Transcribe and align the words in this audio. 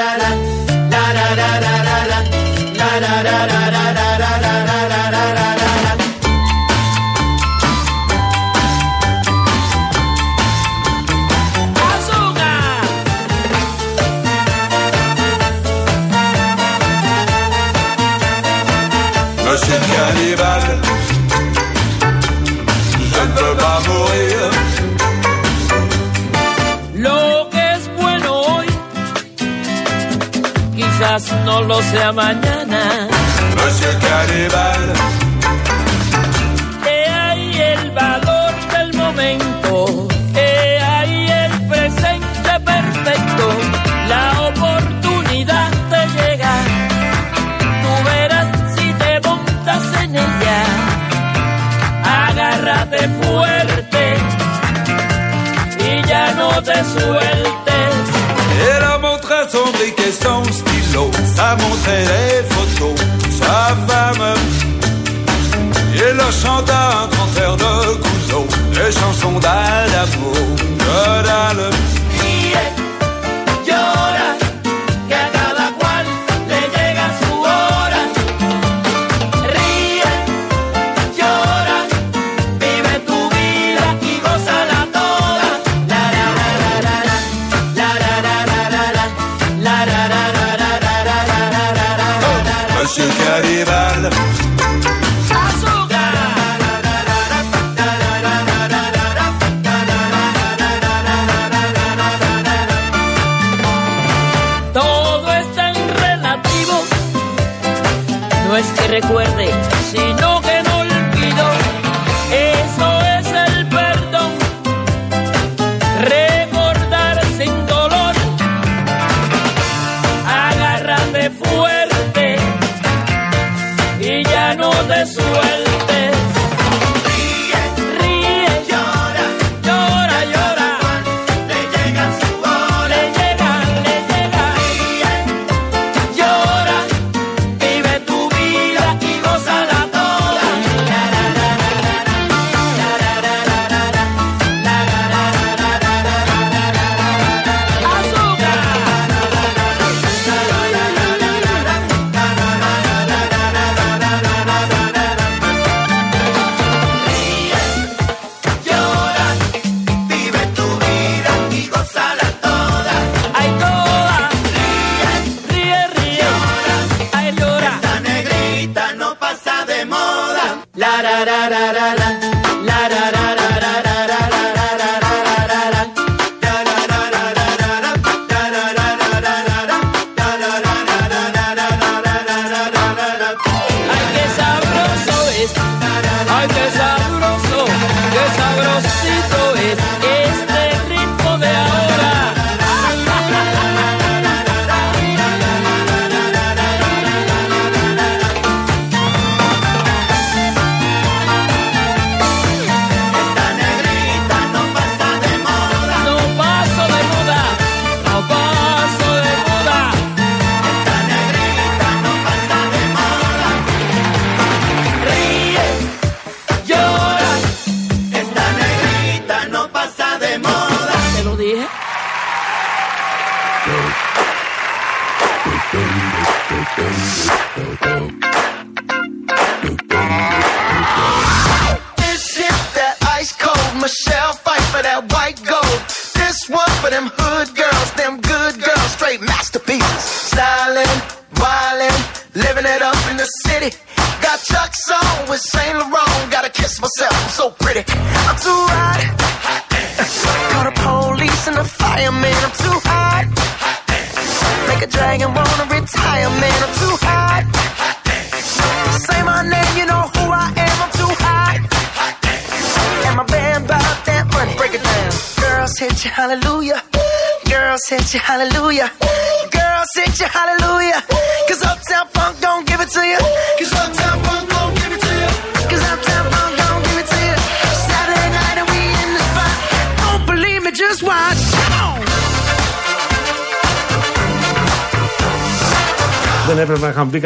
da 0.00 0.18
da 0.18 0.18
da. 0.18 0.49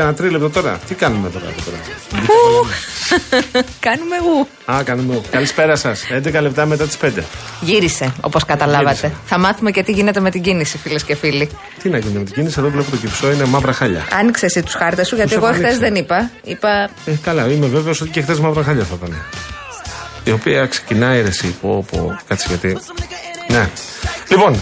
Έπρεπε 0.01 0.11
να 0.11 0.15
είχαμε 0.15 0.15
μπει 0.15 0.15
κανένα 0.15 0.15
τρίλεπτο 0.15 0.51
τώρα. 0.51 0.79
Τι 0.89 0.95
κάνουμε 0.95 1.31
τώρα. 1.31 1.45
εδώ 1.47 1.63
τώρα; 1.65 1.79
Κάνουμε 3.87 4.17
γου. 4.17 4.47
Α, 4.73 4.83
κάνουμε. 4.83 5.21
Καλησπέρα 5.31 5.77
σας. 5.77 6.03
11 6.25 6.41
λεπτά 6.41 6.67
μετά 6.67 6.85
τις 6.87 6.97
5. 7.03 7.11
Γύρισε, 7.61 8.13
όπως 8.21 8.45
καταλάβατε. 8.45 8.95
Γύρισε. 8.95 9.13
Θα 9.27 9.39
μάθουμε 9.39 9.71
και 9.71 9.83
τι 9.83 9.93
γίνεται 9.93 10.21
με 10.21 10.31
την 10.31 10.43
κίνηση, 10.43 10.79
φίλες 10.79 11.03
και 11.05 11.15
φίλοι. 11.15 11.51
Τι 11.83 11.89
να 11.89 11.99
γίνει 11.99 12.19
με 12.19 12.25
την 12.25 12.35
κίνηση, 12.35 12.55
εδώ 12.59 12.69
βλέπω 12.71 12.91
το 12.91 12.97
κυψό 12.97 13.33
είναι 13.33 13.45
μαύρα 13.45 13.73
χάλια. 13.73 14.05
Άνοιξε 14.13 14.47
εσύ 14.47 14.63
τους 14.63 14.75
χάρτες 14.75 15.07
σου, 15.09 15.15
γιατί 15.15 15.31
Τους 15.31 15.39
εγώ 15.39 15.47
έχω 15.47 15.55
χθες 15.57 15.67
ανοίξει. 15.77 15.91
δεν 15.91 15.95
είπα. 16.03 16.31
Είπα. 16.45 16.91
Ε, 17.07 17.13
καλά, 17.23 17.49
είμαι 17.51 17.67
βέβαιος 17.67 18.01
ότι 18.01 18.11
και 18.11 18.23
χθες 18.23 18.41
μαύρα 18.41 18.63
χάλια 18.65 18.85
θα 18.85 18.95
ήταν. 19.03 19.23
Η 20.25 20.31
οποία 20.31 20.67
ξεκινάει 20.67 21.23
ρε 21.23 21.29
εσύ. 21.29 21.55
Πω, 21.61 21.85
πω, 21.91 22.19
κάτσε 22.29 22.47
γιατί. 22.49 22.79
Ναι. 23.49 23.69
Λοιπόν, 24.29 24.57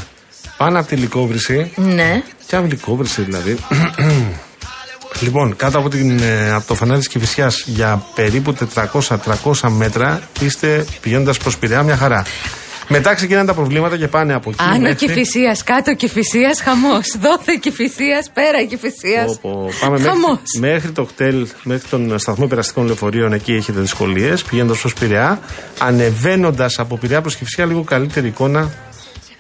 πάνω 0.56 0.78
από 0.78 0.88
τη 0.88 0.96
λικόβρηση. 0.96 1.72
Ναι. 1.76 2.22
Ποια 2.46 2.60
λικόβρηση 2.60 3.22
δηλαδή; 3.22 3.58
Λοιπόν, 5.22 5.56
κάτω 5.56 5.78
από, 5.78 5.88
την, 5.88 6.18
ε, 6.18 6.52
από 6.52 6.66
το 6.66 6.74
φανάρι 6.74 6.98
της 6.98 7.08
Κηφισιάς 7.08 7.62
για 7.66 8.04
περίπου 8.14 8.54
400-300 8.54 9.68
μέτρα 9.68 10.20
είστε 10.40 10.84
πηγαίνοντας 11.00 11.36
προς 11.38 11.58
Πειραιά 11.58 11.82
μια 11.82 11.96
χαρά. 11.96 12.24
Μετά 12.88 13.14
ξεκινάνε 13.14 13.46
τα 13.46 13.54
προβλήματα 13.54 13.96
και 13.96 14.08
πάνε 14.08 14.34
από 14.34 14.50
εκεί. 14.50 14.58
Άνω 14.62 14.78
μέχρι- 14.78 14.94
κυφυσίας, 14.96 15.62
κάτω 15.64 15.94
κυφυσίας, 15.94 16.60
χαμός. 16.60 17.16
Δόθε 17.20 17.58
κυφυσίας, 17.60 18.30
πέρα 18.34 18.64
κυφυσίας. 18.64 19.38
Πω, 19.40 19.50
πω. 19.50 19.68
Πάμε 19.80 19.98
μέχρι, 19.98 20.08
Χαμός. 20.08 20.38
μέχρι 20.60 20.90
το 20.90 21.04
κτέλ, 21.04 21.46
μέχρι 21.62 21.88
τον 21.88 22.18
σταθμό 22.18 22.46
περαστικών 22.46 22.86
λεωφορείων, 22.86 23.32
εκεί 23.32 23.52
έχετε 23.52 23.80
δυσκολίες. 23.80 24.42
Πηγαίνοντας 24.42 24.80
προς 24.80 24.92
Πειραιά. 24.94 25.40
Ανεβαίνοντας 25.78 26.78
από 26.78 26.96
Πειραιά 26.96 27.20
προς 27.20 27.36
Κυφσιά, 27.36 27.66
λίγο 27.66 27.82
καλύτερη 27.82 28.26
εικόνα. 28.26 28.70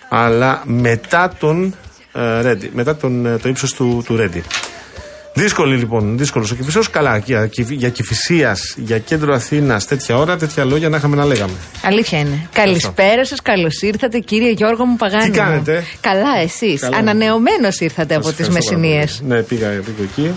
Αλλά 0.08 0.62
μετά 0.64 1.32
τον 1.38 1.74
ε, 2.14 2.40
Ρέντι, 2.40 2.70
μετά 2.74 2.96
τον, 2.96 3.26
ε, 3.26 3.36
το 3.38 3.48
ύψος 3.48 3.72
του, 3.74 4.02
του 4.06 4.16
Ρέντι. 4.16 4.42
Δύσκολη 5.34 5.76
λοιπόν, 5.76 6.18
δύσκολος 6.18 6.50
ο 6.50 6.54
Κυφισός. 6.54 6.90
Καλά, 6.90 7.16
για, 7.16 7.50
για 7.68 7.88
Κυφυσία, 7.88 8.56
για 8.76 8.98
κέντρο 8.98 9.34
Αθήνας, 9.34 9.86
τέτοια 9.86 10.16
ώρα, 10.16 10.36
τέτοια 10.36 10.64
λόγια 10.64 10.88
να 10.88 10.96
είχαμε 10.96 11.16
να 11.16 11.24
λέγαμε. 11.24 11.52
Αλήθεια 11.84 12.18
είναι. 12.18 12.48
Καλησπέρα 12.52 13.24
σας, 13.24 13.42
καλώς 13.42 13.82
ήρθατε, 13.82 14.18
κύριε 14.18 14.50
Γιώργο 14.50 14.84
μου 14.84 14.96
Παγάνη. 14.96 15.24
Τι 15.30 15.38
κάνετε; 15.38 15.84
Καλά, 16.00 16.38
εσείς. 16.42 16.80
Καλά. 16.80 16.96
Ανανεωμένος 16.96 17.80
ήρθατε 17.80 18.14
από 18.14 18.24
Σας 18.26 18.34
τις 18.34 18.46
ευχαριστώ 18.46 18.74
πάρα 18.74 18.86
Μεσσηνίες. 18.86 19.16
πολύ. 19.20 19.32
Ναι, 19.34 19.42
πήγα, 19.42 19.68
πήγα 19.68 20.02
εκεί. 20.12 20.36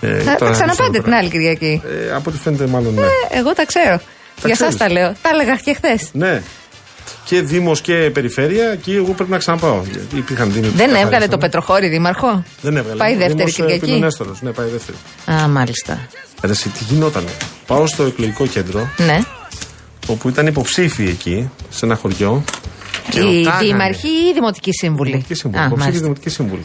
Ε, 0.00 0.18
Θα, 0.18 0.30
θα 0.30 0.36
τώρα 0.36 0.50
ξαναπάτε 0.52 0.90
δεν 0.90 1.02
την 1.02 1.14
άλλη 1.14 1.28
Κυριακή. 1.28 1.80
ξέρω. 1.84 2.02
Ε, 2.02 2.14
από 2.14 2.30
ό,τι 2.30 2.38
φαίνεται, 2.38 2.66
μάλλον 2.66 2.94
ναι. 2.94 3.00
Ε, 3.00 3.38
εγώ 3.38 3.52
τα 3.52 3.64
ξέρω. 3.66 4.00
Για 4.44 4.54
ξέρεις. 4.54 4.60
εσά 4.74 4.76
τα 4.76 4.90
λέω. 4.92 5.12
Τα 5.22 5.28
έλεγα 5.32 5.54
και 5.64 5.74
χθες. 5.74 6.08
Ναι. 6.12 6.42
Και 7.28 7.40
Δήμος 7.42 7.80
και 7.80 8.10
Περιφέρεια, 8.12 8.70
εκεί 8.70 8.92
εγώ 8.94 9.12
πρέπει 9.12 9.30
να 9.30 9.38
ξαναπάω. 9.38 9.82
Γιατί 9.92 10.16
Υπήρχαν 10.16 10.52
δήμοι 10.52 10.66
που 10.66 10.76
Δεν 10.76 10.84
έβγαλε 10.86 11.02
καθάρισαν. 11.04 11.30
το 11.30 11.38
Πετροχώρη 11.38 11.88
δήμαρχο; 11.88 12.42
Δεν 12.62 12.76
έβγαλε. 12.76 12.98
Πάει 12.98 13.14
Ο 13.14 13.16
δεύτερη 13.16 13.36
Δήμος, 13.38 13.58
ε, 13.58 13.62
Κυριακή; 13.62 13.84
Πίνων 13.84 14.04
Έστωρος. 14.04 14.42
Ναι, 14.42 14.50
πάει 14.50 14.68
δεύτερη. 14.68 14.96
Α, 15.42 15.48
μάλιστα. 15.48 16.08
Ρε, 16.42 16.50
εσύ, 16.50 16.68
τι 16.68 16.84
γινότανε; 16.84 17.30
Πάω 17.66 17.86
στο 17.86 18.02
εκλογικό 18.02 18.46
κέντρο, 18.46 18.88
Ναι. 18.96 19.18
όπου 20.06 20.28
ήταν 20.28 20.46
υποψήφοι 20.46 21.04
εκεί, 21.08 21.50
σε 21.70 21.84
ένα 21.84 21.94
χωριό. 21.96 22.44
και 23.10 23.18
Η 23.20 23.22
ρωτάγανε- 23.22 23.66
Δήμαρχη 23.66 24.08
ή 24.08 24.28
η 24.30 24.32
Δημοτική 24.34 24.70
Σύμβουλη. 24.72 25.10
Δημοτική 25.10 25.34
Σύμβουλη. 25.34 25.62
Α, 25.62 25.66
Υποψήφοι 25.66 25.84
μάλιστα. 25.88 26.02
Δημοτική 26.06 26.30
Σύμβουλη. 26.30 26.64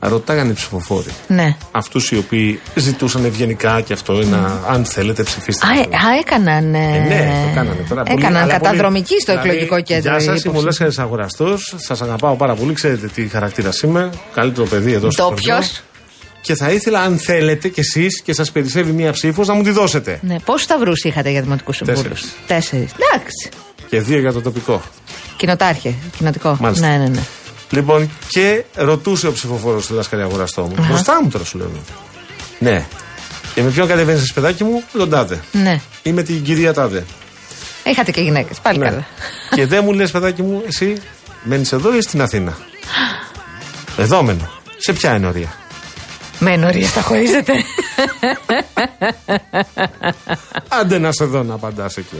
Ρωτάγανε 0.00 0.50
οι 0.50 0.54
ψηφοφόροι. 0.54 1.10
Ναι. 1.26 1.56
Αυτούς 1.70 2.10
οι 2.10 2.16
οποίοι 2.16 2.60
ζητούσαν 2.74 3.24
ευγενικά 3.24 3.80
και 3.80 3.92
αυτό 3.92 4.12
να, 4.12 4.60
αν 4.68 4.84
θέλετε, 4.84 5.22
ψηφίστε. 5.22 5.66
Α, 5.66 5.70
ε, 5.70 5.80
α, 5.80 6.18
έκαναν. 6.20 6.74
ε, 6.74 6.78
Ε, 6.78 6.98
ναι, 6.98 7.42
το 7.48 7.54
κάνανε 7.54 7.84
τώρα. 7.88 8.02
πολύ- 8.02 8.18
Έκαναν 8.22 8.42
αλλά 8.42 8.52
καταδρομική 8.52 9.06
πολύ- 9.08 9.20
στο 9.20 9.32
δηλαδή, 9.32 9.48
εκλογικό 9.48 9.80
κέντρο. 9.82 10.10
Γεια 10.10 10.20
οι 10.20 10.36
σας, 10.36 10.44
είμαι 10.44 10.56
ο 10.56 10.60
υποψήφοι. 10.60 10.82
Λέσχερ 10.84 11.04
Αγοραστός. 11.04 11.74
Σας 11.76 12.02
αγαπάω 12.02 12.34
πάρα 12.36 12.54
πολύ. 12.54 12.72
Ξέρετε 12.72 13.06
τι 13.06 13.26
χαρακτήρα 13.28 13.70
είμαι. 13.84 14.10
Καλύτερο 14.34 14.66
παιδί 14.66 14.92
εδώ 14.92 15.10
στο 15.10 15.22
Ντόπιος. 15.28 15.54
χωριό. 15.56 15.68
Και 16.40 16.54
θα 16.54 16.70
ήθελα, 16.70 17.00
αν 17.00 17.18
θέλετε 17.18 17.68
κι 17.68 17.80
εσείς 17.80 18.22
και 18.22 18.32
σας 18.32 18.50
περισσεύει 18.52 18.92
μία 18.92 19.12
ψήφος, 19.12 19.46
να 19.48 19.54
μου 19.54 19.62
τη 19.62 19.70
δώσετε. 19.70 20.18
Ναι, 20.22 20.36
πόσους 20.44 20.62
σταυρούς 20.62 21.04
είχατε 21.04 21.30
για 21.30 21.42
δημοτικούς 21.42 21.76
συμβούλους; 21.76 22.02
Τέσσερις. 22.02 22.34
Τέσσερι. 22.46 22.88
Εντάξει. 23.12 23.48
Και 23.88 24.00
δύο 24.00 24.18
για 24.18 24.32
το 24.32 24.40
τοπικό. 24.40 24.82
Κοινοτάρχε, 25.36 25.94
κοινοτικό. 26.16 26.56
Μάλιστα. 26.60 26.86
Ναι, 26.88 26.96
ναι, 26.96 27.08
ναι. 27.08 27.20
Λοιπόν, 27.70 28.10
και 28.28 28.64
ρωτούσε 28.74 29.26
ο 29.26 29.32
ψηφοφόρος 29.32 29.86
του 29.86 29.94
Λάσκαρη 29.94 30.22
Αγοραστό 30.22 30.62
μου. 30.62 30.74
Μπροστά 30.88 31.22
μου 31.22 31.28
τώρα 31.28 31.44
σου 31.44 31.58
λέω. 31.58 31.70
Ναι. 32.58 32.86
Και 33.54 33.62
με 33.62 33.70
ποιον 33.70 33.86
κατεβαίνει, 33.88 34.22
παιδάκι 34.34 34.64
μου, 34.64 34.82
τον 34.92 35.10
τάδε. 35.10 35.40
ναι. 35.52 35.80
Ή 36.02 36.12
με 36.12 36.22
την 36.22 36.42
κυρία 36.42 36.72
τάδε. 36.74 37.04
Είχατε 37.84 38.10
και 38.10 38.20
γυναίκες. 38.20 38.58
Πάλι 38.58 38.78
Ναι. 38.78 38.84
καλά. 38.88 39.06
και 39.50 39.66
δεν 39.66 39.84
μου 39.84 39.92
λες, 39.92 40.10
παιδάκι 40.10 40.42
μου, 40.42 40.62
εσύ 40.66 41.02
μένεις 41.42 41.72
εδώ 41.72 41.96
ή 41.96 42.00
στην 42.02 42.22
Αθήνα; 42.22 42.56
εδώ 43.96 44.22
μένω. 44.22 44.50
Σε 44.76 44.92
ποια 44.92 45.10
ενορία; 45.12 45.52
Με 46.38 46.52
ενορία 46.52 46.88
τα 46.94 47.00
χωρίζετε. 47.00 47.52
Άντε 50.68 50.98
να 50.98 51.12
σε 51.12 51.24
δω 51.24 51.42
να 51.42 51.54
απαντάς 51.54 51.96
εκεί. 51.96 52.16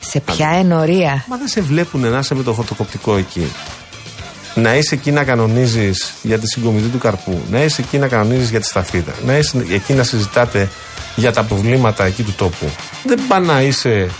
Σε 0.00 0.20
ποια 0.20 0.48
ενορία; 0.48 1.24
Μα 1.28 1.36
δεν 1.36 1.48
σε 1.48 1.60
βλέπουν 1.60 2.00
να 2.10 2.18
είσαι 2.18 2.34
με 2.34 2.42
το 2.42 2.54
φωτοκοπτικό 2.54 3.16
εκεί. 3.16 3.52
Να 4.54 4.76
είσαι 4.76 4.94
εκεί 4.94 5.10
να 5.10 5.24
κανονίζεις 5.24 6.14
για 6.22 6.38
τη 6.38 6.46
συγκομιδή 6.46 6.88
του 6.88 6.98
καρπού. 6.98 7.40
Να 7.50 7.62
είσαι 7.62 7.80
εκεί 7.80 7.98
να 7.98 8.08
κανονίζεις 8.08 8.50
για 8.50 8.60
τη 8.60 8.66
σταφίδα. 8.66 9.12
Να 9.26 9.36
είσαι 9.38 9.64
εκεί 9.70 9.92
να 9.92 10.02
συζητάτε 10.02 10.68
για 11.16 11.32
τα 11.32 11.42
προβλήματα 11.42 12.04
εκεί 12.04 12.22
του 12.22 12.34
τόπου. 12.36 12.66
Δεν 13.04 13.20
πά 13.28 13.38
να 13.38 13.62
είσαι. 13.62 14.10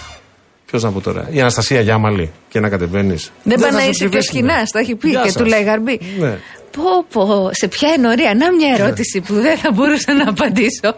Ποιος 0.67 0.83
να 0.83 0.91
πω 0.91 1.01
τώρα, 1.01 1.29
η 1.31 1.41
Αναστασία 1.41 1.81
Γιάμαλη 1.81 2.33
και 2.49 2.61
να 2.61 2.69
κατεβαίνεις. 2.69 3.31
Δεν 3.43 3.61
πάει 3.61 3.71
να 3.71 3.89
είσαι 3.89 4.09
και 4.09 4.17
ο 4.17 4.23
Σκινά, 4.23 4.67
το 4.73 4.79
έχει 4.79 4.95
πει 4.95 5.11
και 5.11 5.33
του 5.33 5.45
λέει 5.45 5.63
Γαρμπή. 5.63 6.01
Ναι. 6.19 6.39
Πω, 6.71 7.05
πω, 7.13 7.51
σε 7.53 7.69
ποια 7.69 7.89
ενορία. 7.97 8.35
Να 8.35 8.53
μια 8.53 8.75
ερώτηση 8.79 9.21
που 9.21 9.35
δεν 9.35 9.59
θα 9.59 9.73
μπορούσα 9.73 10.15
να 10.15 10.29
απαντήσω. 10.29 10.97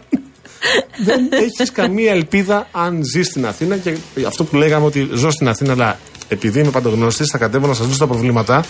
δεν 1.05 1.29
έχεις 1.32 1.73
καμία 1.73 2.12
ελπίδα 2.12 2.69
αν 2.73 3.00
ζεις 3.05 3.27
στην 3.27 3.47
Αθήνα 3.47 3.77
και 3.77 3.97
αυτό 4.27 4.44
που 4.44 4.56
λέγαμε 4.56 4.87
ότι 4.87 5.09
ζω 5.12 5.31
στην 5.31 5.49
Αθήνα, 5.49 5.73
αλλά 5.73 5.99
επειδή 6.29 6.61
είμαι 6.61 6.71
παντογνωστή, 6.71 7.25
θα 7.25 7.39
κατέβω 7.39 7.67
να 7.67 7.75
σας 7.75 7.87
λύσω 7.87 7.99
τα 7.99 8.06
προβλήματα. 8.06 8.65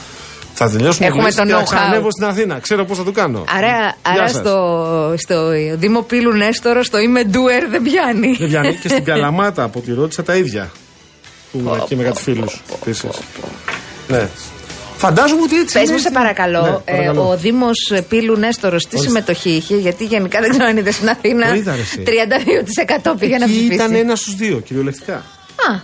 Θα 0.58 0.70
τελειώσουμε 0.70 1.06
Έχουμε 1.06 1.22
εμείς 1.22 1.34
το 1.34 1.42
και 1.42 1.52
θα 1.52 1.60
know-how. 1.60 1.64
ξανανεύω 1.64 2.08
στην 2.10 2.26
Αθήνα. 2.26 2.58
Ξέρω 2.58 2.84
πώς 2.84 2.98
θα 2.98 3.04
το 3.04 3.12
κάνω. 3.12 3.44
Άρα, 3.56 3.68
Γεια 3.68 3.94
άρα 4.02 4.28
σας. 4.28 4.36
στο, 4.40 5.14
στο 5.16 5.50
Δήμο 5.74 6.02
Πύλου 6.02 6.32
Νέστορο 6.32 6.80
το 6.90 6.98
είμαι 6.98 7.22
doer 7.32 7.66
δεν 7.70 7.82
πιάνει. 7.82 8.36
Δεν 8.38 8.48
πιάνει. 8.48 8.74
και 8.74 8.88
στην 8.88 9.04
Καλαμάτα 9.10 9.62
από 9.62 9.80
τη 9.80 9.92
ρώτησα 9.92 10.22
τα 10.22 10.34
ίδια. 10.36 10.70
Που 11.52 11.58
ήμουν 11.58 11.80
εκεί 11.82 11.96
με 11.96 12.02
κάτι 12.02 12.22
φίλους 12.22 12.62
επίσης. 12.74 13.10
Ναι. 14.08 14.28
Φαντάζομαι 14.96 15.42
ότι 15.42 15.56
έτσι. 15.58 15.72
Πες 15.78 15.82
είναι, 15.82 15.92
μου, 15.92 15.98
σε 15.98 16.06
έτσι. 16.08 16.18
παρακαλώ, 16.20 16.62
Ναι, 16.62 16.68
ε, 16.84 16.96
παρακαλώ. 16.96 17.28
ο 17.28 17.36
Δήμος 17.36 17.92
Πύλου 18.08 18.36
Νέστορος 18.36 18.86
τι 18.86 18.98
συμμετοχή 18.98 19.50
είχε, 19.50 19.76
γιατί 19.76 20.04
γενικά 20.04 20.40
δεν 20.40 20.50
ξέρω 20.50 20.64
αν 20.64 20.76
είδες 20.76 20.94
στην 20.94 21.08
Αθήνα. 21.08 21.48
Το 21.48 21.54
είδα, 21.54 21.74
ρε, 21.74 21.80
εσύ. 21.80 22.02
32% 22.02 23.14
πήγε 23.18 23.38
να 23.38 23.44
Εκεί 23.44 23.52
ψηφίσει. 23.52 23.74
ήταν 23.74 23.94
ένας 23.94 24.18
στους 24.20 24.34
δύο, 24.34 24.58
κυριολεκτικά. 24.58 25.14
Α, 25.14 25.78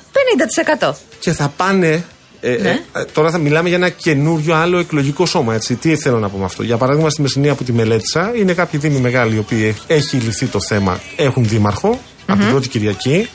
50%. 0.81 0.93
Και 1.19 1.33
θα 1.33 1.53
πάνε. 1.57 2.05
Ε, 2.45 2.57
Ναι. 2.61 2.69
ε, 2.93 3.01
ε, 3.01 3.05
τώρα 3.13 3.31
θα 3.31 3.39
μιλάμε 3.39 3.69
για 3.69 3.77
ένα 3.77 3.89
καινούριο 3.89 4.55
άλλο 4.55 4.79
εκλογικό 4.79 5.27
σώμα. 5.27 5.55
Έτσι. 5.55 5.75
Τι 5.75 5.97
θέλω 5.97 6.19
να 6.19 6.29
πω 6.29 6.39
με 6.39 6.45
αυτό. 6.45 6.63
Για 6.63 6.77
παράδειγμα, 6.77 7.11
στη 7.11 7.23
Μεσσηνία 7.23 7.55
που 7.55 7.65
τη 7.65 7.73
μελέτησα, 7.73 8.33
είναι 8.37 8.53
κάποιοι 8.53 8.81
δήμοι 8.81 8.99
μεγάλοι 8.99 9.35
οι 9.35 9.39
οποίοι 9.39 9.65
έχει- 9.69 9.83
έχει 9.87 10.17
λυθεί 10.17 10.47
το 10.47 10.59
θέμα, 10.69 11.01
έχουν 11.17 11.49
δήμαρχο 11.49 12.01
από 12.27 12.41
την 12.41 12.51
πρώτη 12.51 12.69
Κυριακή. 12.69 13.29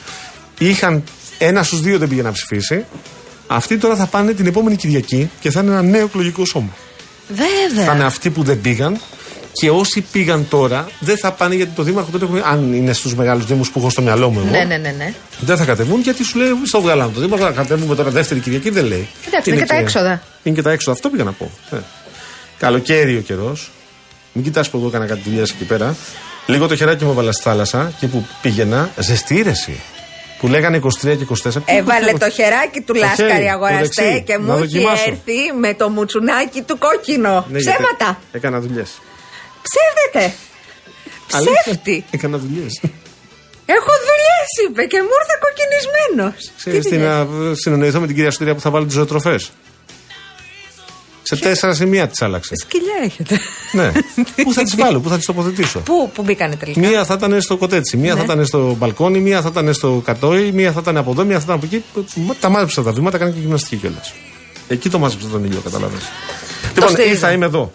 Είχαν 0.58 1.04
ένα 1.38 1.64
στους 1.64 1.82
δύο 1.82 1.98
δεν 1.98 2.08
πήγε 2.10 2.22
να 2.22 2.32
ψηφίσει. 2.32 2.86
Αυτοί 3.48 3.78
τώρα 3.78 3.96
θα 3.96 4.06
πάνε 4.06 4.34
την 4.34 4.46
επόμενη 4.48 4.76
Κυριακή 4.76 5.30
και 5.40 5.52
θα 5.52 5.60
είναι 5.60 5.72
ένα 5.72 5.82
νέο 5.82 6.04
εκλογικό 6.06 6.46
σώμα. 6.46 6.70
Θα 7.28 7.44
Βέβαια. 7.76 7.96
είναι 7.96 8.04
αυτοί 8.04 8.30
που 8.30 8.44
δεν 8.44 8.62
πήγαν 8.62 8.98
και 9.60 9.70
όσοι 9.70 10.02
πήγαν 10.12 10.48
τώρα 10.50 10.88
δεν 11.00 11.18
θα 11.18 11.32
πάνε 11.32 11.56
γιατί 11.56 11.72
το 11.76 11.84
Δήμαρχο 11.84 12.10
τότε 12.12 12.26
έχουμε, 12.26 12.42
αν 12.46 12.74
είναι 12.74 12.94
στους 12.94 13.16
μεγάλους 13.16 13.46
Δήμους 13.46 13.72
που 13.72 13.80
έχω 13.80 13.90
στο 13.90 14.02
μυαλό 14.02 14.30
μου 14.30 14.40
εγώ, 14.40 14.50
Ναι, 14.50 14.64
ναι, 14.64 14.78
ναι, 14.78 14.94
ναι. 14.98 15.14
δεν 15.40 15.58
θα 15.58 15.66
κατεβούν 15.66 16.02
γιατί 16.02 16.24
σου 16.24 16.38
λέει 16.38 16.48
στο 16.66 16.82
βγάλαμε 16.82 17.12
το 17.14 17.20
Δήμαρχο. 17.20 17.46
Θα 17.46 17.52
κατεβούμε 17.52 17.96
τώρα 17.96 18.10
δεύτερη 18.10 18.40
Κυριακή, 18.40 18.70
δεν 18.70 18.86
λέει. 18.86 19.08
Εντάξει, 19.28 19.50
είναι 19.50 19.60
και 19.60 19.66
τα 19.66 19.76
έξοδα. 19.76 20.22
Είναι 20.44 20.56
και 20.56 20.62
τα 20.62 20.72
έξοδα, 20.72 20.92
αυτό 20.92 21.10
πήγα 21.10 21.24
να 21.24 21.32
πω. 21.32 21.52
Ε. 21.72 21.78
Καλοκαίρι 22.58 23.18
ο 23.18 23.22
καιρός. 23.22 23.72
Μην 24.34 24.44
κοιτάς 24.44 24.70
που 24.70 24.78
εγώ 24.78 24.88
έκανα 24.88 25.06
κάτι 25.06 25.22
δουλειέ 25.26 25.42
εκεί 25.42 25.64
πέρα. 25.68 25.96
Λίγο 26.46 26.68
το 26.68 26.76
χεράκι 26.76 27.04
μου 27.06 27.12
έβαλα 27.12 27.32
στη 27.32 27.44
θάλασσα 27.44 27.92
και 28.00 28.08
που 28.08 28.26
πήγαινα, 28.42 28.90
ζεστή 29.00 29.36
ήρεση. 29.36 29.80
Που 30.40 30.48
λέγανε 30.48 30.80
23 30.84 30.90
και 31.02 31.26
24. 31.44 31.62
Έβαλε 31.66 32.12
το 32.12 32.30
χεράκι 32.30 32.82
του 32.82 32.94
Το 32.94 33.00
Λάσκαρη 33.00 33.32
χέρι, 33.32 33.46
το 33.46 33.52
αγοραστέ 33.52 34.04
δεξί, 34.04 34.24
και 34.26 34.34
να 34.34 34.40
μου 34.40 34.52
έχει 34.52 34.60
δοκιμάσω. 34.62 35.04
έρθει 35.08 35.54
με 35.60 35.74
το 35.74 35.90
μουτσουνάκι 35.90 36.62
του 36.62 36.78
κόκκινο. 36.78 37.46
Ναι, 37.50 37.60
γιατί 37.60 37.78
Ψέματα. 37.84 38.20
Έκανα 38.32 38.60
δουλειές. 38.60 39.02
Ψεύδεται. 39.68 40.36
Ψεύτη. 41.64 42.06
Έκανα 42.12 42.38
δουλειές. 42.38 42.80
Έχω 43.70 43.92
δουλειές, 44.10 44.70
είπε 44.70 44.84
και 44.86 44.98
μου 45.02 45.10
ήρθε 45.20 45.36
κοκκινισμένος. 45.46 46.52
Ξέρεις 46.58 46.86
τι 46.86 46.98
να 46.98 47.28
συνεννοηθώ 47.56 48.00
με 48.00 48.06
την 48.08 48.16
κυρία 48.16 48.32
Στουρία 48.32 48.54
που 48.56 48.62
θα 48.62 48.70
βάλει 48.70 48.86
τις 48.86 48.94
ζωοτροφές. 48.96 49.52
Σε 51.24 51.36
τέσσερα 51.36 51.74
σημεία 51.74 52.08
τις 52.08 52.22
άλλαξε. 52.22 52.54
Σκυλιά 52.56 52.94
έχετε. 53.04 53.40
ναι. 53.72 53.92
Πού 54.44 54.54
θα 54.54 54.64
τις 54.64 54.76
βάλω, 54.76 55.00
πού 55.00 55.10
θα 55.10 55.16
τις 55.18 55.26
τοποθετήσω; 55.26 55.80
Πού, 55.80 56.12
πού 56.14 56.24
μπήκανε 56.24 56.56
τελικά; 56.56 56.80
Μία 56.80 57.06
θα 57.06 57.14
ήταν 57.14 57.42
στο 57.42 57.58
κοτέτσι, 57.58 57.98
μία 57.98 58.14
Ναι. 58.14 58.18
θα 58.20 58.24
ήταν 58.26 58.46
στο 58.46 58.76
μπαλκόνι, 58.78 59.20
μία 59.20 59.42
θα 59.42 59.48
ήταν 59.52 59.74
στο 59.74 60.02
κατόι, 60.06 60.52
μία 60.52 60.72
θα 60.72 60.80
ήταν 60.82 60.98
από 60.98 61.12
εδώ, 61.12 61.24
μία 61.26 61.38
θα 61.38 61.44
ήταν 61.44 61.56
από 61.56 61.66
εκεί. 61.66 61.84
Τα 62.40 62.50
μάζεψα 62.50 62.84
τα 62.84 62.92
βήματα, 62.92 63.16
έκανα 63.18 63.32
και 63.32 63.40
γυμναστική 63.40 63.76
κιόλας. 63.76 64.14
Εκεί 64.68 64.90
το 64.90 65.00
μάζεψα 65.00 65.28
τον 65.28 65.44
ήλιο, 65.44 65.60
καταλαβαίνεις. 65.64 66.04
Λοιπόν, 66.76 66.90
στηρίζω. 66.90 67.14
ή 67.14 67.18
θα 67.18 67.32
είμαι 67.32 67.46
εδώ. 67.46 67.74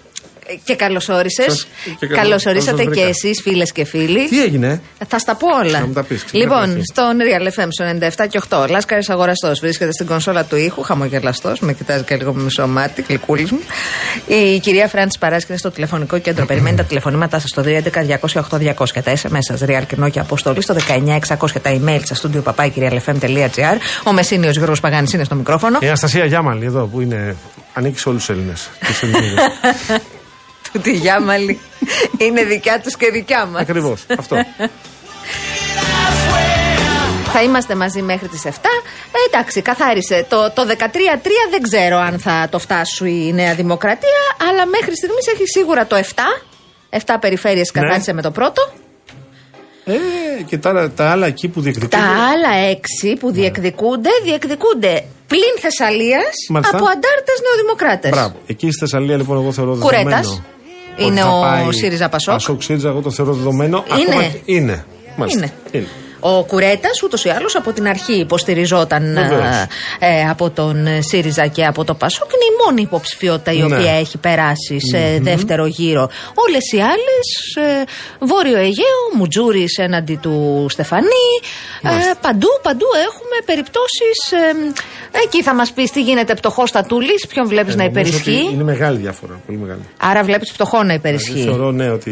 Και 0.64 0.74
καλώ 0.76 1.00
όρισε. 1.08 1.42
Σας- 1.42 1.66
και 1.84 2.06
καλώς- 2.06 2.16
Καλώ 2.16 2.22
καλώς 2.22 2.46
ορίσατε 2.46 2.76
σας 2.76 2.84
και 2.84 2.90
βρήκα. 2.90 3.06
εσείς, 3.08 3.40
φίλες 3.42 3.72
και 3.72 3.84
φίλοι. 3.84 4.28
Τι 4.28 4.42
έγινε, 4.42 4.80
Θα 5.08 5.18
στα 5.18 5.34
πω 5.34 5.46
όλα. 5.64 5.78
Να 5.80 5.86
μου 5.86 5.92
τα 5.92 6.02
πεις, 6.02 6.24
ξεκινάμε 6.24 6.60
λοιπόν, 6.60 6.76
εκεί. 6.76 6.84
στον 6.92 7.18
Real 7.20 7.46
FM 7.62 7.68
στο 7.70 7.84
97 7.84 8.26
και 8.26 8.36
8, 8.48 8.66
Λάσκαρης 8.68 9.10
Αγοραστός 9.10 9.60
βρίσκεται 9.60 9.92
στην 9.92 10.06
κονσόλα 10.06 10.44
του 10.44 10.56
ήχου, 10.56 10.82
χαμογελαστός, 10.82 11.60
με 11.60 11.72
κοιτάζει 11.72 12.04
και 12.04 12.16
λίγο 12.16 12.32
με 12.32 12.42
μισό 12.42 12.66
μάτι, 12.66 13.04
γλυκούλης 13.08 13.50
μου. 13.50 13.60
Η 14.26 14.58
κυρία 14.58 14.88
Φράντη 14.88 15.18
Παράσκευη 15.18 15.58
στο 15.58 15.70
τηλεφωνικό 15.70 16.18
κέντρο. 16.18 16.46
Περιμένει 16.46 16.76
τα 16.76 16.84
τηλεφωνήματά 16.84 17.38
σας 17.38 17.48
στο 17.50 17.62
211-200-8200 17.62 19.02
τα 19.02 19.12
SMS 19.22 19.38
σα, 19.40 19.54
Real 19.66 19.82
και 19.88 19.96
Nokia 20.02 20.18
Αποστολή, 20.18 20.62
στο 20.62 20.74
19600 20.74 21.60
τα 21.62 21.70
email 21.84 22.00
σα, 22.04 22.14
στο 22.14 22.30
papakirialfm.gr. 22.44 23.76
Ο 24.04 24.12
Μεσίνιο 24.12 24.50
Γιώργος 24.50 24.80
Παγάνης 24.80 25.12
είναι 25.12 25.24
στο 25.24 25.34
μικρόφωνο. 25.34 25.78
Η 25.80 25.86
Αναστασία 25.86 26.24
Γιάμαλη 26.24 26.64
εδώ 26.64 26.84
που 26.86 27.00
είναι. 27.00 27.36
Ανήκει 27.74 27.98
σε 27.98 28.08
όλους 28.08 28.26
τους 28.26 28.36
Έλληνες. 28.36 28.68
Του 30.72 30.78
τη 30.80 30.92
Γιάμαλη 30.92 31.60
είναι 32.18 32.44
δικιά 32.44 32.80
τους 32.80 32.96
και 32.96 33.10
δικιά 33.10 33.46
μας. 33.46 33.60
Ακριβώς. 33.60 34.04
Αυτό. 34.18 34.36
Θα 37.34 37.42
είμαστε 37.42 37.74
μαζί 37.74 38.02
μέχρι 38.02 38.28
τις 38.28 38.42
7. 38.44 38.48
Ε, 38.48 38.56
εντάξει, 39.28 39.62
καθάρισε. 39.62 40.26
Το, 40.28 40.50
το 40.54 40.62
13-3 40.68 40.68
δεν 41.50 41.62
ξέρω 41.62 41.96
αν 41.98 42.18
θα 42.18 42.48
το 42.50 42.58
φτάσει 42.58 43.10
η 43.10 43.32
Νέα 43.32 43.54
Δημοκρατία, 43.54 44.20
αλλά 44.50 44.66
μέχρι 44.66 44.96
στιγμής 44.96 45.26
έχει 45.26 45.46
σίγουρα 45.46 45.86
το 45.86 45.96
7. 45.96 46.00
7 46.90 46.98
περιφέρειες 47.20 47.70
Ναι. 47.74 47.80
καθάρισε 47.82 48.12
με 48.12 48.22
το 48.22 48.30
πρώτο. 48.30 48.72
ε, 49.84 49.92
και 50.46 50.58
τα, 50.58 50.90
τα 50.90 51.10
άλλα 51.10 51.26
εκεί 51.26 51.48
που 51.48 51.60
διεκδικούν. 51.60 51.88
Τα 51.88 51.98
άλλα 52.32 52.70
6 53.12 53.16
που 53.20 53.32
διεκδικούνται, 53.32 54.10
διεκδικούνται 54.24 55.04
πλην 55.26 55.54
Θεσσαλίας 55.60 56.34
Μάλιστα. 56.48 56.76
από 56.76 56.84
αντάρτες 56.86 57.38
νεοδημοκράτες. 57.46 58.10
Μπράβο. 58.10 58.34
Εκεί 58.46 58.70
στη 58.70 58.78
Θεσσαλία 58.78 59.16
λοιπόν 59.16 59.36
εγώ 59.38 59.52
θεωρώ 59.52 59.76
Κουρέτας. 59.78 60.04
δεδομένο. 60.04 60.30
ότι 60.30 60.42
Είναι 60.96 61.20
θα 61.20 61.28
ο 61.36 61.40
πάει 61.40 61.72
ΣΥΡΙΖΑ 61.72 62.08
Πασόκ. 62.08 62.34
Πασόκ 62.34 62.62
ΣΥΡΙΖΑ, 62.62 62.88
εγώ 62.88 63.00
το 63.00 63.10
θεωρώ 63.10 63.32
δεδομένο. 63.32 63.84
Είναι. 63.88 64.02
Ακόμα 64.02 64.22
και- 64.22 64.52
είναι. 64.52 64.84
Μάλιστα. 65.16 65.50
Είναι. 65.72 65.86
Ο 66.24 66.44
Κουρέτας, 66.44 67.02
ούτως 67.02 67.24
ή 67.24 67.28
άλλως 67.28 67.56
από 67.56 67.72
την 67.72 67.88
αρχή 67.88 68.12
υποστηριζόταν 68.12 69.02
Βεβαίως. 69.14 69.44
ε, 69.44 69.68
ε, 69.98 70.28
από 70.30 70.50
τον 70.50 70.86
ε, 70.86 71.00
ΣΥΡΙΖΑ 71.00 71.46
και 71.46 71.64
από 71.66 71.84
το 71.84 71.94
ΠΑΣΟΚ. 71.94 72.30
Είναι 72.32 72.44
η 72.44 72.64
μόνη 72.66 72.82
υποψηφιότητα 72.82 73.52
η 73.52 73.58
Ναι. 73.58 73.64
οποία 73.64 73.92
έχει 73.92 74.18
περάσει 74.18 74.76
σε 74.90 75.18
δεύτερο 75.20 75.66
γύρο. 75.66 76.10
Όλες 76.34 76.72
οι 76.72 76.80
άλλες, 76.80 77.26
ε, 77.80 77.84
Βόρειο 78.18 78.56
Αιγαίο, 78.58 79.00
Μουτζούρις 79.16 79.78
έναντι 79.78 80.18
του 80.22 80.66
Στεφανή. 80.70 81.30
Ε, 81.82 81.88
παντού, 82.20 82.48
παντού 82.62 82.86
έχουμε 83.08 83.36
περιπτώσεις. 83.44 84.18
εκεί 85.24 85.42
θα 85.42 85.54
μας 85.54 85.72
πεις 85.72 85.90
τι 85.90 86.02
γίνεται 86.02 86.34
πτωχός 86.34 86.68
Στατούλης, 86.68 87.26
ποιον 87.26 87.46
βλέπεις 87.48 87.74
Ε, 87.74 87.76
να 87.76 87.84
νομίζω 87.84 88.00
υπερισχύει. 88.08 88.44
ότι 88.46 88.54
Είναι 88.54 88.62
μεγάλη 88.64 88.98
διαφορά. 88.98 89.40
Πολύ 89.46 89.58
μεγάλη. 89.58 89.80
Άρα 89.96 90.22
βλέπεις 90.22 90.50
φτωχό 90.50 90.76
να 90.76 90.82
Δηλαδή, 90.82 90.98
υπερισχύει. 91.08 91.42
θεωρώ 91.42 91.70
ναι 91.70 91.90
ότι 91.90 92.10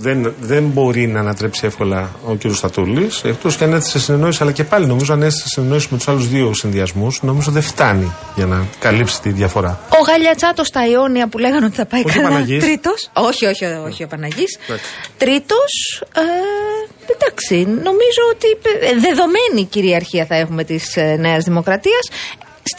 δεν, 0.00 0.34
δεν 0.40 0.64
μπορεί 0.64 1.06
να 1.06 1.20
ανατρέψει 1.20 1.66
εύκολα 1.66 2.10
ο 2.26 2.34
κ. 2.34 2.52
Στατούλης. 2.54 3.22
Εκτός 3.24 3.56
και 3.56 3.64
αν 3.64 3.72
έρθει 3.72 3.88
σε 3.88 3.98
συνεννόηση, 3.98 4.38
αλλά 4.42 4.52
και 4.52 4.64
πάλι 4.64 4.86
νομίζω 4.86 5.12
αν 5.12 5.22
έρθει 5.22 5.38
σε 5.38 5.48
συνεννόηση 5.48 5.88
με 5.90 5.96
τους 5.96 6.08
άλλους 6.08 6.28
δύο 6.28 6.54
συνδυασμούς, 6.54 7.22
νομίζω 7.22 7.50
δεν 7.50 7.62
φτάνει 7.62 8.12
για 8.36 8.46
να 8.46 8.66
καλύψει 8.78 9.20
τη 9.20 9.30
διαφορά. 9.30 9.80
Ο 10.00 10.02
Γαλιατσάτος 10.06 10.66
στα 10.66 10.86
Ιόνια 10.88 11.28
που 11.28 11.38
λέγανε 11.38 11.66
ότι 11.66 11.74
θα 11.76 11.86
πάει 11.86 12.02
Όχι 12.04 12.18
ο 12.18 12.22
κανένα 12.22 12.34
Παναγής. 12.34 12.64
τρίτος. 12.64 13.10
Όχι, 13.12 13.46
όχι, 13.46 13.64
όχι 13.64 14.02
ο 14.04 14.06
Παναγής. 14.06 14.58
Εντάξει. 14.64 14.84
Τρίτος. 15.18 16.02
Ε, 16.16 16.20
εντάξει, 17.12 17.54
νομίζω 17.82 18.22
ότι 18.32 18.46
ε, 18.86 19.00
δεδομένη 19.00 19.64
κυριαρχία 19.70 20.26
θα 20.26 20.34
έχουμε 20.36 20.64
της 20.64 20.96
ε, 20.96 21.16
Νέας 21.18 21.44
Δημοκρατίας. 21.44 22.08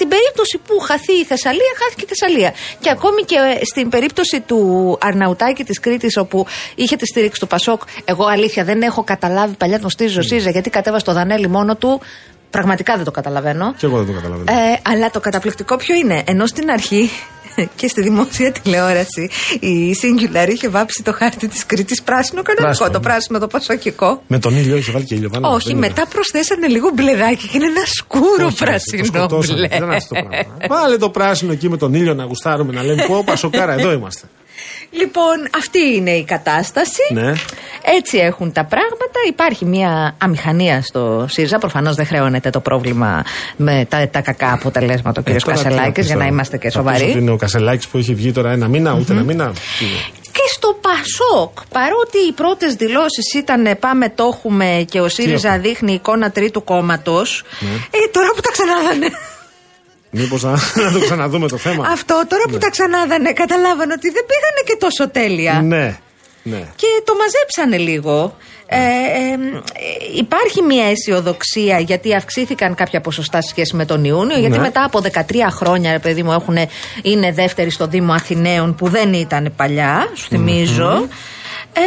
Στην 0.01 0.13
περίπτωση 0.13 0.57
που 0.67 0.79
χαθεί 0.79 1.13
η 1.13 1.25
Θεσσαλία, 1.25 1.71
χάθηκε 1.81 2.03
η 2.03 2.07
Θεσσαλία. 2.07 2.53
Και 2.79 2.89
ακόμη 2.89 3.21
και 3.21 3.35
ε, 3.35 3.65
στην 3.65 3.89
περίπτωση 3.89 4.39
του 4.39 4.97
Αρναουτάκη 5.01 5.63
της 5.63 5.79
Κρήτης, 5.79 6.17
όπου 6.17 6.45
είχε 6.75 6.95
τη 6.95 7.05
στήριξη 7.05 7.39
του 7.39 7.47
Πασόκ, 7.47 7.81
εγώ 8.05 8.25
αλήθεια 8.25 8.63
δεν 8.63 8.81
έχω 8.81 9.03
καταλάβει 9.03 9.55
παλιά 9.55 9.79
τον 9.79 9.89
στήριζο 9.89 10.21
ΣΥΡΙΖΑ, 10.21 10.49
γιατί 10.49 10.69
κατέβασε 10.69 11.05
το 11.05 11.13
Δανέλη 11.13 11.47
μόνο 11.47 11.75
του. 11.75 12.01
Πραγματικά 12.49 12.95
δεν 12.95 13.05
το 13.05 13.11
καταλαβαίνω. 13.11 13.73
Και 13.77 13.85
εγώ 13.85 13.97
δεν 13.97 14.05
το 14.05 14.13
καταλαβαίνω. 14.13 14.59
Ε, 14.59 14.79
αλλά 14.83 15.09
το 15.09 15.19
καταπληκτικό 15.19 15.75
ποιο 15.77 15.95
είναι; 15.95 16.23
Ενώ 16.25 16.45
στην 16.45 16.69
αρχή 16.69 17.09
και 17.75 17.87
στη 17.87 18.01
δημόσια 18.01 18.51
τηλεόραση 18.51 19.29
η 19.59 19.95
Singular 20.01 20.47
είχε 20.49 20.69
βάψει 20.69 21.03
το 21.03 21.13
χάρτη 21.13 21.47
της 21.47 21.65
Κρήτης 21.65 22.01
πράσινο 22.01 22.41
κανονικό. 22.41 22.77
Πράσινο. 22.77 22.89
Το 22.89 22.99
πράσινο, 22.99 23.39
το 23.39 23.47
πασοκικό. 23.47 24.21
Με 24.27 24.39
τον 24.39 24.57
ήλιο 24.57 24.75
είχε 24.75 24.91
βάλει 24.91 25.05
και 25.05 25.15
ήλιο 25.15 25.29
πάνω. 25.29 25.49
Όχι, 25.53 25.67
δεν 25.67 25.77
μετά 25.77 26.07
προσθέσανε 26.07 26.67
λίγο 26.67 26.89
μπλεδάκι 26.93 27.47
και 27.47 27.57
είναι 27.57 27.65
ένα 27.65 27.85
σκούρο 27.85 28.45
Όχι, 28.45 28.57
το 28.57 28.65
πράσινο 28.65 29.03
σκοτώσανε. 29.03 29.57
μπλε. 29.57 29.67
Δεν 29.67 29.83
είναι 29.83 29.95
αυτό 29.95 30.15
το 30.15 30.21
πράγμα. 30.29 30.57
Βάλε 30.69 30.97
το 30.97 31.09
πράσινο 31.09 31.51
εκεί 31.51 31.69
με 31.69 31.77
τον 31.77 31.93
ήλιο 31.93 32.13
να 32.13 32.23
γουστάρουμε, 32.23 32.73
να 32.73 32.83
λέμε 32.83 33.05
πω 33.07 33.23
πασοκάρα, 33.25 33.73
εδώ 33.73 33.91
είμαστε. 33.91 34.27
Λοιπόν, 34.91 35.35
αυτή 35.57 35.79
είναι 35.95 36.11
η 36.11 36.23
κατάσταση. 36.23 37.01
Ναι. 37.13 37.31
Έτσι 37.99 38.17
έχουν 38.17 38.51
τα 38.51 38.65
πράγματα. 38.65 39.19
Υπάρχει 39.27 39.65
μια 39.65 40.15
αμηχανία 40.17 40.81
στο 40.81 41.25
ΣΥΡΙΖΑ. 41.29 41.57
Προφανώς 41.57 41.95
δεν 41.95 42.05
χρεώνεται 42.05 42.49
το 42.49 42.59
πρόβλημα 42.59 43.23
με 43.55 43.85
τα, 43.89 44.07
τα 44.09 44.21
κακά 44.21 44.53
αποτελέσματα 44.53 45.21
ο 45.21 45.23
κ. 45.23 45.29
Ε, 45.29 45.35
τώρα 45.35 45.55
τι 45.57 45.63
να 45.63 45.63
Κασελάκης, 45.63 45.93
πεις 45.93 46.05
για 46.05 46.15
να 46.15 46.21
τώρα. 46.21 46.33
είμαστε 46.33 46.57
και 46.57 46.69
Θα 46.69 46.81
πεις 46.83 46.91
σοβαροί. 46.91 47.09
ότι 47.09 47.19
είναι 47.19 47.31
ο 47.31 47.35
Κασελάκης 47.35 47.87
που 47.87 47.97
έχει 47.97 48.13
βγει 48.13 48.31
τώρα 48.31 48.51
ένα 48.51 48.67
μήνα, 48.67 48.93
ούτε 48.99 49.11
ένα 49.13 49.23
μήνα. 49.23 49.51
Τι 49.79 49.85
είναι. 49.85 49.99
Και 50.31 50.41
στο 50.55 50.77
Πασόκ, 50.81 51.51
παρότι 51.69 52.17
οι 52.29 52.31
πρώτες 52.31 52.73
δηλώσεις 52.73 53.33
ήταν 53.33 53.65
«Ε, 53.65 53.75
πάμε 53.75 54.09
το 54.09 54.23
έχουμε 54.33 54.85
και 54.89 54.99
ο 54.99 55.07
ΣΥΡΙΖΑ 55.09 55.47
έχουμε; 55.47 55.67
δείχνει 55.67 55.93
εικόνα 55.93 56.31
τρίτου 56.31 56.63
κόμματος, 56.63 57.43
ε, 57.91 57.97
τώρα 58.11 58.27
που 58.35 58.41
τα 58.41 58.49
ξανάδανε. 58.51 59.07
Μήπως 60.11 60.43
να, 60.43 60.51
να 60.85 60.91
το 60.91 60.99
ξαναδούμε 60.99 61.47
το 61.47 61.57
θέμα; 61.57 61.87
Αυτό 61.87 62.23
τώρα 62.29 62.43
που 62.49 62.57
τα 62.57 62.69
ξανάδανε, 62.69 63.33
καταλάβανε 63.33 63.93
ότι 63.93 64.09
δεν 64.09 64.25
πήγανε 64.25 64.61
και 64.65 64.75
τόσο 64.79 65.09
τέλεια. 65.09 65.61
Ναι. 65.63 65.97
Ναι. 66.43 66.63
Και 66.75 66.87
το 67.03 67.13
μαζέψανε 67.15 67.77
λίγο. 67.77 68.35
Ε, 68.73 68.77
ε, 68.77 68.79
ε, 68.79 70.17
υπάρχει 70.17 70.61
μια 70.61 70.85
αισιοδοξία 70.85 71.79
γιατί 71.79 72.15
αυξήθηκαν 72.15 72.75
κάποια 72.75 73.01
ποσοστά 73.01 73.41
σε 73.41 73.49
σχέση 73.49 73.75
με 73.75 73.85
τον 73.85 74.03
Ιούνιο. 74.03 74.37
Γιατί 74.39 74.55
Ναι. 74.55 74.61
μετά 74.61 74.83
από 74.83 74.99
13 75.01 75.49
χρόνια, 75.49 75.91
ρε 75.91 75.99
παιδί 75.99 76.23
μου, 76.23 76.31
έχουν, 76.31 76.57
είναι 77.01 77.31
δεύτεροι 77.31 77.69
στο 77.69 77.87
Δήμο 77.87 78.13
Αθηναίων 78.13 78.75
που 78.75 78.89
δεν 78.89 79.13
ήταν 79.13 79.53
παλιά, 79.55 80.07
σου 80.15 80.27
θυμιζω 80.27 81.07
Ε, 81.73 81.79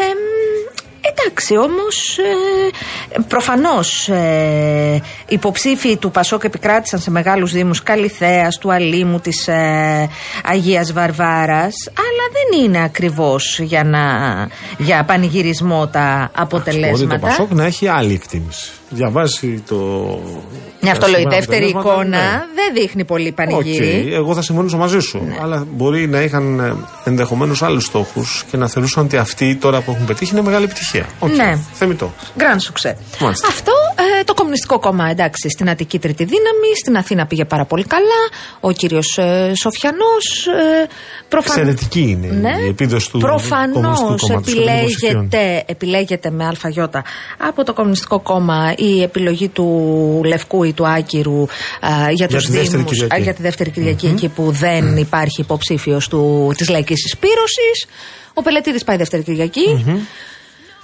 εντάξει, 1.25 1.57
όμως 1.57 2.19
ε, 2.19 3.21
προφανώς 3.29 4.09
ε, 4.09 5.03
υποψήφοι 5.29 5.97
του 5.97 6.11
Πασόκ 6.11 6.45
επικράτησαν 6.45 7.01
σε 7.01 7.11
μεγάλους 7.11 7.53
δήμους 7.53 7.83
Καλιθέας, 7.83 8.59
του 8.59 8.73
Αλήμου, 8.73 9.21
της 9.21 9.49
ε, 9.49 10.09
Αγίας 10.45 10.93
Βαρβάρας 10.93 11.75
αλλά 11.89 12.25
δεν 12.33 12.65
είναι 12.65 12.83
ακριβώς 12.83 13.59
για, 13.59 13.85
να, 13.85 14.01
για 14.79 15.05
πανηγυρισμό 15.05 15.87
τα 15.87 16.17
Μπορεί 16.19 16.31
το 16.33 16.43
αποτελέσματα. 16.43 17.19
Πασόκ 17.27 17.53
να 17.53 17.65
έχει 17.65 17.89
άλλη 17.89 18.13
εκτίμηση. 18.15 18.71
Διαβάσει 18.95 19.63
το. 19.69 19.77
Μια 20.81 20.93
τα 20.95 20.99
απογοητευτική 20.99 21.65
αποτελέσματα, 21.65 21.91
εικόνα 21.91 22.07
ναι. 22.19 22.43
δεν 22.55 22.75
δείχνει 22.75 23.05
πολύ 23.05 23.33
πανηγύρι. 23.33 24.05
Οκ, 24.07 24.13
εγώ 24.13 24.35
θα 24.35 24.43
συμφωνήσω 24.43 24.77
μαζί 24.77 24.99
σου. 25.01 25.23
Αλλά 25.43 25.67
μπορεί 25.71 26.09
να 26.09 26.21
είχαν 26.21 26.77
ενδεχομένως 27.05 27.63
άλλους 27.63 27.85
στόχους 27.85 28.45
και 28.51 28.57
να 28.57 28.69
θεωρούσαν 28.69 29.05
ότι 29.05 29.17
αυτοί 29.17 29.55
τώρα 29.57 29.81
που 29.81 29.91
έχουν 29.91 30.05
πετύχει 30.07 30.33
είναι 30.33 30.43
μεγάλη 30.43 30.65
επιτυχία. 30.65 31.07
Οκ, 31.19 31.35
Ναι. 31.35 31.59
Θεμητό. 31.73 32.13
Γκραν 32.39 32.61
σουξέ. 32.61 32.97
Μάλιστα. 33.21 33.49
Αυτό 33.49 33.73
ε, 34.21 34.25
το 34.25 34.35
Κομμουνιστικό 34.35 34.79
Κόμμα, 34.79 35.09
εντάξει, 35.11 35.49
στην 35.51 35.69
Αττική 35.71 35.99
Τρίτη 35.99 36.25
Δύναμη, 36.25 36.77
στην 36.83 36.97
Αθήνα 36.97 37.27
πήγε 37.27 37.45
πάρα 37.45 37.65
πολύ 37.65 37.85
καλά. 37.85 38.23
Ο 38.61 38.73
κύριος 38.73 39.19
ε, 39.19 39.53
Σοφιανός. 39.63 40.47
Ε, 40.47 40.87
προφαν- 41.29 41.59
Εξαιρετική 41.59 42.01
είναι 42.01 42.57
η 42.65 42.69
επίδοση 42.69 43.11
του 43.11 43.19
Προφανώς 43.19 43.73
Κομμουνιστικού 43.75 44.17
Κόμματος 44.27 44.53
και 44.53 44.59
των 44.61 44.65
δημοσιογραφιών. 44.75 45.25
επιλέγεται, 45.25 45.65
επιλέγεται 45.67 46.31
με 46.31 46.45
ΑΙ 46.45 46.75
από 47.49 47.65
το 47.65 47.73
Κομμουνιστικό 47.73 48.21
Κόμμα 48.21 48.75
η 48.85 49.03
επιλογή 49.03 49.49
του 49.49 50.21
Λευκού 50.25 50.65
ή 50.65 50.73
του 50.73 50.87
Άκυρου 50.87 51.43
ε, 51.81 52.13
για, 52.13 52.29
τους 52.29 52.47
τη 52.47 52.53
δεύτερη 52.53 52.83
Δήμους, 52.83 52.91
Κυριακή. 52.93 53.21
ε, 53.21 53.23
για 53.23 53.35
τη 53.35 53.43
δεύτερη 53.43 53.71
Κυριακή, 53.71 54.07
εκεί 54.07 54.29
που 54.29 54.51
δεν 54.51 54.97
υπάρχει 54.97 55.41
υποψήφιος 55.41 56.11
της 56.57 56.69
λαϊκής 56.69 57.01
συσπήρωση. 57.01 57.89
Ο 58.35 58.43
Πελετήδης 58.43 58.85
πάει 58.85 58.97
δεύτερη 58.97 59.23
Κυριακή. 59.23 59.85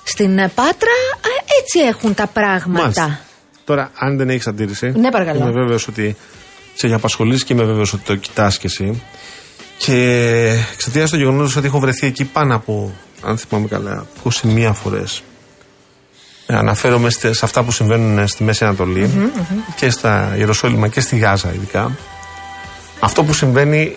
Στην 0.03 0.39
ε, 0.39 0.51
Πάτρα 0.55 0.99
ε, 1.21 1.61
έτσι 1.61 1.79
έχουν 1.79 2.15
τα 2.15 2.27
πράγματα. 2.27 2.81
Μάλιστα. 2.81 3.21
Τώρα, 3.65 3.91
αν 3.95 4.17
δεν 4.17 4.29
έχεις 4.29 4.47
αντίρρηση. 4.47 4.93
Ναι, 4.97 5.11
παρακαλώ. 5.11 5.41
Είμαι 5.41 5.51
βέβαιος 5.51 5.89
ότι 5.89 6.17
σε 6.75 6.87
έχει 6.87 6.95
απασχολήσει 6.95 7.45
και 7.45 7.53
είμαι 7.53 7.65
βέβαιος 7.65 7.93
ότι 7.93 8.03
το 8.05 8.17
κοιτάς 8.17 8.59
κι 8.59 8.67
εσύ. 8.67 9.03
Και 9.77 9.97
εξαιτίας 10.73 11.11
του 11.11 11.17
γεγονότο 11.17 11.53
ότι 11.57 11.67
έχω 11.67 11.79
βρεθεί 11.79 12.07
εκεί 12.07 12.25
πάνω 12.25 12.55
από, 12.55 12.93
αν 13.23 13.39
θυμάμαι 13.39 13.69
καλά, 13.69 14.07
21 14.43 14.71
φορές. 14.75 15.23
Αναφέρομαι 16.59 17.11
στε- 17.11 17.35
σε 17.35 17.45
αυτά 17.45 17.63
που 17.63 17.71
συμβαίνουν 17.71 18.29
στη 18.29 18.45
Μέση 18.45 18.65
Ανατολή 18.65 19.33
και 19.77 19.91
στα 19.91 20.35
Ιεροσόλυμα 20.37 20.89
και 20.89 21.01
στη 21.01 21.19
Γάζα 21.19 21.53
ειδικά. 21.55 21.97
Αυτό 23.01 23.25
που 23.25 23.33
συμβαίνει 23.33 23.97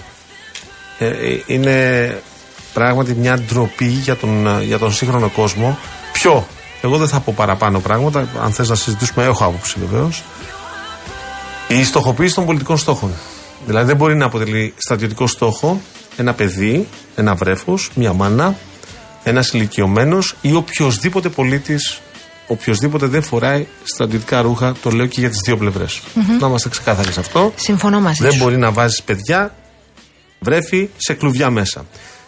ε, 1.00 1.08
ε, 1.08 1.42
είναι 1.46 2.18
πράγματι 2.74 3.14
μια 3.14 3.38
ντροπή 3.40 3.86
για 3.86 4.16
τον, 4.16 4.48
ε, 4.48 4.64
για 4.64 4.78
τον 4.80 4.94
σύγχρονο 4.94 5.30
κόσμο. 5.30 5.78
Ποιο, 6.14 6.48
εγώ 6.82 6.98
δεν 6.98 7.08
θα 7.08 7.20
πω 7.20 7.34
παραπάνω 7.36 7.80
πράγματα. 7.80 8.28
Αν 8.44 8.52
θες 8.52 8.70
να 8.70 8.76
συζητήσουμε, 8.76 9.26
έχω 9.26 9.44
άποψη 9.46 9.76
βεβαίως. 9.80 10.24
Η 11.68 11.84
στοχοποίηση 11.84 12.36
των 12.36 12.46
πολιτικών 12.46 12.78
στόχων. 12.78 13.12
Δηλαδή 13.66 13.86
δεν 13.86 13.96
μπορεί 13.96 14.16
να 14.16 14.26
αποτελεί 14.26 14.74
στρατιωτικό 14.78 15.28
στόχο 15.28 15.82
ένα 16.18 16.34
παιδί, 16.34 16.88
ένα 17.16 17.36
βρέφος, 17.36 17.90
μια 17.96 18.14
μάνα, 18.14 18.56
ένας 19.24 19.52
ηλικιωμένος 19.54 20.36
ή 20.42 20.54
οποιοδήποτε 20.54 21.30
πολίτης, 21.30 22.02
οποιοδήποτε 22.48 23.06
δεν 23.06 23.22
φοράει 23.24 23.68
στρατιωτικά 23.84 24.42
ρούχα, 24.42 24.76
το 24.82 24.90
λέω 24.90 25.06
και 25.06 25.20
για 25.20 25.30
τις 25.30 25.40
δύο 25.46 25.58
πλευρές. 25.58 26.02
Να 26.40 26.48
είμαστε 26.48 26.70
ξεκάθαροι 26.70 27.12
σε 27.12 27.20
αυτό. 27.20 27.54
Συμφωνώ 27.56 28.00
μαζί 28.00 28.24
Δεν 28.24 28.32
σου. 28.32 28.38
μπορεί 28.44 28.58
να 28.58 28.72
βάζεις 28.72 29.04
παιδιά, 29.04 29.56
βρέφη, 30.40 30.90
σε 30.98 31.14
κλουβιά 31.14 31.50
μέσα. 31.50 31.86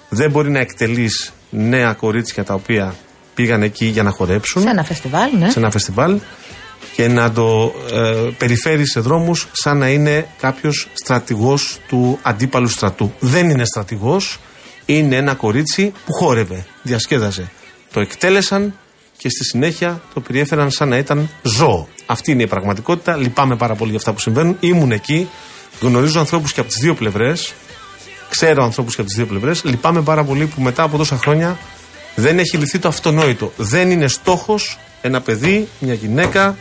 Δεν 0.10 0.32
μπορεί 0.32 0.50
να 0.50 0.60
εκτελείς 0.60 1.34
νέα 1.50 1.94
κορίτσια 1.94 2.44
τα 2.44 2.54
οποία 2.54 2.96
πήγαν 3.36 3.64
εκεί 3.64 3.86
για 3.86 4.04
να 4.04 4.12
χορέψουν 4.12 4.62
Σε 4.62 4.70
ένα 4.70 4.84
φεστιβάλ, 4.84 5.30
ναι. 5.38 5.50
σε 5.50 5.60
ένα 5.60 5.72
φεστιβάλ 5.72 6.20
και 6.96 7.08
να 7.08 7.32
το 7.32 7.74
ε, 7.92 8.30
περιφέρεις 8.38 8.92
σε 8.92 9.00
δρόμους 9.00 9.48
σαν 9.52 9.78
να 9.78 9.90
είναι 9.90 10.28
κάποιος 10.40 10.88
στρατηγός 10.94 11.78
του 11.88 12.20
αντίπαλου 12.22 12.68
στρατού. 12.68 13.14
Δεν 13.20 13.50
είναι 13.50 13.66
στρατηγός, 13.66 14.40
είναι 14.86 15.16
ένα 15.16 15.34
κορίτσι 15.34 15.94
που 16.06 16.14
χόρευε, 16.14 16.66
διασκέδαζε. 16.84 17.52
Το 17.94 18.00
εκτέλεσαν 18.00 18.74
και 19.26 19.32
στη 19.32 19.44
συνέχεια 19.44 20.02
το 20.14 20.20
περιέφεραν 20.20 20.72
σαν 20.72 20.90
να 20.90 20.98
ήταν 20.98 21.30
ζώο. 21.42 21.88
Αυτή 22.06 22.32
είναι 22.32 22.44
η 22.44 22.48
πραγματικότητα. 22.48 23.16
Λυπάμαι 23.16 23.56
πάρα 23.56 23.76
πολύ 23.76 23.90
για 23.90 24.00
αυτά 24.00 24.14
που 24.14 24.20
συμβαίνουν. 24.20 24.58
Ήμουν 24.60 24.92
εκεί, 24.92 25.30
γνωρίζω 25.82 26.20
ανθρώπους 26.20 26.54
και 26.54 26.60
από 26.60 26.70
τις 26.70 26.80
δύο 26.82 26.94
πλευρές, 26.94 27.54
ξέρω 28.30 28.64
ανθρώπους 28.64 28.96
και 28.96 29.02
από 29.02 29.10
τις 29.10 29.20
δύο 29.20 29.28
πλευρές. 29.28 29.64
Λυπάμαι 29.64 30.02
πάρα 30.02 30.24
πολύ 30.24 30.46
που 30.46 30.62
μετά 30.62 30.84
από 30.84 30.98
τόσα 30.98 31.18
χρόνια 31.18 31.58
δεν 32.16 32.40
έχει 32.40 32.58
λυθεί 32.58 32.80
το 32.80 32.88
αυτονόητο. 32.88 33.52
Δεν 33.58 33.92
είναι 33.92 34.08
στόχος 34.08 34.80
ένα 35.06 35.22
παιδί, 35.22 35.68
μια 35.80 35.94
γυναικα 35.94 36.56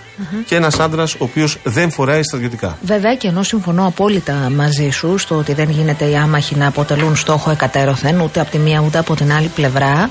και 0.46 0.54
ένας 0.54 0.80
άντρας 0.80 1.14
ο 1.14 1.16
οποίος 1.20 1.58
δεν 1.64 1.90
φοράει 1.90 2.22
στρατιωτικά. 2.22 2.78
Βέβαια 2.82 3.14
και 3.14 3.28
ενώ 3.28 3.42
συμφωνώ 3.42 3.86
απόλυτα 3.86 4.32
μαζί 4.56 4.90
σου 4.90 5.18
στο 5.18 5.34
ότι 5.34 5.52
δεν 5.54 5.70
γίνεται 5.70 6.04
οι 6.04 6.16
άμαχοι 6.16 6.54
να 6.56 6.66
αποτελούν 6.66 7.16
στόχο 7.16 7.50
εκατέρωθεν 7.50 8.20
ούτε 8.20 8.40
από 8.40 8.50
τη 8.50 8.58
μία 8.58 8.82
ούτε 8.86 8.98
από 8.98 9.14
την 9.14 9.32
άλλη 9.32 9.46
πλευρά 9.54 10.10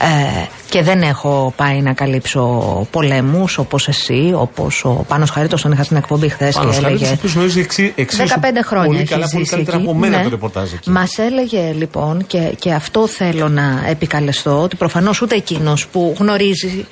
ε, 0.00 0.44
και 0.68 0.82
δεν 0.82 1.02
έχω 1.02 1.52
πάει 1.56 1.80
να 1.80 1.92
καλύψω 1.92 2.86
πολέμους 2.90 3.58
όπως 3.58 3.88
εσύ, 3.88 4.32
όπως 4.36 4.84
ο 4.84 5.04
Πάνος 5.08 5.30
Χαρίτος 5.30 5.62
τον 5.62 5.72
είχα 5.72 5.82
στην 5.82 5.96
εκπομπή 5.96 6.28
χθες 6.28 6.54
Πάνω 6.54 6.68
και 6.70 6.74
στο 6.76 6.86
έλεγε... 6.86 7.06
ο 7.06 7.12
οποίος 7.12 7.32
γνωρίζεις 7.32 7.62
εξή, 7.62 7.92
15 7.96 8.00
εξίσου 8.00 8.28
χρόνια 8.64 8.86
πολύ 8.86 8.98
έχεις 8.98 9.10
καλά, 9.10 9.26
πολύ 9.30 9.38
ζήσει 9.44 9.54
καλύτερα 9.54 9.76
εκεί. 9.76 9.86
από 9.86 9.98
μένα 9.98 10.16
Ναι. 10.16 10.22
το 10.22 10.28
ρεπορτάζ 10.28 10.72
εκεί. 10.72 10.90
Μας 10.90 11.18
έλεγε 11.18 11.72
λοιπόν 11.72 12.26
και, 12.26 12.52
και 12.58 12.72
αυτό 12.72 13.06
θέλω 13.06 13.48
να 13.48 13.82
επικαλεστώ 13.88 14.62
ότι 14.62 14.76
προφανώς 14.76 15.22
ούτε 15.22 15.34
εκείνος 15.34 15.86
που 15.86 16.14
γνωρίζει 16.18 16.86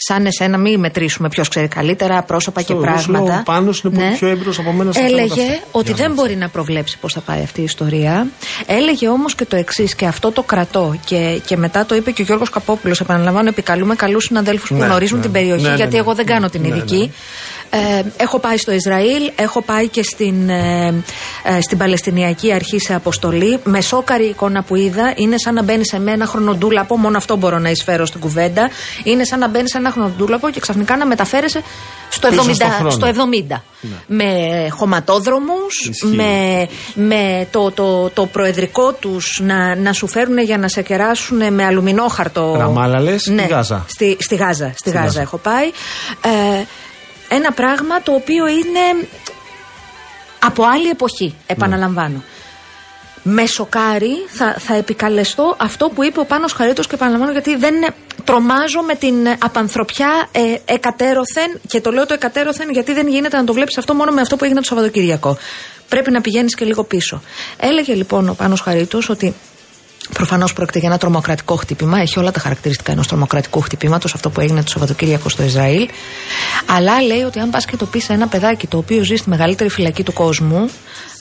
σαν 0.00 0.26
εσένα, 0.26 0.58
μην 0.58 0.80
μετρήσουμε 0.80 1.28
ποιος 1.28 1.48
ξέρει 1.48 1.68
καλύτερα 1.68 2.22
πρόσωπα 2.22 2.60
Στο- 2.60 2.72
και 2.74 2.86
εγώ 2.88 2.98
σου 2.98 3.10
λέω, 3.10 3.20
πράγματα. 3.22 3.34
Ναι. 3.34 3.40
ο 3.40 3.42
Πάνος 3.42 3.80
είναι 3.80 3.94
πολύ 3.98 4.14
πιο 4.18 4.28
έμπειρος 4.28 4.58
από 4.58 4.72
μένα 4.72 4.92
στα 4.92 5.00
θέματα 5.00 5.22
Έλεγε 5.22 5.42
αυτά. 5.42 5.64
ότι 5.70 5.86
Για 5.86 5.94
δεν 5.96 6.08
να 6.08 6.14
μπορεί 6.14 6.36
να 6.36 6.48
προβλέψει 6.48 6.98
πώς 6.98 7.12
θα 7.12 7.20
πάει 7.20 7.42
αυτή 7.42 7.60
η 7.60 7.64
ιστορία. 7.64 8.26
Έλεγε 8.66 9.08
όμως 9.08 9.34
και 9.34 9.44
το 9.44 9.56
εξής, 9.56 9.94
και 9.94 10.06
αυτό 10.06 10.30
το 10.32 10.42
κρατώ. 10.42 10.94
Και, 11.04 11.40
και 11.46 11.56
μετά 11.56 11.86
το 11.86 11.94
είπε 11.94 12.10
και 12.10 12.22
ο 12.22 12.24
Γιώργος 12.24 12.50
Καπόπουλος. 12.50 13.00
Επαναλαμβάνω, 13.00 13.48
επικαλούμε 13.48 13.94
καλούς 13.94 14.24
συναδέλφους 14.24 14.68
που 14.68 14.74
Ναι, 14.76 14.86
γνωρίζουν 14.86 15.16
ναι. 15.16 15.22
την 15.22 15.32
περιοχή, 15.32 15.62
Ναι, 15.62 15.68
ναι, 15.68 15.74
γιατί 15.76 15.92
ναι. 15.92 15.98
εγώ 15.98 16.14
δεν 16.14 16.24
Ναι, 16.26 16.32
κάνω 16.32 16.48
την 16.48 16.60
ναι, 16.60 16.68
ειδική. 16.68 17.12
Ναι. 17.70 17.98
Ε, 17.98 18.04
έχω 18.16 18.38
πάει 18.38 18.56
στο 18.56 18.72
Ισραήλ, 18.72 19.30
έχω 19.36 19.62
πάει 19.62 19.88
και 19.88 20.02
στην, 20.02 20.48
ε, 20.48 20.86
ε, 21.42 21.60
στην 21.60 21.78
Παλαιστινιακή 21.78 22.52
Αρχή 22.52 22.78
σε 22.78 22.94
αποστολή. 22.94 23.58
Με 23.64 23.80
σόκαρη 23.80 24.24
εικόνα 24.24 24.62
που 24.62 24.76
είδα 24.76 25.12
είναι 25.16 25.38
σαν 25.38 25.54
να 25.54 25.62
μπαίνει 25.62 25.86
σε 25.86 25.96
ένα 26.06 26.26
χρονοτούλαπο. 26.26 26.96
Μόνο 26.96 27.16
αυτό 27.16 27.36
μπορώ 27.36 27.58
να 27.58 27.70
εισφέρω 27.70 28.06
στην 28.06 28.20
κουβέντα. 28.20 28.70
Είναι 29.04 29.24
σαν 29.24 29.38
να 29.38 29.48
μπαίνει 29.48 29.68
σε 29.68 29.78
ένα 29.78 29.90
χρονοτούλαπο 29.90 30.50
και 30.50 30.60
ξαφνικά 30.60 30.96
να 30.96 31.06
μεταφέρεσαι 31.06 31.62
στο 32.08 32.28
70. 32.28 32.30
Πίσω 32.30 32.52
στον 32.54 32.70
χρόνο. 32.70 32.90
στο 32.90 33.06
70. 33.06 33.62
Με 34.06 34.26
χωματόδρομους, 34.70 35.86
Ισχύει. 35.90 36.06
με, 36.06 36.68
με 36.94 37.46
το, 37.50 37.70
το, 37.70 38.08
το 38.08 38.26
προεδρικό 38.26 38.92
τους 38.92 39.40
να, 39.42 39.76
να 39.76 39.92
σου 39.92 40.06
φέρουν 40.06 40.38
για 40.38 40.58
να 40.58 40.68
σε 40.68 40.82
κεράσουν 40.82 41.52
με 41.52 41.64
αλουμινόχαρτο. 41.64 42.54
Ραμάλα 42.58 43.00
λες, 43.00 43.20
στη 43.20 43.30
ναι, 43.30 43.42
Γάζα. 43.42 43.84
Στη, 43.88 44.16
στη 44.20 44.34
Γάζα. 44.34 44.72
Στη, 44.76 44.90
Γάζα, 44.90 45.04
Γάζα. 45.04 45.20
έχω 45.20 45.36
πάει. 45.36 45.66
Ε, 46.22 46.64
ένα 47.28 47.52
πράγμα 47.52 48.02
το 48.02 48.12
οποίο 48.12 48.46
είναι 48.46 49.06
από 50.38 50.64
άλλη 50.64 50.88
εποχή, 50.88 51.34
επαναλαμβάνω. 51.46 52.22
Με 53.22 53.46
σοκάρει, 53.46 54.12
θα, 54.28 54.54
θα 54.58 54.74
επικαλεστώ 54.74 55.56
αυτό 55.58 55.88
που 55.88 56.04
είπε 56.04 56.20
ο 56.20 56.24
Πάνος 56.24 56.52
Χαρίτος 56.52 56.86
και 56.86 56.94
επαναλαμβάνω 56.94 57.32
γιατί 57.32 57.56
δεν 57.56 57.74
είναι- 57.74 57.94
τρομάζω 58.24 58.80
με 58.82 58.94
την 58.94 59.14
απανθρωπιά 59.38 60.28
ε, 60.32 60.54
εκατέρωθεν 60.64 61.60
και 61.68 61.80
το 61.80 61.90
λέω 61.90 62.06
το 62.06 62.14
εκατέρωθεν 62.14 62.70
γιατί 62.70 62.92
δεν 62.92 63.08
γίνεται 63.08 63.36
να 63.36 63.44
το 63.44 63.52
βλέπεις 63.52 63.78
αυτό 63.78 63.94
μόνο 63.94 64.12
με 64.12 64.20
αυτό 64.20 64.36
που 64.36 64.44
έγινε 64.44 64.60
το 64.60 64.66
Σαββατοκύριακο. 64.66 65.36
Πρέπει 65.88 66.10
να 66.10 66.20
πηγαίνεις 66.20 66.54
και 66.54 66.64
λίγο 66.64 66.84
πίσω. 66.84 67.22
Έλεγε 67.60 67.94
λοιπόν 67.94 68.28
ο 68.28 68.34
Πάνος 68.34 68.60
Χαρίτος 68.60 69.08
ότι 69.08 69.34
Προφανώς 70.12 70.52
πρόκειται 70.52 70.78
για 70.78 70.88
ένα 70.88 70.98
τρομοκρατικό 70.98 71.56
χτύπημα. 71.56 72.00
Έχει 72.00 72.18
όλα 72.18 72.30
τα 72.30 72.40
χαρακτηριστικά 72.40 72.92
ενός 72.92 73.06
τρομοκρατικού 73.06 73.60
χτυπήματο, 73.60 74.08
αυτό 74.14 74.30
που 74.30 74.40
έγινε 74.40 74.62
το 74.62 74.70
Σαββατοκύριακο 74.70 75.28
στο 75.28 75.42
Ισραήλ. 75.42 75.88
Αλλά 76.66 77.02
λέει 77.02 77.22
ότι 77.22 77.38
αν 77.38 77.50
πας 77.50 77.64
και 77.64 77.76
το 77.76 77.86
πεις 77.86 78.04
σε 78.04 78.12
ένα 78.12 78.26
παιδάκι 78.28 78.66
το 78.66 78.76
οποίο 78.76 79.04
ζει 79.04 79.16
στη 79.16 79.28
μεγαλύτερη 79.28 79.70
φυλακή 79.70 80.02
του 80.02 80.12
κόσμου, 80.12 80.70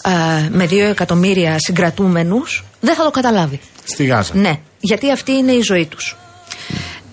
α, 0.02 0.12
με 0.50 0.65
δύο 0.65 0.88
εκατομμύρια 0.88 1.56
συγκρατούμενους, 1.60 2.63
δεν 2.80 2.95
θα 2.95 3.04
το 3.04 3.12
καταλάβει. 3.12 3.60
Στη 3.84 4.06
Γάζα. 4.06 4.32
Ναι, 4.36 4.60
γιατί 4.80 5.12
αυτή 5.12 5.32
είναι 5.32 5.52
η 5.52 5.62
ζωή 5.62 5.86
τους. 5.86 6.17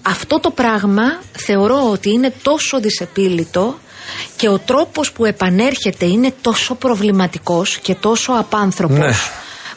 Αυτό 0.03 0.41
το 0.41 0.51
πράγμα 0.51 1.03
θεωρώ 1.33 1.91
ότι 1.91 2.11
είναι 2.11 2.33
τόσο 2.43 2.81
δυσεπίλητο 2.81 3.79
και 4.37 4.49
ο 4.49 4.59
τρόπος 4.59 5.13
που 5.13 5.25
επανέρχεται 5.25 6.05
είναι 6.05 6.35
τόσο 6.41 6.75
προβληματικός 6.75 7.79
και 7.79 7.95
τόσο 7.95 8.33
απάνθρωπος 8.33 8.99
Ναι. 8.99 9.15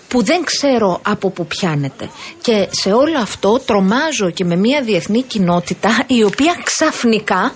Που 0.07 0.23
δεν 0.23 0.43
ξέρω 0.43 0.99
από 1.01 1.29
που 1.29 1.45
πιάνεται. 1.47 2.09
Και 2.41 2.67
σε 2.69 2.91
όλο 2.91 3.19
αυτό 3.21 3.59
τρομάζω 3.65 4.29
και 4.29 4.45
με 4.45 4.55
μια 4.55 4.81
διεθνή 4.81 5.21
κοινότητα 5.21 5.89
η 6.07 6.23
οποία 6.23 6.53
ξαφνικά 6.63 7.53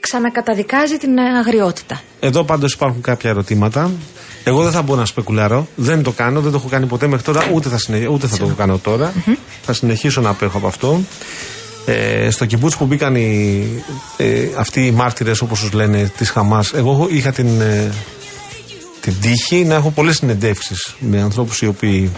ξανακαταδικάζει 0.00 0.96
την 0.96 1.18
αγριότητα. 1.18 2.00
Εδώ 2.20 2.44
πάντως 2.44 2.72
υπάρχουν 2.72 3.00
κάποια 3.00 3.30
ερωτήματα. 3.30 3.90
Εγώ 4.44 4.62
δεν 4.62 4.72
θα 4.72 4.82
μπορώ 4.82 5.00
να 5.00 5.06
σπεκουλάρω. 5.06 5.66
Δεν 5.76 6.02
το 6.02 6.10
κάνω, 6.10 6.40
δεν 6.40 6.50
το 6.50 6.56
έχω 6.56 6.68
κάνει 6.68 6.86
ποτέ 6.86 7.06
μέχρι 7.06 7.24
τώρα, 7.24 7.48
ούτε 7.52 7.68
θα, 7.68 7.78
συνε... 7.78 8.06
ούτε 8.06 8.26
θα 8.26 8.36
το 8.36 8.46
κάνω 8.56 8.78
τώρα. 8.78 9.12
Θα 9.62 9.72
συνεχίσω 9.72 10.20
να 10.20 10.28
απέχω 10.28 10.56
από 10.56 10.66
αυτό. 10.66 11.00
Ε, 11.86 12.30
στο 12.30 12.46
κυμπούτς 12.46 12.76
που 12.76 12.84
μπήκαν 12.86 13.14
οι, 13.14 13.64
ε, 14.16 14.48
αυτοί 14.56 14.86
οι 14.86 14.90
μάρτυρες 14.90 15.40
όπως 15.40 15.60
τους 15.60 15.72
λένε 15.72 16.12
της 16.16 16.30
Χαμάς 16.30 16.72
εγώ 16.72 16.90
έχω- 16.92 17.08
είχα 17.10 17.32
την, 17.32 17.60
ε, 17.60 17.92
την 19.02 19.14
τύχη 19.20 19.64
να 19.64 19.74
έχω 19.74 19.90
πολλές 19.90 20.16
συνεντεύξεις 20.16 20.94
με 20.98 21.20
ανθρώπους 21.20 21.60
οι 21.62 21.66
οποίοι 21.66 22.12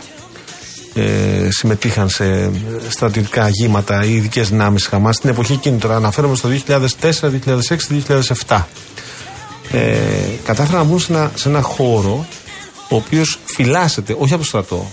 ε, 0.94 1.49
συμμετείχαν 1.51 2.09
σε 2.09 2.51
στρατιωτικά 2.88 3.42
αγήματα 3.42 4.05
ή 4.05 4.14
ειδικές 4.14 4.49
δυνάμεις 4.49 4.83
τη 4.83 4.88
Χαμάς 4.88 5.18
την 5.20 5.31
εποχή 5.31 5.53
εκείνη. 5.53 5.79
Τώρα 5.79 5.97
αναφέρομαι 5.97 6.37
στο 6.37 6.49
2004, 6.66 6.77
2006, 7.47 7.61
2007. 8.47 8.62
Ε, 9.73 9.97
κατάφεραν 10.44 10.81
να 10.81 10.85
μπουν 10.88 11.01
σε 11.01 11.12
ένα, 11.12 11.31
σε 11.35 11.49
ένα 11.49 11.61
χώρο 11.61 12.27
ο 12.88 12.97
οποίος 12.97 13.38
φυλάσσεται, 13.44 14.16
όχι 14.18 14.33
από 14.33 14.42
το 14.42 14.49
στρατό. 14.49 14.90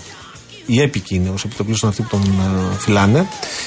Οι 0.66 0.80
έπικοι 0.80 1.14
είναι 1.14 1.30
ως 1.30 1.44
επιτοπλίστων 1.44 1.88
αυτοί 1.90 2.02
που 2.02 2.08
τον 2.08 2.22
ε, 2.22 2.76
φυλάνε, 2.78 3.18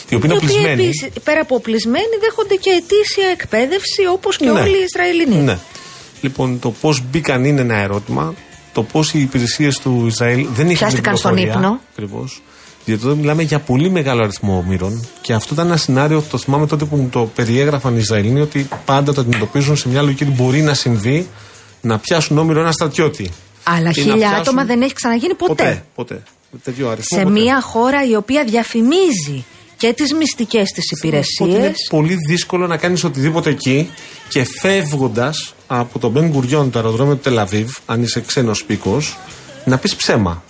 οι 0.10 0.16
οποίοι 0.16 0.20
είναι 0.24 0.34
Οι 0.34 0.38
οποίοι 0.38 0.50
οπλισμένοι. 0.50 0.84
επίσης, 0.84 1.08
πέρα 1.24 1.42
από 1.42 1.56
οπλισμένοι 1.56 2.16
δέχονται 2.22 2.56
και 2.56 2.70
ετήσια 2.70 3.28
εκπαίδευση 3.32 4.02
όπως 4.14 4.38
και 4.38 4.46
Ναι. 4.46 4.60
όλοι 4.60 4.78
οι 4.80 4.84
Ισραηλινοί. 4.84 5.36
Ναι. 5.36 5.58
Λοιπόν, 6.22 6.60
το 6.60 6.72
πώς 6.72 7.02
μπήκαν 7.10 7.46
είναι 7.46 7.62
ένα 7.62 7.76
ερώτημα. 7.78 8.34
Το 8.74 8.84
πώς 8.84 9.14
οι 9.14 9.20
υπηρεσίες 9.22 9.78
του 9.80 10.04
Ισραήλ 10.08 10.48
δεν 10.54 10.70
είχαν. 10.70 10.78
Πιάστηκαν 10.88 11.14
την 11.14 11.18
στον 11.18 11.34
πληροφορία. 11.34 11.66
ύπνο. 11.68 11.80
Ακριβώς. 11.92 12.42
Γιατί 12.86 13.02
εδώ 13.06 13.16
μιλάμε 13.16 13.42
για 13.44 13.60
πολύ 13.60 13.90
μεγάλο 13.90 14.22
αριθμό 14.24 14.58
ομήρων 14.66 15.06
και 15.22 15.34
αυτό 15.34 15.54
ήταν 15.54 15.68
ένα 15.68 15.78
σενάριο, 15.78 16.24
το 16.32 16.38
θυμάμαι 16.38 16.68
τότε 16.68 16.86
που 16.86 16.96
μου 16.96 17.10
το 17.12 17.30
περιέγραφαν 17.36 17.94
οι 17.96 18.00
Ισραηλοί, 18.00 18.42
ότι 18.42 18.68
πάντα 18.86 19.14
το 19.14 19.22
αντιμετωπίζουν 19.22 19.76
σε 19.78 19.90
μια 19.90 20.02
λογική 20.02 20.24
ότι 20.24 20.32
μπορεί 20.32 20.62
να 20.62 20.74
συμβεί 20.74 21.28
να 21.82 21.98
πιάσουν 21.98 22.38
όμοιρο 22.38 22.60
ένα 22.60 22.72
στρατιώτη. 22.72 23.30
Αλλά 23.64 23.80
Ή 23.80 23.84
να 23.84 23.92
χίλια 23.92 24.16
πιάσουν- 24.16 24.40
άτομα 24.40 24.64
δεν 24.66 24.82
έχει 24.82 24.94
ξαναγίνει 24.94 25.34
ποτέ. 25.34 25.54
Ποτέ. 25.54 25.84
ποτέ. 25.96 26.24
Τέτοιο 26.64 26.90
αριθμό. 26.90 27.18
Σε 27.18 27.24
ποτέ. 27.24 27.40
μια 27.42 27.62
χώρα 27.62 28.06
η 28.10 28.16
οποία 28.16 28.44
διαφημίζει 28.44 29.46
και 29.86 29.94
τις 29.94 30.14
μυστικές 30.14 30.72
της 30.72 30.92
Οπότε 30.92 31.08
είναι 31.08 31.18
υπηρεσίες 31.58 31.88
πολύ 31.90 32.16
δύσκολο 32.28 32.68
να 32.68 32.78
κάνεις 32.78 33.04
οτιδήποτε 33.04 33.50
εκεί 33.50 33.90
και 34.30 34.46
φεύγοντας 34.62 35.54
από 35.68 36.00
τον 36.00 36.12
Μπεν 36.12 36.30
Γκουριόν, 36.30 36.72
το 36.72 36.80
αεροδρόμιο 36.80 37.14
του 37.14 37.20
Τελαβίβ, 37.20 37.72
αν 37.86 38.04
είσαι 38.04 38.22
ξένος 38.22 38.64
πίκος, 38.64 39.18
να 39.66 39.78
πεις 39.78 39.96
ψέμα. 39.96 40.44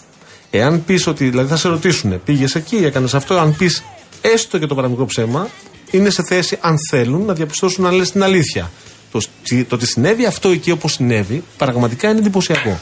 Εάν 0.49 0.83
πεις 0.85 1.07
ότι, 1.07 1.29
δηλαδή 1.29 1.49
θα 1.49 1.57
σε 1.57 1.67
ρωτήσουν, 1.67 2.23
πήγες 2.23 2.55
εκεί, 2.55 2.75
έκανες 2.75 3.13
αυτό, 3.13 3.33
αν 3.33 3.55
πεις 3.55 3.83
έστω 4.21 4.57
και 4.57 4.65
το 4.65 4.75
παραμικρό 4.75 5.05
ψέμα, 5.05 5.49
είναι 5.91 6.09
σε 6.09 6.23
θέση, 6.23 6.57
αν 6.61 6.75
θέλουν, 6.89 7.25
να 7.25 7.33
διαπιστώσουν 7.33 7.85
αν 7.85 7.93
λες 7.93 8.11
την 8.11 8.23
αλήθεια. 8.23 8.71
Το, 9.19 9.21
το 9.67 9.75
ότι 9.75 9.85
συνέβη 9.87 10.25
αυτό 10.25 10.49
εκεί 10.49 10.71
όπως 10.71 10.93
συνέβη, 10.93 11.43
πραγματικά 11.57 12.09
είναι 12.09 12.19
εντυπωσιακό. 12.19 12.79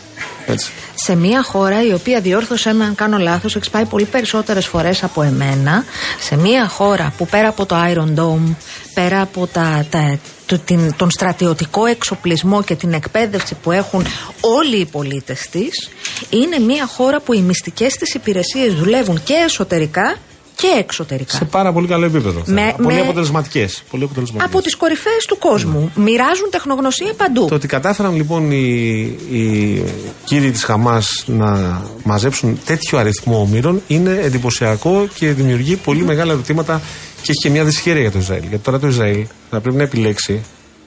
Έτσι. 0.47 0.71
σε 0.95 1.15
μια 1.15 1.43
χώρα 1.43 1.83
η 1.83 1.93
οποία 1.93 2.19
διόρθωσε 2.21 2.73
με 2.73 2.83
αν 2.85 2.95
κάνω 2.95 3.17
λάθος 3.17 3.55
έχει 3.55 3.69
πάει 3.69 3.85
πολύ 3.85 4.05
περισσότερες 4.05 4.65
φορές 4.67 5.03
από 5.03 5.21
εμένα 5.21 5.85
σε 6.19 6.35
μια 6.37 6.67
χώρα 6.67 7.13
που 7.17 7.25
πέρα 7.27 7.47
από 7.47 7.65
το 7.65 7.75
Iron 7.93 8.19
Dome 8.19 8.55
πέρα 8.93 9.21
από 9.21 9.47
τα, 9.47 9.85
τα, 9.89 10.19
το- 10.45 10.59
την- 10.59 10.95
τον 10.95 11.11
στρατιωτικό 11.11 11.85
εξοπλισμό 11.85 12.63
και 12.63 12.75
την 12.75 12.93
εκπαίδευση 12.93 13.55
που 13.63 13.71
έχουν 13.71 14.05
όλοι 14.41 14.77
οι 14.79 14.85
πολίτες 14.85 15.47
της 15.51 15.89
είναι 16.29 16.59
μια 16.59 16.85
χώρα 16.87 17.19
που 17.19 17.33
οι 17.33 17.39
μυστικές 17.41 17.93
της 17.93 18.13
υπηρεσίες 18.13 18.73
δουλεύουν 18.73 19.23
και 19.23 19.33
εσωτερικά 19.45 20.15
και 20.63 20.79
εξωτερικά 20.79 21.37
Σε 21.37 21.45
πάρα 21.45 21.71
πολύ 21.73 21.87
καλό 21.87 22.05
επίπεδο. 22.05 22.41
θα 22.45 22.51
Με- 22.51 22.61
έλεγα. 22.61 22.75
πολύ 22.75 22.95
με- 22.95 23.01
αποτελεσματικές. 23.01 23.83
Πολύ 23.91 24.03
αποτελεσματικές. 24.03 24.53
από 24.53 24.63
τις 24.63 24.75
κορυφαίες 24.75 25.25
του 25.27 25.37
κόσμου 25.37 25.91
μοιράζουν 25.95 26.49
τεχνογνωσία 26.49 27.13
παντού 27.17 27.45
Το 27.49 27.55
ότι 27.55 27.67
κατάφεραν 27.67 28.15
λοιπόν 28.15 28.51
οι, 28.51 28.99
οι 29.31 29.83
κύριοι 30.25 30.51
της 30.51 30.63
Χαμάς 30.63 31.23
να 31.27 31.81
μαζέψουν 32.03 32.59
τέτοιο 32.65 32.97
αριθμό 32.97 33.39
ομήρων 33.39 33.81
είναι 33.87 34.19
εντυπωσιακό 34.23 35.07
και 35.13 35.31
δημιουργεί 35.31 35.75
πολύ 35.75 36.03
μεγάλα 36.03 36.31
ερωτήματα 36.33 36.81
και 37.21 37.31
έχει 37.31 37.39
και 37.39 37.49
μια 37.49 37.63
δυσχέρεια 37.63 38.01
για 38.01 38.11
το 38.11 38.17
Ισραήλ. 38.19 38.41
Γιατί 38.49 38.63
τώρα 38.63 38.79
το 38.79 38.87
Ισραήλ 38.87 39.25
θα 39.49 39.59
πρέπει 39.59 39.75
να 39.77 39.83
επιλέξει, 39.83 40.43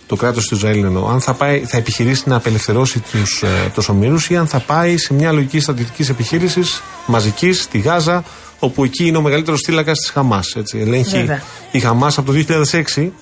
το 0.06 0.16
κράτος 0.16 0.46
του 0.46 0.54
Ισραήλ 0.54 0.84
εννοώ, 0.84 1.08
αν 1.08 1.20
θα, 1.20 1.34
πάει, 1.34 1.58
θα 1.66 1.76
επιχειρήσει 1.76 2.22
να 2.26 2.36
απελευθερώσει 2.36 3.00
τους, 3.10 3.42
ε, 3.42 3.70
τους 3.74 3.88
ομήρους 3.88 4.28
ή 4.30 4.36
αν 4.36 4.46
θα 4.46 4.58
πάει 4.58 4.96
σε 4.96 5.14
μια 5.14 5.32
λογική 5.32 5.60
στρατιωτικής 5.60 6.08
επιχείρησης 6.08 6.82
μαζικής 7.06 7.62
στη 7.62 7.78
Γάζα 7.78 8.24
όπου 8.58 8.84
εκεί 8.84 9.06
είναι 9.06 9.16
ο 9.16 9.20
μεγαλύτερος 9.20 9.60
θύλακας 9.64 9.98
της 9.98 10.10
Χαμάς. 10.10 10.54
Έτσι. 10.56 10.78
Ελέγχει 10.78 11.18
Βέβαια. 11.18 11.42
η 11.70 11.80
Χαμάς 11.80 12.18
από 12.18 12.32
το 12.32 12.32
2006 12.32 13.12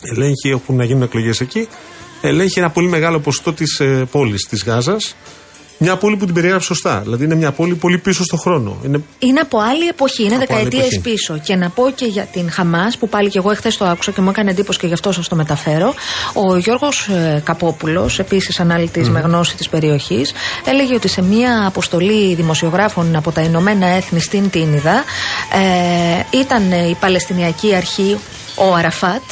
ελέγχει, 0.00 0.48
έχουν 0.48 0.76
να 0.76 0.84
γίνουν 0.84 1.02
εκλογές 1.02 1.40
εκεί, 1.40 1.68
ελέγχει 2.20 2.58
ένα 2.58 2.70
πολύ 2.70 2.88
μεγάλο 2.88 3.20
ποσοστό 3.20 3.52
της 3.52 3.80
ε, 3.80 4.08
πόλης 4.10 4.46
της 4.48 4.64
Γάζας. 4.64 5.16
Μια 5.82 5.96
πόλη 5.96 6.16
που 6.16 6.24
την 6.24 6.34
περιέγραψε 6.34 6.66
σωστά. 6.66 7.00
Δηλαδή 7.04 7.24
είναι 7.24 7.34
μια 7.34 7.52
πόλη 7.52 7.74
πολύ 7.74 7.98
πίσω 7.98 8.22
στο 8.24 8.36
χρόνο. 8.36 8.76
Είναι 8.84 9.02
Είναι 9.18 9.40
από 9.40 9.58
άλλη 9.58 9.86
εποχή, 9.88 10.22
είναι 10.24 10.34
Από 10.34 10.54
άλλη 10.54 10.62
δεκαετίες 10.62 10.92
εποχή. 10.96 11.00
πίσω. 11.00 11.38
Και 11.44 11.56
να 11.56 11.68
πω 11.68 11.90
και 11.94 12.04
για 12.06 12.22
την 12.22 12.50
Χαμάς, 12.50 12.96
που 12.96 13.08
πάλι 13.08 13.28
και 13.28 13.38
εγώ 13.38 13.50
εχθές 13.50 13.76
το 13.76 13.84
άκουσα 13.84 14.10
και 14.10 14.20
μου 14.20 14.30
έκανε 14.30 14.50
εντύπωση 14.50 14.78
και 14.78 14.86
γι' 14.86 14.92
αυτό 14.92 15.12
σας 15.12 15.28
το 15.28 15.36
μεταφέρω. 15.36 15.94
Ο 16.32 16.56
Γιώργος 16.56 17.08
Καπόπουλος, 17.44 18.18
επίσης 18.18 18.60
ανάλυτης 18.60 19.08
με 19.08 19.20
γνώση 19.20 19.56
της 19.56 19.68
περιοχής, 19.68 20.32
έλεγε 20.64 20.94
ότι 20.94 21.08
σε 21.08 21.22
μία 21.22 21.66
αποστολή 21.66 22.34
δημοσιογράφων 22.34 23.16
από 23.16 23.30
τα 23.32 23.40
Ηνωμένα 23.40 23.86
Έθνη 23.86 24.20
στην 24.20 24.50
Τίνιδα 24.50 25.04
ε, 26.32 26.38
ήταν 26.38 26.72
η 26.72 26.96
Παλαιστινιακή 27.00 27.74
Αρχή, 27.74 28.18
ο 28.56 28.74
Αραφάτ, 28.74 29.22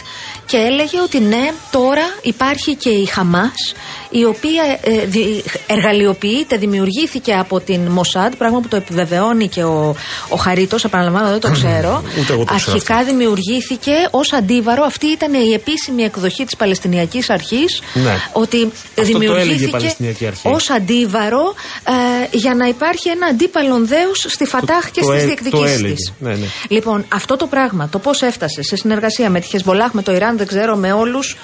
και 0.47 0.57
έλεγε 0.57 1.01
ότι 1.05 1.21
ναι, 1.21 1.51
τώρα 1.71 2.03
υπάρχει 2.23 2.75
και 2.75 2.91
η 2.91 3.05
Χαμάς 3.07 3.73
η 4.11 4.25
οποία 4.25 4.63
ε, 4.81 5.05
δι- 5.07 5.45
εργαλειοποιείται, 5.67 6.57
δημιουργήθηκε 6.57 7.35
από 7.35 7.61
την 7.61 7.81
Μοσάντ, 7.81 8.35
πράγμα 8.35 8.61
που 8.61 8.69
το 8.69 8.77
επιβεβαιώνει 8.77 9.49
και 9.49 9.63
ο, 9.65 9.95
ο 10.29 10.37
Χαρίτος, 10.37 10.85
επαναλαμβάνω 10.85 11.29
δεν 11.31 11.41
το 11.41 11.51
ξέρω. 11.51 12.03
Ούτε 12.21 12.33
εγώ 12.33 12.45
το 12.45 12.55
ξέρω 12.55 12.73
Αρχικά 12.77 13.05
δημιουργήθηκε 13.05 13.93
ως 14.11 14.33
αντίβαρο, 14.33 14.85
αυτή 14.85 15.07
ήταν 15.07 15.35
η 15.35 15.53
επίσημη 15.53 16.03
εκδοχή 16.03 16.45
της 16.45 16.57
Παλαιστινιακής 16.57 17.31
Αρχής. 17.31 17.81
Ναι. 17.95 18.17
Ότι 18.33 18.59
το 18.61 18.71
έλεγε 18.95 19.11
η 19.11 19.19
δημιουργήθηκε 19.19 19.71
Παλαιστινιακή 19.71 20.27
Αρχή. 20.27 20.49
ως 20.49 20.71
αντίβαρο 20.71 21.55
ε, 22.33 22.37
για 22.37 22.55
να 22.55 22.67
υπάρχει 22.67 23.09
ένα 23.09 23.27
αντίπαλον 23.27 23.87
δέος 23.87 24.27
στη 24.29 24.45
Φατάχ 24.45 24.91
και 24.91 25.01
το 25.01 25.07
στις 25.07 25.17
ε- 25.17 25.21
το 25.21 25.27
διεκδικήσεις 25.27 25.79
έλεγε. 25.79 25.95
της. 25.95 26.13
Ναι, 26.19 26.31
ναι. 26.31 26.47
Λοιπόν, 26.69 27.05
αυτό 27.09 27.37
το 27.37 27.47
πράγμα, 27.47 27.89
το 27.89 27.99
πώς 27.99 28.23
έφτασε 28.23 28.63
σε 28.63 28.77
συνεργασία 28.77 29.31
με 29.31 29.41
τη 29.41 29.47
Χεσμολάχ, 29.47 29.93
με 29.93 30.03
το 30.03 30.13
Ιράν, 30.15 30.37
δεν 30.37 30.47
ξέρω, 30.47 30.77
με 30.77 30.93
όλους, 30.93 31.37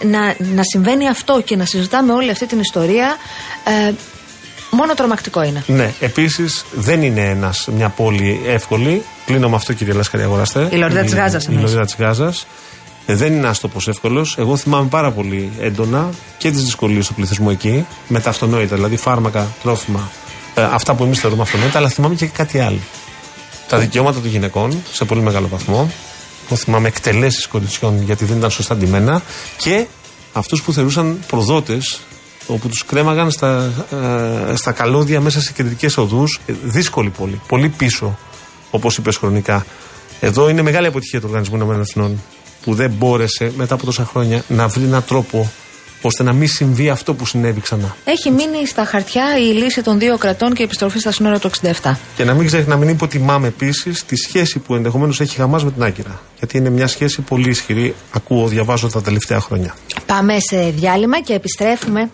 ε, 0.00 0.06
να, 0.06 0.34
να 0.38 0.62
συμβαίνει 0.62 1.08
αυτό 1.08 1.40
και 1.44 1.56
να 1.56 1.64
συζητάμε 1.68 2.12
όλη 2.12 2.30
αυτή 2.30 2.46
την 2.46 2.60
ιστορία, 2.60 3.16
ε, 3.64 3.92
μόνο 4.70 4.94
τρομακτικό 4.94 5.42
είναι. 5.42 5.64
Ναι, 5.66 5.92
επίσης 6.00 6.64
δεν 6.74 7.02
είναι 7.02 7.20
ένας, 7.20 7.68
μια 7.76 7.88
πόλη 7.88 8.40
εύκολη. 8.46 9.02
Κλείνω 9.26 9.48
με 9.48 9.56
αυτό, 9.56 9.72
κύριε 9.72 9.92
Λάσκαρη, 9.92 10.22
αγοράστε. 10.22 10.68
Η 10.70 10.76
Λωρίδα 10.76 11.02
της 11.02 11.14
Γάζας 11.14 11.44
Η 11.44 11.46
εννοείς. 11.48 11.64
Λωρίδα 11.64 11.84
της 11.84 11.96
Γάζας. 11.98 12.46
Δεν 13.06 13.32
είναι 13.32 13.46
ένα 13.46 13.54
τόπο 13.60 13.78
εύκολος. 13.86 14.36
Εγώ 14.38 14.56
θυμάμαι 14.56 14.88
πάρα 14.88 15.10
πολύ 15.10 15.52
έντονα 15.60 16.10
και 16.38 16.50
τις 16.50 16.62
δυσκολίες 16.62 17.06
του 17.06 17.14
πληθυσμού 17.14 17.50
εκεί, 17.50 17.86
με 18.08 18.20
τα 18.20 18.30
αυτονόητα, 18.30 18.74
δηλαδή 18.74 18.96
φάρμακα, 18.96 19.46
τρόφιμα, 19.62 20.10
ε, 20.54 20.62
αυτά 20.62 20.94
που 20.94 21.04
εμείς 21.04 21.18
θεωρούμε 21.18 21.42
αυτονόητα, 21.42 21.78
αλλά 21.78 21.88
θυμάμαι 21.88 22.14
και 22.14 22.26
κάτι 22.26 22.58
άλλο. 22.58 22.78
Τα 23.68 23.78
δικαιώματα 23.78 24.20
των 24.20 24.30
γυναικών 24.30 24.82
σε 24.92 25.04
πολύ 25.04 25.20
μεγάλο 25.20 25.48
βαθμό. 25.48 25.90
Εγώ 26.46 26.56
θυμάμαι 26.56 26.88
εκτελέσεις 26.88 27.46
κοριτσιών 27.46 28.02
γιατί 28.02 28.24
δεν 28.24 28.36
ήταν 28.36 28.50
σωστά 28.50 28.76
ντυμένα 28.76 29.22
και 29.56 29.86
αυτούς 30.38 30.62
που 30.62 30.72
θεωρούσαν 30.72 31.18
προδότες 31.26 32.00
όπου 32.46 32.68
τους 32.68 32.84
κρέμαγαν 32.84 33.30
στα, 33.30 33.72
ε, 34.50 34.56
στα 34.56 34.72
καλώδια 34.72 35.20
μέσα 35.20 35.40
σε 35.40 35.52
κεντρικές 35.52 35.96
οδούς. 35.96 36.40
δύσκολη 36.62 37.10
πόλη. 37.10 37.40
Πολύ 37.48 37.68
πίσω, 37.68 38.18
όπως 38.70 38.96
είπες 38.96 39.16
χρονικά. 39.16 39.66
Εδώ 40.20 40.48
είναι 40.48 40.62
μεγάλη 40.62 40.86
αποτυχία 40.86 41.20
του 41.20 41.26
Οργανισμού 41.28 41.56
Ηνωμένων 41.56 41.82
Εθνών 41.82 42.22
που 42.62 42.74
δεν 42.74 42.90
μπόρεσε 42.90 43.52
μετά 43.56 43.74
από 43.74 43.84
τόσα 43.84 44.04
χρόνια 44.04 44.44
να 44.48 44.68
βρει 44.68 44.84
έναν 44.84 45.04
τρόπο 45.04 45.52
ώστε 46.02 46.22
να 46.22 46.32
μην 46.32 46.48
συμβεί 46.48 46.88
αυτό 46.88 47.14
που 47.14 47.26
συνέβη 47.26 47.60
ξανά. 47.60 47.96
Έχει 48.04 48.30
μείνει 48.30 48.66
στα 48.66 48.84
χαρτιά 48.84 49.38
η 49.38 49.52
λύση 49.52 49.82
των 49.82 49.98
δύο 49.98 50.18
κρατών 50.18 50.54
και 50.54 50.62
η 50.62 50.64
επιστροφή 50.64 50.98
στα 50.98 51.12
σύνορα 51.12 51.38
του 51.38 51.50
67. 51.82 51.94
Και 52.16 52.24
να 52.24 52.34
μην 52.34 52.46
ξεχνάμε, 52.46 52.74
να 52.74 52.76
μην 52.76 52.88
υποτιμάμε 52.88 53.46
επίσης 53.46 54.04
τη 54.04 54.16
σχέση 54.16 54.58
που 54.58 54.74
ενδεχομένως 54.74 55.20
έχει 55.20 55.34
η 55.34 55.38
Χαμάς 55.38 55.64
με 55.64 55.70
την 55.70 55.82
Άγκυρα. 55.82 56.20
Γιατί 56.38 56.56
είναι 56.56 56.70
μια 56.70 56.86
σχέση 56.86 57.20
πολύ 57.20 57.48
ισχυρή, 57.48 57.94
ακούω, 58.12 58.46
διαβάζω 58.46 58.88
τα 58.88 59.02
τελευταία 59.02 59.40
χρόνια. 59.40 59.74
Πάμε 60.06 60.36
σε 60.50 60.70
διάλειμμα 60.70 61.20
και 61.20 61.34
επιστρέφουμε. 61.34 62.10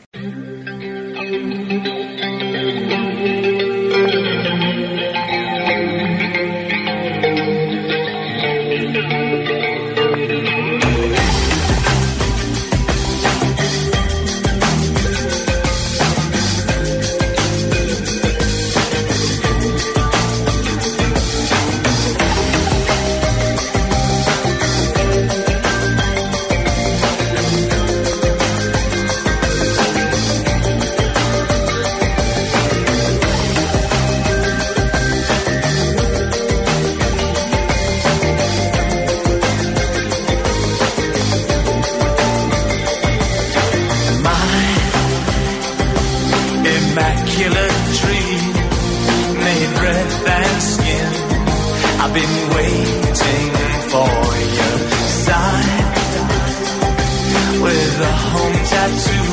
Tattoo. 58.85 59.25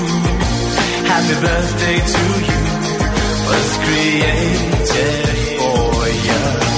Happy 1.11 1.35
birthday 1.45 1.97
to 2.13 2.23
you 2.49 2.61
was 3.47 3.69
created 3.83 5.27
for 5.59 6.07
you. 6.25 6.70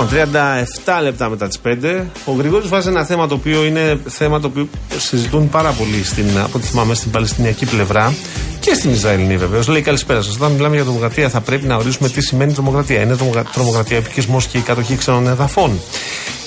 Λοιπόν, 0.00 0.18
37 0.84 1.02
λεπτά 1.02 1.28
μετά 1.28 1.48
τις 1.48 1.58
5. 1.64 2.04
Ο 2.24 2.32
Γρηγόρης 2.32 2.68
βάζει 2.68 2.88
ένα 2.88 3.04
θέμα 3.04 3.26
το 3.28 3.34
οποίο 3.34 3.64
είναι 3.64 3.98
θέμα 4.08 4.40
το 4.40 4.46
οποίο 4.46 4.68
συζητούν 4.98 5.48
πάρα 5.48 5.70
πολύ 5.70 6.04
στην, 6.04 6.24
από 6.38 6.50
ό,τι 6.58 6.66
θυμάμαι 6.66 6.94
στην 6.94 7.10
Παλαιστινιακή 7.10 7.66
πλευρά 7.66 8.14
και 8.60 8.74
στην 8.74 8.90
Ισραηλινή 8.92 9.36
βεβαίως. 9.36 9.68
Λέει 9.68 9.82
καλησπέρα 9.82 10.22
σας. 10.22 10.34
Όταν 10.34 10.52
μιλάμε 10.52 10.74
για 10.74 10.84
τρομοκρατία, 10.84 11.28
θα 11.28 11.40
πρέπει 11.40 11.66
να 11.66 11.76
ορίσουμε 11.76 12.08
τι 12.08 12.20
σημαίνει 12.20 12.52
τρομοκρατία. 12.52 13.00
Είναι 13.00 13.16
τρομοκρα- 13.16 13.42
τρομοκρατία 13.52 13.96
επικισμός 13.96 14.46
και 14.46 14.58
η 14.58 14.60
κατοχή 14.60 14.96
ξένων 14.96 15.26
εδαφών. 15.28 15.80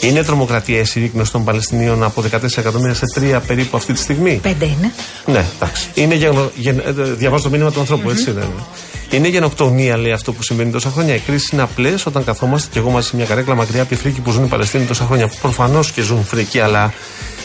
Είναι 0.01 0.23
τρομοκρατία 0.23 0.79
η 0.79 0.85
συρρήκνωση 0.85 1.31
των 1.31 1.43
Παλαιστινίων 1.43 2.03
από 2.03 2.21
14 2.21 2.57
εκατομμύρια 2.57 2.93
σε 2.93 3.05
3 3.19 3.39
περίπου 3.47 3.77
αυτή 3.77 3.93
τη 3.93 3.99
στιγμή. 3.99 4.39
Πέντε 4.41 4.65
είναι. 4.65 4.91
Ναι, 5.25 5.45
εντάξει. 5.55 5.88
Είναι 5.93 6.15
γενο, 6.15 6.51
γεν, 6.55 6.79
ε, 6.85 6.91
διαβάζω 6.91 7.43
το 7.43 7.49
μήνυμα 7.49 7.71
του 7.71 7.79
ανθρώπου, 7.79 8.09
έτσι 8.09 8.31
δεν 8.31 8.43
είναι. 8.43 8.63
Είναι 9.12 9.28
γενοκτονία, 9.28 9.98
λέει 9.98 10.12
αυτό 10.12 10.34
που 10.34 10.43
συμβαίνει 10.43 10.72
τόσα 10.72 10.89
χρόνια. 10.89 11.15
Οι 11.15 11.19
κρίσει 11.19 11.50
είναι 11.54 11.62
απλές 11.62 12.06
όταν 12.06 12.24
καθόμαστε 12.24 12.69
και 12.72 12.80
εγώ 12.80 12.89
μαζί 12.89 13.08
σε 13.08 13.15
μια 13.15 13.26
καρέκλα 13.26 13.56
μακριά 13.56 13.82
από 13.82 13.89
τη 13.89 13.95
φρίκη 13.95 14.22
που 14.22 14.32
ζουν 14.32 14.43
οι 14.43 14.48
Παλαιστίνοι 14.48 14.86
τόσα 14.86 15.06
χρόνια. 15.06 15.32
Προφανώς 15.41 15.91
και 15.91 16.02
ζουν 16.02 16.24
φρίκη, 16.24 16.60
αλλά 16.60 16.93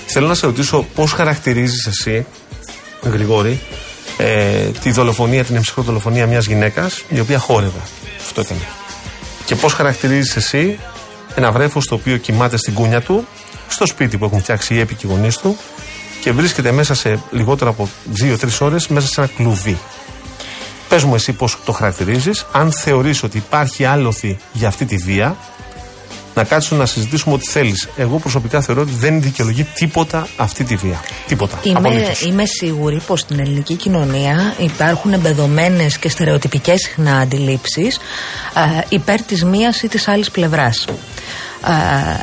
θέλω 0.06 0.26
να 0.26 0.34
σε 0.34 0.46
ρωτήσω 0.46 0.86
πώς 0.94 1.12
χαρακτηρίζεις 1.12 1.86
εσύ, 1.86 2.26
Γρηγόρη, 3.02 3.60
ε, 4.16 4.70
τη 4.82 4.90
δολοφονία, 4.90 5.44
την 5.44 5.56
εμψυχρό 5.56 5.82
δολοφονία 5.82 6.26
μιας 6.26 6.46
γυναίκας 6.46 7.02
η 7.08 7.20
οποία 7.20 7.38
χόρευε. 7.38 7.80
Αυτό 8.24 8.40
έκανε. 8.40 8.60
Και 9.44 9.54
πώς 9.54 9.72
χαρακτηρίζεις 9.72 10.36
εσύ 10.36 10.78
ένα 11.34 11.52
βρέφος 11.52 11.86
το 11.86 11.94
οποίο 11.94 12.16
κοιμάται 12.16 12.56
στην 12.56 12.74
κούνια 12.74 13.00
του, 13.00 13.26
στο 13.68 13.86
σπίτι 13.86 14.16
που 14.16 14.24
έχουν 14.24 14.40
φτιάξει 14.40 14.74
οι 14.74 14.80
έπικοι 14.80 15.06
γονείς 15.06 15.36
του 15.36 15.56
και 16.20 16.32
βρίσκεται 16.32 16.72
μέσα 16.72 16.94
σε 16.94 17.22
λιγότερο 17.30 17.70
από 17.70 17.88
2-3 18.20 18.60
ώρες 18.60 18.88
μέσα 18.88 19.06
σε 19.06 19.20
ένα 19.20 19.30
κλουβί. 19.36 19.78
Πες 20.88 21.04
μου 21.04 21.14
εσύ 21.14 21.32
πώς 21.32 21.58
το 21.64 21.72
χαρακτηρίζεις, 21.72 22.46
αν 22.52 22.72
θεωρείς 22.72 23.22
ότι 23.22 23.36
υπάρχει 23.36 23.84
άλοθη 23.84 24.38
για 24.52 24.68
αυτή 24.68 24.84
τη 24.84 24.96
βία, 24.96 25.36
να 26.34 26.44
κάτσουμε 26.44 26.80
να 26.80 26.86
συζητήσουμε 26.86 27.34
ό,τι 27.34 27.48
θέλεις. 27.48 27.88
Εγώ 27.96 28.18
προσωπικά 28.18 28.60
θεωρώ 28.60 28.80
ότι 28.80 28.92
δεν 28.94 29.22
δικαιολογεί 29.22 29.64
τίποτα 29.64 30.28
αυτή 30.36 30.64
τη 30.64 30.76
βία. 30.76 31.00
Τίποτα. 31.26 31.58
Είμαι, 31.62 31.78
Απολύτως. 31.78 32.20
είμαι 32.20 32.44
σίγουρη 32.46 33.00
πως 33.06 33.20
στην 33.20 33.38
ελληνική 33.40 33.74
κοινωνία 33.74 34.54
υπάρχουν 34.58 35.12
εμπεδομένες 35.12 35.98
και 35.98 36.08
στερεοτυπικές 36.08 36.80
συχνά 36.80 37.18
αντιλήψεις 37.18 37.96
ε, 37.96 38.80
υπέρ 38.88 39.22
της 39.22 39.44
μίας 39.44 39.82
ή 39.82 39.88
της 39.88 40.08
άλλης 40.08 40.30
πλευράς. 40.30 40.84
Ε, 41.66 42.22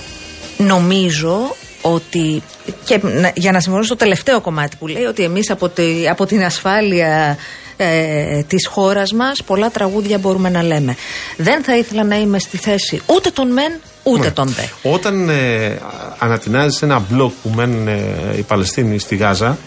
νομίζω 0.64 1.56
ότι 1.82 2.44
και 2.86 3.00
να- 3.04 3.32
για 3.36 3.52
να 3.52 3.60
συμφωνήσω 3.60 3.88
στο 3.88 3.96
τελευταίο 4.06 4.42
κομμάτι 4.42 4.76
που 4.78 4.88
λέει 4.88 5.04
ότι 5.04 5.24
εμείς 5.24 5.50
από, 5.50 5.70
τη- 5.70 6.10
από 6.10 6.26
την 6.26 6.44
ασφάλεια 6.44 7.38
ε, 7.78 8.44
της 8.48 8.68
χώρας 8.68 9.12
μας 9.14 9.44
πολλά 9.44 9.70
τραγούδια 9.70 10.18
μπορούμε 10.18 10.50
να 10.50 10.64
λέμε. 10.64 10.96
Δεν 11.38 11.64
θα 11.64 11.78
ήθελα 11.78 12.04
να 12.04 12.16
είμαι 12.20 12.40
στη 12.40 12.58
θέση 12.58 13.02
ούτε 13.06 13.30
των 13.30 13.52
μεν 13.52 13.72
ούτε 14.04 14.20
Ναι. 14.26 14.32
των 14.32 14.48
δε. 14.48 14.90
Όταν 14.92 15.30
ε, 15.30 15.78
ανατινάζεις 16.18 16.82
ένα 16.82 17.00
μπλοκ 17.10 17.32
που 17.44 17.50
μένουν 17.50 17.88
ε, 17.88 18.02
οι 18.38 18.42
Παλαιστίνοι 18.42 19.00
στη 19.00 19.16
Γάζα, 19.16 19.58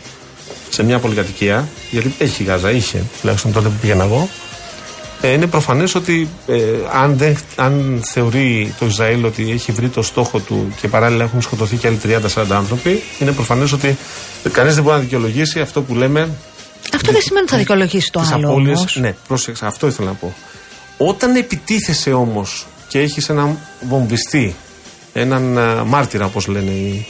σε 0.71 0.83
μια 0.85 0.99
πολυκατοικία, 0.99 1.69
γιατί 1.91 2.15
έχει 2.19 2.43
η 2.43 2.47
Γάζα, 2.47 2.71
είχε, 2.71 3.03
τουλάχιστον 3.21 3.53
τότε 3.53 3.69
που 3.69 3.75
πήγαινα 3.81 4.05
εγώ, 4.05 4.29
ε, 5.25 5.33
είναι 5.33 5.47
προφανές 5.47 5.95
ότι 5.95 6.29
ε, 6.47 6.61
αν, 6.93 7.17
δεν, 7.17 7.37
αν 7.57 8.03
θεωρεί 8.13 8.75
το 8.79 8.87
Ισραήλ 8.87 9.25
ότι 9.25 9.51
έχει 9.51 9.73
βρει 9.73 9.89
το 9.89 10.03
στόχο 10.03 10.39
του 10.39 10.75
και 10.81 10.89
παράλληλα 10.89 11.25
έχουν 11.25 11.43
σκοτωθεί 11.43 11.77
και 11.77 11.87
άλλοι 11.87 11.99
30-40 12.35 12.47
άνθρωποι, 12.51 13.03
είναι 13.19 13.33
προφανές 13.33 13.73
ότι 13.73 13.97
κανείς 14.53 14.75
δεν 14.75 14.83
μπορεί 14.83 14.97
να 14.97 15.03
δικαιολογήσει 15.03 15.61
αυτό 15.61 15.83
που 15.83 15.95
λέμε. 15.95 16.21
Αυτό 16.95 17.13
δεν 17.13 17.21
σημαίνει 17.21 17.43
ότι 17.43 17.53
θα 17.53 17.59
δικαιολογήσει 17.59 18.11
το 18.11 18.21
τις 18.21 18.31
άλλο 18.31 18.49
απώλειες. 18.49 18.79
όμως. 18.79 18.97
Ναι, 19.01 19.15
πρόσεξε, 19.29 19.67
αυτό 19.67 19.87
ήθελα 19.87 20.09
να 20.09 20.15
πω. 20.15 20.35
Όταν 20.97 21.37
επιτίθεσαι 21.37 22.13
όμως 22.13 22.67
και 22.89 22.99
έχεις 22.99 23.29
έναν 23.29 23.59
βομβιστή, 23.89 24.55
έναν 25.13 25.59
α, 25.59 25.85
μάρτυρα, 25.85 26.25
όπως 26.25 26.47
λένε 26.47 26.71
οι, 26.71 27.07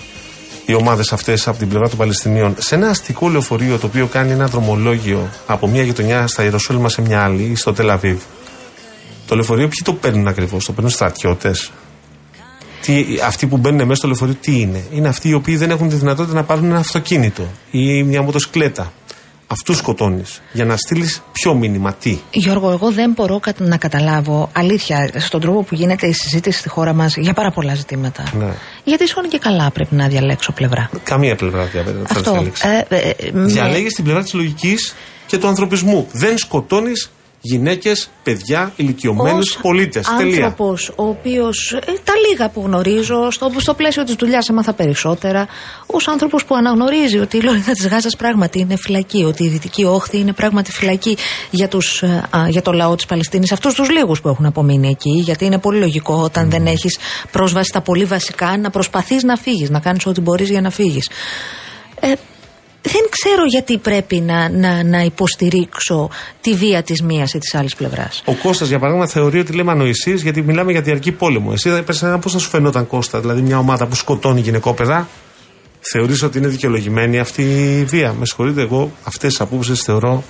οι 0.67 0.75
ομάδες 0.75 1.13
αυτές 1.13 1.49
από 1.49 1.59
την 1.59 1.69
πλευρά 1.69 1.89
των 1.89 1.99
Παλαιστινίων, 1.99 2.55
σε 2.59 2.75
ένα 2.75 2.89
αστικό 2.89 3.29
λεωφορείο 3.29 3.79
το 3.79 3.87
οποίο 3.87 4.07
κάνει 4.07 4.33
ένα 4.33 4.47
δρομολόγιο 4.47 5.29
από 5.47 5.69
μια 5.69 5.83
γειτονιά 5.83 6.27
στα 6.27 6.43
Ιεροσόλυμα 6.43 6.89
σε 6.89 7.01
μια 7.01 7.23
άλλη 7.23 7.43
ή 7.43 7.55
στο 7.55 7.73
Τελαβίβ. 7.73 8.23
Το 9.27 9.35
λεωφορείο 9.35 9.69
ποιοι 9.69 9.79
το 9.85 9.93
παίρνουν 9.93 10.29
ακριβώς, 10.29 10.65
το 10.65 10.73
παίρνουν 10.73 10.91
στρατιώτες; 10.91 11.73
Αυτοί 13.27 13.47
που 13.47 13.57
μπαίνουν 13.57 13.79
μέσα 13.83 13.95
στο 13.95 14.07
λεωφορείο 14.07 14.37
τι 14.41 14.61
είναι; 14.61 14.85
Είναι 14.93 15.09
αυτοί 15.09 15.29
οι 15.29 15.35
οποίοι 15.35 15.57
δεν 15.57 15.71
έχουν 15.71 15.89
τη 15.89 15.97
δυνατότητα 15.97 16.35
να 16.35 16.45
πάρουν 16.45 16.65
ένα 16.65 16.79
αυτοκίνητο 16.79 17.49
ή 17.71 18.03
μια 18.03 18.23
μοτοσυκλέτα. 18.23 18.93
Αυτού 19.57 19.75
σκοτώνεις. 19.75 20.41
Για 20.53 20.65
να 20.65 20.77
στείλεις 20.77 21.23
ποιο 21.33 21.55
μήνυμα, 21.55 21.93
τι; 21.95 22.19
Γιώργο, 22.31 22.71
εγώ 22.71 22.91
δεν 22.91 23.13
μπορώ 23.17 23.39
κα- 23.41 23.55
να 23.59 23.77
καταλάβω 23.77 24.49
αλήθεια 24.53 25.11
στον 25.17 25.41
τρόπο 25.41 25.63
που 25.63 25.75
γίνεται 25.75 26.07
η 26.07 26.13
συζήτηση 26.13 26.59
στη 26.59 26.69
χώρα 26.69 26.93
μας 26.93 27.17
για 27.17 27.33
πάρα 27.33 27.51
πολλά 27.51 27.75
ζητήματα. 27.75 28.23
Ναι. 28.39 28.53
Γιατί 28.85 29.07
σχόν 29.09 29.29
και 29.29 29.39
καλά 29.39 29.71
πρέπει 29.71 29.95
να 29.95 30.09
διαλέξω 30.09 30.53
πλευρά. 30.53 30.91
Καμία 31.05 31.37
πλευρά 31.37 31.65
δεν 31.73 31.85
θα 32.07 32.15
Αυτό. 32.19 32.31
διαλέξει. 32.33 32.63
Ε, 32.89 32.95
ε, 32.97 33.09
ε, 33.09 33.31
με- 33.33 33.45
Διαλέγεις 33.47 33.93
την 33.95 34.05
πλευρά 34.05 34.23
της 34.23 34.33
λογικής 34.33 34.95
και 35.27 35.39
του 35.39 35.47
ανθρωπισμού. 35.49 36.07
Δεν 36.13 36.39
σκοτώνεις 36.39 37.11
γυναίκες, 37.47 38.11
παιδιά, 38.23 38.73
ηλικιωμένους 38.77 39.51
ως 39.51 39.59
πολίτες. 39.61 40.07
Τελεία. 40.19 40.37
άνθρωπος 40.37 40.89
ο 40.89 41.09
οποίος 41.09 41.73
ε, 41.73 41.93
τα 42.05 42.13
λίγα 42.29 42.49
που 42.49 42.63
γνωρίζω 42.65 43.31
στο, 43.31 43.51
στο 43.57 43.75
πλαίσιο 43.75 44.05
της 44.05 44.15
δουλειάς 44.15 44.49
έμαθα 44.49 44.73
περισσότερα 44.73 45.47
ως 45.87 46.09
άνθρωπος 46.09 46.45
που 46.45 46.55
αναγνωρίζει 46.55 47.19
ότι 47.19 47.37
η 47.37 47.41
Λόρινα 47.41 47.73
της 47.73 47.89
Γάζας 47.89 48.17
πράγματι 48.17 48.59
είναι 48.59 48.77
φυλακή 48.77 49.25
ότι 49.25 49.45
η 49.45 49.49
Δυτική 49.49 49.85
Όχθη 49.85 50.19
είναι 50.19 50.33
πράγματι 50.33 50.73
φυλακή 50.73 51.17
για, 51.51 51.69
τους, 51.69 52.03
ε, 52.03 52.23
α, 52.37 52.49
για 52.49 52.63
το 52.63 52.73
λαό 52.73 52.95
της 52.95 53.07
Παλαιστίνης 53.07 53.53
αυτούς 53.53 53.75
τους 53.75 53.91
λίγους 53.91 54.21
που 54.21 54.29
έχουν 54.29 54.47
απομείνει 54.47 54.89
εκεί 54.89 55.21
γιατί 55.25 55.45
είναι 55.45 55.59
πολύ 55.59 55.79
λογικό 55.79 56.15
όταν 56.15 56.51
δεν 56.51 56.67
έχεις 56.67 56.99
πρόσβαση 57.31 57.69
στα 57.69 57.81
πολύ 57.81 58.05
βασικά 58.05 58.59
να 58.59 58.71
προσπαθείς 58.71 59.23
να 59.23 59.37
φύγεις 59.37 59.71
να 59.71 59.81
κάνεις 59.81 60.07
ό,τι 60.07 60.21
μπορείς 60.21 60.51
για 60.51 60.61
να 60.61 60.71
φύγεις 60.71 61.09
ε, 62.01 62.13
δεν 62.85 63.03
ξέρω 63.11 63.45
γιατί 63.45 63.79
πρέπει 63.79 64.21
να, 64.21 64.49
να, 64.49 64.83
να 64.83 65.01
υποστηρίξω 65.01 66.11
τη 66.41 66.55
βία 66.55 66.83
της 66.83 67.03
μίας 67.03 67.33
ή 67.35 67.39
της 67.39 67.55
άλλης 67.55 67.75
πλευράς. 67.75 68.23
Ο 68.25 68.35
Κώστας 68.35 68.69
για 68.69 68.79
παράδειγμα 68.79 69.07
θεωρεί 69.09 69.39
ότι 69.39 69.53
λέμε 69.53 69.71
ανοησίες 69.71 70.23
γιατί 70.23 70.43
μιλάμε 70.43 70.73
για 70.73 70.81
διαρκή 70.81 71.13
πόλεμο. 71.13 71.51
Εσύ 71.53 71.71
θα 71.71 71.77
είπες 71.77 72.05
πώς 72.21 72.33
θα 72.33 72.39
σου 72.39 72.49
φαινόταν 72.49 72.87
Κώστα, 72.87 73.21
δηλαδή 73.21 73.41
μια 73.41 73.59
ομάδα 73.59 73.87
που 73.87 73.95
σκοτώνει 73.95 74.41
γυναικόπαιδα, 74.41 75.09
θεωρείς 75.81 76.23
ότι 76.23 76.39
είναι 76.39 76.49
δικαιολογημένη 76.49 77.19
αυτή 77.19 77.43
η 77.81 77.85
βία; 77.85 78.13
Με 78.13 78.27
συγχωρείτε, 78.27 78.61
εγώ 78.61 78.93
αυτές 79.05 79.31
τις 79.31 79.41
απόψεις 79.41 79.81
θεωρώ 79.81 80.25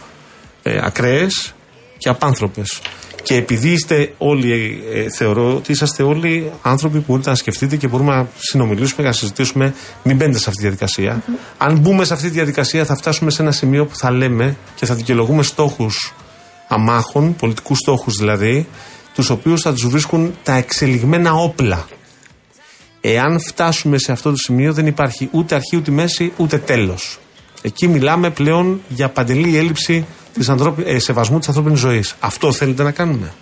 ε, 0.62 0.78
ακραίες 0.82 1.54
και 1.98 2.08
απάνθρωπες. 2.08 2.80
Και 3.24 3.34
επειδή 3.34 3.68
είστε 3.68 4.14
όλοι, 4.18 4.82
ε, 4.92 5.10
θεωρώ 5.10 5.54
ότι 5.56 5.72
είσαστε 5.72 6.02
όλοι 6.02 6.50
άνθρωποι 6.62 6.98
που 6.98 7.04
μπορείτε 7.08 7.30
να 7.30 7.36
σκεφτείτε 7.36 7.76
και 7.76 7.88
μπορούμε 7.88 8.14
να 8.14 8.28
συνομιλήσουμε 8.38 9.02
και 9.02 9.08
να 9.08 9.12
συζητήσουμε. 9.12 9.74
Μην 10.02 10.16
μπαίνετε 10.16 10.38
σε 10.38 10.44
αυτή 10.48 10.60
τη 10.60 10.66
διαδικασια 10.68 11.22
Αν 11.58 11.78
μπούμε 11.78 12.04
σε 12.04 12.12
αυτή 12.12 12.26
τη 12.26 12.32
διαδικασία, 12.32 12.84
θα 12.84 12.96
φτάσουμε 12.96 13.30
σε 13.30 13.42
ένα 13.42 13.52
σημείο 13.52 13.86
που 13.86 13.96
θα 13.96 14.10
λέμε 14.10 14.56
και 14.74 14.86
θα 14.86 14.94
δικαιολογούμε 14.94 15.42
στόχους 15.42 16.14
αμάχων, 16.68 17.36
πολιτικούς 17.36 17.78
στόχους 17.78 18.14
δηλαδή, 18.18 18.66
τους 19.14 19.30
οποίους 19.30 19.60
θα 19.60 19.72
τους 19.72 19.88
βρίσκουν 19.88 20.34
τα 20.42 20.52
εξελιγμένα 20.52 21.32
όπλα. 21.32 21.86
Εάν 23.00 23.40
φτάσουμε 23.40 23.98
σε 23.98 24.12
αυτό 24.12 24.30
το 24.30 24.36
σημείο, 24.36 24.72
δεν 24.72 24.86
υπάρχει 24.86 25.28
ούτε 25.32 25.54
αρχή, 25.54 25.76
ούτε 25.76 25.90
μέση, 25.90 26.32
ούτε 26.36 26.58
τέλος. 26.58 27.18
Εκεί 27.62 27.88
μιλάμε 27.88 28.30
πλέον 28.30 28.80
για 28.88 29.08
παντελή 29.08 29.56
έλλειψη 29.56 30.06
της 30.34 30.48
ανθρώπι... 30.48 30.82
ε, 30.86 30.98
σεβασμού 30.98 31.38
της 31.38 31.48
ανθρώπινης 31.48 31.78
ζωής. 31.80 32.14
Αυτό 32.20 32.52
θέλετε 32.52 32.82
να 32.82 32.90
κάνουμε; 32.90 33.32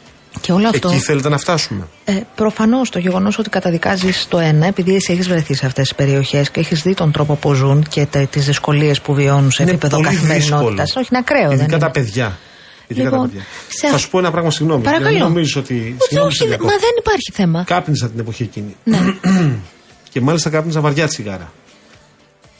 Και 0.40 0.52
όλο 0.52 0.68
αυτό. 0.68 0.88
Εκεί 0.88 0.98
θέλετε 0.98 1.28
να 1.28 1.38
φτάσουμε; 1.38 1.86
Ε, 2.04 2.12
Προφανώς 2.34 2.90
το 2.90 2.98
γεγονός 2.98 3.38
ότι 3.38 3.48
καταδικάζεις 3.48 4.26
το 4.28 4.38
ένα, 4.38 4.66
επειδή 4.66 4.94
εσύ 4.94 5.12
έχεις 5.12 5.28
βρεθεί 5.28 5.54
σε 5.54 5.66
αυτές 5.66 5.88
τις 5.88 5.94
περιοχές 5.96 6.50
και 6.50 6.60
έχεις 6.60 6.82
δει 6.82 6.94
τον 6.94 7.12
τρόπο 7.12 7.34
που 7.34 7.54
ζουν 7.54 7.82
και 7.88 8.06
τις 8.30 8.44
δυσκολίες 8.46 9.00
που 9.00 9.14
βιώνουν 9.14 9.50
σε 9.50 9.62
Είναι 9.62 9.70
επίπεδο 9.70 9.96
πολύ 9.96 10.08
καθημερινότητας. 10.08 10.84
δύσκολο. 10.84 11.00
Όχι, 11.04 11.08
είναι 11.10 11.18
ακραίο, 11.26 11.48
δεν 11.48 11.58
Ειδικά 11.58 11.74
είναι. 11.76 11.84
τα 11.84 11.90
παιδιά. 11.90 12.38
Ειδικά 12.86 13.08
Λοιπόν, 13.08 13.20
τα 13.20 13.26
παιδιά. 13.28 13.42
σε 13.68 13.86
Θα 13.86 13.92
αυ- 13.94 14.02
σου 14.02 14.10
πω 14.10 14.18
ένα 14.18 14.30
πράγμα, 14.30 14.50
συγγνώμη. 14.50 14.82
Παρακαλώ. 14.82 15.08
Για 15.10 15.18
να 15.18 15.24
μην 15.24 15.32
νομίζεις 15.34 15.56
ότι. 15.56 15.74
Όχι, 15.74 15.96
συγγνώμη, 16.08 16.26
όχι, 16.28 16.36
σε 16.36 16.42
μα 16.44 16.48
διακόπτω. 16.48 16.76
δεν 16.78 16.90
υπάρχει 16.98 17.30
θέμα. 17.32 17.64
Κάπνιζα 17.66 18.08
την 18.10 18.18
εποχή 18.20 18.42
εκείνη. 18.42 18.76
Ναι. 18.84 18.98
Και 20.12 20.20
μάλιστα 20.20 20.50
κάπνιζα 20.50 20.80
βαριά 20.80 21.06
τσιγάρα. 21.08 21.52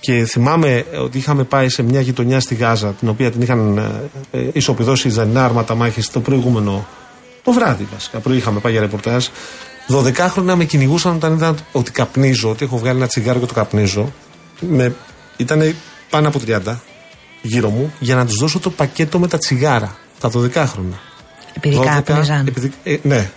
Και 0.03 0.25
θυμάμαι 0.25 0.85
ότι 1.03 1.19
είχαμε 1.19 1.45
πάει 1.45 1.69
σε 1.69 1.83
μια 1.83 2.01
γειτονιά 2.01 2.41
στη 2.41 2.55
Γάζα, 2.55 2.89
την 2.89 3.09
οποία 3.09 3.31
την 3.31 3.43
είχαν 3.43 3.79
ε, 4.33 4.39
ε, 4.39 4.49
ισοπεδώσει 4.53 5.09
Ισραηλινά 5.09 5.45
άρματα 5.45 5.75
μάχης 5.75 6.11
το 6.11 6.21
προηγούμενο. 6.21 6.87
Το 7.45 7.53
βράδυ 7.53 7.87
βασικά. 7.93 8.19
Πρωί 8.19 8.37
είχαμε 8.37 8.61
πάει 8.61 8.73
για 8.73 8.81
ρεπορτάζ. 8.81 9.27
12χρονα 9.89 10.55
με 10.55 10.65
κυνηγούσαν 10.65 11.15
όταν 11.15 11.33
είδαν 11.33 11.57
ότι 11.73 11.91
καπνίζω, 11.91 12.51
ότι 12.51 12.65
έχω 12.65 12.79
βγάλει 12.79 12.99
ένα 12.99 13.07
τσιγάρο 13.07 13.39
και 13.39 13.47
το 13.47 13.55
καπνίζω. 13.55 14.13
Με, 14.61 14.95
ήταν 15.37 15.75
πάνω 16.11 16.29
από 16.29 16.41
30 16.47 16.77
γύρω 17.43 17.69
μου 17.71 17.93
για 17.99 18.15
να 18.15 18.27
τους 18.27 18.37
δώσω 18.37 18.59
το 18.59 18.71
πακέτο 18.71 19.19
με 19.19 19.29
τα 19.29 19.39
τσιγάρα. 19.39 19.97
Τα 20.21 20.31
12χρονα. 20.35 20.99
Επειδή 21.57 21.77
12, 21.81 21.85
κάπνιζαν. 21.85 22.47
επειδή- 22.47 22.75
ε, 22.83 22.97
ναι. 23.03 23.31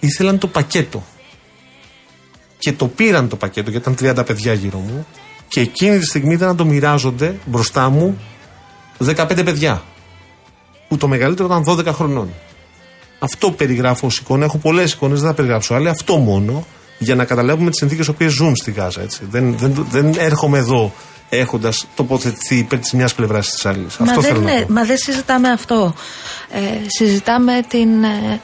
Ήθελαν 0.00 0.38
το 0.38 0.46
πακέτο. 0.46 1.04
Και 2.58 2.72
το 2.72 2.86
πήραν 2.86 3.28
το 3.28 3.36
πακέτο 3.36 3.70
γιατί 3.70 3.90
ήταν 3.90 4.16
30 4.20 4.26
παιδιά 4.26 4.52
γύρω 4.52 4.78
μου. 4.78 5.06
Και 5.48 5.60
εκείνη 5.60 5.98
τη 5.98 6.04
στιγμή 6.04 6.34
ήταν 6.34 6.48
να 6.48 6.54
το 6.54 6.64
μοιράζονται 6.64 7.36
μπροστά 7.44 7.88
μου 7.90 8.18
15 9.04 9.44
παιδιά. 9.44 9.82
Που 10.88 10.96
το 10.96 11.08
μεγαλύτερο 11.08 11.48
ήταν 11.48 11.78
12 11.78 11.92
χρονών. 11.94 12.28
Αυτό 13.18 13.50
περιγράφω 13.50 14.06
ως 14.06 14.18
εικόνα. 14.18 14.44
Έχω 14.44 14.58
πολλές 14.58 14.92
εικόνες, 14.92 15.18
δεν 15.20 15.28
θα 15.28 15.34
περιγράψω 15.34 15.74
άλλε. 15.74 15.90
Αυτό 15.90 16.16
μόνο 16.16 16.66
για 16.98 17.14
να 17.14 17.24
καταλάβουμε 17.24 17.70
τις 17.70 17.78
συνθήκες 17.78 18.08
οποίες 18.08 18.32
ζουν 18.32 18.56
στη 18.56 18.70
Γάζα. 18.70 19.00
Έτσι. 19.02 19.20
Δεν, 19.30 19.58
δεν, 19.58 19.86
δεν 19.90 20.14
έρχομαι 20.18 20.58
εδώ 20.58 20.92
έχοντας 21.28 21.86
τοποθετηθεί 21.94 22.56
υπέρ 22.56 22.78
της 22.78 22.92
μιας 22.92 23.14
πλευράς 23.14 23.48
της 23.48 23.66
άλλης. 23.66 23.96
Μα, 23.96 24.06
Αυτό 24.06 24.20
δεν, 24.20 24.30
θέλω 24.32 24.44
να 24.44 24.52
είναι- 24.52 24.64
πω. 24.66 24.72
μα 24.72 24.84
δεν 24.84 24.96
συζητάμε 24.96 25.48
αυτό. 25.50 25.94
Ε, 26.52 26.58
συζητάμε 26.86 27.52
την, 27.68 28.04
ε, 28.04 28.40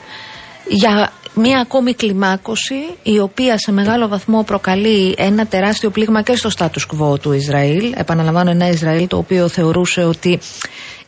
για 0.69 1.13
μία 1.35 1.61
ακόμη 1.61 1.95
κλιμάκωση 1.95 2.75
η 3.03 3.19
οποία 3.19 3.59
σε 3.59 3.73
μεγάλο 3.73 4.09
βαθμό 4.09 4.43
προκαλεί 4.43 5.15
ένα 5.19 5.47
τεράστιο 5.47 5.91
πλήγμα 5.91 6.23
και 6.23 6.37
στο 6.37 6.51
status 6.59 6.97
quo 6.97 7.21
του 7.21 7.33
Ισραήλ. 7.33 7.93
Επαναλαμβάνω 7.97 8.51
ένα 8.51 8.69
Ισραήλ 8.69 9.07
το 9.07 9.17
οποίο 9.17 9.49
θεωρούσε 9.49 10.05
ότι 10.05 10.39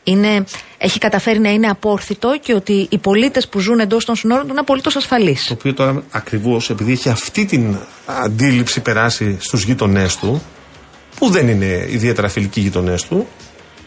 είναι, 0.02 0.44
έχει 0.78 0.98
καταφέρει 0.98 1.38
να 1.38 1.50
είναι 1.50 1.66
απόρθητο 1.66 2.38
και 2.42 2.54
ότι 2.54 2.86
οι 2.90 2.98
πολίτες 2.98 3.48
που 3.48 3.58
ζουν 3.58 3.78
εντός 3.78 4.04
των 4.04 4.16
συνόρων 4.16 4.44
του 4.44 4.50
είναι 4.50 4.60
απολύτως 4.60 4.96
ασφαλείς. 4.96 5.46
Το 5.46 5.52
οποίο 5.52 5.74
τώρα 5.74 6.02
ακριβώς 6.10 6.70
επειδή 6.70 6.92
έχει 6.92 7.08
αυτή 7.08 7.44
την 7.44 7.76
αντίληψη 8.06 8.80
περάσει 8.80 9.36
στους 9.40 9.64
γείτονές 9.64 10.16
του, 10.16 10.42
που 11.18 11.30
δεν 11.30 11.48
είναι 11.48 11.86
ιδιαίτερα 11.90 12.28
φιλικοί 12.28 12.60
γείτονές 12.60 13.04
του, 13.04 13.26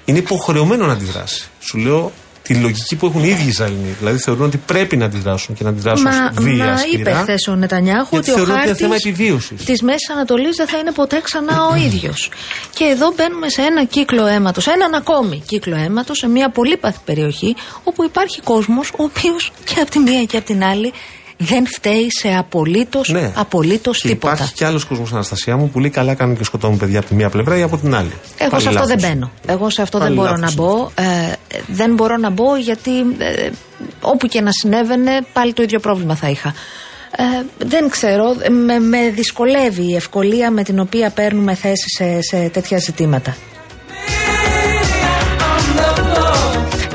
είναι 0.06 0.18
υποχρεωμένο 0.18 0.86
να 0.86 0.94
αντιδράσει. 0.94 1.50
Σου 1.60 1.78
λέω 1.78 2.12
τη 2.54 2.60
λογική 2.60 2.96
που 2.96 3.06
έχουν 3.06 3.24
οι 3.24 3.28
ίδιοι 3.28 3.48
Ισραηλοί. 3.48 3.96
Δηλαδή 4.00 4.18
θεωρούν 4.18 4.46
ότι 4.46 4.58
πρέπει 4.58 4.98
να 4.98 5.06
αντιδράσουν 5.06 5.56
και 5.56 5.64
να 5.64 5.70
αντιδράσουν 5.70 6.04
Μα, 6.06 6.42
βία, 6.42 6.66
μα 6.66 6.78
σκληρά. 6.78 7.00
είπε 7.00 7.12
χθες 7.12 7.48
ο 7.48 7.56
Νετανιάχου 7.56 8.08
γιατί 8.12 8.30
ότι 8.30 8.42
ο 8.42 8.44
θεωρούν 8.44 8.54
ότι 8.54 8.68
είναι 8.68 8.78
χάρτης 8.78 8.82
θέμα 8.86 8.96
επιβίωσης. 8.96 9.64
της 9.64 9.82
Μέσης 9.82 10.10
Ανατολής 10.10 10.56
δεν 10.56 10.68
θα 10.68 10.78
είναι 10.78 10.92
ποτέ 10.92 11.20
ξανά 11.24 11.66
ο 11.66 11.76
ίδιος. 11.88 12.30
Και 12.76 12.84
εδώ 12.84 13.14
μπαίνουμε 13.16 13.50
σε 13.50 13.62
ένα 13.62 13.84
κύκλο 13.84 14.26
αίματος, 14.26 14.68
έναν 14.68 14.94
ακόμη 14.94 15.44
κύκλο 15.48 15.76
αίματος, 15.76 16.18
σε 16.18 16.28
μια 16.28 16.50
πολύπαθη 16.50 17.00
περιοχή, 17.06 17.56
όπου 17.84 18.04
υπάρχει 18.04 18.42
κόσμος 18.42 18.90
ο 18.90 19.04
οποίος 19.04 19.52
και 19.64 19.76
από 19.82 19.90
τη 19.92 20.00
μία 20.00 20.24
και 20.24 20.38
από 20.38 20.46
την 20.46 20.64
άλλη 20.64 20.94
δεν 21.42 21.66
φταίει 21.68 22.08
σε 22.20 22.36
απολύτως 22.38 23.10
Ναι. 23.10 23.32
απολύτως 23.36 24.02
Και 24.02 24.08
τίποτα. 24.08 24.34
Υπάρχει 24.34 24.54
κι 24.54 24.64
άλλος 24.64 24.86
κόσμος, 24.86 25.14
Αναστασία 25.14 25.58
μου, 25.58 25.70
που 25.70 25.80
λέει 25.80 25.90
καλά 25.90 26.14
κάνουν 26.14 26.38
και 26.38 26.44
σκοτώνουν 26.44 26.78
παιδιά 26.78 27.00
από 27.00 27.08
τη 27.08 27.16
μία 27.16 27.30
πλευρά 27.30 27.58
ή 27.58 27.62
από 27.62 27.78
την 27.78 27.96
άλλη. 27.96 28.12
Εγώ 28.38 28.50
Πάλι 28.50 28.62
σε 28.62 28.68
αυτό 28.70 28.80
λάθος. 28.80 28.96
δεν 29.02 29.10
μπαίνω. 29.10 29.32
Εγώ 29.46 29.70
σε 29.70 29.82
αυτό 29.82 29.98
Πάλι 29.98 30.16
δεν 30.16 30.24
μπορώ 30.24 30.38
λάθος 30.38 30.56
να 30.56 30.64
μπω. 30.64 30.90
Ε, 30.96 31.34
δεν 31.68 31.94
μπορώ 31.94 32.18
να 32.18 32.30
μπω 32.30 32.56
γιατί 32.58 32.92
ε, 33.18 33.50
όπου 34.02 34.28
και 34.28 34.42
να 34.42 34.52
συνέβαινε 34.52 35.12
πάλι 35.34 35.54
το 35.54 35.64
ίδιο 35.64 35.80
πρόβλημα 35.80 36.16
θα 36.16 36.30
είχα. 36.30 36.54
Ε, 37.18 37.24
δεν 37.58 37.90
ξέρω, 37.90 38.36
με, 38.66 38.80
με 38.80 39.10
δυσκολεύει 39.10 39.90
η 39.92 39.96
ευκολία 39.96 40.52
με 40.52 40.64
την 40.64 40.80
οποία 40.80 41.10
παίρνουμε 41.10 41.54
θέση 41.56 41.90
σε, 41.98 42.22
σε 42.22 42.50
τέτοια 42.50 42.78
ζητήματα. 42.78 43.36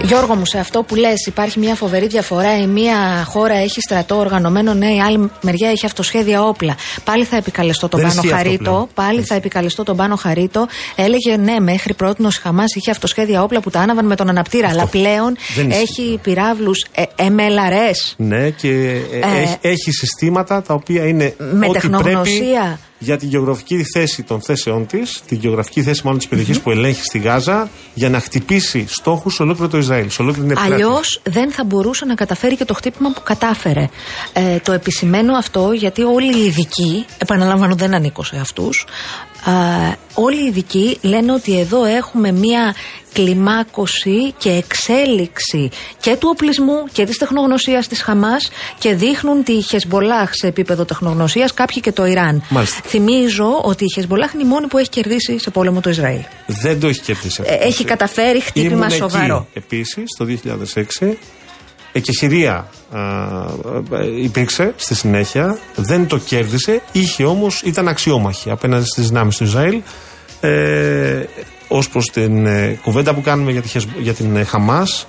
Γιώργο 0.06 0.34
μου, 0.34 0.46
σε 0.46 0.58
αυτό 0.58 0.82
που 0.82 0.94
λες 0.94 1.26
υπάρχει 1.26 1.58
μια 1.58 1.74
φοβερή 1.74 2.06
διαφορά. 2.06 2.58
Η 2.58 2.66
μία 2.66 3.24
χώρα 3.26 3.54
έχει 3.54 3.80
στρατό 3.80 4.16
οργανωμένο, 4.18 4.74
ναι, 4.74 4.86
η 4.94 5.00
άλλη 5.00 5.30
μεριά 5.40 5.70
έχει 5.70 5.86
αυτοσχέδια 5.86 6.42
όπλα. 6.42 6.74
Πάλι 7.04 7.24
θα 7.24 7.36
επικαλεστώ 7.36 7.88
τον 7.88 8.00
Δεν 8.00 8.08
Πάνο 8.08 8.20
ισχύει 8.22 8.34
αυτό 8.34 8.44
Χαρίτο. 8.48 8.64
πλέον. 8.70 8.88
Πάλι 8.94 9.22
θα 9.22 9.34
επικαλεστώ 9.34 9.82
τον 9.82 9.96
Πάνο 9.96 10.16
Χαρίτο. 10.16 10.66
Έλεγε 10.96 11.36
ναι, 11.36 11.60
μέχρι 11.60 11.94
πρώτη 11.94 12.22
η 12.22 12.28
Χαμάς 12.42 12.74
είχε 12.74 12.90
αυτοσχέδια 12.90 13.42
όπλα 13.42 13.60
που 13.60 13.70
τα 13.70 13.80
άναβαν 13.80 14.06
με 14.06 14.16
τον 14.16 14.28
αναπτήρα. 14.28 14.68
Αλλά 14.68 14.86
πλέον 14.86 15.36
Δεν 15.54 15.70
ισχύει. 15.70 15.82
έχει 15.82 16.18
πυράβλους 16.22 16.84
ε, 16.94 17.02
MLRS. 17.16 18.12
Ναι, 18.16 18.50
και 18.50 18.68
ε, 19.12 19.18
Ε, 19.18 19.40
έχει, 19.42 19.56
έχει 19.60 19.90
συστήματα 19.92 20.62
τα 20.62 20.74
οποία 20.74 21.06
είναι 21.06 21.34
με 21.38 21.66
ό,τι 21.66 21.78
τεχνογνωσία. 21.78 22.60
πρέπει 22.60 22.78
για 23.04 23.16
τη 23.16 23.26
γεωγραφική 23.26 23.84
θέση 23.94 24.22
των 24.22 24.40
θέσεών 24.42 24.86
της, 24.86 25.22
τη 25.26 25.34
γεωγραφική 25.34 25.82
θέση 25.82 26.00
μάλλον 26.04 26.18
της 26.18 26.28
περιοχη 26.28 26.60
που 26.60 26.70
ελέγχει 26.70 27.02
στη 27.02 27.18
Γάζα, 27.18 27.68
για 27.94 28.10
να 28.10 28.20
χτυπήσει 28.20 28.84
στόχους 28.88 29.34
σε 29.34 29.42
ολόκληρο 29.42 29.70
το 29.70 29.78
Ισραήλ, 29.78 30.10
σε 30.10 30.22
ολόκληρη 30.22 30.48
την 30.48 30.56
επικράτεια. 30.56 30.86
Αλλιώς 30.86 31.20
δεν 31.22 31.52
θα 31.52 31.64
μπορούσε 31.64 32.04
να 32.04 32.14
καταφέρει 32.14 32.56
και 32.56 32.64
το 32.64 32.74
χτύπημα 32.74 33.12
που 33.12 33.22
κατάφερε. 33.22 33.88
Ε, 34.32 34.58
το 34.58 34.72
επισημαίνω 34.72 35.36
αυτό 35.36 35.72
γιατί 35.72 36.02
όλοι 36.02 36.38
οι 36.38 36.44
ειδικοί, 36.44 37.04
επαναλαμβάνω 37.18 37.74
δεν 37.74 37.94
ανήκω 37.94 38.22
σε 38.22 38.36
αυτούς, 38.36 38.86
όλοι 40.14 40.42
οι 40.42 40.46
ειδικοί 40.46 40.98
λένε 41.02 41.32
ότι 41.32 41.58
εδώ 41.58 41.84
έχουμε 41.84 42.32
μία 42.32 42.74
κλιμάκωση 43.12 44.34
και 44.38 44.50
εξέλιξη 44.50 45.70
και 46.00 46.16
του 46.16 46.28
οπλισμού 46.32 46.84
και 46.92 47.04
της 47.04 47.18
τεχνογνωσίας 47.18 47.88
της 47.88 48.02
Χαμάς 48.02 48.50
και 48.78 48.94
δείχνουν 48.94 49.44
τη 49.44 49.62
Χεσμολάχ 49.62 50.30
σε 50.34 50.46
επίπεδο 50.46 50.84
τεχνογνωσίας, 50.84 51.54
κάποιοι 51.54 51.80
και 51.80 51.92
το 51.92 52.06
Ιράν. 52.06 52.42
Μάλιστα. 52.48 52.80
Θυμίζω 52.84 53.60
ότι 53.62 53.84
η 53.84 53.92
Χεσμολάχ 53.94 54.32
είναι 54.32 54.42
η 54.42 54.46
μόνη 54.46 54.66
που 54.66 54.78
έχει 54.78 54.88
κερδίσει 54.88 55.38
σε 55.38 55.50
πόλεμο 55.50 55.80
το 55.80 55.90
Ισραήλ. 55.90 56.20
Δεν 56.46 56.80
το 56.80 56.86
έχει 56.86 57.00
κερδίσει 57.00 57.40
αυτό. 57.40 57.54
Ε, 57.54 57.66
έχει 57.66 57.84
καταφέρει 57.84 58.40
χτύπημα 58.40 58.74
Ήμουν 58.74 58.90
σοβαρό. 58.90 59.46
Επίσης 59.52 60.04
το 60.18 60.24
2006. 61.00 61.16
Εκεχηρία 61.96 62.68
α, 62.90 63.00
α, 63.00 63.42
υπήρξε 64.22 64.72
στη 64.76 64.94
συνέχεια, 64.94 65.58
δεν 65.74 66.06
το 66.06 66.18
κέρδισε, 66.18 66.82
είχε 66.92 67.24
όμως, 67.24 67.62
ήταν 67.62 67.88
αξιόμαχη 67.88 68.50
απέναντι 68.50 68.84
στις 68.84 69.08
δυνάμεις 69.08 69.36
του 69.36 69.44
Ισραήλ. 69.44 69.82
Ε, 70.40 71.24
ως 71.68 71.88
προς 71.88 72.04
την 72.10 72.46
ε, 72.46 72.78
κουβέντα 72.82 73.14
που 73.14 73.20
κάνουμε 73.22 73.52
για, 73.52 73.62
τη, 73.62 73.68
Χεσ- 73.68 73.98
για 73.98 74.12
την 74.14 74.36
ε, 74.36 74.44
Χαμάς, 74.44 75.06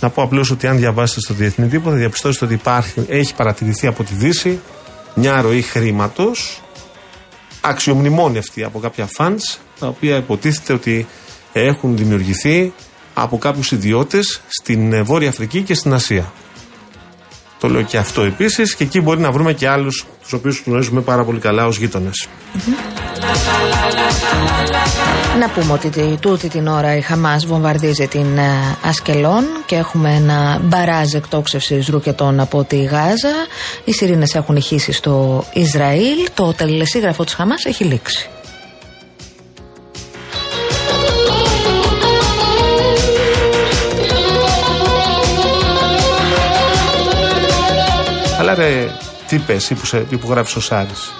να 0.00 0.10
πω 0.10 0.22
απλώς 0.22 0.50
ότι 0.50 0.66
αν 0.66 0.76
διαβάσετε 0.76 1.20
στο 1.20 1.34
διεθνή 1.34 1.68
τύπο 1.68 1.90
θα 1.90 1.96
διαπιστώσετε 1.96 2.44
ότι 2.44 2.54
υπάρχει, 2.54 3.04
έχει 3.08 3.34
παρατηρηθεί 3.34 3.86
από 3.86 4.04
τη 4.04 4.14
Δύση 4.14 4.60
μια 5.14 5.40
ροή 5.40 5.62
χρήματος 5.62 6.60
αξιομνημόνευτη 7.60 8.64
από 8.64 8.78
κάποια 8.78 9.06
φαντς 9.06 9.60
τα 9.78 9.86
οποία 9.86 10.16
υποτίθεται 10.16 10.72
ότι 10.72 11.06
έχουν 11.52 11.96
δημιουργηθεί 11.96 12.72
από 13.14 13.38
κάποιους 13.38 13.72
ιδιώτες 13.72 14.40
στην 14.48 14.92
ε, 14.92 15.02
Βόρεια 15.02 15.28
Αφρική 15.28 15.62
και 15.62 15.74
στην 15.74 15.92
Ασία. 15.94 16.32
Το 17.60 17.68
λέω 17.68 17.82
και 17.82 17.96
αυτό 17.96 18.22
επίσης 18.22 18.74
και 18.74 18.84
εκεί 18.84 19.00
μπορεί 19.00 19.20
να 19.20 19.32
βρούμε 19.32 19.52
και 19.52 19.68
άλλους 19.68 20.06
τους 20.22 20.32
οποίους 20.32 20.62
γνωρίζουμε 20.66 21.00
πάρα 21.00 21.24
πολύ 21.24 21.38
καλά 21.38 21.66
ως 21.66 21.76
γείτονες. 21.78 22.28
Να 25.38 25.48
πούμε 25.48 25.72
ότι 25.72 25.88
τη- 25.88 26.16
τούτη 26.20 26.48
την 26.48 26.66
ώρα 26.66 26.96
η 26.96 27.00
Χαμάς 27.00 27.46
βομβαρδίζει 27.46 28.06
την 28.08 28.38
ε, 28.38 28.76
Ασκελόν 28.82 29.44
και 29.66 29.76
έχουμε 29.76 30.14
ένα 30.14 30.60
μπαράζ 30.62 31.14
εκτόξευσης 31.14 31.88
ρουκετών 31.88 32.40
από 32.40 32.64
τη 32.64 32.82
Γάζα. 32.82 33.32
Οι 33.84 33.92
σιρήνες 33.92 34.34
έχουν 34.34 34.56
ηχήσει 34.56 34.92
στο 34.92 35.44
Ισραήλ. 35.52 36.18
Το 36.34 36.52
τελεσίγραφο 36.52 37.24
της 37.24 37.34
Χαμάς 37.34 37.64
έχει 37.64 37.84
λήξει. 37.84 38.28
Αλλά 48.52 48.64
ρε, 48.64 48.86
τι 49.28 49.38
πες, 49.38 49.72
που 49.80 49.86
σε 49.86 50.06
υπογράφεις 50.08 50.56
ο 50.56 50.60
Σάρης. 50.60 51.12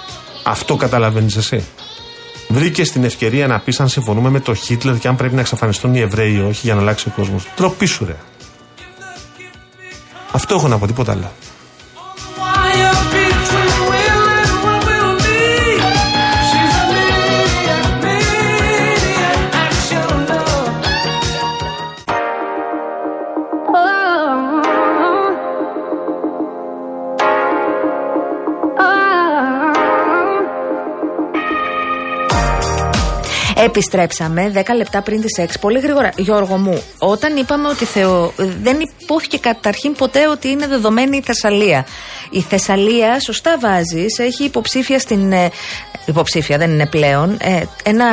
Αυτό 0.43 0.75
καταλαβαίνεις 0.75 1.35
εσύ. 1.35 1.65
Βρήκες 2.47 2.91
την 2.91 3.03
ευκαιρία 3.03 3.47
να 3.47 3.59
πεις 3.59 3.79
αν 3.79 3.89
συμφωνούμε 3.89 4.29
με 4.29 4.39
τον 4.39 4.55
Χίτλερ 4.55 4.97
και 4.97 5.07
αν 5.07 5.15
πρέπει 5.15 5.33
να 5.35 5.41
εξαφανιστούν 5.41 5.95
οι 5.95 5.99
Εβραίοι 5.99 6.33
ή 6.33 6.39
όχι 6.39 6.59
για 6.63 6.75
να 6.75 6.81
αλλάξει 6.81 7.07
ο 7.07 7.11
κόσμος. 7.15 7.47
Τροπή 7.55 7.85
σου, 7.85 8.05
ρε. 8.05 8.15
Αυτό 10.31 10.55
έχω 10.55 10.67
να 10.67 10.77
πω, 10.77 10.87
τίποτα 10.87 11.11
άλλο. 11.11 11.31
Επιστρέψαμε 33.63 34.51
10 34.55 34.63
λεπτά 34.75 35.01
πριν 35.01 35.21
τις 35.21 35.39
6. 35.39 35.45
Πολύ 35.59 35.79
γρήγορα. 35.79 36.11
Γιώργο 36.15 36.57
μου, 36.57 36.83
όταν 36.97 37.37
είπαμε 37.37 37.67
ότι 37.67 37.85
θεω... 37.85 38.33
δεν 38.35 38.77
υπόθηκε 38.79 39.37
καταρχήν 39.37 39.93
ποτέ 39.93 40.27
ότι 40.27 40.47
είναι 40.49 40.67
δεδομένη 40.67 41.17
η 41.17 41.21
Θεσσαλία. 41.21 41.85
Η 42.29 42.41
Θεσσαλία, 42.41 43.19
σωστά 43.19 43.57
βάζεις, 43.59 44.19
έχει 44.19 44.43
υποψήφια 44.43 44.99
στην. 44.99 45.33
Ε, 46.05 46.11
Υποψήφια 46.11 46.57
δεν 46.57 46.69
είναι 46.69 46.85
πλέον. 46.85 47.37
ε, 47.41 47.63
ένα 47.83 48.05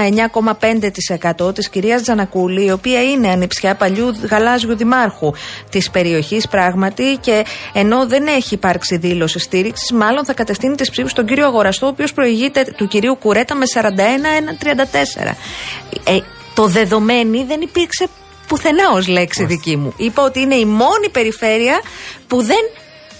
9,5% 1.40 1.54
της 1.54 1.68
κυρίας 1.68 2.02
Τζανακούλη, 2.02 2.64
η 2.64 2.70
οποία 2.70 3.02
είναι 3.02 3.28
ανιψιά 3.28 3.74
παλιού 3.74 4.14
γαλάζιου 4.30 4.76
δημάρχου 4.76 5.32
της 5.70 5.90
περιοχής 5.90 6.48
πράγματι 6.48 7.18
και 7.20 7.44
ενώ 7.72 8.06
δεν 8.06 8.26
έχει 8.26 8.54
υπάρξει 8.54 8.96
δήλωση 8.96 9.38
στήριξης, 9.38 9.92
μάλλον 9.92 10.24
θα 10.24 10.32
κατευθύνει 10.32 10.74
τις 10.74 10.90
ψήφους 10.90 11.10
στον 11.10 11.26
κύριο 11.26 11.46
Αγοραστό, 11.46 11.86
ο 11.86 11.88
οποίος 11.88 12.12
προηγείται 12.12 12.74
του 12.76 12.86
κυρίου 12.88 13.16
Κουρέτα 13.16 13.54
με 13.54 13.64
41-1,34. 13.74 15.34
Ε, 16.04 16.18
το 16.54 16.66
δεδομένη 16.66 17.44
δεν 17.44 17.60
υπήρξε 17.60 18.08
πουθενά 18.48 18.90
ως 18.94 19.06
λέξη 19.08 19.44
δική 19.44 19.76
μου. 19.76 19.92
Είπα 19.96 20.22
ότι 20.22 20.40
είναι 20.40 20.54
η 20.54 20.64
μόνη 20.64 21.08
περιφέρεια 21.12 21.80
που 22.26 22.42
δεν, 22.42 22.70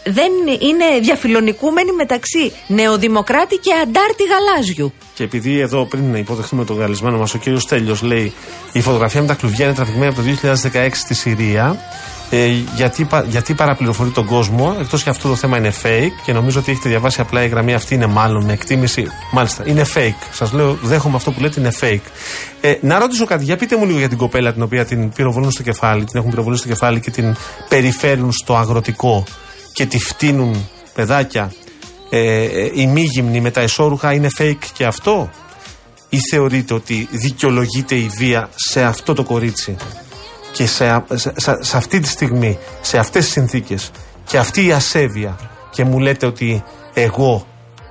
δεν 0.05 0.31
είναι 0.61 0.85
διαφιλονικούμενη 1.03 1.93
μεταξύ 1.93 2.53
Νεοδημοκράτη 2.67 3.57
και 3.57 3.71
Αντάρτη 3.83 4.23
Γαλάζιου. 4.31 4.93
Και 5.15 5.23
επειδή 5.23 5.59
εδώ 5.59 5.85
πριν 5.85 6.15
υποδεχτούμε 6.15 6.65
τον 6.65 6.79
καλεσμένο 6.79 7.19
μας, 7.19 7.35
ο 7.35 7.39
κύριος 7.39 7.67
Τέλειο 7.67 7.97
λέει: 8.03 8.33
Η 8.73 8.81
φωτογραφία 8.81 9.21
με 9.21 9.27
τα 9.27 9.35
κλουβιά 9.35 9.65
είναι 9.65 9.75
τραβηγμένη 9.75 10.13
από 10.17 10.23
το 10.23 10.49
2016 10.73 10.89
στη 10.93 11.15
Συρία. 11.15 11.77
Ε, 12.33 12.47
γιατί, 12.77 13.05
πα- 13.05 13.25
γιατί 13.29 13.55
παραπληροφορεί 13.55 14.11
τον 14.11 14.27
κόσμο, 14.27 14.77
εκτός 14.81 15.03
και 15.03 15.11
αυτό 15.11 15.29
το 15.29 15.35
θέμα 15.35 15.57
είναι 15.57 15.73
fake 15.83 16.13
και 16.25 16.33
νομίζω 16.33 16.59
ότι 16.61 16.71
έχετε 16.71 16.89
διαβάσει 16.89 17.21
απλά 17.21 17.43
η 17.45 17.49
γραμμή 17.49 17.75
αυτή 17.75 17.95
είναι 17.95 18.07
μάλλον 18.07 18.45
με 18.45 18.53
εκτίμηση. 18.53 19.07
Μάλιστα, 19.33 19.63
είναι 19.67 19.87
fake. 19.95 20.27
Σας 20.33 20.53
λέω, 20.53 20.79
δέχομαι 20.83 21.17
αυτό 21.17 21.31
που 21.31 21.41
λέτε 21.41 21.61
είναι 21.61 21.73
fake. 21.81 22.11
Ε, 22.61 22.75
να 22.81 22.99
ρωτήσω 22.99 23.25
κάτι, 23.25 23.45
για 23.45 23.57
πείτε 23.57 23.77
μου 23.77 23.87
λίγο 23.87 23.99
για 23.99 24.09
την 24.09 24.19
κοπέλα 24.19 24.53
την 24.53 24.63
οποία 24.63 24.85
την 24.85 25.13
πυροβολούν 25.13 25.51
στο 25.51 25.63
κεφάλι, 25.63 26.05
την 26.05 26.19
έχουν 26.19 26.31
πυροβολήσει 26.31 26.63
στο 26.63 26.71
κεφάλι 26.73 27.01
και 27.01 27.11
την 27.11 27.37
περιφέρουν 27.69 28.33
στο 28.33 28.57
αγροτικό 28.57 29.25
και 29.81 29.87
τη 29.87 29.99
φτύνουν 29.99 30.69
παιδάκια. 30.95 31.53
Ε, 32.11 32.43
ε, 32.45 32.71
η 32.75 32.87
μη 32.87 33.03
γυμνή 33.03 33.41
με 33.41 33.51
τα 33.51 33.61
εσώρουχα 33.61 34.13
είναι 34.13 34.29
fake 34.39 34.65
και 34.73 34.85
αυτό, 34.85 35.31
ή 36.09 36.19
θεωρείτε 36.31 36.75
ότι 36.75 37.09
δικαιολογείται 37.11 37.95
η 37.95 38.11
βία 38.17 38.49
σε 38.55 38.83
αυτό 38.83 39.15
το 39.15 39.23
κορίτσι 39.23 39.77
και 40.53 40.67
σε, 40.67 41.05
σε, 41.15 41.33
σε- 41.37 41.63
σε 41.65 41.77
αυτή 41.77 42.01
τη 42.01 42.09
στιγμή, 42.09 42.59
σε 42.81 42.99
αυτές 42.99 43.25
τις 43.25 43.33
συνθήκες; 43.33 43.91
Και 44.27 44.39
αυτή 44.39 44.67
η 44.67 44.73
ασέβεια 44.73 45.39
και 45.71 45.85
μου 45.85 45.99
λέτε 45.99 46.27
ότι 46.27 46.63
εγώ 46.95 47.47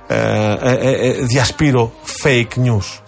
ε, 0.06 0.16
ε, 0.60 0.72
ε, 0.72 1.08
ε, 1.08 1.12
διασπείρω 1.12 1.92
fake 2.22 2.64
news. 2.64 2.98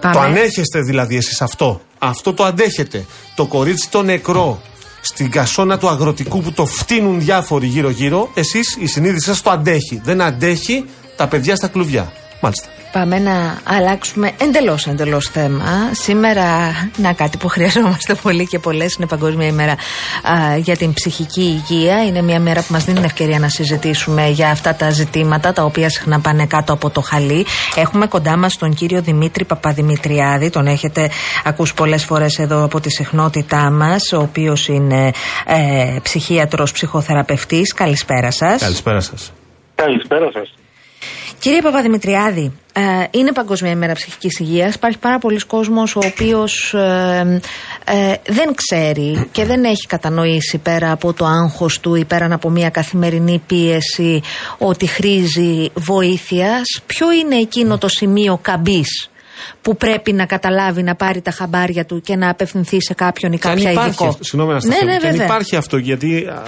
Πάμε. 0.00 0.14
Το 0.14 0.20
ανέχεστε 0.20 0.80
δηλαδή 0.80 1.16
εσείς 1.16 1.40
αυτό; 1.42 1.80
Αυτό 1.98 2.32
το 2.32 2.44
αντέχετε. 2.44 3.06
Το 3.34 3.46
κορίτσι 3.46 3.90
το 3.90 4.02
νεκρό 4.02 4.60
στην 5.00 5.30
κασόνα 5.30 5.78
του 5.78 5.88
αγροτικού 5.88 6.40
που 6.40 6.52
το 6.52 6.66
φτύνουν 6.66 7.20
διάφοροι 7.20 7.66
γύρω-γύρω, 7.66 8.30
εσείς 8.34 8.76
η 8.80 8.86
συνείδησή 8.86 9.26
σας 9.26 9.42
το 9.42 9.50
αντέχει. 9.50 10.00
Δεν 10.04 10.20
αντέχει 10.20 10.84
τα 11.16 11.28
παιδιά 11.28 11.56
στα 11.56 11.68
κλουβιά. 11.68 12.12
Μάλιστα. 12.40 12.68
Πάμε 12.92 13.18
να 13.18 13.58
αλλάξουμε 13.64 14.30
εντελώς 14.40 14.86
εντελώς 14.86 15.28
θέμα. 15.28 15.90
Σήμερα, 15.92 16.44
να 16.96 17.12
κάτι 17.12 17.36
που 17.36 17.48
χρειαζόμαστε 17.48 18.14
πολύ 18.14 18.46
και 18.46 18.58
πολλές, 18.58 18.94
είναι 18.94 19.06
Παγκόσμια 19.06 19.46
ημέρα 19.46 19.72
α, 19.72 20.56
για 20.56 20.76
την 20.76 20.92
ψυχική 20.92 21.40
υγεία. 21.40 22.04
Είναι 22.04 22.22
μια 22.22 22.40
μέρα 22.40 22.60
που 22.60 22.72
μας 22.72 22.84
δίνει 22.84 22.96
την 22.96 23.04
ευκαιρία 23.04 23.38
να 23.38 23.48
συζητήσουμε 23.48 24.28
για 24.28 24.50
αυτά 24.50 24.74
τα 24.74 24.90
ζητήματα 24.90 25.52
τα 25.52 25.64
οποία 25.64 25.90
συχνά 25.90 26.20
πάνε 26.20 26.46
κάτω 26.46 26.72
από 26.72 26.90
το 26.90 27.00
χαλί. 27.00 27.46
Έχουμε 27.76 28.06
κοντά 28.06 28.36
μας 28.36 28.56
τον 28.56 28.74
κύριο 28.74 29.00
Δημήτρη 29.00 29.44
Παπαδημητριάδη. 29.44 30.50
Τον 30.50 30.66
έχετε 30.66 31.10
ακούσει 31.44 31.74
πολλές 31.74 32.04
φορές 32.04 32.38
εδώ 32.38 32.64
από 32.64 32.80
τη 32.80 32.90
συχνότητά 32.90 33.70
μας, 33.70 34.12
ο 34.12 34.20
οποίος 34.20 34.68
είναι 34.68 35.10
ε, 35.46 35.96
ψυχίατρος 36.02 36.72
ψυχοθεραπευτής. 36.72 37.74
Καλησπέρα 37.74 38.30
σας. 38.30 38.60
Καλησπέρα 38.60 39.00
σας. 39.00 39.32
Καλησπέρα 39.74 40.30
σας. 40.32 40.59
Κύριε 41.40 41.60
Παπαδημητριάδη, 41.62 42.52
ε, 42.72 42.82
είναι 43.10 43.32
Παγκόσμια 43.32 43.70
ημέρα 43.70 43.92
ψυχικής 43.92 44.38
υγείας. 44.38 44.74
Υπάρχει 44.74 44.98
πάρα 44.98 45.18
πολλοί 45.18 45.40
κόσμος 45.46 45.96
ο 45.96 46.00
οποίος 46.04 46.74
ε, 46.74 47.40
ε, 47.84 48.14
δεν 48.26 48.54
ξέρει 48.54 49.28
και 49.32 49.44
δεν 49.44 49.64
έχει 49.64 49.86
κατανοήσει 49.86 50.58
πέρα 50.58 50.92
από 50.92 51.12
το 51.12 51.24
άγχος 51.24 51.80
του 51.80 51.94
ή 51.94 52.04
πέρα 52.04 52.34
από 52.34 52.50
μια 52.50 52.70
καθημερινή 52.70 53.42
πίεση 53.46 54.22
ότι 54.58 54.86
χρήζει 54.86 55.70
βοήθειας. 55.74 56.62
Ποιο 56.86 57.12
είναι 57.12 57.36
εκείνο 57.36 57.78
το 57.78 57.88
σημείο 57.88 58.38
καμπής 58.42 59.09
που 59.62 59.76
πρέπει 59.76 60.12
να 60.12 60.26
καταλάβει 60.26 60.82
να 60.82 60.94
πάρει 60.94 61.20
τα 61.20 61.30
χαμπάρια 61.30 61.84
του 61.84 62.00
και 62.00 62.16
να 62.16 62.30
απευθυνθεί 62.30 62.80
σε 62.82 62.94
κάποιον 62.94 63.32
ή 63.32 63.38
Και 63.38 63.48
αν 63.48 63.54
κάποια 63.54 63.70
υπάρχει 63.70 63.88
ειδικό. 63.88 64.06
αυτό- 64.08 64.24
Συγγνώμη 64.24 64.52
να 64.52 64.66
ναι, 64.66 64.72
σταθώ. 64.74 64.84
ναι, 64.84 64.96
Και 64.96 65.06
αν 65.06 65.10
βέβαια. 65.12 65.26
υπάρχει 65.26 65.56
αυτό, 65.56 65.76
γιατί 65.76 66.26
α, 66.28 66.42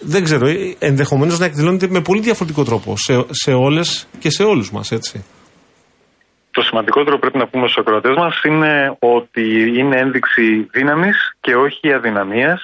δεν 0.00 0.24
ξέρω, 0.24 0.46
ενδεχομένως 0.78 1.38
να 1.38 1.44
εκδηλώνεται 1.44 1.86
με 1.90 2.00
πολύ 2.00 2.20
διαφορετικό 2.20 2.64
τρόπο 2.64 2.94
σε, 2.96 3.24
σε 3.30 3.52
όλες 3.52 4.06
και 4.18 4.30
σε 4.30 4.42
όλους 4.42 4.70
μας, 4.72 4.90
έτσι. 4.92 5.24
Το 6.50 6.62
σημαντικότερο 6.62 7.14
που 7.14 7.20
πρέπει 7.20 7.38
να 7.38 7.48
πούμε 7.48 7.68
στους 7.68 7.78
ακροατές 7.78 8.14
μας 8.16 8.42
είναι 8.44 8.96
ότι 8.98 9.44
είναι 9.78 9.96
ένδειξη 10.00 10.68
δύναμης 10.72 11.16
και 11.40 11.54
όχι 11.54 11.92
αδυναμίας 11.92 12.60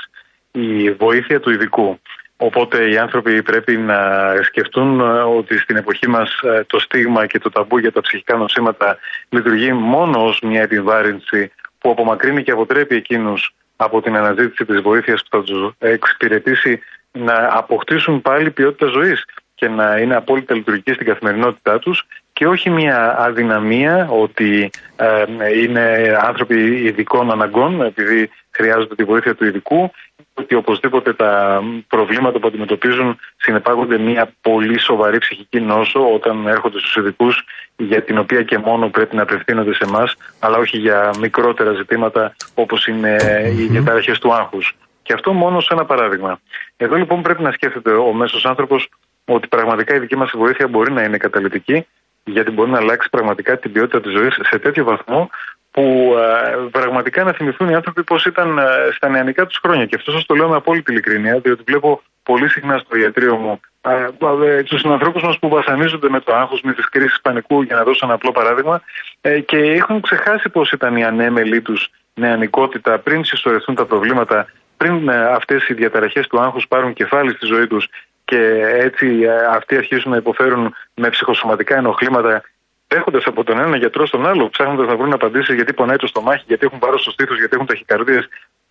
η 0.52 0.90
βοήθεια 0.90 1.40
του 1.40 1.50
ειδικού. 1.50 1.98
Οπότε 2.36 2.90
οι 2.90 2.98
άνθρωποι 2.98 3.42
πρέπει 3.42 3.76
να 3.76 3.98
σκεφτούν 4.42 5.00
ε, 5.00 5.04
ότι 5.22 5.58
στην 5.58 5.76
εποχή 5.76 6.08
μας 6.08 6.40
ε, 6.42 6.64
το 6.66 6.78
στίγμα 6.78 7.26
και 7.26 7.38
το 7.38 7.50
ταμπού 7.50 7.78
για 7.78 7.92
τα 7.92 8.00
ψυχικά 8.00 8.36
νοσήματα 8.36 8.98
λειτουργεί 9.28 9.72
μόνο 9.72 10.24
ως 10.24 10.40
μια 10.40 10.62
επιβάρυνση 10.62 11.52
που 11.78 11.90
απομακρύνει 11.90 12.42
και 12.42 12.50
αποτρέπει 12.50 12.96
εκείνους 12.96 13.54
από 13.76 14.02
την 14.02 14.16
αναζήτηση 14.16 14.64
της 14.64 14.80
βοήθειας 14.80 15.22
που 15.22 15.28
θα 15.30 15.42
τους 15.42 15.72
εξυπηρετήσει 15.78 16.80
να 17.12 17.48
αποκτήσουν 17.52 18.22
πάλι 18.22 18.50
ποιότητα 18.50 18.86
ζωής 18.86 19.24
και 19.54 19.68
να 19.68 19.96
είναι 19.96 20.16
απόλυτα 20.16 20.54
λειτουργικοί 20.54 20.92
στην 20.92 21.06
καθημερινότητά 21.06 21.78
τους 21.78 22.06
και 22.32 22.46
όχι 22.46 22.70
μια 22.70 23.18
αδυναμία 23.18 24.08
ότι 24.10 24.70
ε, 24.96 25.24
είναι 25.62 26.16
άνθρωποι 26.20 26.56
ειδικών 26.84 27.30
αναγκών 27.30 27.82
επειδή 27.82 28.30
χρειάζονται 28.50 28.94
τη 28.94 29.04
βοήθεια 29.04 29.34
του 29.34 29.44
ειδικού 29.44 29.90
ότι 30.34 30.54
οπωσδήποτε 30.54 31.12
τα 31.12 31.62
προβλήματα 31.88 32.38
που 32.38 32.46
αντιμετωπίζουν 32.46 33.18
συνεπάγονται 33.36 33.98
μια 33.98 34.32
πολύ 34.40 34.78
σοβαρή 34.78 35.18
ψυχική 35.18 35.60
νόσο 35.60 36.14
όταν 36.14 36.46
έρχονται 36.46 36.78
στους 36.78 36.96
ειδικούς 36.96 37.44
για 37.76 38.02
την 38.02 38.18
οποία 38.18 38.42
και 38.42 38.58
μόνο 38.58 38.88
πρέπει 38.88 39.16
να 39.16 39.22
απευθύνονται 39.22 39.74
σε 39.74 39.84
εμάς, 39.84 40.16
αλλά 40.38 40.56
όχι 40.56 40.78
για 40.78 41.10
μικρότερα 41.20 41.72
ζητήματα 41.72 42.36
όπως 42.54 42.86
είναι 42.86 43.16
οι 43.58 43.66
διαταραχές 43.66 44.18
του 44.18 44.34
άγχους. 44.34 44.76
Και 45.02 45.12
αυτό 45.12 45.32
μόνο 45.32 45.60
σε 45.60 45.68
ένα 45.70 45.84
παράδειγμα. 45.84 46.40
Εδώ 46.76 46.96
λοιπόν 46.96 47.22
πρέπει 47.22 47.42
να 47.42 47.52
σκέφτεται 47.52 47.92
ο 47.92 48.12
μέσος 48.12 48.44
άνθρωπος 48.44 48.88
ότι 49.24 49.48
πραγματικά 49.48 49.94
η 49.94 49.98
δική 49.98 50.16
μας 50.16 50.30
βοήθεια 50.34 50.68
μπορεί 50.68 50.92
να 50.92 51.02
είναι 51.02 51.16
καταλητική 51.16 51.86
γιατί 52.24 52.50
μπορεί 52.50 52.70
να 52.70 52.78
αλλάξει 52.78 53.08
πραγματικά 53.10 53.58
την 53.58 53.72
ποιότητα 53.72 54.00
της 54.00 54.12
ζωής 54.12 54.38
σε 54.42 54.58
τέτοιο 54.58 54.84
βαθμό 54.84 55.30
που 55.76 56.14
ε, 56.18 56.56
πραγματικά 56.70 57.24
να 57.24 57.32
θυμηθούν 57.32 57.68
οι 57.68 57.74
άνθρωποι 57.74 58.04
πώς 58.04 58.24
ήταν 58.24 58.58
ε, 58.58 58.62
στα 58.92 59.08
νεανικά 59.08 59.46
τους 59.46 59.58
χρόνια. 59.62 59.86
Και 59.86 59.96
αυτό 59.96 60.12
σας 60.12 60.26
το 60.26 60.34
λέω 60.34 60.48
με 60.48 60.56
απόλυτη 60.56 60.92
ειλικρίνεια, 60.92 61.38
διότι 61.38 61.62
βλέπω 61.66 62.02
πολύ 62.22 62.48
συχνά 62.48 62.78
στο 62.78 62.96
ιατρείο 62.96 63.36
μου 63.36 63.60
ε, 63.80 64.08
ε, 64.46 64.62
τους 64.62 64.84
ανθρώπους 64.84 65.22
μας 65.22 65.38
που 65.38 65.48
βασανίζονται 65.48 66.08
με 66.08 66.20
το 66.20 66.34
άγχος, 66.34 66.60
με 66.62 66.72
τις 66.72 66.88
κρίσεις 66.88 67.20
πανικού, 67.20 67.62
για 67.62 67.76
να 67.76 67.82
δώσω 67.82 68.00
ένα 68.06 68.14
απλό 68.14 68.32
παράδειγμα, 68.32 68.82
ε, 69.20 69.40
και 69.40 69.56
έχουν 69.56 70.00
ξεχάσει 70.00 70.48
πώς 70.48 70.72
ήταν 70.72 70.96
η 70.96 71.04
ανέμελή 71.04 71.60
τους 71.60 71.90
νεανικότητα 72.14 72.98
πριν 72.98 73.24
συσσωρευτούν 73.24 73.74
τα 73.74 73.84
προβλήματα, 73.84 74.46
πριν 74.76 75.08
ε, 75.08 75.24
αυτές 75.24 75.68
οι 75.68 75.74
διαταραχές 75.74 76.26
του 76.26 76.40
άγχους 76.40 76.68
πάρουν 76.68 76.92
κεφάλι 76.92 77.30
στη 77.30 77.46
ζωή 77.46 77.66
τους 77.66 77.88
και 78.24 78.40
έτσι 78.76 79.06
ε, 79.22 79.46
αυτοί 79.50 79.76
αρχίσουν 79.76 80.10
να 80.10 80.16
υποφέρουν 80.16 80.74
με 80.94 81.08
ψυχοσωματικά 81.08 81.76
ενοχλήματα 81.76 82.42
έχοντας 82.88 83.26
από 83.26 83.44
τον 83.44 83.58
ένα 83.58 83.76
γιατρό 83.76 84.06
στον 84.06 84.26
άλλο, 84.26 84.48
ψάχνοντας 84.48 84.86
να 84.86 84.96
βρουν 84.96 85.12
απαντήσεις 85.12 85.54
γιατί 85.54 85.72
πονάει 85.72 85.96
το 85.96 86.06
στομάχι, 86.06 86.44
γιατί 86.46 86.66
έχουν 86.66 86.78
βάρο 86.78 86.98
στο 86.98 87.10
στήθος, 87.10 87.38
γιατί 87.38 87.54
έχουν 87.54 87.66
ταχυκαρδίες, 87.66 88.28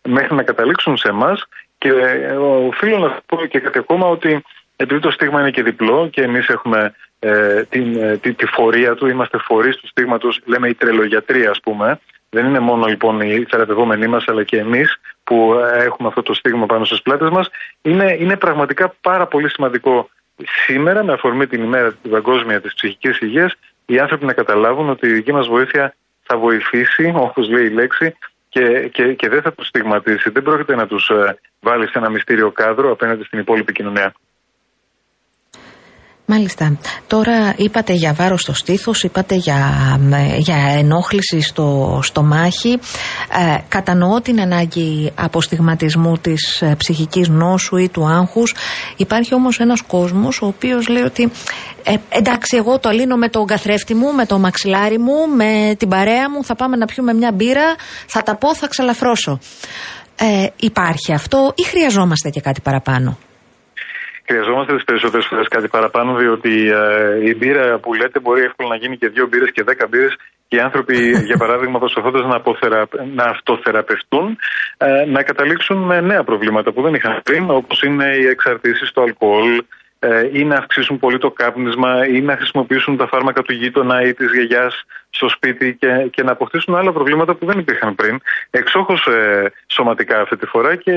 μέχρι 0.08 0.36
να 0.36 0.44
καταλήξουν 0.44 0.98
σε 0.98 1.08
εμάς. 1.08 1.46
Και 1.78 1.90
ε, 1.90 2.36
οφείλω 2.68 2.98
να 2.98 3.20
πω 3.26 3.46
και 3.46 3.60
κάτι 3.60 3.78
ακόμα 3.78 4.08
ότι 4.08 4.44
επειδή 4.76 5.00
το 5.00 5.12
στίγμα 5.12 5.40
είναι 5.40 5.52
και 5.52 5.64
διπλό 5.64 6.08
και 6.12 6.22
εμείς 6.22 6.48
έχουμε 6.48 6.94
ε, 7.20 7.64
την, 7.64 7.98
ε, 7.98 8.18
τη, 8.18 8.34
τη 8.34 8.46
φορεία 8.46 8.96
του, 8.96 9.08
είμαστε 9.08 9.38
φορείς 9.38 9.76
του 9.78 9.88
στίγματος, 9.88 10.40
λέμε 10.46 10.68
η 10.68 10.74
τρελογιατρία, 10.74 11.50
ας 11.50 11.60
πούμε. 11.60 12.00
Δεν 12.30 12.46
είναι 12.46 12.60
μόνο 12.60 12.86
λοιπόν 12.86 13.22
οι 13.22 13.46
θεραπευόμενοι 13.50 14.08
μας, 14.08 14.28
αλλά 14.28 14.44
και 14.44 14.58
εμείς 14.58 15.00
που 15.24 15.54
ε, 15.54 15.84
έχουμε 15.84 16.08
αυτό 16.08 16.22
το 16.22 16.34
στίγμα 16.34 16.66
πάνω 16.66 16.86
στις 16.86 17.02
πλάτες 17.02 17.30
μας. 17.30 17.50
Είναι, 17.82 18.18
είναι 18.20 18.38
πραγματικά 18.38 18.96
πάρα 19.02 19.28
πολύ 19.28 19.50
σημαντικό 19.50 20.10
σήμερα, 20.66 21.04
με 21.04 21.14
αφορμή 21.14 21.48
την 21.48 21.64
ημέρα 21.64 21.94
την 21.94 22.12
παγκόσμια 22.12 22.62
της 22.62 22.74
ψυχικής 22.74 23.20
υγείας, 23.20 23.56
οι 23.86 24.00
άνθρωποι 24.00 24.26
να 24.26 24.34
καταλάβουν 24.34 24.90
ότι 24.90 25.08
η 25.08 25.14
δική 25.14 25.32
μας 25.32 25.48
βοήθεια 25.48 25.96
θα 26.24 26.38
βοηθήσει, 26.38 27.14
όπως 27.16 27.50
λέει 27.50 27.66
η 27.66 27.70
λέξη, 27.70 28.16
και, 28.50 28.88
και, 28.88 29.14
και 29.14 29.30
δεν 29.30 29.42
θα 29.42 29.54
τους 29.54 29.68
στιγματίσει. 29.68 30.30
Δεν 30.30 30.44
πρόκειται 30.44 30.76
να 30.76 30.88
τους 30.88 31.12
βάλει 31.60 31.88
σε 31.88 31.98
ένα 31.98 32.10
μυστήριο 32.10 32.52
κάδρο 32.52 32.92
απέναντι 32.92 33.24
στην 33.24 33.40
υπόλοιπη 33.40 33.72
κοινωνία. 33.72 34.14
Μάλιστα. 36.28 36.78
Τώρα 37.08 37.54
είπατε 37.58 37.94
για 37.94 38.14
βάρος 38.14 38.42
στο 38.42 38.54
στήθος, 38.54 39.04
είπατε 39.04 39.36
για, 39.36 39.58
ε, 40.12 40.38
για 40.38 40.56
ενόχληση 40.78 41.42
στο 41.42 42.00
στομάχι. 42.04 42.72
Ε, 42.72 43.58
κατανοώ 43.68 44.22
την 44.22 44.42
ανάγκη 44.42 45.12
αποστιγματισμού 45.16 46.18
της 46.18 46.62
ε, 46.62 46.76
ψυχικής 46.78 47.28
νόσου 47.30 47.78
ή 47.78 47.90
του 47.90 48.08
άγχους. 48.08 48.56
Υπάρχει 48.98 49.34
όμως 49.34 49.60
ένας 49.60 49.82
κόσμος 49.82 50.42
ο 50.42 50.46
οποίος 50.46 50.88
λέει 50.88 51.04
ότι 51.04 51.32
ε, 51.84 51.94
εντάξει 52.10 52.58
εγώ 52.58 52.80
το 52.80 52.90
λύνω 52.90 53.16
με 53.16 53.30
τον 53.30 53.46
καθρέφτη 53.46 53.94
μου, 53.94 54.14
με 54.14 54.26
το 54.26 54.40
μαξιλάρι 54.40 54.98
μου, 55.00 55.28
με 55.36 55.76
την 55.78 55.90
παρέα 55.90 56.30
μου, 56.30 56.44
θα 56.44 56.56
πάμε 56.56 56.76
να 56.76 56.86
πιούμε 56.86 57.14
μια 57.14 57.32
μπύρα, 57.32 57.76
θα 58.08 58.24
τα 58.24 58.36
πω, 58.36 58.56
θα 58.56 58.68
ξαλαφρώσω. 58.68 59.40
Ε, 60.16 60.48
υπάρχει 60.56 61.14
αυτό 61.14 61.54
ή 61.56 61.64
χρειαζόμαστε 61.64 62.30
και 62.30 62.42
κάτι 62.42 62.62
παραπάνω; 62.62 63.18
Χρειαζόμαστε 64.28 64.74
τις 64.76 64.84
περισσότερες 64.84 65.26
φορές 65.26 65.48
κάτι 65.48 65.68
παραπάνω, 65.68 66.16
διότι 66.16 66.70
ε, 66.70 67.30
η 67.30 67.36
μπύρα 67.38 67.80
που 67.80 67.94
λέτε 67.94 68.20
μπορεί 68.20 68.42
εύκολα 68.42 68.70
να 68.70 68.76
γίνει 68.76 68.98
και 68.98 69.10
δύο 69.10 69.28
μπύρες 69.28 69.52
και 69.52 69.64
δέκα 69.64 69.88
μπύρες. 69.88 70.16
Και 70.48 70.56
οι 70.56 70.60
άνθρωποι, 70.60 70.98
για 71.30 71.38
παράδειγμα, 71.38 71.80
προσπαθώντα 71.80 72.28
να, 72.28 72.36
αποθερα... 72.36 72.88
να 73.16 73.24
αυτοθεραπευτούν, 73.24 74.38
ε, 74.78 75.06
να 75.06 75.24
καταλήξουν 75.24 75.78
με 75.78 76.02
νέα 76.02 76.24
προβλήματα 76.24 76.72
που 76.72 76.82
δεν 76.82 76.94
είχαν 76.94 77.22
πριν, 77.24 77.50
όπως 77.50 77.82
είναι 77.82 78.16
οι 78.16 78.26
εξαρτήσεις 78.28 78.90
στο 78.90 79.02
αλκοόλ, 79.02 79.64
ε, 80.00 80.30
ή 80.32 80.44
να 80.44 80.56
αυξήσουν 80.56 81.00
πολύ 81.00 81.18
το 81.18 81.32
κάπνισμα 81.32 82.08
ή 82.08 82.22
να 82.22 82.36
χρησιμοποιήσουν 82.36 82.98
τα 82.98 83.08
φάρμακα 83.08 83.42
του 83.42 83.54
γείτονα 83.54 84.02
ή 84.02 84.14
της 84.14 84.32
γιαγιάς 84.32 84.84
στο 85.10 85.30
σπίτι 85.30 85.76
και, 85.80 86.08
και 86.12 86.24
να 86.24 86.32
αποκτήσουν 86.32 86.76
άλλα 86.76 86.92
προβλήματα 86.92 87.36
που 87.36 87.46
δεν 87.46 87.60
υπήρχαν 87.60 87.96
πριν. 87.96 88.20
Εξόχως 88.50 89.08
ε, 89.08 89.52
σωματικά 89.68 90.20
αυτή 90.22 90.38
τη 90.38 90.46
φορά 90.46 90.76
και, 90.76 90.94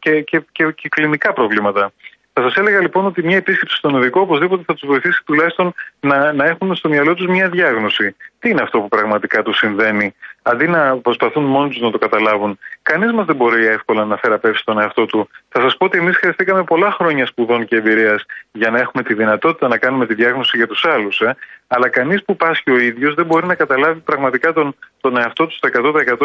και, 0.00 0.20
και, 0.20 0.42
και, 0.52 0.72
και 0.74 0.88
κλινικά 0.88 1.32
προβλήματα. 1.32 1.92
Θα 2.40 2.48
σας 2.48 2.56
έλεγα 2.56 2.80
λοιπόν 2.80 3.06
ότι 3.06 3.22
μια 3.22 3.36
επίσκεψη 3.36 3.76
στον 3.76 3.94
οδικό 3.94 4.20
οπωσδήποτε 4.20 4.62
θα 4.66 4.74
τους 4.74 4.88
βοηθήσει 4.88 5.22
τουλάχιστον 5.24 5.74
να, 6.00 6.32
να 6.32 6.44
έχουν 6.44 6.74
στο 6.74 6.88
μυαλό 6.88 7.14
τους 7.14 7.26
μια 7.26 7.48
διάγνωση. 7.48 8.16
Τι 8.38 8.50
είναι 8.50 8.62
αυτό 8.62 8.80
που 8.80 8.88
πραγματικά 8.88 9.42
τους 9.42 9.56
συμβαίνει, 9.56 10.14
αντί 10.42 10.68
να 10.68 10.96
προσπαθούν 10.96 11.44
μόνοι 11.44 11.68
τους 11.68 11.80
να 11.80 11.90
το 11.90 11.98
καταλάβουν. 11.98 12.58
Κανείς 12.82 13.12
μας 13.12 13.26
δεν 13.26 13.36
μπορεί 13.36 13.66
εύκολα 13.66 14.04
να 14.04 14.16
θεραπεύσει 14.16 14.64
τον 14.64 14.78
εαυτό 14.78 15.06
του. 15.06 15.28
Θα 15.48 15.60
σας 15.60 15.76
πω 15.76 15.84
ότι 15.84 15.98
εμείς 15.98 16.16
χρειαστήκαμε 16.16 16.64
πολλά 16.64 16.90
χρόνια 16.90 17.26
σπουδών 17.26 17.66
και 17.66 17.76
εμπειρίας 17.76 18.24
για 18.52 18.70
να 18.70 18.78
έχουμε 18.78 19.02
τη 19.02 19.14
δυνατότητα 19.14 19.68
να 19.68 19.78
κάνουμε 19.78 20.06
τη 20.06 20.14
διάγνωση 20.14 20.56
για 20.56 20.66
τους 20.66 20.84
άλλους. 20.84 21.20
Ε. 21.20 21.36
Αλλά 21.74 21.88
κανείς 21.88 22.24
που 22.24 22.36
πάσχει 22.36 22.70
ο 22.70 22.78
ίδιος 22.78 23.14
δεν 23.14 23.26
μπορεί 23.26 23.46
να 23.46 23.54
καταλάβει 23.54 24.00
πραγματικά 24.00 24.52
τον, 24.52 24.76
τον 25.00 25.16
εαυτό 25.16 25.46
του 25.46 25.54
στο 25.54 25.68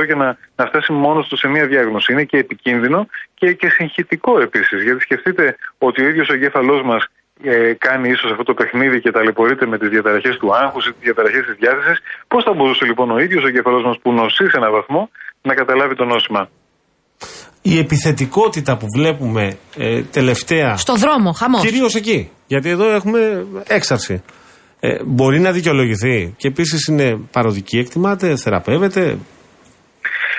100% 0.02 0.06
για 0.06 0.16
να, 0.16 0.38
να 0.56 0.66
φτάσει 0.66 0.92
μόνος 0.92 1.28
του 1.28 1.38
σε 1.38 1.48
μια 1.48 1.66
διάγνωση. 1.68 2.12
Είναι 2.12 2.24
και 2.24 2.38
επικίνδυνο 2.38 3.08
και, 3.34 3.54
και 3.54 3.70
συγχυτικό 3.70 4.40
επίσης. 4.40 4.84
Γιατί 4.84 5.02
σκεφτείτε 5.02 5.56
ότι 5.78 6.04
ο 6.04 6.08
ίδιος 6.08 6.30
ο 6.30 6.34
εγκέφαλός 6.34 6.82
μας 6.84 7.08
ε, 7.44 7.74
κάνει 7.74 8.10
ίσως 8.10 8.32
αυτό 8.32 8.44
το 8.44 8.54
παιχνίδι 8.54 9.02
και 9.02 9.12
ταλαιπωρείται 9.12 9.66
με 9.66 9.78
τις 9.78 9.90
διαταραχές 9.90 10.38
του 10.38 10.56
άγχους 10.56 10.86
ή 10.88 10.92
τις 10.92 11.02
διαταραχές 11.02 11.46
της 11.46 11.56
διάθεσης. 11.60 12.00
Πώς 12.28 12.44
θα 12.44 12.54
μπορούσε 12.54 12.86
λοιπόν 12.86 13.12
ο 13.12 13.20
ίδιος 13.20 13.44
ο 13.44 13.48
εγκέφαλός 13.48 13.84
μας 13.84 13.98
που 14.02 14.12
νοσεί 14.14 14.46
σε 14.50 14.58
έναν 14.58 14.72
βαθμό 14.72 15.10
να 15.42 15.54
καταλάβει 15.54 15.96
το 15.96 16.06
νόσημα; 16.06 16.50
Η 17.62 17.78
επιθετικότητα 17.78 18.78
που 18.78 18.86
βλέπουμε 18.98 19.58
ε, 19.78 20.02
τελευταία. 20.02 20.78
Στο 20.78 20.96
δρόμο, 20.96 21.32
χαμός. 21.32 21.62
Κυρίως 21.62 21.96
εκεί. 21.96 22.32
Γιατί 22.48 22.70
εδώ 22.70 22.92
έχουμε 22.92 23.46
έξαρση. 23.68 24.24
Ε, 24.86 24.98
μπορεί 25.06 25.40
να 25.40 25.52
δικαιολογηθεί. 25.52 26.34
Και 26.38 26.48
επίσης 26.48 26.88
είναι 26.88 27.20
παροδική, 27.32 27.78
εκτιμάται, 27.78 28.36
θεραπεύεται. 28.36 29.18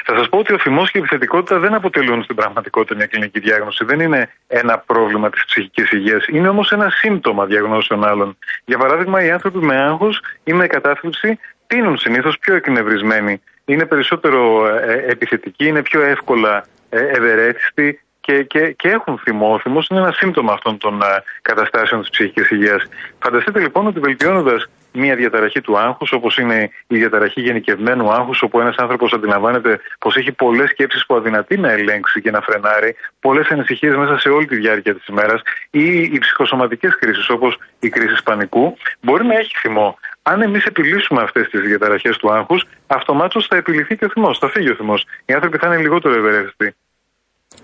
Θα 0.07 0.17
σας 0.17 0.29
πω 0.29 0.39
ότι 0.39 0.53
ο 0.53 0.59
θυμός 0.59 0.91
και 0.91 0.99
η 0.99 1.01
επιθετικότητα 1.01 1.59
δεν 1.59 1.75
αποτελούν 1.75 2.23
στην 2.23 2.37
πραγματικότητα 2.37 2.95
μια 2.95 3.07
κλινική 3.07 3.41
διάγνωση. 3.41 3.85
Δεν 3.85 4.01
είναι 4.01 4.31
ένα 4.47 4.79
πρόβλημα 4.87 5.31
της 5.31 5.45
ψυχικής 5.45 5.91
υγείας. 5.93 6.27
Είναι 6.27 6.49
όμως 6.49 6.71
ένα 6.73 6.91
σύμπτωμα 6.91 7.45
διαγνώσεων 7.45 8.05
άλλων. 8.05 8.37
Για 8.65 8.79
παράδειγμα, 8.79 9.25
οι 9.25 9.31
άνθρωποι 9.31 9.59
με 9.59 9.77
άγχος 9.77 10.21
ή 10.45 10.53
με 10.53 10.67
κατάθλιψη 10.67 11.39
τείνουν 11.67 11.97
συνήθως 11.97 12.39
πιο 12.39 12.55
εκνευρισμένοι. 12.55 13.41
Είναι 13.65 13.87
περισσότερο 13.87 14.69
ε, 14.69 15.05
επιθετικοί, 15.09 15.67
είναι 15.67 15.83
πιο 15.83 16.01
εύκολα 16.03 16.65
ε, 16.89 16.99
ευερέθιστοι 17.17 18.01
και, 18.25 18.43
και, 18.43 18.71
και 18.71 18.89
έχουν 18.89 19.19
θυμό. 19.19 19.53
Ο 19.53 19.59
θυμό 19.59 19.83
είναι 19.91 20.01
ένα 20.01 20.13
σύμπτωμα 20.13 20.53
αυτών 20.53 20.79
των 20.79 21.03
ε, 21.03 21.23
καταστάσεων 21.43 22.01
της 22.01 22.11
ψυχικής 22.11 22.51
υγείας. 22.51 22.83
Φανταστείτε 23.19 23.61
λοιπόν 23.61 23.87
ότι 23.87 24.01
βελτιώνοντας 24.01 24.69
μία 24.93 25.15
διαταραχή 25.17 25.61
του 25.61 25.79
άγχους, 25.79 26.13
όπως 26.13 26.39
είναι 26.39 26.71
η 26.87 26.97
διαταραχή 26.97 27.41
γενικευμένου 27.41 28.13
άγχους, 28.13 28.43
όπου 28.43 28.61
ένας 28.61 28.77
άνθρωπος 28.77 29.13
αντιλαμβάνεται 29.13 29.81
πως 29.99 30.17
έχει 30.17 30.33
πολλές 30.33 30.71
σκέψεις 30.71 31.07
που 31.07 31.15
αδυνατεί 31.15 31.57
να 31.57 31.71
ελέγξει 31.71 32.21
και 32.21 32.31
να 32.31 32.41
φρενάρει, 32.41 32.97
πολλές 33.21 33.49
ανησυχίες 33.49 33.97
μέσα 33.97 34.19
σε 34.19 34.29
όλη 34.29 34.47
τη 34.47 34.57
διάρκεια 34.57 34.95
της 34.95 35.07
ημέρας, 35.07 35.43
ή 35.71 36.03
οι 36.03 36.19
ψυχοσωματικές 36.19 36.99
κρίσεις, 36.99 37.29
όπως 37.29 37.59
η 37.81 37.89
κρίση 37.89 38.23
πανικού, 38.25 38.77
μπορεί 39.01 39.25
να 39.25 39.35
έχει 39.39 39.57
θυμό. 39.57 39.99
Αν 40.23 40.43
εμείς 40.43 40.65
επιλύσουμε 40.65 41.23
αυτές 41.23 41.49
τις 41.49 41.61
διαταραχές 41.61 42.17
του 42.17 42.33
άγχους, 42.33 42.65
αυτομάτως 42.87 43.47
θα 43.47 43.57
επιληθεί 43.57 43.97
και 43.97 44.05
ο 44.05 44.09
θυμό, 44.09 44.35
θα 44.35 44.49
φύγει 44.49 44.71
ο 44.71 44.75
θυμό. 44.75 44.95
Οι 45.25 45.33
άνθρωποι 45.33 45.59
θα 45.59 45.67
είναι 45.67 45.77
λιγότερο 45.77 46.15
ευερέθητοι. 46.15 46.75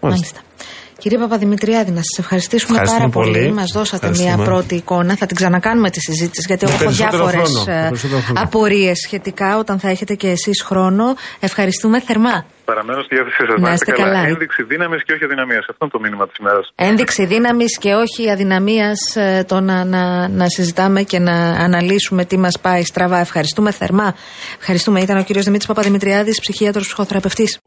Μάλιστα. 0.01 0.41
Κύριε 0.99 1.19
Παπαδημητριάδη, 1.19 1.91
να 1.91 2.03
σας 2.03 2.19
ευχαριστήσουμε 2.19 2.71
Ευχαριστούμε 2.79 3.11
πάρα 3.11 3.25
πολύ. 3.25 3.39
πολύ. 3.39 3.53
Μας 3.53 3.71
δώσατε 3.75 3.97
Ευχαριστούμε. 4.07 4.35
μια 4.37 4.45
πρώτη 4.45 4.75
εικόνα. 4.75 5.17
Θα 5.17 5.27
την 5.27 5.37
ξανακάνουμε 5.37 5.91
τη 5.91 6.01
συζήτηση, 6.01 6.45
γιατί 6.47 6.65
Με 6.65 6.71
έχω 6.71 6.79
περισσότερο 6.85 7.27
διάφορες 7.27 7.51
χρόνο, 7.51 7.65
με 7.81 7.87
περισσότερο 7.89 8.21
χρόνο. 8.21 8.41
απορίες 8.41 8.99
σχετικά 9.07 9.59
όταν 9.59 9.79
θα 9.79 9.89
έχετε 9.89 10.15
και 10.15 10.29
εσείς 10.29 10.63
χρόνο. 10.63 11.05
Ευχαριστούμε 11.41 12.01
θερμά. 12.01 12.45
Παραμένω 12.65 13.03
στη 13.03 13.15
διάθεσή 13.15 13.37
σας. 13.49 13.61
Να 13.61 13.73
είστε 13.73 13.93
καλά. 13.93 14.19
Ένδειξη 14.27 14.63
δύναμης 14.63 15.03
και 15.05 15.13
όχι 15.13 15.25
αδυναμίας. 15.25 15.65
Αυτό 15.71 15.79
είναι 15.85 15.91
το 15.93 16.01
μήνυμα 16.01 16.27
της 16.29 16.37
ημέρας. 16.41 16.73
Ένδειξη 16.75 17.27
δύναμης 17.27 17.79
και 17.79 17.93
όχι 17.95 18.31
αδυναμίας 18.31 18.99
το 19.47 19.61
να, 19.61 19.85
να, 19.85 20.29
να 20.29 20.49
συζητάμε 20.49 21.03
και 21.03 21.19
να 21.19 21.33
αναλύσουμε 21.67 22.25
τι 22.25 22.39
μας 22.39 22.59
πάει 22.63 22.83
στραβά. 22.85 23.19
Ευχαριστούμε 23.19 23.71
θερμά. 23.71 24.15
Ευχαριστούμε. 24.59 25.01
Ήταν 25.01 25.17
ο 25.19 25.23
κύριος 25.23 25.45
Δημήτρης 25.45 25.69
Παπαδημητριάδης, 25.69 26.41
ψυχίατρος 26.41 26.87
ψυχοθεραπευτής. 26.87 27.59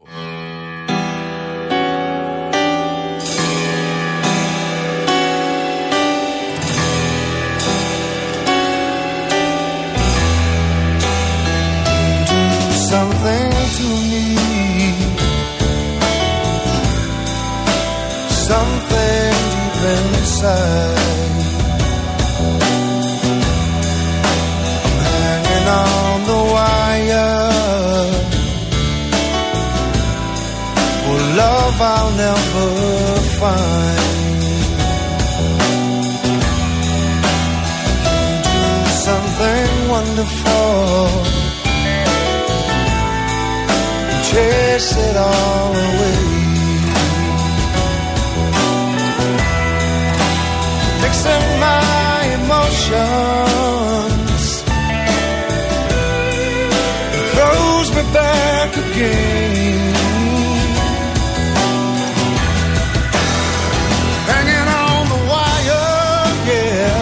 Something 18.50 19.34
deep 19.52 19.78
inside. 19.96 21.34
I'm 24.86 25.00
Hanging 25.10 25.68
on 25.82 26.16
the 26.30 26.40
wire. 26.54 27.52
For 31.00 31.18
love 31.42 31.76
I'll 31.92 32.12
never 32.24 32.68
find. 33.40 34.00
Something 39.06 39.70
wonderful. 39.88 41.34
chase 44.34 44.96
it 44.96 45.16
all 45.16 45.72
away. 45.72 46.43
Mixing 51.24 51.58
my 51.58 52.20
emotions 52.38 52.84
throws 57.32 57.88
me 57.96 58.02
back 58.12 58.70
again. 58.76 59.94
Hanging 64.28 64.68
on 64.84 65.02
the 65.12 65.20
wire, 65.32 66.28
yeah. 66.50 66.92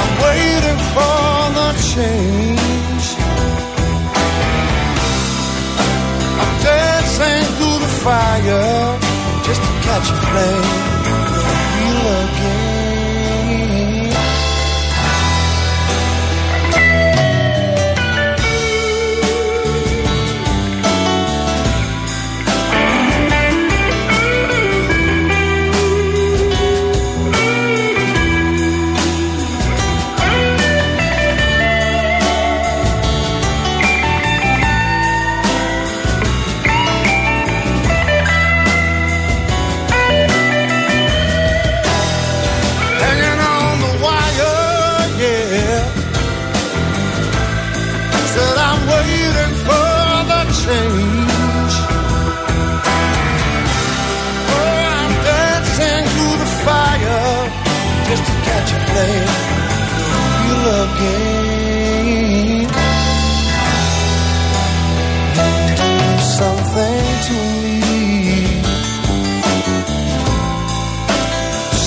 I'm 0.00 0.12
waiting 0.26 0.80
for 0.94 1.22
the 1.58 1.68
change. 1.94 3.06
I'm 6.42 6.52
dancing 6.66 7.44
through 7.56 7.78
the 7.78 7.92
fire 8.02 8.98
just 9.46 9.60
to 9.62 9.70
catch 9.86 10.08
a 10.10 10.16
flame. 10.26 11.01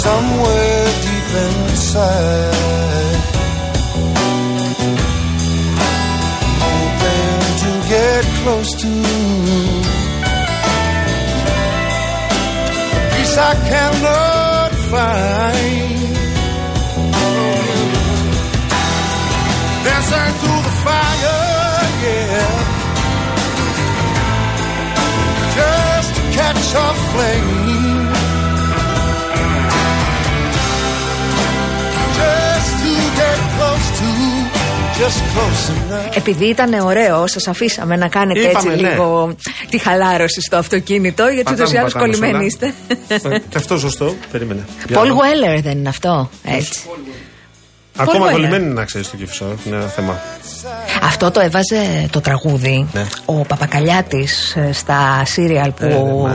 Somewhere 0.05 0.85
deep 1.05 1.31
inside. 1.45 3.17
Hoping 6.63 7.41
to 7.61 7.71
get 7.93 8.23
close 8.39 8.71
to 8.81 8.91
peace 13.11 13.37
I 13.49 13.53
can 13.69 13.93
know. 14.03 14.35
fight. 14.91 16.05
Dancing 19.85 20.33
through 20.39 20.61
the 20.67 20.73
fire, 20.85 21.41
yeah. 22.03 22.51
Just 25.57 26.09
to 26.17 26.21
catch 26.37 26.65
a 26.83 26.87
flame. 27.11 28.04
Επειδή 36.15 36.45
ήταν 36.45 36.73
ωραίο, 36.73 37.27
σας 37.27 37.47
αφήσαμε 37.47 37.95
να 37.95 38.07
κάνετε 38.07 38.39
Είπαμε, 38.39 38.71
έτσι 38.73 38.83
ναι. 38.83 38.89
λίγο 38.89 39.35
τη 39.69 39.77
χαλάρωση 39.77 40.41
στο 40.41 40.57
αυτοκίνητο, 40.57 41.27
γιατί 41.27 41.53
ούτως 41.53 41.71
ή 41.71 41.75
Πατάμε, 41.75 41.79
άλλως 41.79 41.93
πατάμε 41.93 42.11
κολλημένοι 42.11 42.35
όλα. 42.37 42.45
είστε. 42.45 42.73
Ε, 43.07 43.39
Και 43.49 43.57
αυτό 43.57 43.77
σωστό. 43.79 44.15
Περίμενε. 44.31 44.65
Για 44.87 44.97
Πολ 44.97 45.07
να 45.07 45.13
δω. 45.13 45.19
Γουέλερ 45.21 45.61
δεν 45.61 45.77
είναι 45.77 45.89
αυτό. 45.89 46.29
Έτσι. 46.43 46.81
Ακόμα 47.97 48.27
Weller. 48.27 48.31
κολλημένοι 48.31 48.63
είναι 48.65 48.73
να 48.73 48.85
ξέρεις 48.85 49.09
το 49.09 49.15
κυφισό. 49.17 49.45
Είναι 49.65 49.75
ένα 49.75 49.85
θέμα. 49.87 50.19
Αυτό 51.03 51.31
το 51.31 51.39
έβαζε 51.39 52.07
το 52.09 52.21
τραγούδι 52.21 52.87
Ναι. 52.93 53.05
ο 53.25 53.33
Παπακαλιάτης 53.33 54.57
στα 54.71 55.21
σύριαλ 55.25 55.71
που. 55.71 55.83
Ε, 55.85 55.87
ναι, 55.87 55.95
μανία 55.97 56.13
μου. 56.13 56.27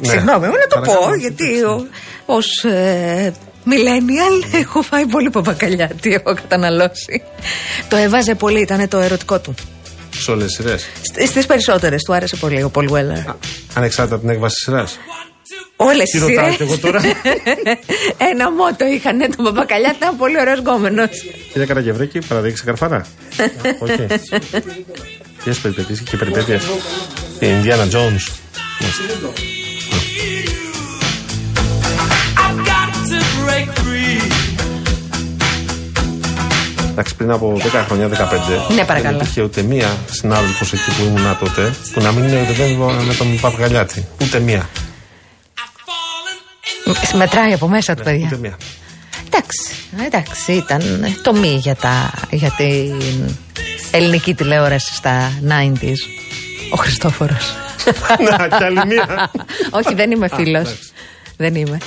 Ναι. 0.00 0.08
Συγγνώμη, 0.08 0.46
μου 0.46 0.52
να 0.52 0.66
το 0.66 0.74
Παρακαλώ, 0.80 0.98
πω, 1.00 1.10
ναι, 1.10 1.16
γιατί 1.16 1.58
εντάξει, 1.58 1.86
ως 2.26 2.64
ε, 2.64 3.32
millennial 3.66 4.54
έχω 4.54 4.82
φάει 4.82 5.06
πολύ 5.06 5.30
Παπακαλιάτη, 5.30 6.12
έχω 6.12 6.34
καταναλώσει. 6.34 7.22
Το 7.88 7.96
έβαζε 7.96 8.34
πολύ, 8.34 8.60
ήταν 8.60 8.88
το 8.88 8.98
ερωτικό 8.98 9.38
του. 9.40 9.54
Σε 10.10 10.30
όλες 10.30 10.46
τις 10.46 10.54
σειρές. 10.56 10.86
Στις 11.28 11.46
περισσότερες 11.46 12.02
του 12.02 12.14
άρεσε 12.14 12.36
πολύ 12.36 12.62
ο 12.62 12.70
Πολ 12.70 12.86
Γουέλερ. 12.86 13.18
Ανεξάρτητα 13.74 14.16
από 14.16 14.24
την 14.26 14.34
έκβαση 14.34 14.54
της 14.54 14.64
σειράς. 14.64 14.98
Όλες 15.76 16.10
Τι 16.10 16.18
τις 16.18 16.20
ρωτάω 16.20 16.44
σειρές. 16.44 16.56
κι 16.56 16.62
εγώ 16.62 16.78
τώρα; 16.78 17.00
Ένα 18.32 18.50
μότο 18.50 18.86
είχαν, 18.86 19.18
τον 19.36 19.44
Παπακαλιάτη 19.44 19.96
ήταν 19.96 20.16
πολύ 20.16 20.38
ωραίος 20.40 20.58
γκόμενος. 20.58 21.08
Κυρία 21.52 21.66
Καραγευρέκη, 21.66 22.18
παραδείξει 22.18 22.64
καρφάρα. 22.64 23.06
Όχι. 23.84 24.06
Ποιες 25.44 25.58
περιπέτειες 25.58 26.00
και 26.00 26.16
περιπέτειες. 26.16 26.64
Η 27.38 27.46
Ινδιάνα 27.48 27.86
Τζόουν. 27.86 28.18
Εντάξει, 37.00 37.18
πριν 37.18 37.30
από 37.30 37.56
10 37.58 37.84
χρόνια, 37.86 38.08
15. 38.08 38.74
Ναι, 38.74 38.84
παρακαλώ. 38.84 39.16
Δεν 39.16 39.26
υπήρχε 39.26 39.42
ούτε 39.42 39.62
μία 39.62 39.96
συνάδελφος 40.10 40.72
εκεί 40.72 40.90
που 40.96 41.02
ήμουν 41.04 41.38
τότε 41.38 41.74
που 41.92 42.00
να 42.00 42.12
μην 42.12 42.28
είναι 42.28 42.40
ούτε 42.50 43.04
με 43.06 43.14
τον 43.14 43.38
Παπαγαλιάτη. 43.40 44.06
Ούτε 44.22 44.38
μία. 44.38 44.68
Μετράει 47.14 47.52
από 47.52 47.68
μέσα 47.68 47.94
του, 47.94 48.02
παιδιά. 48.02 48.26
Ούτε 48.26 48.36
μία. 48.36 48.56
Εντάξει, 49.26 49.70
εντάξει, 50.06 50.52
ήταν 50.52 50.82
το 51.22 51.32
μη 51.34 51.48
για, 51.48 51.74
τα, 51.74 52.12
για 52.30 52.50
την 52.50 53.02
ελληνική 53.90 54.34
τηλεόραση 54.34 54.94
στα 54.94 55.32
90s. 55.48 56.00
Ο 56.70 56.76
Χριστόφορος. 56.76 57.54
Να, 58.30 58.48
κι 58.48 58.64
άλλη 58.64 58.86
μία. 58.86 59.30
Όχι, 59.80 59.94
δεν 59.94 60.10
είμαι 60.10 60.28
φίλος. 60.28 60.60
εντάξει. 60.60 60.90
Δεν 61.36 61.54
είμαι. 61.54 61.78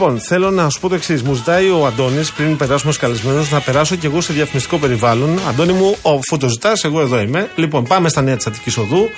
Λοιπόν, 0.00 0.20
θέλω 0.20 0.50
να 0.50 0.68
σου 0.68 0.80
πω 0.80 0.88
το 0.88 0.94
εξής. 0.94 1.22
Μου 1.22 1.34
ζητάει 1.34 1.70
ο 1.70 1.86
Αντώνης, 1.86 2.32
πριν 2.32 2.56
περάσουμε 2.56 2.92
στους 2.92 3.04
καλεσμένους, 3.04 3.50
να 3.50 3.60
περάσω 3.60 3.96
κι 3.96 4.06
εγώ 4.06 4.20
σε 4.20 4.32
διαφημιστικό 4.32 4.78
περιβάλλον. 4.78 5.38
Αντώνη 5.48 5.72
μου, 5.72 5.96
αφού 6.02 6.36
το 6.38 6.48
ζητά, 6.48 6.72
εγώ 6.82 7.00
εδώ 7.00 7.20
είμαι. 7.20 7.50
Λοιπόν, 7.56 7.84
πάμε 7.84 8.08
στα 8.08 8.22
νέα 8.22 8.36
της 8.36 8.46
Αττικής 8.46 8.76
Οδού. 8.76 9.08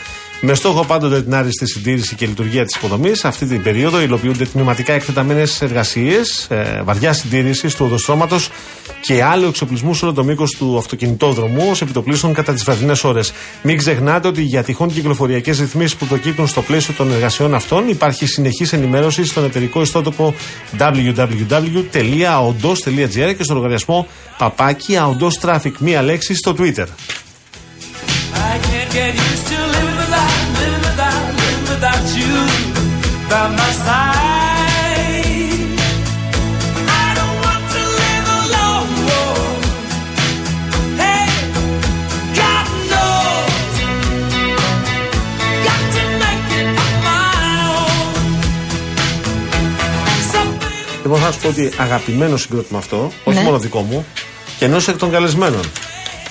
Με 0.43 0.55
στόχο 0.55 0.85
πάντοτε 0.85 1.23
την 1.23 1.35
άριστη 1.35 1.67
συντήρηση 1.67 2.15
και 2.15 2.27
λειτουργία 2.27 2.65
της 2.65 2.77
υποδομής, 2.77 3.25
αυτή 3.25 3.47
την 3.47 3.63
περίοδο 3.63 4.01
υλοποιούνται 4.01 4.45
τμηματικά 4.45 4.93
εκτεταμένες 4.93 5.63
εργασίες, 5.63 6.47
ε, 6.51 6.81
βαριά 6.85 7.13
συντήρησης 7.13 7.75
του 7.75 7.85
οδοστρώματο 7.85 8.39
και 9.01 9.23
άλλου 9.23 9.47
εξοπλισμού 9.47 9.95
σε 9.95 10.05
όλο 10.05 10.15
το 10.15 10.25
μήκος 10.25 10.51
του 10.59 10.79
αυτοκινητόδρομου 10.79 11.67
ως 11.71 11.83
επιτοπλίστων 11.83 12.33
κατά 12.33 12.53
τις 12.53 12.65
βραδινέ 12.65 12.95
ώρες. 13.03 13.33
Μην 13.63 13.77
ξεχνάτε 13.77 14.29
ότι 14.29 14.43
για 14.43 14.63
τυχόν 14.63 14.93
κυκλοφοριακές 14.93 15.59
ρυθμίσεις 15.59 15.97
που 15.97 16.07
προκύπτουν 16.07 16.47
στο 16.47 16.63
πλαίσιο 16.63 16.95
των 16.95 17.13
εργασιών 17.13 17.55
αυτών 17.55 17.89
υπάρχει 17.89 18.27
συνεχής 18.27 18.73
ενημέρωση 18.73 19.25
στον 19.25 19.45
εταιρικό 19.45 19.81
ιστότοπο 19.81 20.35
www.aondos.gr 20.79 23.35
και 23.37 23.43
στο 23.43 23.55
λογαριασμό 23.55 24.07
παπάκι 24.39 24.99
aondos 24.99 25.39
traffic, 25.49 25.73
μία 25.79 26.03
λέξη 26.03 26.35
στο 26.35 26.55
Twitter. 26.59 26.87
I 28.33 28.59
can't 28.59 28.91
get 28.93 29.15
used 29.15 29.47
to 29.49 30.00
without 32.01 32.17
you 32.19 32.35
by 33.31 33.45
my 33.59 33.71
side. 33.87 35.19
I 37.03 37.09
don't 37.19 37.37
want 37.47 37.65
to 37.75 37.81
live 38.03 38.27
alone. 38.43 38.91
Hey, 41.03 41.27
God 42.41 42.67
knows. 42.91 43.75
Got 45.67 45.83
to 45.97 46.03
make 46.23 46.49
it 46.61 46.69
on 46.85 46.95
my 47.09 47.33
own. 47.77 48.25
Something 50.33 51.03
Λοιπόν, 51.03 51.19
θα 51.21 51.33
σου 51.33 51.39
πω 51.41 51.49
ότι 51.49 51.71
αγαπημένο 51.77 52.37
συγκρότημα 52.37 52.79
αυτό, 52.79 53.13
όχι 53.25 53.39
Ναι. 53.39 53.45
μόνο 53.45 53.59
δικό 53.59 53.81
μου, 53.81 54.07
και 54.59 54.65
ενός 54.65 54.89
εκ 54.89 54.97
των 54.97 55.11
καλεσμένων. 55.11 55.61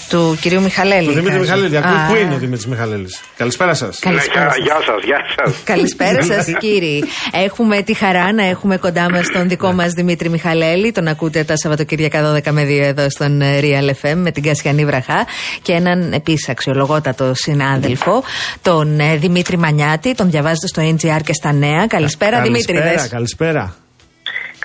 Του 0.09 0.37
κυρίου 0.41 0.61
Μιχαλέλη. 0.61 1.07
Του 1.07 1.13
Δημήτρη 1.13 1.33
εικάζω. 1.35 1.41
Μιχαλέλη. 1.61 1.77
Ακούει 1.77 1.91
Α, 1.91 2.05
που 2.07 2.15
είναι 2.15 2.33
ο 2.33 2.37
Δημήτρης 2.37 2.67
Μιχαλέλης; 2.67 3.21
Καλησπέρα 3.37 3.73
σας. 3.73 3.99
Καλησπέρα 3.99 4.43
Ναι, 4.43 4.49
σας. 4.49 4.57
γεια 4.63 4.75
σας, 4.85 5.03
γεια 5.03 5.19
σας. 5.37 5.63
Καλησπέρα 5.63 6.23
σας, 6.23 6.45
κύριοι. 6.59 7.03
Έχουμε 7.31 7.81
τη 7.81 7.93
χαρά 7.93 8.33
να 8.33 8.43
έχουμε 8.45 8.77
κοντά 8.77 9.09
μας 9.11 9.27
τον 9.27 9.47
δικό 9.47 9.71
μας 9.71 9.91
Δημήτρη 9.93 10.29
Μιχαλέλη. 10.29 10.91
Τον 10.91 11.07
ακούτε 11.07 11.43
τα 11.43 11.57
Σαββατοκύριακα 11.57 12.33
12 12.33 12.51
με 12.51 12.63
2 12.63 12.83
εδώ 12.83 13.09
στον 13.09 13.41
ε, 13.41 13.59
Real 13.61 13.89
FM 14.07 14.15
με 14.15 14.31
την 14.31 14.43
Κασιανή 14.43 14.85
Βραχά. 14.85 15.25
Και 15.61 15.71
έναν 15.73 16.13
επίσης 16.13 16.49
αξιολογότατο 16.49 17.31
συνάδελφο, 17.35 18.23
τον 18.61 18.99
ε, 18.99 19.15
Δημήτρη 19.15 19.57
Μανιάτη. 19.57 20.15
Τον 20.15 20.29
διαβάζετε 20.29 20.67
στο 20.67 20.81
NGR 20.81 21.19
και 21.23 21.33
στα 21.33 21.53
νέα. 21.53 21.87
Καλησπέρα, 21.87 22.41
Δημήτρη. 22.41 22.73
Καλησπέρα, 22.73 23.07
καλησπέρα. 23.07 23.75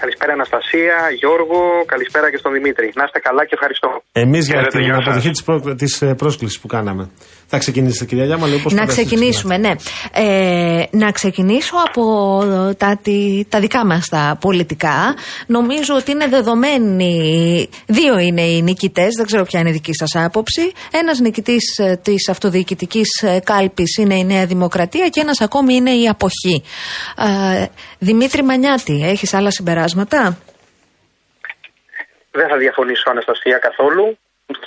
Καλησπέρα 0.00 0.32
Αναστασία, 0.32 0.96
Γιώργο, 1.18 1.60
καλησπέρα 1.86 2.30
και 2.30 2.36
στον 2.36 2.52
Δημήτρη. 2.52 2.92
Να 2.94 3.04
είστε 3.06 3.18
καλά 3.18 3.42
και 3.44 3.54
ευχαριστώ. 3.58 3.88
Εμείς 4.12 4.44
για 4.46 4.54
Χαίρετε, 4.56 4.78
την 4.78 4.86
γεια 4.86 4.94
σας. 4.94 5.04
αποδοχή 5.06 5.30
της 5.30 5.42
προ... 5.42 5.74
της, 5.74 6.02
ε, 6.02 6.14
πρόσκλησης 6.14 6.58
που 6.60 6.66
κάναμε. 6.66 7.10
Θα 7.46 7.58
ξεκινήσετε, 7.58 8.04
κυρία 8.04 8.24
Γιάμα, 8.24 8.46
λέει, 8.46 8.58
πώς 8.58 8.72
Να 8.72 8.78
φανταστείτε 8.80 9.06
ξεκινήσουμε, 9.06 9.56
ναι. 9.58 9.72
Ε, 10.12 10.82
να 10.90 11.10
ξεκινήσω 11.12 11.74
από 11.86 12.04
τα, 12.78 12.98
τη- 13.02 13.44
τα 13.48 13.60
δικά 13.60 13.86
μας 13.86 14.06
τα 14.08 14.36
πολιτικά. 14.40 15.14
Νομίζω 15.46 15.94
ότι 15.94 16.10
είναι 16.10 16.26
δεδομένοι, 16.28 17.68
δύο 17.86 18.18
είναι 18.18 18.42
οι 18.42 18.62
νικητές, 18.62 19.08
δεν 19.16 19.26
ξέρω 19.26 19.44
ποια 19.44 19.60
είναι 19.60 19.68
η 19.68 19.72
δική 19.72 19.92
σας 19.94 20.22
άποψη. 20.24 20.72
Ένας 20.92 21.18
νικητής 21.18 21.78
ε, 21.78 22.00
της 22.02 22.28
αυτοδιοικητικής 22.28 23.08
ε, 23.22 23.38
κάλπης 23.44 23.96
είναι 23.96 24.14
η 24.14 24.24
Νέα 24.24 24.46
Δημοκρατία 24.46 25.08
και 25.08 25.20
ένας 25.20 25.40
ακόμη 25.40 25.74
είναι 25.74 25.90
η 25.90 26.08
Αποχή. 26.08 26.62
Ε, 27.60 27.64
Δημήτρη 27.98 28.42
Μανιάτη, 28.44 29.02
έχεις 29.08 29.34
άλλα 29.34 29.50
συμπεράσματα; 29.50 29.82
Δεν 32.30 32.48
θα 32.48 32.56
διαφωνήσω 32.56 33.10
Αναστασία 33.10 33.58
καθόλου 33.58 34.18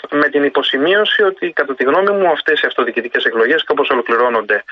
με 0.09 0.29
την 0.29 0.43
υποσημείωση 0.43 1.23
ότι 1.23 1.51
κατά 1.51 1.75
τη 1.75 1.83
γνώμη 1.83 2.11
μου 2.11 2.27
αυτές 2.27 2.61
οι 2.61 2.65
αυτοδιοικητικές 2.67 3.23
εκλογές 3.23 3.61
και 3.61 3.71
όπως 3.71 3.89
ολοκληρώνονται 3.89 4.63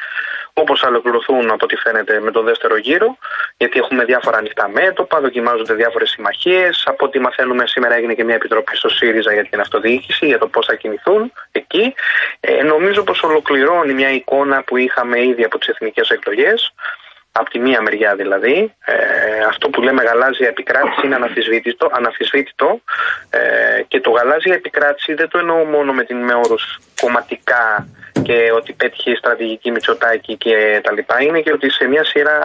όπως 0.54 0.80
θα 0.80 0.88
ολοκληρωθούν 0.88 1.52
από 1.52 1.66
ό,τι 1.66 1.76
φαίνεται 1.76 2.20
με 2.20 2.32
τον 2.32 2.46
δεύτερο 2.46 2.78
γύρο 2.78 3.18
γιατί 3.58 3.80
έχουμε 3.80 4.06
διάφορα 4.06 4.38
ανοιχτά 4.38 4.70
μέτωπα, 4.70 5.20
δοκιμάζονται 5.20 5.74
διάφορες 5.74 6.10
συμμαχίες 6.10 6.84
από 6.86 7.06
ό,τι 7.06 7.20
μαθαίνουμε 7.20 7.68
σήμερα 7.68 7.96
έγινε 7.96 8.14
και 8.14 8.24
μια 8.24 8.36
επιτροπή 8.36 8.76
στο 8.76 8.90
ΣΥΡΙΖΑ 8.90 9.34
για 9.34 9.46
την 9.46 9.60
αυτοδιοίκηση 9.60 10.26
για 10.26 10.38
το 10.38 10.48
πώς 10.48 10.66
θα 10.66 10.76
κινηθούν 10.76 11.32
εκεί. 11.52 11.94
Ε, 12.40 12.64
νομίζω 12.64 13.04
πως 13.04 13.24
ολοκληρώνει 13.24 13.94
μια 13.94 14.10
εικόνα 14.10 14.64
που 14.64 14.78
είχαμε 14.78 15.26
ήδη 15.26 15.44
από 15.44 15.58
τις 15.58 15.68
εθνικές 15.68 16.10
εκλογές 16.10 16.74
από 17.38 17.50
τη 17.50 17.60
μία 17.60 17.82
μεριά 17.82 18.16
δηλαδή, 18.16 18.74
ε, 18.86 18.96
αυτό 19.48 19.70
που 19.70 19.82
λέμε 19.82 20.04
γαλάζια 20.04 20.48
επικράτηση 20.48 21.06
είναι 21.06 21.16
αναφυσβήτητο, 21.16 21.90
αναφυσβήτητο 21.92 22.82
ε, 23.30 23.82
και 23.88 24.00
το 24.00 24.10
γαλάζια 24.10 24.54
επικράτηση 24.54 25.14
δεν 25.14 25.30
το 25.30 25.38
εννοώ 25.38 25.64
μόνο 25.64 25.94
με, 25.94 26.04
την, 26.04 26.18
με 26.18 26.34
όρους 26.34 26.80
κομματικά 27.02 27.88
και 28.26 28.52
ότι 28.52 28.74
πέτυχε 28.74 29.12
η 29.12 29.16
στρατηγική 29.16 29.72
Μητσοτάκη 29.72 30.36
και 30.38 30.80
τα 30.84 30.92
λοιπά, 30.92 31.22
είναι 31.22 31.40
και 31.42 31.52
ότι 31.52 31.70
σε 31.70 31.88
μια 31.88 32.04
σειρά 32.04 32.38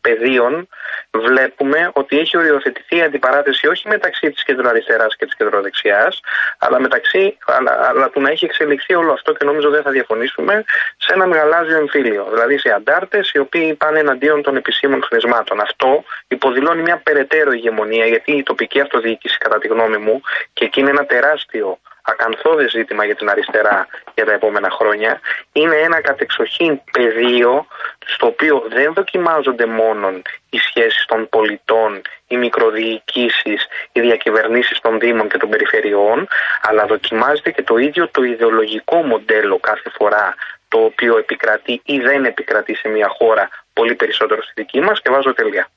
πεδίων 0.00 0.68
βλέπουμε 1.10 1.90
ότι 1.92 2.18
έχει 2.18 2.36
οριοθετηθεί 2.36 2.96
η 2.96 3.02
αντιπαράθεση 3.02 3.66
όχι 3.66 3.88
μεταξύ 3.88 4.30
της 4.30 4.44
κεντροαριστεράς 4.44 5.16
και 5.16 5.24
της 5.24 5.36
κεντροδεξιάς, 5.36 6.20
αλλά 6.58 6.80
μεταξύ, 6.80 7.36
αλλά, 7.46 7.88
αλλά 7.88 8.10
του 8.10 8.20
να 8.20 8.30
έχει 8.30 8.44
εξελιχθεί 8.44 8.94
όλο 8.94 9.12
αυτό 9.12 9.32
και 9.32 9.44
νομίζω 9.44 9.70
δεν 9.70 9.82
θα 9.82 9.90
διαφωνήσουμε, 9.90 10.64
σε 10.96 11.12
ένα 11.14 11.26
μεγαλάζιο 11.26 11.76
εμφύλιο. 11.76 12.26
Δηλαδή 12.32 12.58
σε 12.58 12.70
αντάρτες 12.70 13.30
οι 13.32 13.38
οποίοι 13.38 13.74
πάνε 13.74 13.98
εναντίον 13.98 14.42
των 14.42 14.56
επισήμων 14.56 15.02
χρησμάτων. 15.02 15.60
Αυτό 15.60 16.04
υποδηλώνει 16.28 16.82
μια 16.82 17.00
περαιτέρω 17.04 17.52
ηγεμονία, 17.52 18.06
γιατί 18.06 18.32
η 18.32 18.42
τοπική 18.42 18.80
αυτοδιοίκηση, 18.80 19.38
κατά 19.38 19.58
τη 19.58 19.68
γνώμη 19.68 19.96
μου, 19.96 20.20
και 20.52 20.64
εκεί 20.64 20.80
είναι 20.80 20.90
ένα 20.90 21.06
τεράστιο 21.06 21.78
ακαθόδε 22.12 22.68
ζήτημα 22.68 23.04
για 23.04 23.14
την 23.14 23.28
αριστερά 23.28 23.86
για 24.14 24.24
τα 24.24 24.32
επόμενα 24.32 24.70
χρόνια, 24.70 25.20
είναι 25.52 25.76
ένα 25.76 26.00
κατεξοχήν 26.00 26.80
πεδίο 26.92 27.66
στο 28.06 28.26
οποίο 28.26 28.64
δεν 28.68 28.92
δοκιμάζονται 28.92 29.66
μόνο 29.66 30.08
οι 30.50 30.58
σχέσεις 30.58 31.04
των 31.06 31.28
πολιτών, 31.28 32.02
οι 32.28 32.36
μικροδιοικήσεις, 32.36 33.66
οι 33.92 34.00
διακυβερνήσεις 34.00 34.80
των 34.80 34.98
δήμων 34.98 35.28
και 35.28 35.38
των 35.38 35.48
περιφερειών, 35.48 36.28
αλλά 36.62 36.86
δοκιμάζεται 36.86 37.50
και 37.50 37.62
το 37.62 37.76
ίδιο 37.76 38.08
το 38.08 38.22
ιδεολογικό 38.22 38.96
μοντέλο 39.02 39.58
κάθε 39.58 39.90
φορά 39.98 40.34
το 40.68 40.78
οποίο 40.78 41.18
επικρατεί 41.18 41.80
ή 41.84 41.98
δεν 41.98 42.24
επικρατεί 42.24 42.74
σε 42.74 42.88
μια 42.88 43.08
χώρα 43.18 43.48
πολύ 43.72 43.94
περισσότερο 43.94 44.42
στη 44.42 44.52
δική 44.56 44.80
μας 44.80 45.00
και 45.02 45.10
βάζω 45.10 45.32
τελεία. 45.34 45.68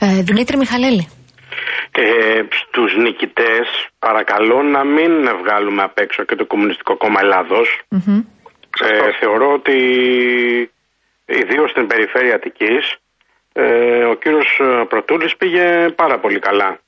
Ε, 0.00 0.22
Δημήτρη 0.22 0.56
Μιχαλέλη. 0.56 1.08
Ε, 1.90 2.42
στους 2.50 2.96
νικητές 2.96 3.88
παρακαλώ 3.98 4.62
να 4.62 4.84
μην 4.84 5.36
βγάλουμε 5.42 5.82
απ' 5.82 5.98
έξω 5.98 6.24
και 6.24 6.34
το 6.34 6.46
Κομμουνιστικό 6.46 6.96
Κόμμα 6.96 7.20
Ελλάδος. 7.20 7.80
Ε, 8.80 9.12
θεωρώ 9.20 9.52
ότι 9.52 9.76
ιδίως 11.26 11.70
στην 11.70 11.86
περιφέρεια 11.86 12.34
Αττικής 12.34 12.96
ε, 13.52 14.04
ο 14.04 14.14
κύριος 14.14 14.60
ε, 14.60 14.84
Πρωτούλης 14.88 15.36
πήγε 15.36 15.88
πάρα 15.96 16.18
πολύ 16.18 16.38
καλά. 16.38 16.78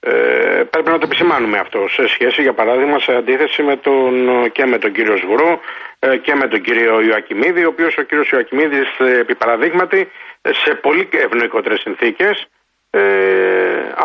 Ε, 0.00 0.62
πρέπει 0.70 0.90
να 0.90 0.98
το 0.98 1.04
επισημάνουμε 1.04 1.58
αυτό 1.58 1.88
σε 1.88 2.08
σχέση 2.08 2.42
για 2.42 2.52
παράδειγμα 2.52 2.98
σε 2.98 3.14
αντίθεση 3.14 3.62
με 3.62 3.76
τον, 3.76 4.14
και 4.52 4.66
με 4.66 4.78
τον 4.78 4.92
κύριο 4.92 5.16
Σβουρό 5.16 5.60
ε, 5.98 6.16
και 6.16 6.34
με 6.34 6.48
τον 6.48 6.60
κύριο 6.60 7.00
Ιωακιμίδη 7.00 7.64
ο 7.64 7.68
οποίος 7.68 7.96
ο 7.98 8.02
κύριος 8.02 8.30
Ιωακιμίδης 8.30 8.98
ε, 8.98 9.18
επί 9.18 9.34
παραδείγματι 9.34 10.08
ε, 10.42 10.52
σε 10.52 10.74
πολύ 10.74 11.08
ευνοϊκότερες 11.12 11.80
συνθήκες 11.80 12.48
ε, 12.90 13.02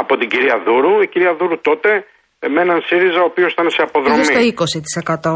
από 0.01 0.13
την 0.19 0.27
κυρία 0.29 0.55
Δούρου. 0.65 1.01
Η 1.01 1.07
κυρία 1.13 1.33
Δούρου 1.39 1.57
τότε 1.69 1.89
ε, 2.39 2.47
με 2.53 2.61
έναν 2.61 2.79
ΣΥΡΙΖΑ 2.87 3.21
ο 3.21 3.27
οποίος 3.31 3.51
ήταν 3.55 3.69
σε 3.69 3.81
αποδρομή. 3.87 4.15
Πήγε 4.15 4.53
στο 4.71 4.79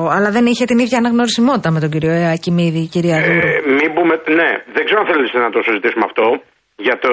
20%. 0.07 0.15
Αλλά 0.15 0.29
δεν 0.31 0.45
είχε 0.45 0.65
την 0.65 0.79
ίδια 0.83 0.97
αναγνωρισιμότητα 0.97 1.69
με 1.71 1.79
τον 1.83 1.89
κύριο 1.89 2.11
Ακιμίδη, 2.35 2.81
η 2.87 2.89
κυρία 2.95 3.17
Δούρου. 3.25 3.47
Ε, 3.47 3.59
μην 3.79 3.89
πούμε, 3.95 4.13
ναι, 4.39 4.49
δεν 4.75 4.83
ξέρω 4.85 4.99
αν 5.03 5.07
θέλετε 5.11 5.39
να 5.47 5.49
το 5.55 5.59
συζητήσουμε 5.67 6.05
αυτό 6.09 6.27
για 6.85 6.97
το 7.03 7.11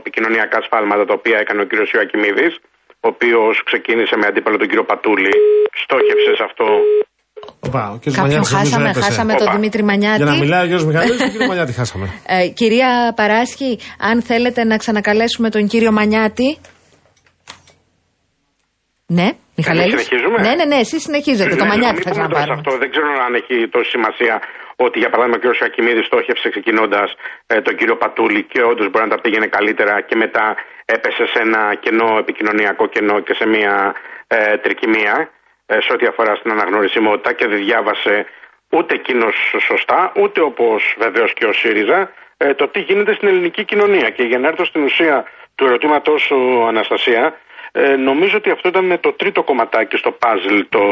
επικοινωνιακά 0.00 0.58
σφάλματα 0.66 1.04
τα 1.08 1.14
οποία 1.18 1.36
έκανε 1.42 1.60
ο 1.64 1.66
κύριος 1.70 1.90
Ιωακιμίδης 1.94 2.54
ο 3.04 3.08
οποίος 3.14 3.54
ξεκίνησε 3.68 4.14
με 4.20 4.26
αντίπαλο 4.30 4.56
τον 4.56 4.68
κύριο 4.68 4.84
Πατούλη, 4.90 5.34
στόχευσε 5.82 6.32
σε 6.38 6.44
αυτό. 6.48 6.66
Οπα, 7.66 7.90
ο 7.90 7.96
κύριος 7.96 8.16
Κάποιον 8.16 8.22
Μανιάτης 8.22 8.50
νομίζω 8.52 8.56
χάσαμε, 8.70 8.88
έπεσε. 8.90 9.04
χάσαμε 9.06 9.32
Όπα. 9.32 9.44
τον 9.44 9.52
Δημήτρη 9.54 9.82
Μανιάτη. 9.82 10.16
Για 10.22 10.30
να 10.32 10.36
μιλάει 10.42 10.60
ο 10.60 10.62
κύριος 10.68 10.84
Μιχαλής, 10.84 11.16
τον 11.18 11.30
κύριο 11.30 11.46
Μανιάτη 11.46 11.72
χάσαμε. 11.72 12.06
Ε, 12.36 12.48
κυρία 12.48 13.12
Παράσχη, 13.16 13.78
αν 13.98 14.22
θέλετε 14.22 14.64
να 14.64 14.76
ξανακαλέσουμε 14.76 15.50
τον 15.50 15.66
κύριο 15.66 15.92
Μανιάτη. 15.92 16.58
Ναι, 19.18 19.28
Μιχαλέλης. 19.58 19.90
συνεχίζουμε; 20.02 20.36
Ναι, 20.46 20.52
ναι, 20.58 20.64
ναι, 20.70 20.78
εσείς 20.84 21.02
συνεχίζετε. 21.08 21.54
το 21.60 21.64
Ναι, 21.64 21.70
Μανιάτη 21.70 21.94
μην 21.98 22.02
θα 22.06 22.10
πούμε 22.10 22.26
τώρα 22.28 22.28
σε 22.28 22.32
ξαναπάρουμε. 22.32 22.58
αυτό. 22.58 22.70
Δεν 22.82 22.88
ξέρω 22.94 23.08
αν 23.26 23.32
έχει 23.40 23.56
τόση 23.74 23.90
σημασία 23.96 24.34
ότι 24.86 24.96
για 25.02 25.10
παράδειγμα 25.12 25.36
ο 25.38 25.42
κ. 25.42 25.46
Σακιμίδη 25.62 26.02
στόχευσε 26.10 26.46
ξεκινώντας 26.54 27.08
τον 27.66 27.74
κύριο 27.78 27.96
Πατούλη 28.02 28.40
και 28.52 28.60
όντως 28.70 28.86
μπορεί 28.90 29.04
να 29.08 29.12
τα 29.14 29.20
πήγαινε 29.24 29.48
καλύτερα 29.56 29.94
και 30.08 30.16
μετά 30.24 30.46
έπεσε 30.96 31.24
σε 31.32 31.38
ένα 31.46 31.62
κενό 31.84 32.08
επικοινωνιακό 32.24 32.84
κενό 32.94 33.16
και 33.26 33.34
σε 33.40 33.44
μια 33.54 33.74
ε, 34.36 34.38
τρικυμία 34.64 35.14
ε, 35.20 35.30
σε 35.80 35.92
ό,τι 35.92 36.06
αφορά 36.06 36.34
στην 36.34 36.50
αναγνωρισιμότητα 36.50 37.32
και 37.32 37.46
δεν 37.46 37.58
διάβασε 37.58 38.26
ούτε 38.70 38.94
εκείνος 38.94 39.34
σωστά, 39.60 40.12
ούτε 40.16 40.40
όπως 40.40 40.96
βεβαίως 40.98 41.32
και 41.32 41.44
ο 41.44 41.52
ΣΥΡΙΖΑ 41.52 42.10
ε, 42.36 42.54
το 42.54 42.68
τι 42.68 42.80
γίνεται 42.80 43.14
στην 43.14 43.28
ελληνική 43.28 43.64
κοινωνία. 43.64 44.10
Και 44.10 44.22
για 44.22 44.38
να 44.38 44.48
έρθω 44.48 44.64
στην 44.64 44.82
ουσία 44.82 45.24
του 45.54 45.64
ερωτήματό 45.64 46.18
σου, 46.18 46.64
Αναστασία, 46.66 47.34
ε, 47.72 47.96
νομίζω 47.96 48.36
ότι 48.36 48.50
αυτό 48.50 48.68
ήταν 48.68 48.98
το 49.00 49.12
τρίτο 49.12 49.42
κομματάκι 49.42 49.96
στο 49.96 50.10
παζλ 50.10 50.60
το 50.68 50.82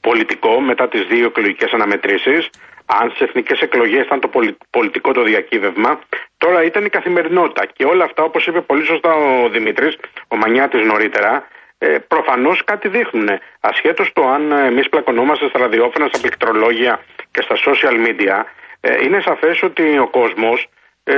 πολιτικό 0.00 0.60
μετά 0.60 0.88
τις 0.88 1.06
δύο 1.06 1.26
εκλογικές 1.26 1.72
αναμετρήσεις. 1.72 2.50
Αν 2.86 3.10
στις 3.10 3.20
εθνικές 3.20 3.60
εκλογές 3.60 4.04
ήταν 4.04 4.20
το 4.20 4.28
πολι- 4.28 4.56
πολιτικό 4.70 5.12
το 5.12 5.22
διακύβευμα, 5.22 5.98
τώρα 6.38 6.62
ήταν 6.62 6.84
η 6.84 6.88
καθημερινότητα. 6.88 7.66
Και 7.66 7.84
όλα 7.84 8.04
αυτά, 8.04 8.22
όπως 8.22 8.46
είπε 8.46 8.60
πολύ 8.60 8.84
σωστά 8.84 9.14
ο 9.14 9.48
Δημήτρης, 9.48 9.96
ο 10.28 10.36
Μανιάτης 10.36 10.86
νωρίτερα, 10.86 11.48
ε, 11.82 11.98
προφανώς 12.12 12.64
κάτι 12.64 12.88
δείχνουν. 12.88 13.28
Ασχέτως 13.60 14.12
το 14.12 14.22
αν 14.28 14.52
εμείς 14.52 14.88
πλακωνόμαστε 14.88 15.48
στα 15.48 15.58
ραδιόφωνα, 15.58 16.06
στα 16.08 16.20
πληκτρολόγια 16.20 16.94
και 17.32 17.40
στα 17.46 17.56
social 17.66 17.96
media, 18.06 18.36
ε, 18.80 19.04
είναι 19.04 19.20
σαφές 19.20 19.62
ότι 19.62 19.98
ο 19.98 20.08
κόσμος 20.18 20.68
ε, 21.04 21.14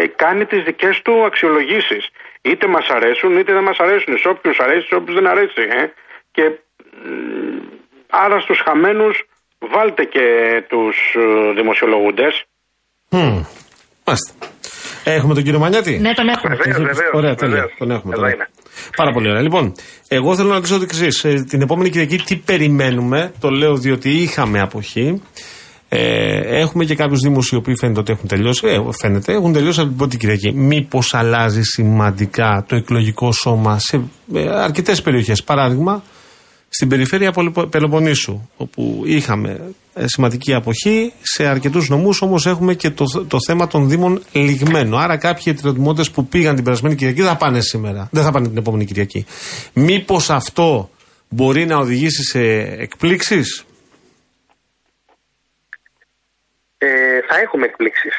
ε, 0.00 0.06
κάνει 0.16 0.44
τις 0.46 0.62
δικές 0.62 1.02
του 1.04 1.24
αξιολογήσεις. 1.24 2.08
Είτε 2.42 2.66
μας 2.66 2.88
αρέσουν 2.88 3.38
είτε 3.38 3.52
δεν 3.52 3.62
μας 3.62 3.78
αρέσουν. 3.78 4.18
Σε 4.18 4.28
όποιους 4.28 4.58
αρέσει, 4.58 4.86
σε 4.86 4.94
όποιους 4.94 5.14
δεν 5.14 5.26
αρέσει. 5.26 5.62
Ε. 5.80 5.92
Και 6.30 6.42
μ, 7.04 7.58
άρα 8.10 8.40
στους 8.40 8.60
χαμένους 8.64 9.24
βάλτε 9.58 10.04
και 10.04 10.26
τους 10.68 10.96
ε, 11.14 11.52
δημοσιολογούντες. 11.52 12.44
Μμμ. 13.10 13.44
Μάλιστα. 14.06 14.55
Έχουμε 15.10 15.34
τον 15.34 15.42
κύριο 15.42 15.58
Μανιάτη; 15.58 15.98
Ναι, 15.98 16.12
τον 16.14 16.28
έχουμε. 16.28 16.54
Βεβαίως, 16.56 16.76
βεβαίως, 16.76 17.10
Ωραία, 17.12 17.34
τέλεια. 17.34 17.54
βεβαίως. 17.54 17.74
Τον 17.78 17.90
έχουμε. 17.90 18.12
Εδώ 18.12 18.22
τον 18.22 18.30
είναι. 18.32 18.42
έχουμε. 18.50 18.90
Πάρα 18.96 19.12
πολύ 19.12 19.28
ωραία. 19.28 19.42
Λοιπόν, 19.42 19.72
εγώ 20.08 20.36
θέλω 20.36 20.48
να 20.48 20.54
ρωτήσω 20.54 20.76
το 20.76 20.82
εξής. 20.82 21.20
Την 21.48 21.60
επόμενη 21.62 21.90
Κυριακή 21.90 22.16
τι 22.18 22.36
περιμένουμε; 22.36 23.32
Το 23.40 23.50
λέω 23.50 23.76
διότι 23.76 24.10
είχαμε 24.10 24.60
αποχή. 24.60 25.22
Ε, 25.88 26.58
έχουμε 26.60 26.84
και 26.84 26.94
κάποιους 26.94 27.20
Δήμους 27.20 27.50
οι 27.50 27.56
οποίοι 27.56 27.74
φαίνεται 27.78 28.00
ότι 28.00 28.12
έχουν 28.12 28.28
τελειώσει. 28.28 28.66
Ε, 28.66 28.78
φαίνεται, 29.00 29.32
έχουν 29.32 29.52
τελειώσει 29.52 29.80
από 29.80 29.88
την 29.88 29.98
πρώτη 29.98 30.16
Κυριακή. 30.16 30.52
Μήπως 30.52 31.14
αλλάζει 31.14 31.62
σημαντικά 31.62 32.64
το 32.68 32.76
εκλογικό 32.76 33.32
σώμα 33.32 33.78
σε 33.78 34.00
ε, 34.34 34.48
αρκετές 34.62 35.02
περιοχές. 35.02 35.42
Παράδειγμα, 35.44 36.02
στην 36.68 36.88
περιφέρεια 36.88 37.32
Πολυπο- 37.32 37.66
Πελοποννήσου, 37.66 38.48
όπου 38.56 39.02
είχαμε 39.06 39.74
ε, 39.94 40.04
σημαντική 40.06 40.54
αποχή, 40.54 41.12
σε 41.22 41.46
αρκετούς 41.46 41.88
νομούς 41.88 42.20
όμως 42.22 42.46
έχουμε 42.46 42.74
και 42.74 42.90
το, 42.90 43.04
το 43.28 43.36
θέμα 43.46 43.66
των 43.66 43.88
Δήμων 43.88 44.22
λιγμένο. 44.32 44.96
Άρα 44.96 45.16
κάποιοι 45.16 45.44
εταιρεωτημότε 45.46 46.04
που 46.12 46.26
πήγαν 46.26 46.54
την 46.54 46.64
περασμένη 46.64 46.94
Κυριακή 46.94 47.22
θα 47.22 47.36
πάνε 47.36 47.60
σήμερα. 47.60 48.08
Δεν 48.12 48.22
θα 48.22 48.30
πάνε 48.30 48.48
την 48.48 48.56
επόμενη 48.56 48.84
Κυριακή. 48.84 49.26
Μήπως 49.72 50.30
αυτό 50.30 50.90
μπορεί 51.28 51.66
να 51.66 51.76
οδηγήσει 51.76 52.22
σε 52.22 52.40
εκπλήξεις; 52.82 53.64
Ε, 56.78 57.20
θα 57.28 57.38
έχουμε 57.42 57.64
εκπλήξεις. 57.66 58.14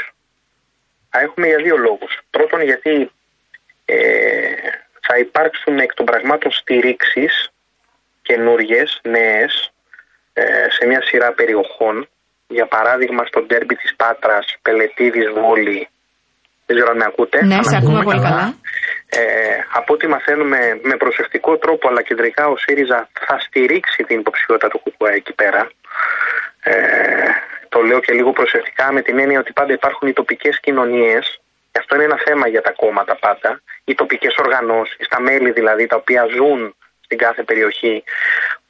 Θα 1.09 1.19
έχουμε 1.19 1.47
για 1.47 1.61
δύο 1.63 1.77
λόγους. 1.77 2.11
Πρώτον 2.29 2.61
γιατί 2.61 3.11
ε, 3.85 3.95
θα 5.01 5.17
υπάρξουν 5.19 5.77
εκ 5.79 5.93
των 5.93 6.05
πραγμάτων 6.05 6.51
στηρίξεις 6.51 7.51
καινούριε, 8.27 8.83
νέες, 9.01 9.53
ε, 10.33 10.43
σε 10.75 10.85
μια 10.89 11.01
σειρά 11.01 11.29
περιοχών. 11.39 11.95
Για 12.47 12.67
παράδειγμα 12.75 13.23
στο 13.25 13.39
ντέρμπι 13.41 13.75
της 13.75 13.95
Πάτρας, 13.95 14.45
Πελετίδης, 14.61 15.27
Βόλη. 15.35 15.89
Δεν 16.65 16.75
ξέρω 16.75 16.91
αν 16.91 16.97
με 16.97 17.07
ακούτε. 17.11 17.45
Ναι, 17.45 17.55
Αν 17.55 17.63
σε 17.63 17.75
ακούμε 17.75 17.99
ακούμε 17.99 18.03
πολύ 18.03 18.21
καλά. 18.29 18.45
Ε, 19.09 19.19
από 19.79 19.93
ό,τι 19.93 20.07
μαθαίνουμε 20.07 20.59
με 20.89 20.95
προσεκτικό 20.97 21.57
τρόπο 21.57 21.87
αλλά 21.89 22.01
κεντρικά 22.01 22.47
ο 22.47 22.57
ΣΥΡΙΖΑ 22.57 23.09
θα 23.27 23.35
στηρίξει 23.45 24.03
την 24.03 24.19
υποψηφιότητα 24.19 24.67
του 24.67 24.81
ΚΚΕ 24.83 25.13
εκεί 25.21 25.33
πέρα. 25.33 25.61
Ε, 26.63 26.73
το 27.69 27.79
λέω 27.81 27.99
και 27.99 28.13
λίγο 28.13 28.31
προσεκτικά 28.31 28.91
με 28.91 29.01
την 29.01 29.19
έννοια 29.19 29.39
ότι 29.39 29.53
πάντα 29.53 29.73
υπάρχουν 29.73 30.07
οι 30.07 30.13
τοπικές 30.13 30.59
κοινωνίες. 30.59 31.41
Και 31.71 31.79
αυτό 31.79 31.95
είναι 31.95 32.03
ένα 32.03 32.19
θέμα 32.25 32.47
για 32.47 32.61
τα 32.61 32.71
κόμματα 32.71 33.15
πάντα. 33.15 33.61
Οι 33.83 33.93
τοπικές 33.95 34.35
οργανώσεις, 34.43 35.07
τα 35.07 35.19
μέλη 35.21 35.51
δηλαδή, 35.51 35.85
τα 35.87 35.95
οποία 35.95 36.23
ζουν 36.35 36.75
στην 37.07 37.17
κάθε 37.17 37.43
περιοχή, 37.43 38.03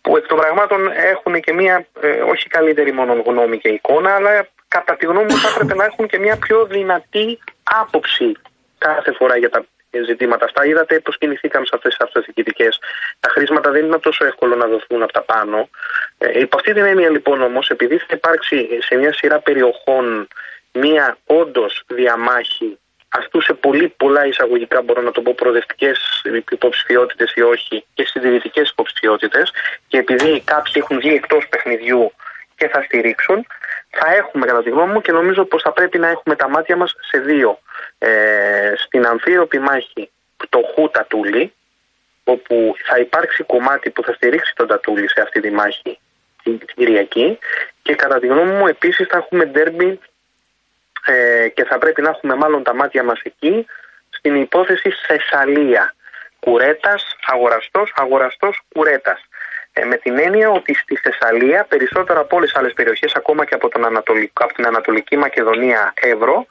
που 0.02 0.18
εκ 0.18 0.26
των 0.28 0.38
πραγμάτων 0.38 0.92
έχουν 1.14 1.42
και 1.42 1.54
μια 1.54 1.88
ε, 2.02 2.22
όχι 2.22 2.48
καλύτερη 2.48 2.92
μόνο 2.94 3.24
γνώμη 3.26 3.58
και 3.58 3.70
εικόνα, 3.70 4.16
αλλά 4.16 4.48
κατά 4.68 4.96
τη 4.96 5.06
γνώμη 5.06 5.26
μου 5.26 5.38
θα 5.38 5.50
έπρεπε 5.50 5.76
να 5.76 5.86
έχουν 5.86 6.08
και 6.08 6.20
μια 6.20 6.38
πιο 6.38 6.66
δυνατή 6.66 7.40
άποψη 7.64 8.32
κάθε 8.78 9.12
φορά 9.12 9.38
για 9.38 9.50
τα 9.50 9.66
ζητήματα 10.06 10.46
αυτά. 10.46 10.66
Είδατε 10.66 11.00
πώς 11.00 11.18
κινηθήκαμε 11.18 11.66
σε 11.66 11.72
αυτές 11.76 11.96
τις 11.96 12.06
αυτοδιοικητικές. 12.06 12.80
Τα 13.20 13.30
χρήματα 13.30 13.72
δεν 13.72 13.86
είναι 13.86 14.00
τόσο 14.00 14.26
εύκολο 14.26 14.56
να 14.56 14.68
δοθούν 14.68 15.02
από 15.04 15.14
τα 15.14 15.22
πάνω. 15.22 15.70
Ε, 16.18 16.40
υπό 16.40 16.58
αυτή 16.58 16.74
την 16.74 16.86
έννοια 16.86 17.10
λοιπόν 17.10 17.42
όμως, 17.42 17.70
επειδή 17.70 17.98
θα 17.98 18.14
υπάρξει 18.14 18.68
σε 18.82 18.96
μια 18.96 19.14
σειρά 19.14 19.40
περιοχών 19.40 20.28
μια 20.72 21.18
όντως 21.26 21.84
διαμάχη 21.88 22.80
αυτού 23.10 23.42
σε 23.42 23.54
πολύ 23.54 23.94
πολλά 23.98 24.26
εισαγωγικά 24.26 24.82
μπορώ 24.82 25.02
να 25.02 25.12
το 25.12 25.22
πω 25.22 25.34
προοδευτικές 25.34 26.22
υποψηφιότητες 26.52 27.34
ή 27.36 27.42
όχι 27.42 27.86
και 27.94 28.06
συντηρητικές 28.06 28.70
υποψηφιότητες 28.70 29.52
και 29.88 29.98
επειδή 29.98 30.42
κάποιοι 30.46 30.74
έχουν 30.76 31.00
βγει 31.00 31.14
εκτός 31.14 31.48
παιχνιδιού 31.48 32.12
και 32.56 32.68
θα 32.68 32.82
στηρίξουν, 32.82 33.46
θα 33.90 34.14
έχουμε 34.16 34.46
κατά 34.46 34.64
τη 34.64 34.70
γνώμη 34.70 34.94
μου 34.94 35.02
και 35.02 35.12
νομίζω 35.12 35.46
πως 35.46 35.62
θα 35.62 35.72
πρέπει 35.72 35.98
να 35.98 36.08
έχουμε 36.08 36.36
τα 36.36 36.50
μάτια 36.50 36.76
μας 36.76 36.96
σε 37.00 37.20
δύο. 37.20 37.60
Ε, 37.98 38.74
στην 38.78 39.06
αμφίροπη 39.06 39.60
μάχη 39.60 40.10
πτωχού 40.38 40.90
Τατούλη, 40.90 41.54
όπου 42.24 42.76
θα 42.86 43.00
υπάρξει 43.00 43.44
κομμάτι 43.44 43.90
που 43.90 44.04
θα 44.04 44.14
στηρίξει 44.14 44.54
τον 44.56 44.68
Τατούλη 44.68 45.10
σε 45.10 45.22
αυτή 45.22 45.40
τη 45.42 45.52
μάχη 45.52 46.00
την 46.44 46.58
την 46.58 46.68
Κυριακή 46.76 47.40
και 47.82 47.96
κατά 47.96 48.20
τη 48.20 48.28
γνώμη 48.28 48.52
μου 48.52 48.68
επίσης 48.68 49.08
θα 49.08 49.18
έχουμε 49.18 49.46
ντέρμπι 49.46 50.00
ε, 51.08 51.48
και 51.48 51.64
θα 51.64 51.78
πρέπει 51.78 52.02
να 52.02 52.10
έχουμε 52.10 52.36
μάλλον 52.36 52.64
τα 52.64 52.76
μάτια 52.76 53.04
μας 53.04 53.20
εκεί 53.24 53.66
στην 54.10 54.36
υπόθεση 54.36 54.90
Θεσσαλία. 55.08 55.96
Κουρέτας, 56.40 57.16
αγοραστός, 57.26 57.94
αγοραστός, 57.96 58.62
κουρέτας. 58.74 59.22
Ε, 59.74 59.86
με 59.86 59.98
την 59.98 60.20
έννοια 60.20 60.50
ότι 60.50 60.74
στη 60.74 60.96
Θεσσαλία, 60.96 61.66
περισσότερο 61.70 62.20
από 62.20 62.36
όλες 62.36 62.50
τις 62.50 62.58
άλλες 62.60 62.74
περιοχές, 62.74 63.14
ακόμα 63.16 63.46
και 63.46 63.54
από, 63.54 63.70
τον 63.70 63.86
Ανατολικό, 63.86 64.44
από 64.44 64.54
την 64.54 64.66
Ανατολική 64.66 65.18
Μακεδονία 65.18 65.94
Εύρο, 65.96 66.48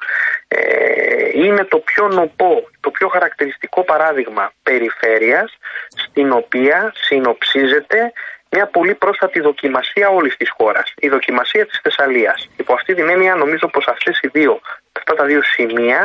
ε, 0.48 1.28
είναι 1.32 1.64
το 1.64 1.78
πιο 1.78 2.08
νοπό, 2.08 2.68
το 2.80 2.90
πιο 2.90 3.08
χαρακτηριστικό 3.08 3.82
παράδειγμα 3.82 4.52
περιφέρειας, 4.62 5.58
στην 5.88 6.32
οποία 6.32 6.92
συνοψίζεται 6.96 8.12
μια 8.56 8.66
πολύ 8.76 8.94
πρόσφατη 9.02 9.38
δοκιμασία 9.48 10.06
όλης 10.18 10.34
της 10.40 10.50
χώρας. 10.56 10.86
Η 11.06 11.08
δοκιμασία 11.16 11.64
της 11.68 11.78
Θεσσαλίας. 11.84 12.38
Υπό 12.62 12.72
αυτή 12.78 12.92
την 12.98 13.06
έννοια 13.14 13.34
νομίζω 13.42 13.66
πως 13.74 13.84
αυτές 13.94 14.14
οι 14.22 14.28
δύο, 14.36 14.52
αυτά 14.98 15.12
τα 15.18 15.24
δύο 15.30 15.42
σημεία, 15.54 16.00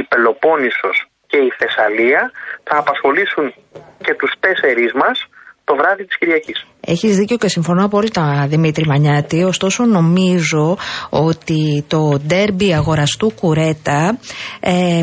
η 0.00 0.02
Πελοπόννησος 0.10 0.96
και 1.30 1.38
η 1.48 1.50
Θεσσαλία, 1.60 2.20
θα 2.68 2.76
απασχολήσουν 2.82 3.46
και 4.04 4.14
τους 4.20 4.32
τέσσερις 4.44 4.92
μας 5.02 5.16
το 5.64 5.74
βράδυ 5.76 6.04
της 6.04 6.18
Κυριακής. 6.18 6.66
Έχεις 6.86 7.16
δίκιο 7.16 7.36
και 7.36 7.48
συμφωνώ 7.48 7.84
απόλυτα, 7.84 8.46
Δημήτρη 8.48 8.86
Μανιάτη. 8.86 9.42
Ωστόσο, 9.42 9.84
νομίζω 9.84 10.76
ότι 11.10 11.84
το 11.88 12.20
ντέρμπι 12.26 12.74
αγοραστού 12.74 13.32
κουρέτα 13.40 14.18
ε, 14.60 15.00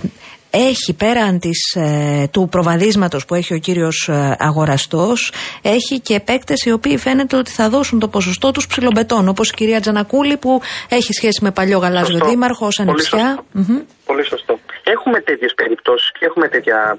έχει 0.52 0.94
πέραν 0.98 1.40
της, 1.40 1.76
ε, 1.76 2.28
του 2.32 2.48
προβαδίσματος 2.52 3.26
που 3.26 3.36
έχει 3.36 3.54
ο 3.54 3.58
κύριος 3.58 4.08
ε, 4.12 4.36
αγοραστός 4.40 5.34
έχει 5.62 6.00
και 6.00 6.20
παίκτες 6.20 6.62
οι 6.66 6.72
οποίοι 6.72 6.98
φαίνεται 6.98 7.38
ότι 7.38 7.52
θα 7.52 7.70
δώσουν 7.70 8.00
το 8.00 8.08
ποσοστό 8.08 8.52
τους 8.52 8.68
ψιλομπετών 8.68 9.28
όπως 9.28 9.50
η 9.50 9.54
κυρία 9.54 9.80
Τζανακούλη 9.80 10.38
που 10.38 10.62
έχει 10.90 11.14
σχέση 11.14 11.44
με 11.44 11.52
παλιό 11.52 11.78
γαλάζιο 11.78 12.16
Σωστό. 12.18 12.30
δήμαρχο 12.30 12.66
ως 12.66 12.76
Πολύ 12.76 12.90
ανεψιά. 12.90 13.20
σωστό. 13.28 13.44
Μμμ. 13.52 13.82
Πολύ 14.06 14.26
σωστό. 14.26 14.60
Έχουμε 14.84 15.20
τέτοιες 15.22 15.54
περιπτώσεις 15.54 16.12
και 16.12 16.26
έχουμε 16.26 16.48
τέτοια. 16.48 16.96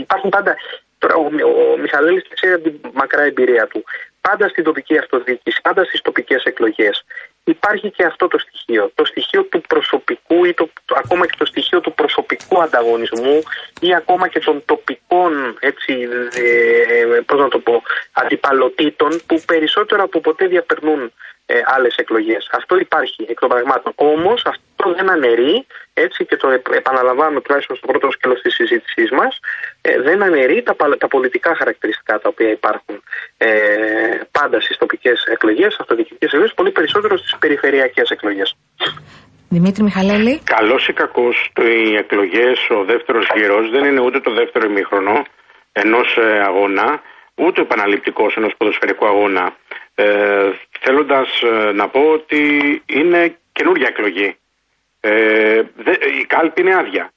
Υπάρχουν 0.00 0.30
πάντα. 0.30 0.54
Τώρα, 0.98 1.14
ο, 1.14 1.24
ο 1.74 1.76
Μιχαλέλης 1.82 2.24
ξέρει 2.34 2.52
από 2.52 2.62
την 2.68 2.74
μακρά 3.00 3.22
εμπειρία 3.22 3.66
του. 3.72 3.84
Πάντα 4.20 4.48
στην 4.48 4.64
τοπική 4.64 4.98
αυτοδιοίκηση, 4.98 5.58
πάντα 5.62 5.82
στις 5.84 6.00
τοπικές 6.08 6.42
εκλογές. 6.50 6.94
Υπάρχει 7.44 7.90
και 7.90 8.04
αυτό 8.04 8.28
το 8.28 8.38
στοιχείο. 8.38 8.90
Το 8.94 9.04
στοιχείο 9.04 9.42
του 9.44 9.60
προσωπικού 9.60 10.44
ή 10.44 10.54
το, 10.54 10.68
το- 10.84 10.94
ακόμα 10.98 11.26
και 11.26 11.34
το 11.38 11.44
στοιχείο 11.44 11.80
του 11.80 11.94
προσωπικού 11.94 12.62
ανταγωνισμού 12.62 13.42
ή 13.80 13.94
ακόμα 13.94 14.28
και 14.28 14.38
των 14.40 14.62
τοπικών 14.64 15.56
έτσι, 15.60 16.08
ε, 16.34 17.20
πώς 17.26 17.38
να 17.40 17.48
το 17.48 17.58
πω, 17.58 17.82
αντιπαλωτήτων 18.12 19.20
που 19.26 19.40
περισσότερο 19.46 20.02
από 20.02 20.20
ποτέ 20.20 20.46
διαπερνούν 20.46 21.12
ε, 21.46 21.60
άλλες 21.64 21.96
εκλογές. 21.96 22.48
Αυτό 22.52 22.78
υπάρχει 22.78 23.26
εκ 23.28 23.38
των 23.40 23.48
πραγμάτων. 23.48 23.92
Όμως 23.94 24.42
αυτό 24.46 24.92
δεν 24.94 25.10
αναιρεί, 25.10 25.66
έτσι 25.94 26.24
και 26.24 26.36
το 26.36 26.48
επ- 26.48 26.74
επαναλαμβάνουμε 26.74 27.40
τουλάχιστον 27.40 27.76
στο 27.76 27.86
πρώτο 27.86 28.10
σκέλος 28.10 28.40
της 28.40 28.54
συζήτησής 28.54 29.10
μας, 29.10 29.38
ε, 29.80 30.00
δεν 30.00 30.22
αναιρεί 30.22 30.62
τα, 30.62 30.74
πα- 30.74 30.96
τα 30.98 31.08
πολιτικά 31.08 31.54
χαρακτηριστικά 31.56 32.18
τα 32.18 32.28
οποία 32.28 32.50
υπάρχουν 32.50 33.02
ε, 33.36 33.48
πάντα 34.30 34.60
στις 34.60 34.76
τοπικές 34.76 35.24
εκλογές, 35.24 35.76
αυτοδιοικητικές 35.80 36.28
εκλογές, 36.28 36.54
πολύ 36.54 36.70
περισσότερο 36.70 37.16
στις 37.16 37.36
περιφερειακές 37.38 38.10
εκλογές. 38.10 38.56
Δημήτρη 39.48 39.82
Μιχαλέλη. 39.82 40.40
Καλός 40.44 40.88
ή 40.88 40.92
κακός, 40.92 41.50
οι 41.60 41.96
εκλογές, 41.96 42.58
ο 42.70 42.84
δεύτερος 42.84 43.26
γύρος 43.34 43.70
δεν 43.70 43.84
είναι 43.84 44.00
ούτε 44.00 44.20
το 44.20 44.32
δεύτερο 44.34 44.70
ημίχρονο 44.70 45.24
ενός 45.72 46.18
αγώνα, 46.44 47.02
ούτε 47.34 47.60
ο 47.60 47.64
επαναληπτικός 47.64 48.34
ενός 48.36 48.54
ποδοσφαιρικού 48.56 49.06
αγώνα. 49.06 49.56
Ε, 49.94 50.50
Θέλοντας 50.80 51.28
να 51.74 51.88
πω 51.88 52.00
ότι 52.00 52.42
είναι 52.86 53.36
καινούργια 53.52 53.86
εκλογή. 53.88 54.36
Ε, 55.00 55.62
δε, 55.76 55.92
η 56.20 56.24
κάλπη 56.26 56.60
είναι 56.60 56.74
άδεια. 56.74 57.12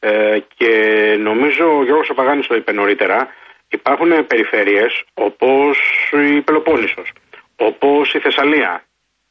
Ε, 0.00 0.38
και 0.56 0.72
νομίζω 1.18 1.76
ο 1.78 1.84
Γιώργος 1.84 2.10
Απαγάνης 2.10 2.46
το 2.46 2.54
είπε 2.54 2.72
νωρίτερα, 2.72 3.28
υπάρχουν 3.68 4.26
περιφέρειες 4.26 5.04
όπως 5.14 5.78
η 6.12 6.40
Πελοπόννησος, 6.40 7.12
όπως 7.56 8.14
η 8.14 8.18
Θεσσαλία. 8.18 8.84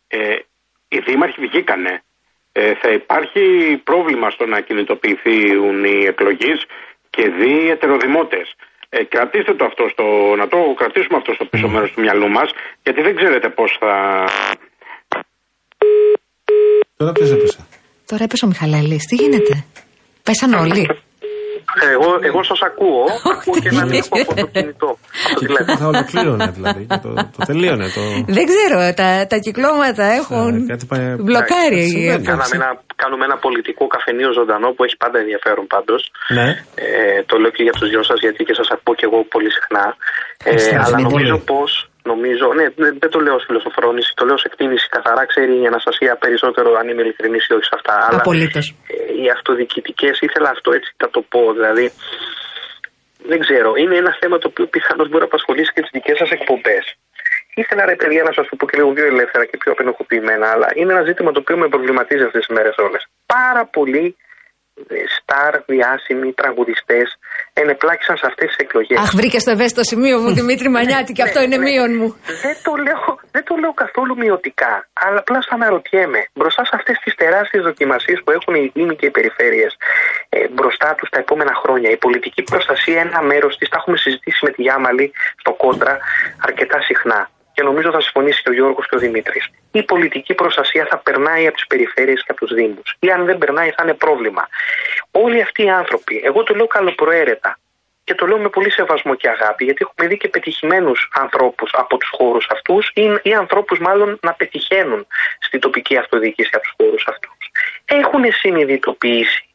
Ε, 0.08 0.36
οι 0.88 1.00
δήμαρχοι 1.00 1.42
βγήκανε. 1.42 2.04
Ε, 2.52 2.74
θα 2.82 2.90
υπάρχει 2.92 3.42
πρόβλημα 3.84 4.30
στο 4.30 4.46
να 4.46 4.60
κινητοποιηθούν 4.62 5.84
οι 5.84 6.06
εκλογείς 6.06 6.66
και 7.10 7.30
δι 7.30 7.64
οι 7.64 7.70
ετεροδημότες. 7.70 8.56
Ε, 8.90 9.04
κρατήστε 9.04 9.54
το 9.54 9.66
αυτό 9.66 9.88
στο, 9.92 10.36
να 10.38 10.48
το 10.48 10.58
κρατήσουμε 10.78 11.18
αυτό 11.18 11.34
στο 11.34 11.46
πίσω 11.46 11.68
μέρος 11.68 11.92
του 11.92 12.02
μυαλού 12.02 12.30
μας, 12.30 12.52
γιατί 12.84 13.02
δεν 13.02 13.16
ξέρετε 13.16 13.50
πώς 13.50 13.78
θα, 13.80 14.24
Τώρα 16.98 17.12
ποιος 17.12 17.32
έπεσε; 17.32 17.68
Τώρα 18.06 18.24
έπεσε 18.24 18.46
ο 18.46 18.48
Μιχαλέλης. 18.48 19.06
Τι 19.06 19.16
γίνεται; 19.16 19.66
Πέσαν 20.28 20.54
όλοι. 20.54 20.84
Εγώ, 21.94 22.10
εγώ 22.30 22.40
σας 22.50 22.60
ακούω, 22.70 23.04
ακούω 23.36 23.58
και 23.64 23.70
έναν 23.76 23.90
ήχο 24.00 24.16
από 24.24 24.34
το 24.42 24.48
κινητό. 24.56 24.90
από 25.30 25.34
το 25.40 25.40
τηλέφωνο. 25.46 25.78
Θα 25.82 25.88
ολοκλήρωνε 25.94 26.48
δηλαδή. 26.58 26.84
και 26.90 26.98
Το, 27.06 27.10
το 27.36 27.42
τελείωνε. 27.50 27.86
Το... 27.98 28.02
Δεν 28.38 28.46
ξέρω, 28.52 28.78
τα, 29.00 29.10
τα 29.32 29.38
κυκλώματα 29.46 30.06
έχουν 30.20 30.50
Ε, 30.64 30.66
κάτι 30.72 30.86
πάει- 30.92 31.16
μπλοκάρει 31.26 31.80
η 31.86 31.90
Συμβαίνει. 31.90 32.12
απόψη. 32.14 32.28
Κάναμε 32.32 32.56
ένα, 32.62 32.70
κάνουμε 33.04 33.24
ένα 33.30 33.38
πολιτικό 33.46 33.84
καφενείο 33.96 34.30
ζωντανό 34.40 34.68
που 34.76 34.82
έχει 34.88 34.98
πάντα 35.04 35.18
ενδιαφέρον 35.24 35.66
πάντως. 35.74 36.02
Ναι. 36.38 36.48
Ε, 36.86 37.24
το 37.30 37.34
λέω 37.42 37.52
και 37.56 37.64
για 37.68 37.76
τους 37.78 37.90
δυο 37.92 38.04
σας 38.10 38.18
γιατί 38.26 38.40
και 38.48 38.56
σας 38.60 38.68
ακούω 38.76 38.94
και 39.00 39.06
εγώ 39.10 39.18
πολύ 39.34 39.50
συχνά. 39.58 39.86
Ε, 40.44 40.50
Ευχαριστώ, 40.50 40.76
αλλά 40.86 40.98
Δημήτρη. 40.98 41.14
νομίζω 41.16 41.38
πως, 41.52 41.70
νομίζω, 42.12 42.46
ναι, 42.60 42.66
δεν, 42.82 42.92
δεν 43.02 43.10
το 43.14 43.20
λέω 43.26 43.36
ως 43.40 43.44
φιλοσοφρόνηση, 43.48 44.12
το 44.20 44.26
λέω 44.26 44.34
ως 44.40 44.44
εκτίμηση. 44.50 44.86
Καθαρά 44.96 45.24
ξέρει 45.32 45.54
η 45.64 45.68
Αναστασία 45.72 46.14
περισσότερο 46.24 46.70
αν 46.80 46.86
είμαι 46.90 47.02
ειλικρινής 47.02 47.48
ή 47.48 47.54
όχι 47.54 47.64
σε 47.72 47.76
αυτά. 47.80 47.94
Αλλά 48.08 48.20
Απολύτως. 48.20 48.66
ε, 48.88 49.22
οι 49.22 49.30
αυτοδιοικητικές, 49.36 50.16
ήθελα 50.28 50.50
αυτό 50.50 50.70
έτσι 50.78 50.92
να 51.04 51.10
το 51.10 51.22
πω, 51.32 51.42
δηλαδή 51.58 51.86
δεν 53.32 53.40
ξέρω, 53.46 53.70
είναι 53.82 53.96
ένα 54.04 54.18
θέμα 54.20 54.38
το 54.38 54.48
οποίο 54.52 54.66
πιθανώς 54.76 55.08
μπορεί 55.08 55.24
να 55.26 55.30
απασχολήσει 55.32 55.72
και 55.74 55.82
τις 55.82 55.90
δικές 55.94 56.18
σας 56.18 56.30
εκπομπές. 56.38 56.86
Ήθελα 57.62 57.86
ρε 57.86 57.96
παιδιά 57.96 58.24
να 58.24 58.34
σας 58.38 58.48
το 58.50 58.56
πω 58.56 58.66
και 58.70 58.78
λίγο 58.78 58.92
πιο 58.94 59.06
ελεύθερα 59.06 59.46
και 59.46 59.58
πιο 59.58 59.72
απενοχοποιημένα, 59.72 60.48
αλλά 60.54 60.68
είναι 60.76 60.92
ένα 60.94 61.04
ζήτημα 61.10 61.32
το 61.32 61.40
οποίο 61.40 61.58
με 61.58 61.68
προβληματίζει 61.68 62.24
αυτές 62.24 62.46
τις 62.46 62.56
μέρες 62.56 62.76
όλες. 62.78 63.02
Πάρα 63.26 63.66
πολλοί 63.66 64.06
ε, 64.06 64.27
στάρ, 65.18 65.54
διάσημοι, 65.66 66.34
τραγουδιστές 66.34 67.08
ενεπλάκησαν 67.54 68.18
σε 68.18 68.26
αυτές 68.30 68.48
τις 68.48 68.58
εκλογές. 68.66 69.00
Αχ, 69.00 69.12
βρήκε 69.20 69.40
το 69.48 69.52
ευαίσθητο 69.52 69.84
σημείο 69.84 70.16
μου, 70.22 70.30
Δημήτρη 70.40 70.70
Μανιάτη, 70.70 71.12
και 71.14 71.24
αυτό 71.28 71.40
Ναι, 71.40 71.46
είναι 71.46 71.58
ναι. 71.58 71.64
μείον 71.70 71.92
μου. 72.00 72.10
Δεν 72.46 72.56
το, 72.66 72.72
λέω, 72.86 73.04
δεν 73.36 73.44
το 73.48 73.56
λέω 73.62 73.74
καθόλου 73.84 74.14
μειωτικά, 74.18 74.74
αλλά 75.06 75.20
απλά 75.24 75.40
σαν 75.42 75.62
αναρωτιέμαι. 75.62 76.22
Μπροστά 76.34 76.62
σε 76.66 76.76
αυτές 76.80 76.98
τις 77.04 77.14
τεράστιες 77.16 77.64
δοκιμασίες 77.64 78.20
που 78.24 78.32
έχουν 78.38 78.54
οι 78.56 78.72
Δήμοι 78.74 78.96
και 78.96 79.06
οι 79.06 79.14
περιφέρειες 79.18 79.72
ε, 80.30 80.48
μπροστά 80.56 80.90
τους 80.98 81.10
τα 81.10 81.20
επόμενα 81.20 81.54
χρόνια, 81.62 81.90
η 81.90 81.98
πολιτική 81.98 82.44
προστασία, 82.44 83.00
ένα 83.02 83.22
μέρος 83.22 83.58
της, 83.58 83.70
τα 83.70 83.78
έχουμε 83.80 83.98
συζητήσει 83.98 84.40
με 84.46 84.52
τη 84.52 84.62
Γιάμαλη 84.62 85.12
στο 85.42 85.52
κόντρα 85.54 85.98
αρκετά 86.48 86.82
συχνά. 86.82 87.30
Και 87.58 87.64
νομίζω 87.64 87.92
θα 87.92 88.02
συμφωνήσει 88.02 88.42
και 88.42 88.50
ο 88.50 88.54
Γιώργος 88.54 88.88
και 88.88 88.96
ο 88.96 89.00
Δημήτρης. 89.00 89.50
Η 89.72 89.84
πολιτική 89.84 90.34
προστασία 90.34 90.88
θα 90.90 90.98
περνάει 90.98 91.48
από 91.48 91.56
τις 91.56 91.68
περιφέρειες 91.68 92.24
και 92.24 92.32
από 92.32 92.46
τους 92.46 92.56
Δήμους. 92.56 92.96
Ή 93.00 93.10
αν 93.10 93.26
δεν 93.26 93.38
περνάει, 93.38 93.70
θα 93.70 93.84
είναι 93.84 93.94
πρόβλημα. 93.94 94.48
Όλοι 95.12 95.42
αυτοί 95.42 95.64
οι 95.64 95.70
άνθρωποι, 95.70 96.22
εγώ 96.26 96.44
το 96.44 96.56
λέω 96.56 96.68
καλοπροαίρετα, 96.68 97.60
και 98.04 98.16
το 98.16 98.26
λέω 98.28 98.38
με 98.38 98.50
πολύ 98.50 98.72
σεβασμό 98.72 99.16
και 99.16 99.30
αγάπη, 99.30 99.64
γιατί 99.64 99.86
έχουμε 99.86 100.08
δει 100.08 100.18
και 100.18 100.28
πετυχημένους 100.28 101.10
ανθρώπους 101.14 101.72
από 101.74 101.98
τους 101.98 102.10
χώρους 102.18 102.48
αυτούς 102.50 102.92
ή, 102.94 103.04
ή 103.22 103.34
ανθρώπους 103.34 103.80
μάλλον 103.80 104.20
να 104.22 104.34
πετυχαίνουν 104.34 105.08
στην 105.40 105.60
τοπική 105.60 105.98
αυτοδιοίκηση 105.98 106.50
από 106.54 106.64
τους 106.64 106.74
χώρους 106.78 107.08
αυτούς. 107.08 107.52
Έχουν 107.86 108.32
συνειδητοποιήσει 108.32 109.47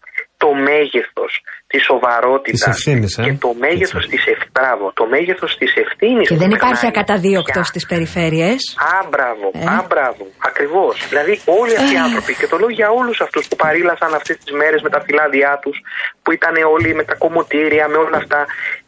το 0.42 0.50
μέγεθος 0.68 1.32
της 1.70 1.82
σοβαρότητας 1.90 2.60
Της 2.60 2.66
ευθύνης, 2.72 3.12
ε. 3.18 3.22
και 3.24 3.32
το 3.46 3.50
μέγεθος 3.64 4.04
Έτσι. 4.04 4.08
τη 4.12 4.18
ευθύνη. 4.34 4.90
Το 5.00 5.06
μέγεθος 5.14 5.52
της 5.60 5.72
ευθύνης. 5.84 6.26
Και 6.30 6.38
δεν 6.44 6.50
υπάρχει 6.58 6.86
ακαταδίωκτο 6.92 7.62
στις 7.70 7.84
περιφέρειες. 7.92 8.60
Α, 8.94 8.98
μπράβο, 9.10 9.46
Ε. 9.54 9.64
α, 9.74 9.78
μπράβο. 9.90 10.22
Ακριβώς. 10.48 10.94
Δηλαδή, 11.12 11.32
όλοι 11.60 11.74
αυτοί 11.80 11.94
οι 11.94 12.02
άνθρωποι, 12.06 12.32
και 12.40 12.46
το 12.52 12.56
λέω 12.60 12.72
για 12.80 12.88
όλους 13.00 13.18
αυτούς 13.26 13.42
που 13.48 13.56
παρήλασαν 13.64 14.10
αυτές 14.20 14.36
τις 14.40 14.50
μέρες 14.60 14.80
με 14.86 14.90
τα 14.94 15.00
φυλάδια 15.06 15.50
τους, 15.62 15.76
που 16.22 16.30
ήταν 16.38 16.54
όλοι 16.74 16.90
με 16.98 17.04
τα 17.08 17.14
κομμωτήρια, 17.24 17.84
με 17.92 17.98
όλα 18.04 18.16
αυτά, 18.22 18.40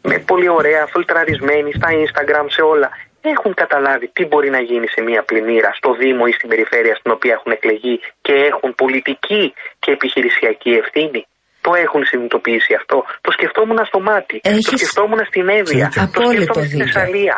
με 0.09 0.15
πολύ 0.29 0.49
ωραία, 0.59 0.83
φιλτραρισμένοι 0.93 1.69
στα 1.79 1.89
Instagram, 2.03 2.45
σε 2.57 2.61
όλα. 2.73 2.89
Έχουν 3.33 3.53
καταλάβει 3.63 4.07
τι 4.15 4.23
μπορεί 4.29 4.49
να 4.49 4.61
γίνει 4.69 4.87
σε 4.95 5.01
μια 5.01 5.21
πλημμύρα, 5.29 5.71
στο 5.79 5.89
Δήμο 6.01 6.23
ή 6.27 6.33
στην 6.37 6.49
περιφέρεια 6.49 6.95
στην 6.99 7.11
οποία 7.11 7.33
έχουν 7.37 7.51
εκλεγεί 7.57 7.95
και 8.25 8.33
έχουν 8.51 8.69
πολιτική 8.83 9.43
και 9.79 9.91
επιχειρησιακή 9.97 10.71
ευθύνη. 10.83 11.21
Το 11.65 11.71
έχουν 11.85 12.01
συνειδητοποιήσει 12.09 12.71
αυτό. 12.81 12.97
Το 13.25 13.29
σκεφτόμουν 13.37 13.79
στο 13.91 13.99
μάτι. 14.07 14.35
Το 14.43 14.49
Έχεις 14.55 14.79
σκεφτόμουν 14.79 15.21
στην 15.31 15.45
Εύβοια. 15.59 15.87
Το 15.95 16.01
απόλυτο 16.07 16.33
σκεφτόμουν 16.35 16.67
στη 16.69 16.75
δίκιο. 16.77 16.85
Θεσσαλία. 16.85 17.35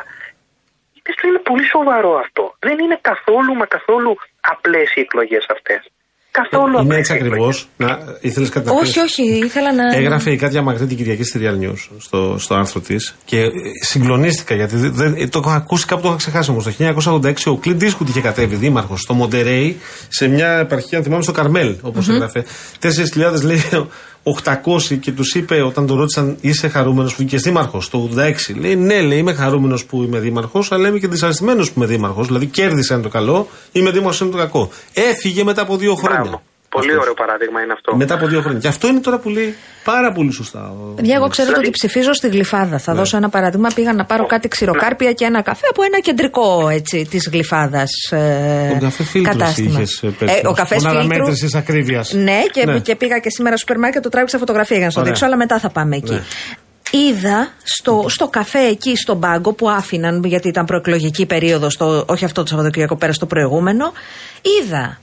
Πιστεύω 1.08 1.30
είναι 1.34 1.44
πολύ 1.50 1.66
σοβαρό 1.76 2.12
αυτό. 2.24 2.44
Δεν 2.68 2.78
είναι 2.84 2.98
καθόλου 3.12 3.52
μα 3.60 3.66
καθόλου 3.76 4.12
απλές 4.54 4.88
οι 4.96 5.00
εκλογές 5.06 5.44
αυτές. 5.56 5.82
Καθόλου 6.40 6.72
Είναι 6.74 6.82
απλές 6.86 6.98
έτσι 7.00 7.12
οι 7.14 7.16
ακριβώς. 7.16 7.56
εκλογές. 7.80 8.18
Ήθελες 8.22 8.50
κάτι 8.50 8.66
να 8.68 8.72
Όχι, 8.74 8.82
πεις; 8.94 8.98
όχι, 9.08 9.24
ήθελα 9.50 9.72
να. 9.74 9.86
Έγραφε 10.02 10.32
η 10.32 10.38
Κάτια 10.44 10.62
Μαγρή 10.62 10.86
την 10.88 10.98
Κυριακή 10.98 11.24
στη 11.24 11.40
Real 11.44 11.58
News 11.64 11.82
στο, 12.00 12.36
στο 12.40 12.56
άρθρο 12.56 12.80
της 12.82 13.16
και 13.26 13.40
ε, 13.42 13.50
συγκλονίστηκα 13.86 14.56
γιατί 14.56 14.76
δεν, 14.76 14.92
δεν- 14.94 15.30
το 15.30 15.40
έχω 15.44 15.50
ακούσει 15.50 15.86
κάπου 15.86 16.02
το 16.02 16.08
είχα 16.08 16.18
ξεχάσει 16.18 16.50
όμως. 16.52 16.64
Το 16.64 16.72
1986 17.24 17.34
ο 17.46 17.58
Κλίντ 17.58 17.80
Δίσκουτ 17.80 18.08
είχε 18.10 18.22
κατέβει 18.22 18.56
δήμαρχος 18.56 19.02
στο 19.02 19.14
Μοντερέι 19.14 19.80
σε 20.10 20.28
μια 20.28 20.50
επαρχία, 20.58 20.98
αν 20.98 21.04
θυμάμαι, 21.04 21.24
στο 21.24 21.32
Καρμέλ, 21.32 21.76
όπως 21.82 22.10
έγραφε. 22.10 22.46
4.000 22.82 23.42
λέει 23.44 23.62
800 24.44 25.00
και 25.00 25.12
τους 25.12 25.36
είπε 25.36 25.62
όταν 25.62 25.88
τον 25.88 25.98
ρώτησαν 25.98 26.38
είσαι 26.42 26.68
χαρούμενος 26.68 27.12
που 27.12 27.18
βγήκες 27.18 27.42
δήμαρχος 27.42 27.90
το 27.90 28.10
86. 28.16 28.56
Λέει 28.60 28.76
ναι, 28.76 29.02
λέει 29.02 29.18
είμαι 29.18 29.34
χαρούμενος 29.34 29.86
που 29.86 30.04
είμαι 30.04 30.20
δήμαρχος, 30.20 30.72
αλλά 30.72 30.88
είμαι 30.88 31.00
και 31.00 31.08
δυσαρεστημένος 31.08 31.72
που 31.72 31.74
είμαι 31.78 31.86
δήμαρχος. 31.86 32.28
Δηλαδή 32.28 32.46
κέρδισε 32.46 32.94
αν 32.94 33.02
το 33.02 33.10
καλό, 33.10 33.48
είμαι 33.72 33.92
δήμαρχος 33.92 34.22
αν 34.22 34.32
το 34.32 34.38
κακό. 34.38 34.70
Έφυγε 34.94 35.44
μετά 35.44 35.62
από 35.62 35.78
δύο 35.78 35.96
χρόνια. 35.96 36.22
Μπράβο. 36.22 36.42
Πολύ 36.70 36.88
Αυτός. 36.88 37.02
ωραίο 37.02 37.14
παράδειγμα 37.14 37.62
είναι 37.62 37.74
αυτό. 37.74 37.96
Μετά 37.96 38.14
από 38.14 38.28
δύο 38.28 38.42
χρόνια. 38.42 38.60
Και 38.60 38.68
αυτό 38.68 38.88
είναι 38.88 39.00
τώρα 39.00 39.18
που 39.20 39.30
λέει 39.30 39.56
πάρα 39.84 40.12
πολύ 40.12 40.32
σωστά. 40.32 40.70
ο- 40.72 40.94
Παιδιά, 40.96 41.16
εγώ 41.16 41.28
ξέρετε 41.28 41.54
Δηλαδή- 41.54 41.68
ότι 41.70 41.78
ψηφίζω 41.88 42.14
στη 42.14 42.28
Γλυφάδα. 42.28 42.78
Θα 42.80 42.94
δώσω 42.94 43.18
ένα 43.18 43.30
παράδειγμα. 43.30 43.70
Πήγα 43.76 43.94
να 43.94 44.06
πάρω 44.06 44.26
κάτι 44.26 44.48
ξηροκάρπια 44.48 45.12
και 45.14 45.26
ένα 45.26 45.42
καφέ 45.42 45.66
από 45.70 45.84
ένα 45.84 46.00
κεντρικό 46.00 46.70
έτσι 46.70 47.08
της 47.10 47.30
Γλυφάδας. 47.32 47.90
Ε, 48.12 48.68
Τον 48.70 48.80
καφέ 48.80 49.04
φίλτρος 49.04 49.36
κατάστημα. 49.36 49.70
είχες, 49.80 50.00
ε, 50.04 50.08
πέρσι. 50.20 50.42
ο 50.46 50.54
καφές 50.54 50.84
Μονάδα 50.84 51.02
φίλτρου. 51.02 51.18
μέτρησης 51.20 51.56
ακρίβειας. 51.56 52.14
Ναι, 52.14 52.42
και, 52.52 52.66
Ναι. 52.66 52.80
και 52.80 52.96
πήγα 52.96 53.20
και 53.20 53.30
σήμερα 53.30 53.58
στο 53.58 53.66
σούπερ 53.68 53.82
μάρκετ 53.82 54.04
το 54.04 54.10
τράβηξα 54.10 54.38
φωτογραφία 54.38 54.76
για 54.78 54.86
να 54.86 54.92
σου 54.92 54.96
το 54.98 55.02
Ωραία. 55.02 55.14
δείξω, 55.14 55.28
αλλά 55.28 55.38
μετά 55.38 55.60
θα 55.60 55.70
πάμε 55.70 55.96
εκεί. 55.96 56.14
Ναι. 56.14 56.22
Είδα 56.92 57.48
στο, 57.64 58.06
στο 58.08 58.28
καφέ 58.28 58.60
εκεί 58.60 58.96
στον 58.96 59.20
πάγκο 59.20 59.54
που 59.54 59.70
άφηναν, 59.70 60.24
γιατί 60.24 60.48
ήταν 60.48 60.66
προεκλογική 60.66 61.26
περίοδος, 61.26 61.74
στο, 61.74 62.04
όχι 62.08 62.26
αυτό 62.26 62.42
το 62.42 62.48
Σαββατοκύριακο, 62.48 62.96
πέρα 62.96 63.14
στο 63.14 63.26
προηγούμενο, 63.26 63.92
είδα 64.62 65.00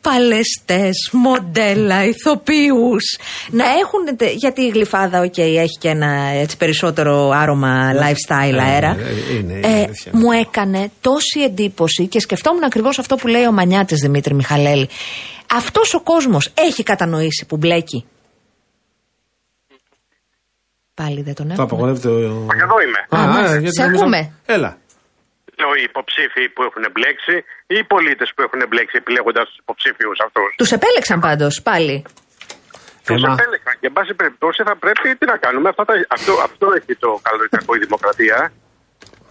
παλαιστές, 0.00 1.08
μοντέλα, 1.12 2.04
ηθοποιούς 2.04 3.18
να 3.50 3.64
έχουν, 3.64 4.16
τε- 4.16 4.32
γιατί 4.34 4.62
η 4.62 4.68
γλυφάδα, 4.68 5.20
οκ, 5.20 5.38
έχει 5.38 5.78
και 5.78 5.88
ένα 5.88 6.12
έτσι 6.28 6.56
περισσότερο 6.56 7.30
άρωμα 7.30 7.92
lifestyle 7.94 8.54
Ε, 8.54 8.60
αέρα. 8.62 8.96
ε, 8.98 9.34
είναι, 9.38 9.52
είναι 9.52 9.66
Ε, 9.68 9.82
αλήθεια. 9.82 10.12
μου 10.14 10.32
έκανε 10.32 10.90
τόση 11.00 11.40
εντύπωση 11.44 12.06
και 12.06 12.20
σκεφτόμουν 12.20 12.64
ακριβώς 12.64 12.98
αυτό 12.98 13.16
που 13.16 13.26
λέει 13.26 13.44
ο 13.46 13.52
Μανιάτης 13.52 14.00
Δημήτρη 14.00 14.34
Μιχαλέλη. 14.34 14.88
Αυτός 15.54 15.94
ο 15.94 16.00
κόσμος 16.00 16.50
έχει 16.54 16.82
κατανοήσει 16.82 17.44
που 17.48 17.56
μπλέκει. 17.56 18.04
Πάλι 20.94 21.22
δεν 21.22 21.34
τον 21.34 21.46
Το 21.46 21.52
έχουμε. 21.52 21.66
απαγορεύεται 21.66 22.08
ο. 22.08 22.12
Εδώ 22.12 22.76
είμαι. 22.80 23.22
Α, 23.22 23.26
μάλιστα. 23.26 23.58
γιατί 23.58 23.74
Σε 23.74 23.82
νομίζω- 23.82 24.00
ακούμε. 24.02 24.32
Έλα. 24.46 24.78
Λέω 25.60 25.72
οι 25.78 25.84
υποψήφοι 25.90 26.44
που 26.54 26.62
έχουν 26.68 26.84
μπλέξει 26.92 27.36
ή 27.72 27.74
οι 27.80 27.84
πολίτες 27.92 28.28
που 28.34 28.40
έχουν 28.46 28.60
μπλέξει 28.68 28.96
επιλέγοντας 29.02 29.44
τους 29.48 29.58
υποψήφιους 29.64 30.18
αυτούς. 30.26 30.50
Τους 30.60 30.72
επέλεξαν 30.78 31.18
πάντως 31.26 31.54
πάλι. 31.68 31.96
Τους 33.06 33.22
Έμα. 33.22 33.32
επέλεξαν 33.38 33.74
και, 33.80 33.86
εν 33.90 33.94
πάση 33.96 34.12
περιπτώσει, 34.20 34.60
θα 34.68 34.74
πρέπει 34.84 35.08
τι 35.18 35.24
να 35.32 35.36
κάνουμε. 35.44 35.66
Αυτά 35.72 35.84
τα, 35.88 35.94
αυτό, 36.16 36.32
αυτό 36.48 36.66
έχει 36.78 36.94
το 37.04 37.10
καλό 37.26 37.42
ή 37.48 37.50
κακό 37.56 37.72
η 37.78 37.80
δημοκρατία. 37.86 38.38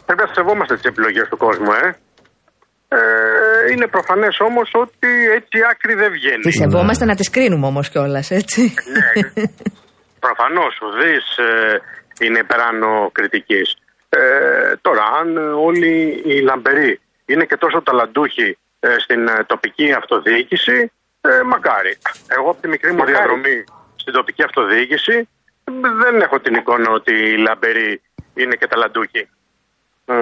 Πρέπει 0.06 0.22
να 0.26 0.30
σεβόμαστε 0.38 0.74
τις 0.78 0.88
επιλογές 0.92 1.26
του 1.32 1.38
κόσμου, 1.46 1.72
ε. 1.84 1.86
Ε, 2.92 3.00
είναι 3.72 3.88
προφανές 3.88 4.36
όμως 4.40 4.70
ότι 4.74 5.10
έτσι 5.38 5.58
η 5.62 5.64
άκρη 5.72 5.94
δεν 5.94 6.12
βγαίνει. 6.12 6.44
Τις 6.48 6.56
σεβόμαστε 6.56 7.06
να 7.06 7.16
τις 7.16 7.30
κρίνουμε 7.30 7.68
όμως 7.68 7.90
κιόλας, 7.90 8.32
έτσι. 8.32 8.62
Ναι. 8.94 9.32
Προφανώς 10.26 10.74
ουδή 10.84 11.16
ε, 11.46 11.78
είναι 12.26 12.40
υπεράνω 12.40 13.10
κριτικής. 13.12 13.78
Ε, 14.10 14.20
τώρα, 14.82 15.04
αν 15.20 15.38
ε, 15.38 15.40
όλοι 15.42 16.22
οι 16.26 16.42
λαμπεροί 16.42 17.00
είναι 17.26 17.46
και 17.46 17.58
τόσο 17.58 17.82
ταλαντούχοι 17.82 18.58
ε, 18.80 18.88
στην 19.00 19.28
ε, 19.28 19.44
τοπική 19.48 19.94
αυτοδιοίκηση, 19.94 20.92
ε, 21.22 21.30
μακάρι. 21.52 21.94
Εγώ 22.38 22.50
από 22.50 22.62
τη 22.62 22.68
μικρή 22.68 22.92
μου 22.92 22.98
Μακάρι. 22.98 23.16
διαδρομή 23.16 23.64
στην 23.96 24.14
τοπική 24.14 24.44
αυτοδιοίκηση 24.44 25.16
ε, 25.64 25.72
δεν 26.04 26.22
έχω 26.22 26.40
την 26.40 26.54
εικόνα 26.56 26.90
ότι 26.92 27.14
οι 27.14 27.38
λαμπεροί 27.38 28.02
είναι 28.34 28.56
και 28.56 28.68
ταλαντούχοι. 28.68 29.22
Ε, 30.06 30.14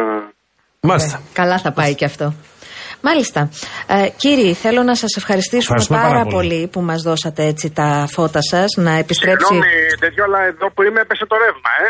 Μάλιστα. 0.81 1.21
Καλά 1.33 1.57
θα 1.59 1.71
πάει 1.71 1.95
και 1.95 2.05
αυτό. 2.05 2.33
Μάλιστα. 3.01 3.49
Ε, 3.87 4.09
κύριοι, 4.17 4.53
θέλω 4.53 4.83
να 4.83 4.95
σας 4.95 5.15
ευχαριστήσουμε 5.17 5.63
Ευχαριστούμε 5.79 5.99
πάρα, 5.99 6.11
πάρα 6.13 6.23
πολύ. 6.35 6.47
πολύ. 6.47 6.67
που 6.67 6.81
μας 6.81 7.01
δώσατε 7.01 7.43
έτσι 7.45 7.71
τα 7.73 8.05
φώτα 8.15 8.41
σας 8.41 8.69
να 8.77 8.91
επιστρέψει. 8.91 9.45
Συγγνώμη, 9.45 9.73
τέτοιο, 9.99 10.23
αλλά 10.23 10.39
εδώ 10.45 10.71
που 10.71 10.83
είμαι 10.83 10.99
έπεσε 11.01 11.25
το 11.25 11.35
ρεύμα, 11.43 11.71
ε. 11.85 11.87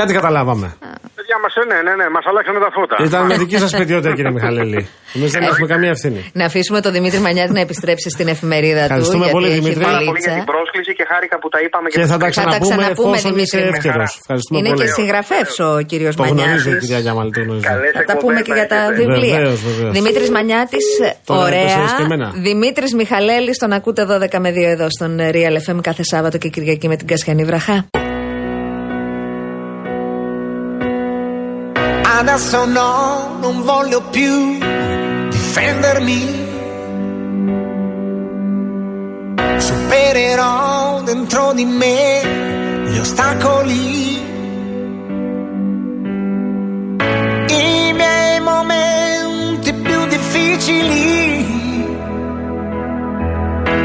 Κάτι 0.00 0.12
καταλάβαμε. 0.18 0.68
Παιδιά 1.16 1.36
μας, 1.42 1.52
ναι, 1.70 1.78
ναι, 1.86 1.94
ναι, 2.00 2.06
μας 2.16 2.24
αλλάξανε 2.30 2.58
τα 2.66 2.70
φώτα. 2.76 2.96
Ήταν 3.08 3.20
με 3.30 3.34
δική 3.42 3.56
σας 3.64 3.70
παιδιότητα, 3.78 4.10
κύριε 4.16 4.30
Μιχαλέλη. 4.36 4.80
Εμείς 5.16 5.30
δεν 5.34 5.42
έχουμε 5.42 5.66
καμία 5.72 5.90
ευθύνη. 5.96 6.20
Να 6.40 6.44
αφήσουμε 6.50 6.80
τον 6.86 6.92
Δημήτρη 6.92 7.18
Μανιάτης 7.26 7.52
να 7.58 7.60
επιστρέψει 7.66 8.08
στην 8.10 8.26
εφημερίδα 8.34 8.78
του. 8.80 8.82
Ευχαριστούμε 8.90 9.24
γιατί 9.26 9.36
πολύ, 9.38 9.48
έχει 9.50 9.58
Δημήτρη. 9.60 9.82
Πάρα 9.84 9.96
πολύ 9.96 10.04
για 10.04 10.12
βαλίτσα. 10.12 10.32
την 10.38 10.44
πρόσκληση 10.52 10.92
και 10.98 11.04
χάρηκα 11.10 11.36
που 11.42 11.48
τα 11.54 11.58
είπαμε 11.64 11.86
Και 11.88 12.00
θα 12.00 12.06
τα 12.06 12.12
Θα 12.12 12.18
τα 12.24 12.28
ξαναπούμε 12.34 12.82
ξαναπούμε, 12.82 13.16
εφόσον 13.16 13.30
Δημήτρη. 13.32 13.58
είσαι 13.60 13.68
εύκαιρο. 13.72 14.04
Ευχαριστούμε 14.22 14.56
Είναι 14.60 14.68
πολύ. 14.72 14.80
και 14.80 14.86
συγγραφέα 14.98 15.44
ο 15.68 15.80
κύριος 15.90 16.12
Το 16.16 16.22
γνωρίζω, 16.22 16.44
Μανιάτης. 16.46 16.80
κυρία 16.82 16.98
Γιάμαλη, 17.04 17.30
το 17.36 17.40
γνωρίζω. 17.46 17.66
Καλές 17.72 17.90
Θα 17.98 18.04
τα 18.10 18.14
πούμε 18.22 18.38
και 18.46 18.52
για 18.58 18.66
τα 18.72 18.78
εκπομπές, 18.82 18.98
βιβλία. 19.00 19.36
Βεβαίως, 19.38 19.60
βεβαίως. 19.68 19.92
Δημήτρης 19.98 20.30
Μανιάτης, 20.36 20.86
Τώρα 21.30 21.40
ωραία. 21.46 21.60
έπεσες 21.66 21.92
και 21.98 22.04
εμένα. 22.08 22.26
Δημήτρης 22.48 22.92
Μιχαλέλη, 23.00 23.52
τον 23.62 23.70
ακούτε 23.78 24.02
12 24.12 24.38
με 24.44 24.50
2 24.56 24.70
εδώ 24.76 24.86
στον 24.96 25.10
Real 25.36 25.54
FM 25.66 25.78
κάθε 25.88 26.02
Σάββατο 26.12 26.36
και 26.42 26.48
Κυριακή 26.54 26.86
με 26.92 26.96
την 27.00 27.06
Κασιανή 27.12 27.44
Βραχά. 27.50 27.78
Adesso 32.18 32.66
no, 32.66 33.38
non 33.40 33.62
voglio 33.62 34.00
più 34.02 34.58
difendermi. 35.28 36.40
Supererò 39.56 41.02
dentro 41.02 41.52
di 41.52 41.64
me 41.64 42.22
gli 42.86 42.98
ostacoli. 42.98 44.20
I 47.48 47.92
miei 47.92 48.40
momenti 48.40 49.72
più 49.72 50.06
difficili. 50.06 51.46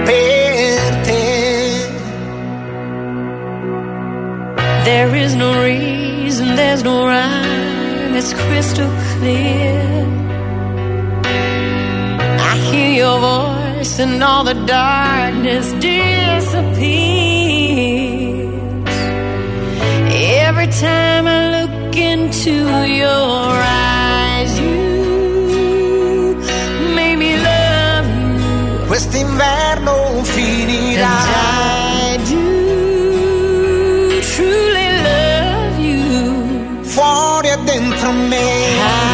Per 0.05 0.95
te. 1.03 1.25
There 4.84 5.15
is 5.15 5.34
no 5.34 5.61
reason, 5.61 6.55
there's 6.55 6.84
no 6.84 7.05
rhyme, 7.07 7.26
it's 8.30 8.41
crystal 8.43 8.91
clear. 9.13 10.05
I 12.51 12.55
hear 12.69 12.91
your 13.03 13.19
voice 13.19 13.99
and 13.99 14.21
all 14.23 14.43
the 14.43 14.55
darkness 14.65 15.71
disappears. 15.73 16.57
Every 20.47 20.67
time 20.67 21.28
I 21.28 21.61
look 21.61 21.95
into 21.95 22.51
your 23.01 23.61
eyes, 23.63 24.59
you 24.59 26.36
make 26.95 27.17
me 27.17 27.38
love 27.38 28.07
you. 28.07 28.86
Quest'inverno 28.88 30.23
finirà. 30.23 31.36
from 38.08 38.30
me. 38.30 39.07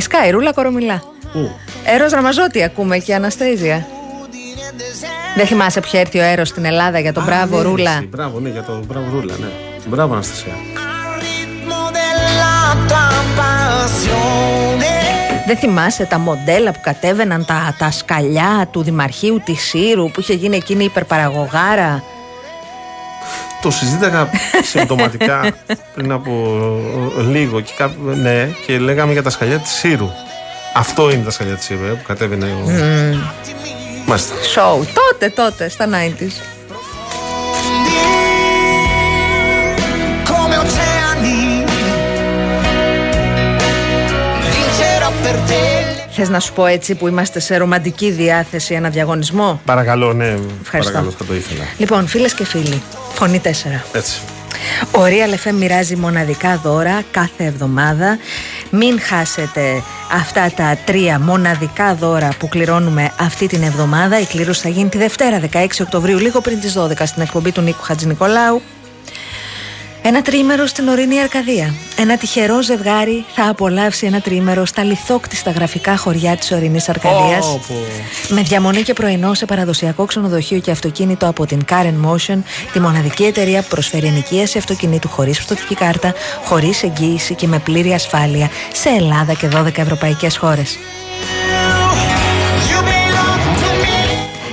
Και 0.00 0.06
σκάει, 0.06 0.30
ρούλα 0.30 0.52
κορομιλά. 0.52 1.02
Πού; 1.32 1.50
Έρος 1.84 2.12
Ραμαζότη 2.12 2.62
ακούμε 2.62 2.98
και 2.98 3.14
Αναστέζια. 3.14 3.86
Δεν 5.36 5.46
θυμάσαι 5.46 5.80
ποιο 5.80 5.98
έρθει 5.98 6.18
ο 6.18 6.22
Έρος 6.22 6.48
στην 6.48 6.64
Ελλάδα 6.64 6.98
για 6.98 7.12
τον 7.12 7.24
Μπράβο 7.24 7.56
ναι, 7.56 7.62
Ρούλα; 7.62 7.90
εσύ, 7.90 8.06
Μπράβο, 8.06 8.40
ναι, 8.40 8.48
για 8.48 8.62
το 8.62 8.80
μπράβο 8.86 9.06
Ρούλα, 9.10 9.34
ναι. 9.40 9.46
Μπράβο, 9.86 10.12
Αναστασία. 10.12 10.52
Δεν 15.46 15.56
θυμάσαι 15.56 16.04
τα 16.04 16.18
μοντέλα 16.18 16.72
που 16.72 16.80
κατέβαιναν, 16.82 17.44
τα, 17.44 17.74
τα 17.78 17.90
σκαλιά 17.90 18.68
του 18.70 18.82
Δημαρχείου 18.82 19.42
τη 19.44 19.54
Σύρου 19.54 20.10
που 20.10 20.20
είχε 20.20 20.34
γίνει 20.34 20.56
εκείνη 20.56 20.82
η 20.82 20.86
υπερπαραγωγάρα; 20.86 22.02
Το 23.62 23.70
συζήταγα 23.70 24.30
συμπτωματικά 24.62 25.52
πριν 25.94 26.12
από 26.12 26.30
ε, 27.18 27.22
λίγο 27.22 27.60
και, 27.60 27.72
κά- 27.76 27.96
ναι, 28.22 28.48
και 28.66 28.78
λέγαμε 28.78 29.12
για 29.12 29.22
τα 29.22 29.30
σκαλιά 29.30 29.58
της 29.58 29.70
Σύρου. 29.72 30.08
Αυτό 30.74 31.10
είναι 31.10 31.24
τα 31.24 31.30
σκαλιά 31.30 31.54
της 31.54 31.64
Σύρου, 31.64 31.84
ε, 31.84 31.88
που 31.88 32.02
κατέβαινε 32.06 32.44
ο... 32.46 32.70
Μάλιστα. 34.06 34.34
Show. 34.54 34.86
Τότε, 34.94 35.28
τότε, 35.34 35.68
στα 35.68 35.86
90s. 35.88 36.32
come 40.30 40.56
oceani. 40.64 41.64
Vincerò 44.52 45.10
per 45.22 45.36
te. 45.48 45.59
Θες 46.22 46.28
να 46.28 46.40
σου 46.40 46.52
πω 46.52 46.66
έτσι 46.66 46.94
που 46.94 47.08
είμαστε 47.08 47.40
σε 47.40 47.56
ρομαντική 47.56 48.10
διάθεση 48.10 48.74
ένα 48.74 48.88
διαγωνισμό; 48.88 49.60
Παρακαλώ, 49.64 50.12
ναι, 50.12 50.36
Ευχαριστώ. 50.62 50.92
παρακαλώ, 50.92 51.14
θα 51.18 51.24
το 51.24 51.34
ήθελα. 51.34 51.64
Λοιπόν, 51.78 52.06
φίλες 52.06 52.34
και 52.34 52.44
φίλοι, 52.44 52.82
φωνή 53.12 53.40
4. 53.44 53.48
Έτσι. 53.92 54.20
Ο 54.90 55.00
Real 55.04 55.48
FM 55.48 55.52
μοιράζει 55.52 55.96
μοναδικά 55.96 56.56
δώρα 56.56 57.02
κάθε 57.10 57.44
εβδομάδα. 57.44 58.18
Μην 58.70 59.00
χάσετε 59.00 59.82
αυτά 60.12 60.52
τα 60.56 60.78
τρία 60.84 61.20
μοναδικά 61.20 61.94
δώρα 61.94 62.28
που 62.38 62.48
κληρώνουμε 62.48 63.10
αυτή 63.20 63.46
την 63.46 63.62
εβδομάδα. 63.62 64.20
Η 64.20 64.24
κλήρωση 64.24 64.60
θα 64.60 64.68
γίνει 64.68 64.88
τη 64.88 64.98
Δευτέρα 64.98 65.40
16 65.52 65.66
Οκτωβρίου, 65.80 66.18
λίγο 66.18 66.40
πριν 66.40 66.60
τις 66.60 66.76
12 66.78 67.06
στην 67.06 67.22
εκπομπή 67.22 67.52
του 67.52 67.60
Νίκου 67.60 67.82
Χατζηνικολάου. 67.82 68.62
Ένα 70.02 70.22
τρίμερο 70.22 70.66
στην 70.66 70.88
ορεινή 70.88 71.20
Αρκαδία. 71.20 71.74
Ένα 71.98 72.16
τυχερό 72.16 72.62
ζευγάρι 72.62 73.24
θα 73.34 73.48
απολαύσει 73.48 74.06
ένα 74.06 74.20
τρίμερο 74.20 74.64
στα 74.64 74.84
λιθόκτιστα 74.84 75.50
γραφικά 75.50 75.96
χωριά 75.96 76.36
της 76.36 76.52
ορεινής 76.52 76.88
Αρκαδίας. 76.88 77.46
Ω, 77.46 77.60
πω. 77.68 77.74
Με 78.34 78.42
διαμονή 78.42 78.82
και 78.82 78.92
πρωινό 78.92 79.34
σε 79.34 79.44
παραδοσιακό 79.44 80.04
ξενοδοχείο 80.04 80.58
και 80.58 80.70
αυτοκίνητο 80.70 81.28
από 81.28 81.46
την 81.46 81.60
Karen 81.70 81.94
Motion, 82.06 82.38
τη 82.72 82.80
μοναδική 82.80 83.24
εταιρεία 83.24 83.62
που 83.62 83.68
προσφέρει 83.68 84.06
ενοικίαση 84.06 84.58
αυτοκινήτου 84.58 85.08
χωρίς 85.08 85.44
πτωτική 85.44 85.74
κάρτα, 85.74 86.14
χωρίς 86.44 86.82
εγγύηση 86.82 87.34
και 87.34 87.46
με 87.46 87.58
πλήρη 87.58 87.92
ασφάλεια 87.92 88.50
σε 88.72 88.88
Ελλάδα 88.88 89.32
και 89.32 89.48
12 89.54 89.78
ευρωπαϊκές 89.78 90.36
χώρες. 90.36 90.78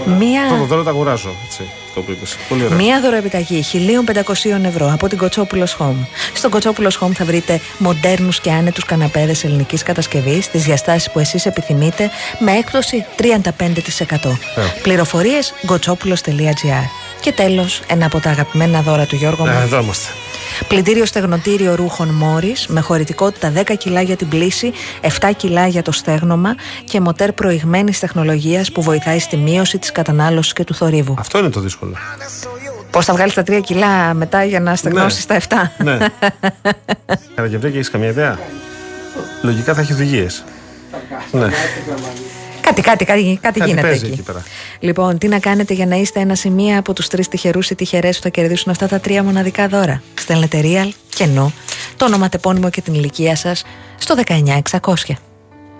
To 0.08 0.14
me. 0.14 0.18
Μία. 0.18 0.47
Πρώτο 0.47 0.66
δώρο 0.66 0.84
το 0.84 0.89
αγοράζω, 0.89 1.36
έτσι, 1.45 1.62
το 1.93 2.01
που 2.01 2.12
είπες. 2.12 2.38
Πολύ 2.49 2.64
ωραία. 2.64 2.78
Μία 2.78 3.01
δωροεπιταγή 3.01 3.64
1500 3.64 4.66
ευρώ 4.66 4.91
από 4.93 5.08
την 5.08 5.18
Κοτσόπουλος 5.18 5.78
Home. 5.80 6.05
Στο 6.34 6.49
Κοτσόπουλος 6.49 6.99
Home 7.01 7.12
θα 7.14 7.26
βρείτε 7.26 7.60
μοντέρνους 7.78 8.41
και 8.41 8.51
άνετους 8.51 8.86
καναπέδες 8.86 9.43
ελληνικής 9.43 9.84
κατασκευής, 9.84 10.49
τις 10.49 10.64
διαστάσεις 10.64 11.12
που 11.12 11.20
εσείς 11.20 11.45
επιθυμείτε, 11.45 12.10
με 12.39 12.51
έκπτωση 12.51 13.05
35%. 13.16 14.38
Πληροφορίες 14.82 15.53
gotsopoulos.gr. 15.68 17.07
Και 17.22 17.32
τέλος, 17.32 17.82
ένα 17.88 18.05
από 18.05 18.20
τα 18.20 18.30
αγαπημένα 18.30 18.82
δώρα 18.82 19.05
του 19.05 19.15
Γιώργου 19.15 19.45
Ε, 19.45 19.49
μου. 19.51 19.59
εδώ 19.63 19.80
είμαστε. 19.82 20.11
Πλυντήριο 20.68 21.05
στεγνοτήριο 21.05 21.76
ρούχων 21.76 22.07
Μόρις 22.07 22.68
με 22.68 22.82
χωρητικότητα 22.82 23.51
10 23.55 23.76
κιλά 23.78 24.01
για 24.01 24.15
την 24.15 24.28
πλήση, 24.28 24.72
7 25.01 25.32
κιλά 25.38 25.68
για 25.68 25.82
το 25.82 25.91
στέγνομα 25.91 26.55
και 26.84 26.99
μοτέρ 27.01 27.32
προηγμένης 27.34 27.99
τεχνολογίας 27.99 28.72
που 28.72 28.82
βοηθάει 28.82 29.20
στη 29.20 29.38
μείωση 29.38 29.78
της 29.78 29.91
κατανάλωσης 29.91 30.53
και 30.53 30.63
του 30.63 30.74
θορύβου. 30.74 31.15
Αυτό 31.20 31.38
είναι 31.39 31.49
το 31.49 31.59
δύσκολο. 31.59 31.93
Πώς 32.91 33.05
θα 33.05 33.13
βγάλεις 33.13 33.34
τα 33.34 33.43
3 33.47 33.61
κιλά 33.63 34.13
μετά 34.13 34.43
για 34.43 34.59
να 34.59 34.76
στεγνώσεις 34.76 35.26
τα 35.26 35.36
7. 35.36 35.55
ναι. 35.84 35.97
Καραγευρέκη, 37.36 37.76
έχεις 37.76 37.89
καμία 37.89 38.09
ιδέα; 38.09 38.39
Λογικά 39.41 39.74
θα 39.74 39.82
έχει 39.82 39.93
οδηγίες. 39.93 40.43
ναι. 41.32 41.47
Κάτι, 42.68 42.82
κάτι, 42.82 43.05
κάτι, 43.05 43.24
κάτι, 43.24 43.59
Κάτι 43.59 43.70
γίνεται 43.70 43.88
παίζει 43.88 44.05
εκεί. 44.05 44.13
εκεί 44.13 44.22
πέρα. 44.22 44.43
Λοιπόν, 44.80 45.18
τι 45.18 45.28
να 45.28 45.39
κάνετε 45.39 45.74
για 45.74 45.86
να 45.86 45.95
είστε 45.95 46.20
ένα 46.20 46.36
ή 46.43 46.49
μία 46.49 46.80
από 46.80 46.93
τους 46.93 47.07
τρεις 47.07 47.28
τυχερούς 47.28 47.70
ή 47.70 47.76
τυχερές 47.76 48.18
που 48.18 48.24
θα 48.24 48.30
κερδίσουν 48.30 48.72
αυτά 48.72 48.88
τα 48.88 48.99
τρία 48.99 49.24
μοναδικά 49.24 49.68
δώρα; 49.68 50.01
Στέλνετε 50.20 50.61
real, 50.63 50.89
κενό, 51.09 51.51
το 51.97 52.05
όνομα 52.05 52.30
τεπώνυμο 52.30 52.70
και 52.70 52.82
την 52.82 52.93
ηλικία 52.93 53.36
σας 53.36 53.63
στο 53.97 54.15
19600. 54.15 55.18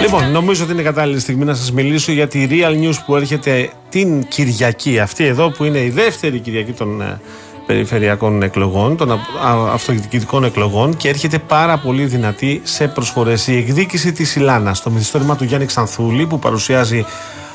Λοιπόν, 0.00 0.30
νομίζω 0.30 0.64
ότι 0.64 0.72
είναι 0.72 0.82
κατάλληλη 0.82 1.20
στιγμή 1.20 1.44
να 1.44 1.54
σας 1.54 1.72
μιλήσω 1.72 2.12
για 2.12 2.28
τη 2.28 2.46
Real 2.50 2.82
News 2.82 2.98
που 3.06 3.16
έρχεται 3.16 3.70
την 3.88 4.28
Κυριακή. 4.28 4.98
Αυτή 4.98 5.24
εδώ 5.24 5.50
που 5.50 5.64
είναι 5.64 5.78
η 5.78 5.90
δεύτερη 5.90 6.38
Κυριακή 6.38 6.72
των 6.72 7.00
ε, 7.00 7.20
περιφερειακών 7.66 8.42
εκλογών, 8.42 8.96
των 8.96 9.10
α- 9.10 9.14
α- 9.14 9.72
αυτοδιοικητικών 9.72 10.44
εκλογών 10.44 10.96
και 10.96 11.08
έρχεται 11.08 11.38
πάρα 11.38 11.78
πολύ 11.78 12.04
δυνατή 12.04 12.60
σε 12.64 12.88
προσφορές. 12.88 13.46
Η 13.46 13.56
εκδίκηση 13.56 14.12
της 14.12 14.36
Ιλάνας, 14.36 14.82
το 14.82 14.90
μυθιστόρημα 14.90 15.36
του 15.36 15.44
Γιάννη 15.44 15.66
Ξανθούλη 15.66 16.26
που 16.26 16.38
παρουσιάζει 16.38 17.04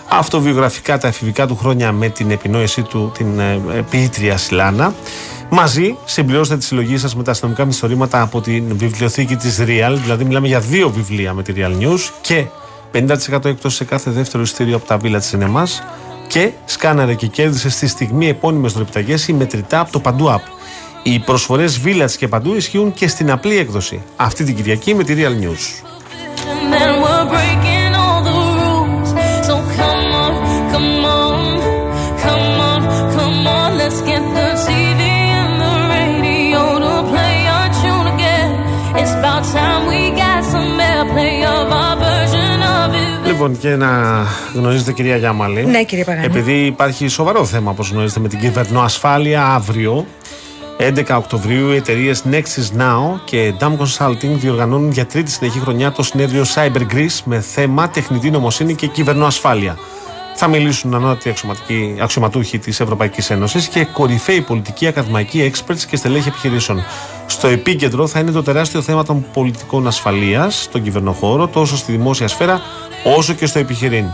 αυτοβιογραφικά 0.07 0.97
τα 0.97 1.07
εφηβικά 1.07 1.47
του 1.47 1.55
χρόνια 1.55 1.91
με 1.91 2.09
την 2.09 2.31
επινόησή 2.31 2.81
του 2.81 3.11
την 3.17 3.39
ε, 3.39 3.61
ε, 3.73 3.81
ποιήτρια 3.89 4.37
Σιλάνα. 4.37 4.93
Μαζί 5.49 5.97
συμπληρώστε 6.05 6.57
τη 6.57 6.63
συλλογή 6.63 6.97
σας 6.97 7.15
με 7.15 7.23
τα 7.23 7.31
αστυνομικά 7.31 7.65
μυθιστορήματα 7.65 8.21
από 8.21 8.41
την 8.41 8.77
βιβλιοθήκη 8.77 9.35
της 9.35 9.59
Real, 9.59 9.97
δηλαδή 10.03 10.23
μιλάμε 10.23 10.47
για 10.47 10.59
δύο 10.59 10.89
βιβλία 10.89 11.33
με 11.33 11.43
τη 11.43 11.53
Real 11.55 11.83
News 11.83 12.09
και 12.21 12.45
50% 12.93 13.45
έκπτωση 13.45 13.75
σε 13.75 13.83
κάθε 13.83 14.11
δεύτερο 14.11 14.43
ειστήριο 14.43 14.75
από 14.75 14.87
τα 14.87 14.97
βίλα 14.97 15.19
της 15.19 15.27
Σινεμά 15.27 15.67
και 16.27 16.51
σκάναρε 16.65 17.13
και 17.13 17.27
κέρδισε 17.27 17.69
στη 17.69 17.87
στιγμή 17.87 18.27
επώνυμες 18.27 18.73
δωρεπιταγέ 18.73 19.15
ή 19.27 19.33
μετρητά 19.33 19.79
από 19.79 19.91
το 19.91 19.99
Παντού 19.99 20.25
App. 20.29 20.51
Οι 21.03 21.19
προσφορές 21.19 21.81
Village 21.85 22.11
και 22.17 22.27
Παντού 22.27 22.55
ισχύουν 22.55 22.93
και 22.93 23.07
στην 23.07 23.31
απλή 23.31 23.57
έκδοση. 23.57 24.01
Αυτή 24.15 24.43
την 24.43 24.55
Κυριακή 24.55 24.95
με 24.95 25.03
τη 25.03 25.15
Real 25.17 25.43
News. 25.43 25.87
Λοιπόν, 43.37 43.57
και 43.57 43.75
να 43.75 44.23
γνωρίζετε, 44.53 44.91
κυρία 44.91 45.17
Γιάμαλη. 45.17 45.65
Ναι, 45.65 45.83
κύριε 45.83 46.03
Παγάνη. 46.03 46.25
Επειδή 46.25 46.65
υπάρχει 46.65 47.07
σοβαρό 47.07 47.45
θέμα, 47.45 47.71
όπως 47.71 47.89
γνωρίζετε, 47.89 48.19
με 48.19 48.27
την 48.27 48.39
κυβερνοασφάλεια 48.39 49.45
αύριο, 49.45 50.05
11 50.77 51.15
Οκτωβρίου, 51.17 51.71
οι 51.71 51.75
εταιρείες 51.75 52.23
Nexus 52.31 52.79
Now 52.79 53.19
και 53.25 53.53
Dam 53.59 53.71
Consulting 53.77 54.35
διοργανώνουν 54.39 54.91
για 54.91 55.05
τρίτη 55.05 55.31
συνεχή 55.31 55.59
χρονιά 55.59 55.91
το 55.91 56.03
συνέδριο 56.03 56.43
Cyber 56.55 56.93
Greece 56.93 57.19
με 57.23 57.39
θέμα 57.39 57.89
τεχνητή 57.89 58.31
νομοσύνη 58.31 58.75
και 58.75 58.87
κυβερνοασφάλεια. 58.87 59.77
Θα 60.39 60.47
μιλήσουν 60.47 60.93
ανώτατοι 60.93 61.29
αξιωματικοί- 61.29 62.01
αξιωματούχοι 62.01 62.59
της 62.59 62.79
Ευρωπαϊκής 62.79 63.29
Ένωσης 63.29 63.67
και 63.67 63.85
κορυφαίοι 63.85 64.41
πολιτικοί, 64.41 64.87
ακαδημαϊκοί, 64.87 65.51
experts 65.53 65.79
και 65.89 65.95
στελέχη 65.95 66.27
επιχειρήσεων. 66.27 66.83
Στο 67.25 67.47
επίκεντρο 67.47 68.07
θα 68.07 68.19
είναι 68.19 68.31
το 68.31 68.43
τεράστιο 68.43 68.81
θέμα 68.81 69.03
των 69.03 69.25
πολιτικών 69.33 69.87
ασφαλείας 69.87 70.61
στον 70.63 70.83
κυβερνοχώρο, 70.83 71.47
τόσο 71.47 71.77
στη 71.77 71.91
δημόσια 71.91 72.27
σφαίρα 72.27 72.61
όσο 73.17 73.33
και 73.33 73.45
στο 73.45 73.59
επιχειρήν. 73.59 74.05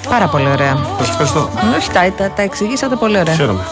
Πάρα 0.10 0.28
πολύ 0.28 0.48
ωραία. 0.48 0.78
Σας 0.98 1.10
ευχαριστώ. 1.10 1.50
Όχι, 1.78 1.92
τα, 1.92 2.12
τα, 2.18 2.32
τα 2.32 2.42
εξηγήσατε 2.42 2.96
πολύ 2.96 3.20
ωραία. 3.20 3.34
Χαίρομαι. 3.34 3.64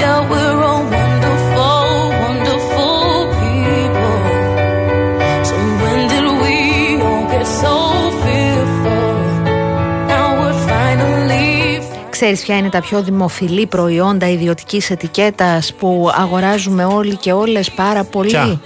Yeah, 0.00 0.20
we're 0.30 0.60
all 0.70 0.84
wonderful, 0.96 1.88
wonderful 2.24 2.98
people. 3.40 4.16
So 5.48 5.54
when 5.82 6.00
did 6.12 6.26
we 6.42 6.56
all 7.06 7.24
get 7.32 7.46
so 7.62 7.74
fearful? 8.22 9.14
Now 10.12 10.28
we're 10.40 10.58
finally 10.70 11.82
Ξέρεις 12.10 12.42
ποια 12.42 12.56
είναι 12.56 12.68
τα 12.68 12.80
πιο 12.80 13.02
δημοφιλή 13.02 13.66
προϊόντα 13.66 14.28
ιδιωτικής 14.28 14.90
ετικέτας 14.90 15.74
που 15.74 16.10
αγοράζουμε 16.14 16.84
όλοι 16.84 17.16
και 17.16 17.32
όλες 17.32 17.70
πάρα 17.70 18.04
πολύ; 18.04 18.28
Ποια; 18.28 18.60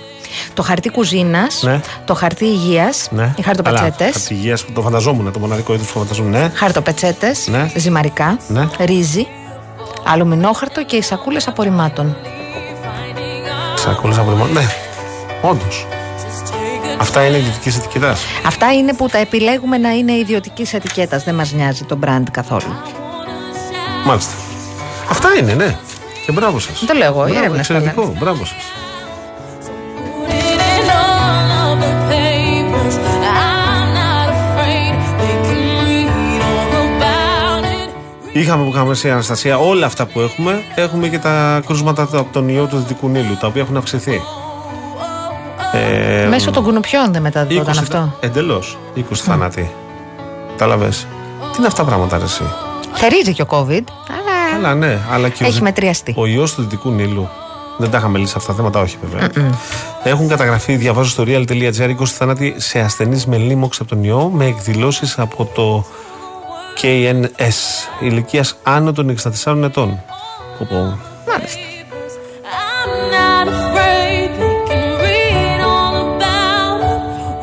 Το 0.55 0.63
χαρτί 0.63 0.91
κουζίνας, 0.91 1.63
Ναι. 1.63 1.81
το 2.05 2.15
χαρτί 2.15 2.45
υγείας, 2.45 3.09
Ναι. 3.11 3.35
οι 3.37 3.43
χαρτοπετσέτες, 3.43 4.17
Από 4.17 4.35
υγείας 4.35 4.65
που 4.65 4.73
το 4.73 4.81
φανταζόμουν, 4.83 5.33
το 5.33 5.39
μοναδικό 5.39 5.75
είδος 5.75 5.87
που 5.87 5.99
φανταζόμουν. 5.99 6.31
Ναι. 6.31 6.51
χαρτοπετσέτες, 6.55 7.47
Ναι. 7.49 7.71
ζυμαρικά, 7.77 8.39
Ναι. 8.49 8.69
ρύζι, 8.81 9.27
αλουμινόχαρτο 10.05 10.85
και 10.85 10.97
οι 10.97 11.03
σακούλες 11.03 11.49
απορριμμάτων. 11.49 12.17
Σακούλες 13.75 14.19
από 14.19 14.31
ρημό. 14.31 14.47
Ναι. 14.47 14.67
Όντως. 15.43 15.87
Αυτά 17.01 17.25
είναι 17.27 17.37
ιδιωτικής 17.37 17.77
ετικετάς. 17.77 18.21
Αυτά 18.47 18.73
είναι 18.73 18.95
που 18.95 19.09
τα 19.09 19.19
επιλέγουμε 19.19 19.79
να 19.79 19.91
είναι 19.91 20.13
ιδιωτικής 20.13 20.75
ετικέτας, 20.75 21.25
δεν 21.25 21.35
μας 21.35 21.53
νοιάζει 21.53 21.85
το 21.85 21.99
brand 22.05 22.23
καθόλου. 22.31 22.73
Μάλιστα. 24.07 24.33
Αυτά 25.11 25.29
είναι, 25.39 25.53
ναι. 25.55 25.77
Και 26.27 26.33
μπράβο 26.33 26.59
σας. 26.59 26.79
Δεν 26.79 26.89
το 26.89 26.95
λέω 26.95 27.07
εγώ, 27.09 27.27
οι 27.27 27.37
έρευνες 27.37 27.67
το 27.67 27.75
Εξαιρετικό. 27.75 28.15
Μπράβο 28.19 28.45
σας. 28.45 28.57
Είχαμε 38.39 38.65
που 38.65 38.71
είχαμε 38.75 38.95
σε 38.95 39.11
Αναστασία 39.11 39.59
όλα 39.59 39.87
αυτά 39.87 40.07
που 40.07 40.21
έχουμε. 40.21 40.63
Έχουμε 40.75 41.09
και 41.09 41.19
τα 41.19 41.63
κρούσματα 41.67 42.07
του- 42.07 42.19
από 42.19 42.33
τον 42.33 42.49
ιό 42.49 42.67
του 42.67 42.77
Δυτικού 42.77 43.09
Νείλου, 43.09 43.37
τα 43.41 43.47
οποία 43.47 43.63
έχουν 43.63 43.77
αυξηθεί. 43.77 44.21
Ε, 45.73 46.27
Μέσω 46.29 46.51
των 46.51 46.63
κουνουπιών 46.63 47.13
δεν 47.13 47.23
μεταδόταν 47.23 47.79
αυτό. 47.79 48.17
Εντελώς. 48.21 48.79
20 48.95 49.03
θάνατοι. 49.23 49.71
Κατάλαβε. 50.51 50.89
Τι 50.89 51.59
είναι 51.59 51.67
αυτά 51.67 51.83
τα 51.83 51.89
πράγματα, 51.89 52.19
ρε, 52.19 52.25
εσύ; 52.25 52.43
Θερίζει 52.93 53.33
και 53.33 53.43
ο 53.43 53.47
COVID, 53.51 53.83
αλλά 54.09 54.57
Αλλά 54.57 54.75
ναι, 54.75 54.99
αλλά 55.13 55.29
και 55.29 55.43
ο, 55.43 55.47
έχει 55.47 55.55
Δυ- 55.55 55.63
μετριαστεί. 55.63 56.15
ο 56.17 56.27
ιός 56.27 56.55
του 56.55 56.63
Δυτικού 56.63 56.91
Νείλου. 56.91 57.29
Δεν 57.79 57.91
τα 57.91 57.99
είχαμε 57.99 58.19
λύσει 58.19 58.35
αυτά 58.37 58.51
τα 58.51 58.57
θέματα, 58.57 58.81
όχι 58.81 58.97
βέβαια. 59.03 59.29
Έχουν 60.03 60.29
καταγραφεί, 60.29 60.77
διαβάζω 60.77 61.11
στο 61.11 61.25
real.gr, 61.27 61.89
20 61.89 62.05
θάνατοι 62.05 62.55
σε 62.57 62.79
ασθενείς 62.81 63.27
με 63.27 63.37
λίμωξη 63.37 63.79
από 63.83 63.91
τον 63.95 64.05
ιό, 64.05 64.31
με 64.35 64.45
εκδηλώσεις 64.47 65.19
από 65.19 65.45
το 65.55 65.85
KNS 66.83 67.59
ηλικία 68.01 68.45
άνω 68.63 68.93
των 68.93 69.17
64 69.45 69.63
ετών. 69.65 70.01
Όπου 70.61 70.75
Μάλιστα. 71.29 71.61
I'm 72.45 72.93
not 73.19 73.47
afraid. 73.57 74.29
They 74.41 74.57
can 74.69 74.87
read 75.05 75.61
all 75.73 75.95
about 76.07 76.81
it. 76.93 77.01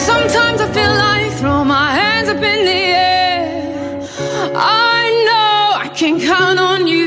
Sometimes 0.09 0.59
I 0.67 0.69
feel 0.77 0.95
like 1.07 1.31
throw 1.41 1.61
my 1.77 1.89
hands 2.01 2.29
up 2.35 2.43
in 2.53 2.61
the 2.71 2.83
air. 3.15 3.41
I 4.95 5.03
know 5.29 5.57
I 5.85 5.89
can 6.01 6.15
count 6.31 6.59
on 6.71 6.81
you. 6.95 7.07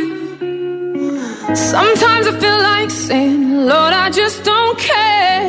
Sometimes 1.75 2.25
I 2.31 2.33
feel 2.43 2.59
like 2.71 2.89
saying, 3.07 3.41
Lord, 3.71 3.93
I 4.05 4.07
just 4.21 4.37
don't 4.51 4.77
care. 4.91 5.43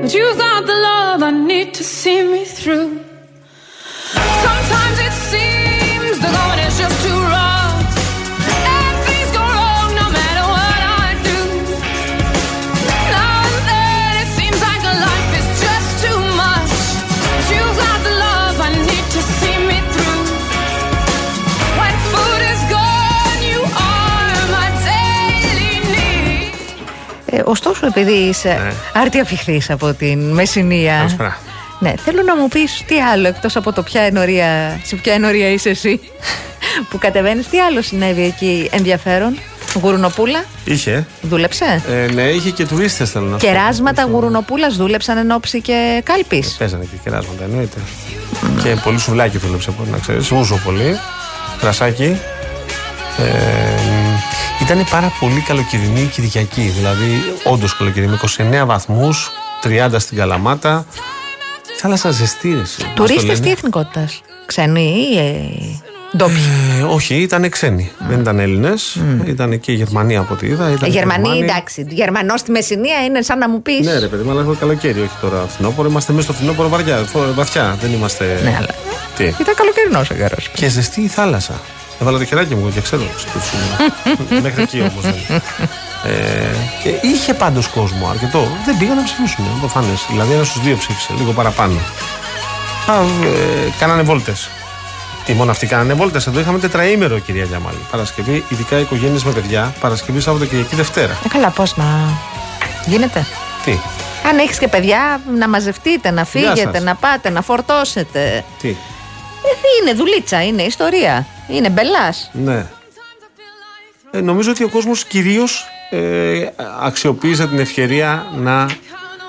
But 0.00 0.10
you've 0.16 0.38
got 0.46 0.60
the 0.70 0.76
love 0.88 1.18
I 1.22 1.30
need 1.30 1.63
to 1.63 1.63
see 1.84 2.20
me 2.32 2.42
through. 2.44 2.90
Sometimes 4.46 4.98
it 5.08 5.14
seems 5.32 6.14
the 6.24 6.30
going 6.36 6.60
is 6.66 6.74
just 6.82 6.96
too 7.06 7.20
rough. 7.36 7.78
And 8.76 8.94
things 9.06 9.30
go 9.38 9.44
wrong 9.56 9.88
no 10.02 10.06
matter 10.18 10.44
what 10.56 10.80
I 11.04 11.08
do. 11.28 11.38
Now 13.14 13.36
and 13.48 13.58
then 13.70 14.12
it 14.24 14.30
seems 14.38 14.58
like 14.68 14.82
a 14.92 14.94
life 15.08 15.30
is 15.40 15.48
just 15.66 15.90
too 16.04 16.18
much. 16.42 16.72
But 17.32 17.44
you've 17.52 17.76
got 17.84 17.98
the 18.08 18.14
love 18.26 18.56
I 18.68 18.70
need 18.90 19.06
to 19.16 19.20
see 19.38 19.56
me 19.70 19.78
through. 19.94 20.22
When 21.80 21.94
food 22.12 22.42
is 22.52 22.62
gone, 22.76 23.38
you 23.52 23.60
are 23.92 24.36
my 24.56 24.68
daily 24.88 25.72
need. 25.94 26.54
Ε, 27.26 27.40
ωστόσο, 27.44 27.86
επειδή 27.86 28.12
είσαι 28.12 28.48
Ναι. 28.64 28.72
άρτια 29.02 29.24
φιχτής 29.24 29.70
από 29.70 29.92
την 29.94 30.30
Μεσσηνία. 30.32 30.98
Καλησπέρα. 31.84 31.90
Ναι, 31.90 31.94
θέλω 32.04 32.22
να 32.22 32.36
μου 32.36 32.48
πεις 32.48 32.84
τι 32.86 33.00
άλλο 33.00 33.28
εκτός 33.28 33.56
από 33.56 33.72
το 33.72 33.82
ποια 33.82 34.00
ενορία, 34.00 34.80
σε 34.84 34.96
ποια 34.96 35.12
ενορία 35.12 35.48
είσαι 35.48 35.68
εσύ 35.68 36.00
που 36.88 36.98
κατεβαίνεις, 36.98 37.48
τι 37.48 37.60
άλλο 37.60 37.82
συνέβη 37.82 38.22
εκεί 38.22 38.68
ενδιαφέρον; 38.72 39.38
Γουρουνοπούλα, 39.82 40.44
είχε. 40.64 41.06
δούλεψε; 41.22 41.82
Ε, 41.88 42.12
ναι, 42.12 42.22
είχε 42.22 42.50
και 42.50 42.66
τουρίστες 42.66 43.10
θέλω 43.10 43.24
να 43.24 43.38
σου 43.38 43.46
πω. 43.46 43.52
Κεράσματα 43.52 44.02
γουρουνοπούλας 44.04 44.76
δούλεψαν 44.76 45.16
εν 45.18 45.30
ώψη 45.30 45.60
και 45.60 46.02
κάλπης; 46.04 46.56
Παίζανε 46.58 46.84
και 46.84 46.96
κεράσματα, 47.04 47.44
εννοείται. 47.44 47.78
Και 48.62 48.76
πολύ 48.84 48.98
σουβλάκι 48.98 49.38
δούλεψε, 49.38 49.72
μπορεί 49.78 49.90
να 49.90 49.98
ξέρεις. 49.98 50.30
Ούζο 50.30 50.60
πολύ. 50.64 50.98
Κρασάκι. 51.60 52.20
Ε, 53.18 53.24
ήταν 54.62 54.86
πάρα 54.90 55.12
πολύ 55.20 55.40
καλοκαιρινή 55.40 56.00
η 56.00 56.06
Κυριακή. 56.06 56.62
Δηλαδή, 56.62 57.22
όντως 57.44 57.76
καλοκαιρινή. 57.76 58.12
Με 58.12 58.62
29 58.62 58.66
βαθμούς, 58.66 59.30
30 59.62 59.98
στην 59.98 60.16
Καλαμάτα. 60.16 60.86
Θάλασσα 61.86 62.10
ζεστή, 62.10 62.48
ρε, 62.54 62.60
εσύ. 62.60 62.82
Μας 62.82 62.92
το 62.94 63.02
Τουρίστες 63.02 63.24
λένε. 63.24 63.40
τι 63.40 63.50
εθνικότητας, 63.50 64.20
ξένοι 64.46 65.08
ή 65.12 65.18
ε, 65.18 65.32
ντόπιοι; 66.16 66.36
Ε, 66.78 66.82
όχι, 66.82 67.14
ήταν 67.14 67.48
ξένοι. 67.48 67.90
Δεν 68.08 68.20
ήταν 68.20 68.38
Έλληνες. 68.38 68.98
Ήταν 69.24 69.60
και 69.60 69.72
η 69.72 69.74
Γερμανία 69.74 70.20
από 70.20 70.34
ό,τι 70.34 70.46
είδα. 70.46 70.70
Ήταν 70.70 70.88
Ε, 70.88 70.92
Γερμανοί, 70.92 71.22
Γερμανοί. 71.28 71.44
εντάξει. 71.50 71.86
Γερμανός 71.88 72.40
στη 72.40 72.50
Μεσσηνία 72.50 73.04
είναι 73.04 73.22
σαν 73.22 73.38
να 73.38 73.48
μου 73.48 73.62
πεις. 73.62 73.86
Ναι, 73.86 73.98
ρε 73.98 74.06
παιδί, 74.06 74.22
μου, 74.22 74.30
αλλά 74.30 74.40
έχω 74.40 74.56
καλοκαίρι, 74.60 75.00
όχι 75.00 75.16
τώρα 75.20 75.46
φθινόπωρο. 75.48 75.88
Είμαστε 75.88 76.12
μέσα 76.12 76.24
στο 76.24 76.32
φθινόπωρο 76.32 76.68
βαριά, 76.68 76.96
φο- 76.96 77.34
βαθιά. 77.34 77.76
Δεν 77.80 77.92
είμαστε. 77.92 78.40
Ναι, 78.42 78.54
αλλά. 78.58 78.68
Τι; 79.16 79.24
Ήταν 79.24 79.54
καλοκαιρινός 79.54 80.10
ο 80.10 80.14
καιρός. 80.14 80.48
Και 80.54 80.68
ζεστή 80.68 81.00
η 81.00 81.06
θάλασσα. 81.08 81.60
Έβαλα 82.00 82.18
το 82.18 82.24
χεράκι 82.24 82.54
μου 82.54 82.70
και 82.74 82.80
ξέρω. 82.80 83.02
σκέψου. 83.16 83.56
Μέχρι 84.42 84.62
εκεί 84.62 84.80
όμως 84.80 85.02
δεν. 85.02 85.14
Ε, 86.04 86.54
και 86.82 86.88
είχε 87.06 87.34
πάντως 87.34 87.68
κόσμο 87.68 88.08
αρκετό. 88.08 88.48
Δεν 88.64 88.78
πήγαν 88.78 88.96
να 88.96 89.02
ψηφίσουν, 89.04 89.44
είναι 89.44 89.58
προφανέ. 89.58 89.94
Δηλαδή 90.10 90.32
ένας 90.32 90.46
στους 90.46 90.62
δύο 90.62 90.76
ψήφισε, 90.76 91.12
λίγο 91.18 91.32
παραπάνω. 91.32 91.78
Α, 92.86 92.94
ε, 93.26 93.72
κάνανε 93.78 94.02
βόλτες. 94.02 94.48
Τι 95.24 95.32
μόνο 95.32 95.50
αυτοί 95.50 95.66
κάνανε 95.66 95.92
βόλτες. 95.94 96.26
Εδώ 96.26 96.40
είχαμε 96.40 96.58
τετραήμερο, 96.58 97.18
κυρία 97.18 97.44
Γιαμάλη. 97.44 97.78
Παρασκευή, 97.90 98.44
ειδικά 98.48 98.78
οικογένειες 98.78 99.24
με 99.24 99.32
παιδιά. 99.32 99.74
Παρασκευή, 99.80 100.20
Σάββατο 100.20 100.46
Κυριακή, 100.46 100.74
Δευτέρα. 100.76 101.18
Ε, 101.24 101.28
καλά, 101.28 101.50
πώς 101.50 101.76
να. 101.76 101.84
Γίνεται. 102.86 103.26
Τι, 103.64 103.78
Αν 104.28 104.38
έχεις 104.38 104.58
και 104.58 104.68
παιδιά, 104.68 105.20
να 105.36 105.48
μαζευτείτε, 105.48 106.10
να 106.10 106.24
φύγετε, 106.24 106.70
σας. 106.72 106.82
να 106.82 106.94
πάτε, 106.94 107.30
να 107.30 107.42
φορτώσετε. 107.42 108.44
τι; 108.60 108.68
Ε, 108.68 108.74
είναι 109.82 109.92
δουλίτσα, 109.94 110.42
είναι 110.44 110.62
ιστορία. 110.62 111.26
Είναι 111.48 111.70
μπελάς. 111.70 112.30
Ναι. 112.32 112.66
Ε, 114.10 114.20
νομίζω 114.20 114.50
ότι 114.50 114.64
ο 114.64 114.68
κόσμος 114.68 115.04
κυρίως 115.04 115.66
ε, 115.90 116.46
αξιοποίησε 116.80 117.46
την 117.46 117.58
ευκαιρία 117.58 118.26
να 118.36 118.66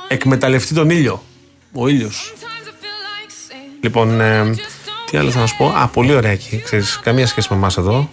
εκμεταλλευτεί 0.07 0.73
τον 0.73 0.89
ήλιο. 0.89 1.23
Ο 1.73 1.87
ήλιος. 1.87 2.33
Λοιπόν, 3.81 4.21
ε, 4.21 4.55
τι 5.11 5.17
άλλο 5.17 5.31
θα 5.31 5.39
να 5.39 5.45
σου 5.45 5.57
πω; 5.57 5.67
Α, 5.67 5.87
πολύ 5.87 6.15
ωραία 6.15 6.31
εκεί. 6.31 6.61
Ξέρεις, 6.63 6.99
καμία 7.03 7.27
σχέση 7.27 7.47
με 7.51 7.55
εμάς 7.55 7.77
εδώ. 7.77 8.09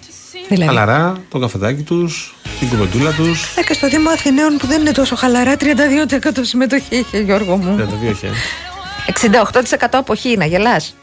Δηλαδή; 0.49 0.67
Χαλαρά, 0.67 1.17
το 1.29 1.39
καφεδάκι 1.39 1.83
τους, 1.83 2.35
την 2.59 2.69
κουβεντούλα 2.69 3.13
τους. 3.13 3.57
Ε, 3.57 3.63
και 3.63 3.73
στο 3.73 3.89
Δήμο 3.89 4.11
Αθηναίων 4.11 4.57
που 4.57 4.67
δεν 4.67 4.81
είναι 4.81 4.93
τόσο 4.93 5.17
χαλαρά, 5.17 5.57
32% 5.57 5.65
συμμετοχή 6.41 6.97
είχε, 6.97 7.19
Γιώργο 7.19 7.57
μου. 7.57 7.77
32 7.79 8.11
είχε. 8.11 8.31
68% 9.07 9.87
αποχή, 9.93 10.37
να 10.37 10.45
γελάς; 10.45 10.95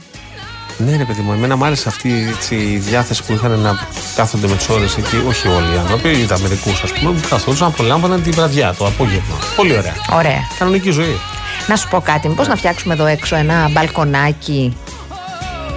Ναι, 0.85 0.97
ρε 0.97 1.05
παιδί 1.05 1.21
μου, 1.21 1.33
εμένα 1.33 1.55
μου 1.55 1.65
άρεσε 1.65 1.89
αυτή 1.89 2.33
έτσι, 2.35 2.55
η 2.55 2.77
διάθεση 2.77 3.23
που 3.23 3.33
είχαν 3.33 3.59
να 3.59 3.79
κάθονται 4.15 4.47
με 4.47 4.55
τις 4.55 4.69
ώρες 4.69 4.97
εκεί. 4.97 5.23
Όχι 5.27 5.47
όλοι 5.47 5.75
οι 5.75 5.77
άνθρωποι, 5.77 6.09
είδα 6.09 6.39
μερικούς 6.39 6.83
ας 6.83 6.91
πούμε, 6.91 7.11
που 7.11 7.27
καθόντουσαν, 7.29 7.67
απολάμβαναν 7.67 8.23
τη 8.23 8.29
βραδιά, 8.29 8.75
το 8.77 8.85
απόγευμα. 8.85 9.35
Πολύ 9.55 9.77
ωραία. 9.77 9.93
Ωραία. 10.13 10.47
Κανονική 10.59 10.91
ζωή. 10.91 11.19
Να 11.67 11.75
σου 11.75 11.87
πω 11.87 12.01
κάτι, 12.01 12.27
μήπως 12.27 12.47
να 12.47 12.55
φτιάξουμε 12.55 12.93
εδώ 12.93 13.05
έξω 13.05 13.35
ένα 13.35 13.69
μπαλκονάκι; 13.71 14.77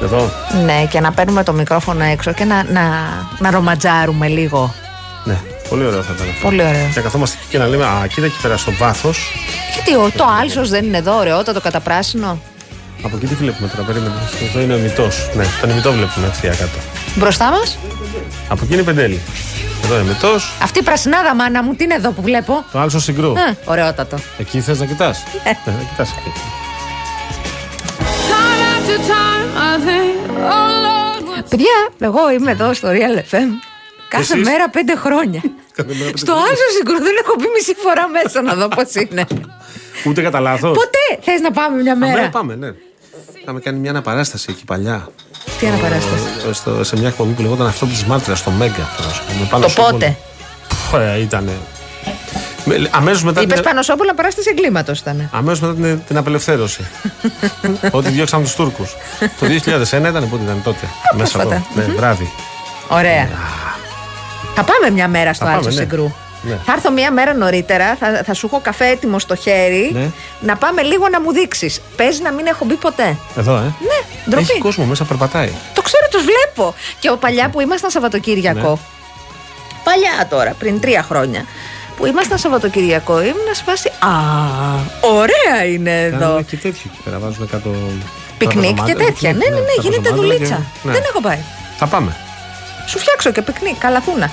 Εδώ. 0.03 0.31
Ναι, 0.65 0.87
και 0.91 1.01
να 1.01 1.13
παίρνουμε 1.13 1.43
το 1.43 1.53
μικρόφωνο 1.53 2.05
έξω 2.05 2.33
και 2.33 2.45
να, 2.45 2.65
να, 2.65 2.83
να 3.39 3.51
ρομαντζάρουμε 3.51 4.29
λίγο. 4.29 4.75
Ναι, 5.25 5.39
πολύ 5.69 5.85
ωραίο 5.85 6.03
θα 6.03 6.13
ήταν 6.15 6.29
αυτό. 6.29 6.41
Πολύ 6.43 6.63
ωραίο. 6.63 6.87
Και 6.87 6.93
να 6.95 7.01
καθόμαστε 7.01 7.37
εκεί 7.41 7.51
και 7.51 7.59
να 7.59 7.67
λέμε, 7.67 7.85
Α, 7.85 8.07
κοίτα 8.15 8.27
εκεί 8.27 8.37
πέρα 8.43 8.57
στο 8.57 8.73
βάθος. 8.73 9.33
Γιατί 9.75 9.95
ο, 9.95 10.11
το 10.17 10.25
άλσος 10.41 10.69
δεν 10.69 10.85
είναι 10.85 10.97
εδώ, 10.97 11.19
ωραιότατο 11.19 11.61
καταπράσινο. 11.61 12.39
Από 13.03 13.17
εκεί 13.17 13.27
τι 13.27 13.35
βλέπουμε 13.35 13.69
τώρα, 13.69 13.83
περίμενε. 13.83 14.15
Εδώ 14.49 14.61
είναι 14.61 14.75
ο 14.75 14.79
ημιτό. 14.79 15.09
Ναι, 15.37 15.45
τον 15.61 15.71
ημιτό 15.71 15.93
βλέπουμε 15.93 16.27
ευθεία 16.27 16.51
κάτω. 16.51 16.79
Μπροστά 17.15 17.51
μας; 17.51 17.79
Από 18.49 18.61
εκεί 18.65 18.73
είναι 18.73 18.83
η 18.83 18.85
πεντέλη. 18.85 19.21
Εδώ 19.85 19.95
είναι 19.95 20.05
μητός. 20.05 20.53
Αυτή 20.63 20.79
η 20.79 20.83
πρασινάδα 20.83 21.35
μάνα 21.35 21.63
μου, 21.63 21.75
τι 21.75 21.85
είναι 21.85 21.95
εδώ 21.95 22.11
που 22.11 22.23
βλέπω; 22.23 22.65
Το 22.73 22.79
άλσο 22.79 23.01
συγκρού. 23.01 23.31
Ε, 23.31 23.57
ωραιότατο. 23.65 24.17
Εκεί 24.39 24.61
θες 24.61 24.79
να 24.79 24.87
κοιτάς; 24.87 25.23
Ε. 25.45 25.71
να 25.71 25.83
κοιτάς. 25.91 26.15
Time 28.31 28.61
after 28.75 28.99
time, 29.13 29.47
I 29.69 29.73
think, 29.87 30.31
oh 30.55 30.71
Lord, 30.87 31.39
what's 31.39 31.49
Παιδιά, 31.51 31.89
εγώ 32.01 32.31
είμαι 32.31 32.51
εδώ 32.51 32.75
στο 32.75 32.89
Real 32.89 33.19
FM 33.35 33.49
κάθε 34.09 34.33
Εσείς; 34.33 34.45
μέρα 34.45 34.69
πέντε 34.71 34.97
χρόνια. 34.97 35.41
στο 36.23 36.33
Άσο 36.33 36.69
Συγκρού 36.77 36.97
δεν 36.97 37.15
έχω 37.25 37.37
πει 37.37 37.47
μισή 37.57 37.75
φορά 37.75 38.09
μέσα 38.09 38.43
να 38.43 38.55
δω 38.55 38.69
πώς 38.69 38.95
είναι. 38.95 39.27
Ούτε 40.07 40.23
κατά 40.23 40.41
λάθος. 40.41 40.77
Ποτέ 40.77 41.23
θες 41.23 41.41
να 41.41 41.51
πάμε 41.51 41.83
μια 41.83 41.97
μέρα. 41.97 42.29
Πάμε, 42.29 42.55
ναι. 42.55 42.71
Είχαμε 43.43 43.61
κάνει 43.61 43.79
μια 43.79 43.91
αναπαράσταση 43.91 44.47
εκεί 44.51 44.65
παλιά. 44.65 45.09
Τι 45.61 45.67
αναπαράσταση; 45.67 46.23
Ε, 46.49 46.53
στο- 46.53 46.85
σε 46.85 46.97
μια 46.99 47.09
εκπομπή 47.09 47.33
που 47.33 47.43
λεγόταν 47.43 47.67
Αυτό 47.67 47.87
της 47.87 48.05
Μάρτυρας 48.05 48.39
στο 48.39 48.51
Μέγκα. 48.51 48.89
Το 49.51 49.69
πότε; 49.75 50.17
Ήταν. 51.21 51.51
Αμέσως 52.91 53.23
μετά, 53.23 53.41
Είπες 53.41 53.55
την, 53.55 53.65
Πανοσόπουλα 53.65 54.15
παράσταση 54.15 54.49
εγκλήματος 54.51 54.99
ήταν. 54.99 55.29
αμέσως 55.33 55.61
μετά 55.61 55.75
την, 55.75 56.01
την 56.07 56.17
απελευθέρωση. 56.17 56.87
Ότι 57.91 58.09
διώξαμε 58.09 58.43
τους 58.45 58.55
Τούρκους. 58.55 58.97
το 59.41 59.47
2001 59.47 60.09
ήταν 60.09 60.29
πότε 60.31 60.43
ήταν 60.43 60.61
τότε. 60.65 60.87
Μέσα 61.17 61.39
πρόσφατα. 61.39 61.65
εδώ. 61.77 61.87
Ναι, 61.89 61.95
βράδυ. 61.95 62.31
Ωραία. 62.89 63.29
Θα 64.55 64.65
πάμε 64.65 64.91
μια 64.91 65.09
μέρα 65.09 65.33
στο 65.35 65.45
Θα 65.45 65.51
Άλσο 65.51 65.69
πάμε, 65.69 65.81
ναι. 66.43 66.51
Συγκρού. 66.51 66.57
Ναι. 66.57 66.61
Θα 66.65 66.73
έρθω 66.73 66.91
μια 66.91 67.11
μέρα 67.13 67.35
νωρίτερα, 67.35 67.97
θα, 68.01 68.23
θα 68.25 68.35
σου 68.35 68.47
έχω 68.47 68.61
καφέ 68.61 68.87
έτοιμο 68.87 69.19
στο 69.19 69.35
χέρι. 69.35 69.91
Ναι. 69.93 70.11
Να 70.41 70.57
πάμε 70.57 70.83
λίγο 70.83 71.09
να 71.09 71.21
μου 71.21 71.33
δείξεις. 71.33 71.81
Παίζει 71.97 72.23
να 72.23 72.33
μην 72.33 72.47
έχω 72.47 72.65
μπει 72.65 72.75
ποτέ. 72.75 73.17
Εδώ, 73.39 73.57
ε. 73.57 73.61
Ναι, 73.63 74.31
ντροπή. 74.31 74.47
Έχει 74.51 74.59
κόσμο 74.59 74.85
μέσα, 74.85 75.05
περπατάει. 75.05 75.53
Το 75.75 75.83
ξέρω, 75.83 76.07
τους 76.11 76.23
βλέπω. 76.25 76.75
Και 76.99 77.11
ο 77.11 77.17
παλιά 77.17 77.49
που 77.49 77.61
ήμασταν 77.61 77.91
Σαββατοκύριακο. 77.91 78.71
Ναι. 78.71 78.77
Παλιά 79.85 80.27
τώρα, 80.31 80.55
πριν 80.59 80.81
τρία 80.81 81.03
χρόνια. 81.03 81.45
Που 81.97 82.07
ήμασταν 82.07 82.39
Σαββατοκυριακό, 82.39 83.21
ήμουν 83.23 83.49
σε 83.53 83.63
φάση. 83.67 83.89
Α, 83.89 84.11
ωραία 85.01 85.65
είναι 85.67 86.01
εδώ. 86.03 86.19
Κάνουν 86.19 86.47
και 86.47 86.57
τέτοιο 86.57 86.83
εκεί 86.93 87.01
πέρα. 87.05 87.19
Βάζουν 87.19 87.49
κάτω. 87.49 87.71
Πικνίκ 88.39 88.77
κάτω 88.77 88.87
και 88.87 88.93
δωμάτια, 88.93 89.07
τέτοια. 89.07 89.33
Ναι, 89.33 89.39
ναι, 89.39 89.55
ναι, 89.61 89.67
κάτω 89.77 89.81
γίνεται 89.89 90.09
δωμάτια 90.09 90.37
δουλίτσα. 90.37 90.55
και- 90.55 90.87
ναι. 90.89 90.93
Δεν 90.93 91.03
έχω 91.09 91.21
πάει. 91.21 91.39
Θα 91.79 91.87
πάμε. 91.87 92.17
Σου 92.87 92.99
φτιάξω 92.99 93.31
και 93.31 93.43
πικνίκ, 93.43 93.79
καλαθούνα. 93.79 94.31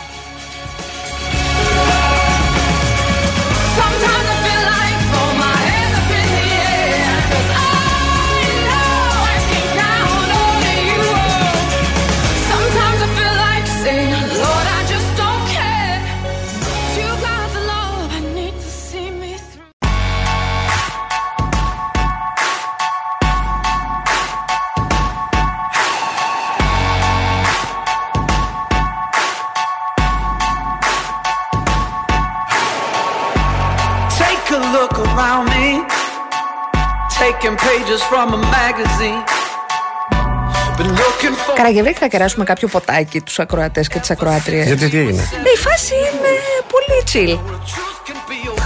Looking 41.70 41.84
for. 41.84 41.90
Καραγευρέκη 41.90 42.00
θα 42.00 42.08
κεράσουμε 42.08 42.44
κάποιο 42.44 42.68
ποτάκι 42.68 43.22
τους 43.22 43.40
ακροατές 43.40 43.88
και 43.88 44.00
τις 44.00 44.12
ακροάτριες. 44.12 44.66
Γιατί 44.66 44.90
τι 44.90 44.98
έγινε; 44.98 45.30
Η 45.56 45.58
φάση 45.58 45.94
είναι 45.96 46.30
πολύ 46.70 47.04
chill. 47.12 47.40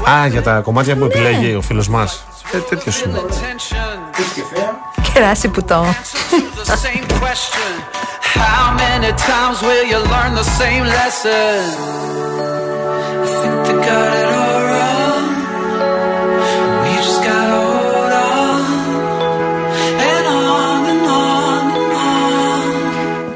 Α, 0.10 0.28
για 0.28 0.42
τα 0.42 0.60
κομμάτια 0.60 0.96
που 0.96 1.06
επιλέγει 1.06 1.56
ο 1.56 1.62
φίλος 1.62 1.88
μας. 1.88 2.24
Ε, 2.54 2.58
τέτοιος 2.58 3.02
είναι. 3.02 3.20
Κεράσει 5.14 5.48
που 5.48 5.64
το. 5.64 5.86
The 6.66 6.76
same 6.76 7.06
question. 7.22 7.72
How 8.36 8.66
many 8.84 9.12
times 9.12 9.58
will 9.62 9.86
you 9.92 10.00
learn 10.14 10.34
the 10.42 10.48
same 10.62 10.84
lesson? 10.98 11.60
I 13.24 13.28
think 13.42 13.56
they 13.68 13.78
got 13.88 14.33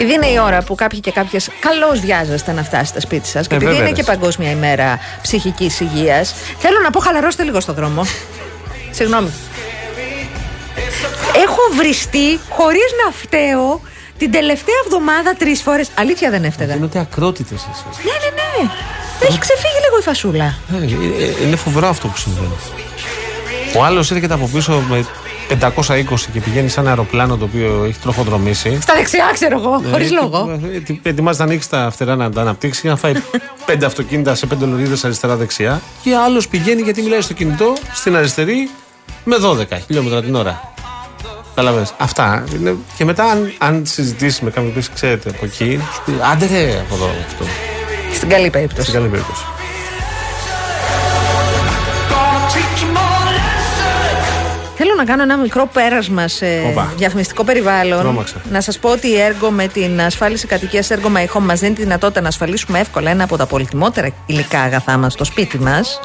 Επειδή 0.10 0.26
είναι 0.26 0.34
η 0.36 0.40
ώρα 0.46 0.64
που 0.64 0.76
κάποιοι 0.76 1.00
και 1.00 1.12
κάποιες 1.12 1.50
καλώς 1.60 2.00
βιάζεστε 2.00 2.52
να 2.52 2.64
φτάσετε 2.64 3.00
σπίτι 3.00 3.28
σας 3.28 3.48
και 3.48 3.56
επειδή 3.56 3.72
βέβαια, 3.72 3.88
είναι 3.88 3.96
ρε. 3.96 4.02
και 4.02 4.04
Παγκόσμια 4.04 4.52
ημέρα 4.52 5.00
ψυχικής 5.22 5.80
υγείας, 5.80 6.34
θέλω 6.60 6.80
να 6.84 6.90
πω 6.90 7.00
χαλαρώστε 7.00 7.44
λίγο 7.44 7.60
στο 7.60 7.74
δρόμο. 7.74 8.06
Συγγνώμη. 8.92 9.30
Έχω 11.36 11.62
βριστεί 11.76 12.40
χωρίς 12.50 12.90
να 13.06 13.12
φταίω 13.12 13.82
την 14.18 14.32
τελευταία 14.32 14.76
εβδομάδα 14.86 15.34
τρεις 15.38 15.62
φορές. 15.62 15.90
Αλήθεια 15.96 16.30
δεν 16.30 16.44
έφταιγα. 16.44 16.70
Ναι, 16.70 16.76
Γίνονται 16.76 17.00
ακρότητες 17.00 17.68
εσεί. 17.72 18.02
ναι, 18.04 18.12
ναι. 18.64 18.70
Έχει 19.28 19.40
ξεφύγει 19.40 19.80
λίγο 19.86 19.98
η 20.00 20.04
φασούλα. 20.04 20.56
Είναι 21.46 21.56
φοβερό 21.56 21.88
αυτό 21.88 22.08
που 22.08 22.18
συμβαίνει. 22.18 22.56
Ο 23.78 23.84
άλλος 23.84 24.12
έρχεται 24.12 24.34
από 24.34 24.50
πίσω 24.54 24.84
με 24.90 25.06
520 25.50 26.30
και 26.34 26.40
πηγαίνει 26.40 26.70
σαν 26.70 26.88
αεροπλάνο 26.88 27.38
το 27.38 27.46
οποίο 27.46 27.84
έχει 27.88 28.00
τροχοδρομήσει. 28.00 28.78
Στα 28.82 28.94
δεξιά, 28.96 29.30
ξέρω 29.34 29.58
εγώ, 29.60 29.82
χωρίς 29.92 30.12
Ε, 30.12 30.14
λόγο. 30.14 30.60
ε, 31.04 31.10
Ετοιμάζεται 31.10 31.44
να 31.44 31.50
ανοίξει 31.50 31.70
τα 31.70 31.90
φτερά 31.92 32.16
να 32.16 32.32
τα 32.32 32.42
αναπτύξει 32.42 32.82
και 32.82 32.88
να 32.90 32.96
φάει 32.96 33.14
πέντε 33.66 33.86
αυτοκίνητα 33.86 34.36
σε 34.36 34.46
πέντε 34.46 34.66
λωρίδες 34.66 35.04
αριστερά-δεξιά. 35.06 35.82
Και 36.04 36.16
άλλος 36.16 36.48
πηγαίνει 36.48 36.82
γιατί 36.82 37.02
μιλάει 37.02 37.22
στο 37.22 37.34
κινητό 37.34 37.74
στην 37.94 38.16
αριστερή 38.16 38.70
με 39.24 39.36
12 39.42 39.78
χιλιόμετρα 39.86 40.22
την 40.22 40.36
ώρα. 40.36 40.74
Καταλαβες. 41.56 41.94
Αυτά. 41.98 42.44
Είναι... 42.56 42.76
Και 42.98 43.06
μετά, 43.06 43.24
αν, 43.24 43.54
αν 43.58 43.82
συζητήσεις 43.86 44.40
με 44.42 44.50
κάποιον 44.50 44.74
που 44.74 44.80
πει, 44.80 44.86
ξέρετε 44.94 45.30
από 45.30 45.46
εκεί, 45.46 45.80
σου 45.94 46.02
πει 46.06 46.12
άντε 46.32 46.46
ρε 46.48 46.80
από 46.86 46.96
εδώ 46.96 47.10
αυτό. 47.28 47.46
Στην 48.14 48.30
καλή 48.30 48.50
περίπτωση. 48.50 48.82
Στην 48.82 48.94
καλή 48.94 49.08
περίπτωση. 49.08 49.42
Gonna 54.98 55.10
teach 55.10 55.16
'em 55.16 55.18
all 55.18 55.18
a 55.18 55.18
lesson. 55.18 55.18
Θέλω 55.18 55.18
να 55.18 55.18
κάνω 55.18 55.24
ένα 55.24 55.38
μικρό 55.38 55.70
πέρασμα 55.74 56.28
σε 56.28 56.46
Οπα. 56.70 56.94
διαφημιστικό 56.98 57.44
περιβάλλον. 57.44 58.00
Τρόμαξα. 58.00 58.36
Να 58.52 58.62
σας 58.62 58.80
πω 58.80 58.90
ότι 58.90 59.08
η 59.08 59.20
έργο 59.20 59.52
με 59.52 59.68
την 59.68 60.02
ασφάλιση 60.02 60.48
κατοικίας 60.48 60.90
έργο 60.90 61.12
My 61.16 61.38
Home 61.38 61.42
μας 61.42 61.60
δίνει 61.60 61.74
τη 61.74 61.82
δυνατότητα 61.82 62.22
να 62.22 62.28
ασφαλίσουμε 62.28 62.80
εύκολα 62.80 63.10
ένα 63.12 63.24
από 63.24 63.38
τα 63.38 63.46
πολυτιμότερα 63.46 64.10
υλικά 64.26 64.60
αγαθά 64.62 64.98
μας 64.98 65.14
στο 65.14 65.24
σπίτι 65.24 65.60
μας. 65.60 66.00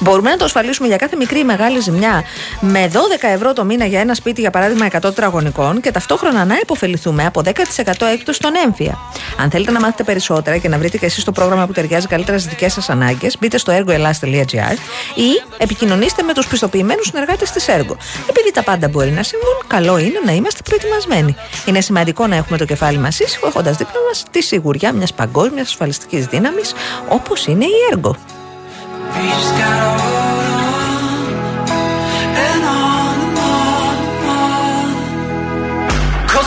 Μπορούμε 0.00 0.30
να 0.30 0.36
το 0.36 0.44
ασφαλίσουμε 0.44 0.88
για 0.88 0.96
κάθε 0.96 1.16
μικρή 1.16 1.38
ή 1.38 1.44
μεγάλη 1.44 1.80
ζημιά 1.80 2.22
με 2.60 2.88
12 2.92 3.28
ευρώ 3.28 3.52
το 3.52 3.64
μήνα 3.64 3.84
για 3.84 4.00
ένα 4.00 4.14
σπίτι, 4.14 4.40
για 4.40 4.50
παράδειγμα 4.50 4.86
100 4.86 5.00
τετραγωνικών 5.00 5.80
και 5.80 5.90
ταυτόχρονα 5.90 6.44
να 6.44 6.54
υποφεληθούμε 6.62 7.24
από 7.26 7.42
10% 7.42 8.06
έκπτωση 8.12 8.38
στον 8.38 8.52
έμφυα. 8.64 8.98
Αν 9.42 9.50
θέλετε 9.50 9.70
να 9.70 9.80
μάθετε 9.80 10.02
περισσότερα 10.02 10.56
και 10.56 10.68
να 10.68 10.78
βρείτε 10.78 10.96
και 10.98 11.06
εσείς 11.06 11.24
το 11.24 11.32
πρόγραμμα 11.32 11.66
που 11.66 11.72
ταιριάζει 11.72 12.06
καλύτερα 12.06 12.38
στις 12.38 12.50
δικές 12.50 12.72
σας 12.72 12.88
ανάγκες, 12.90 13.36
μπείτε 13.40 13.58
στο 13.58 13.72
έργοελάς.gr 13.72 14.76
ή 15.14 15.42
επικοινωνήστε 15.58 16.22
με 16.22 16.32
τους 16.34 16.46
πιστοποιημένους 16.46 17.06
συνεργάτες 17.06 17.50
της 17.50 17.68
έργο. 17.68 17.96
Επειδή 18.40 18.52
τα 18.52 18.62
πάντα 18.62 18.88
μπορεί 18.88 19.10
να 19.10 19.22
συμβούν, 19.22 19.56
καλό 19.66 19.98
είναι 19.98 20.20
να 20.24 20.32
είμαστε 20.32 20.62
προετοιμασμένοι. 20.62 21.36
Είναι 21.66 21.80
σημαντικό 21.80 22.26
να 22.26 22.36
έχουμε 22.36 22.58
το 22.58 22.64
κεφάλι 22.64 22.98
μας 22.98 23.18
ήσυχο, 23.18 23.46
έχοντας 23.46 23.76
δίπλα 23.76 24.00
μας 24.08 24.24
τη 24.30 24.42
σιγουριά 24.42 24.92
μιας 24.92 25.12
παγκόσμιας 25.14 25.66
ασφαλιστικής 25.68 26.26
δύναμης 26.26 26.72
όπως 27.08 27.46
είναι 27.46 27.64
η 27.64 27.76
έργο. 27.92 28.16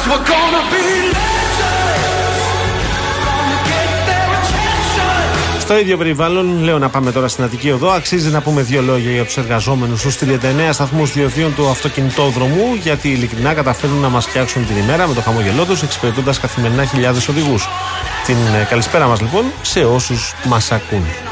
We 0.01 0.13
just 0.13 0.27
gotta 0.30 1.01
Στο 5.72 5.80
ίδιο 5.80 5.98
περιβάλλον, 5.98 6.64
λέω 6.64 6.80
να 6.80 6.89
πάμε 6.89 7.11
τώρα 7.11 7.27
στην 7.27 7.43
Αττική 7.43 7.72
Οδό. 7.72 7.89
Αξίζει 7.89 8.30
να 8.30 8.41
πούμε 8.41 8.61
δύο 8.61 8.81
λόγια 8.81 9.11
για 9.11 9.26
τους 9.26 9.38
εργαζόμενους 9.38 9.99
στους 9.99 10.18
39 10.18 10.69
σταθμούς 10.72 11.14
διοδίων 11.14 11.56
του 11.56 11.69
αυτοκινητόδρομου, 11.69 12.73
γιατί 12.81 13.10
ειλικρινά 13.10 13.53
καταφέρνουν 13.53 13.99
να 13.99 14.10
μας 14.10 14.26
φτιάξουν 14.26 14.68
την 14.68 14.77
ημέρα 14.77 15.07
με 15.07 15.14
το 15.14 15.22
χαμόγελό 15.22 15.65
τους, 15.65 15.81
εξυπηρετώντας 15.81 16.39
καθημερινά 16.39 16.85
χιλιάδες 16.85 17.27
οδηγούς. 17.27 17.68
Την 18.26 18.35
ε, 18.35 18.65
καλησπέρα 18.69 19.07
μας 19.07 19.22
λοιπόν 19.22 19.43
σε 19.61 19.80
όσους 19.80 20.34
μας 20.45 20.72
ακούν. 20.72 21.30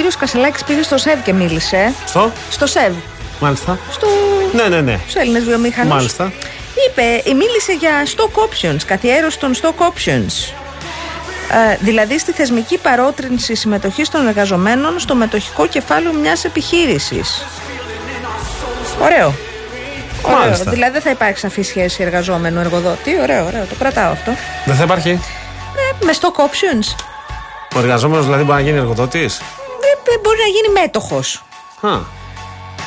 Κύριος 0.00 0.18
Κασελάκης 0.20 0.64
πήγε 0.64 0.82
στο 0.82 0.96
ΣΕΒ 0.98 1.22
και 1.22 1.32
μίλησε. 1.32 1.92
Στο; 2.06 2.32
Στο 2.50 2.66
ΣΕΒ. 2.66 2.92
Μάλιστα. 3.40 3.78
Στο... 3.90 4.06
Ναι, 4.52 4.62
ναι, 4.62 4.80
ναι. 4.80 4.98
Στους 5.02 5.14
Έλληνες 5.14 5.44
βιομηχανούς. 5.44 5.92
Μάλιστα. 5.92 6.32
Είπε, 6.88 7.02
ε, 7.02 7.32
μίλησε 7.32 7.72
για 7.72 7.90
stock 8.06 8.40
options, 8.40 8.78
καθιέρωση 8.86 9.38
των 9.38 9.54
stock 9.54 9.84
options. 9.84 10.52
Ε, 11.72 11.76
δηλαδή 11.80 12.18
στη 12.18 12.32
θεσμική 12.32 12.78
παρότρινση 12.78 13.54
συμμετοχής 13.54 14.08
των 14.08 14.26
εργαζομένων 14.26 14.98
στο 14.98 15.14
μετοχικό 15.14 15.66
κεφάλαιο 15.66 16.12
μιας 16.12 16.44
επιχείρησης. 16.44 17.44
Ωραίο. 19.02 19.34
Ωραίο. 20.22 20.38
Μάλιστα. 20.38 20.70
Δηλαδή 20.70 20.92
δεν 20.92 21.02
θα 21.02 21.10
υπάρξει 21.10 21.42
σαφή 21.42 21.62
σχέση 21.62 22.02
εργαζόμενου-εργοδότη. 22.02 23.20
Ωραίο, 23.22 23.46
ωραίο. 23.46 23.64
Το 23.64 23.74
κρατάω 23.78 24.12
αυτό. 24.12 24.32
Δεν 24.64 24.74
θα 24.74 24.82
υπάρχει; 24.82 25.10
Ε, 25.10 26.04
με 26.04 26.12
stock 26.20 26.40
options. 26.44 26.94
Ο 27.76 27.78
εργαζόμενος 27.78 28.24
δηλαδή 28.24 28.42
μπορεί 28.42 28.62
να 28.62 28.64
γίνει 28.68 28.78
εργοδότης; 28.78 29.40
Ε, 30.08 30.14
ε, 30.14 30.18
μπορεί 30.22 30.38
να 30.38 30.44
γίνει 30.46 30.80
μέτοχος. 30.80 31.44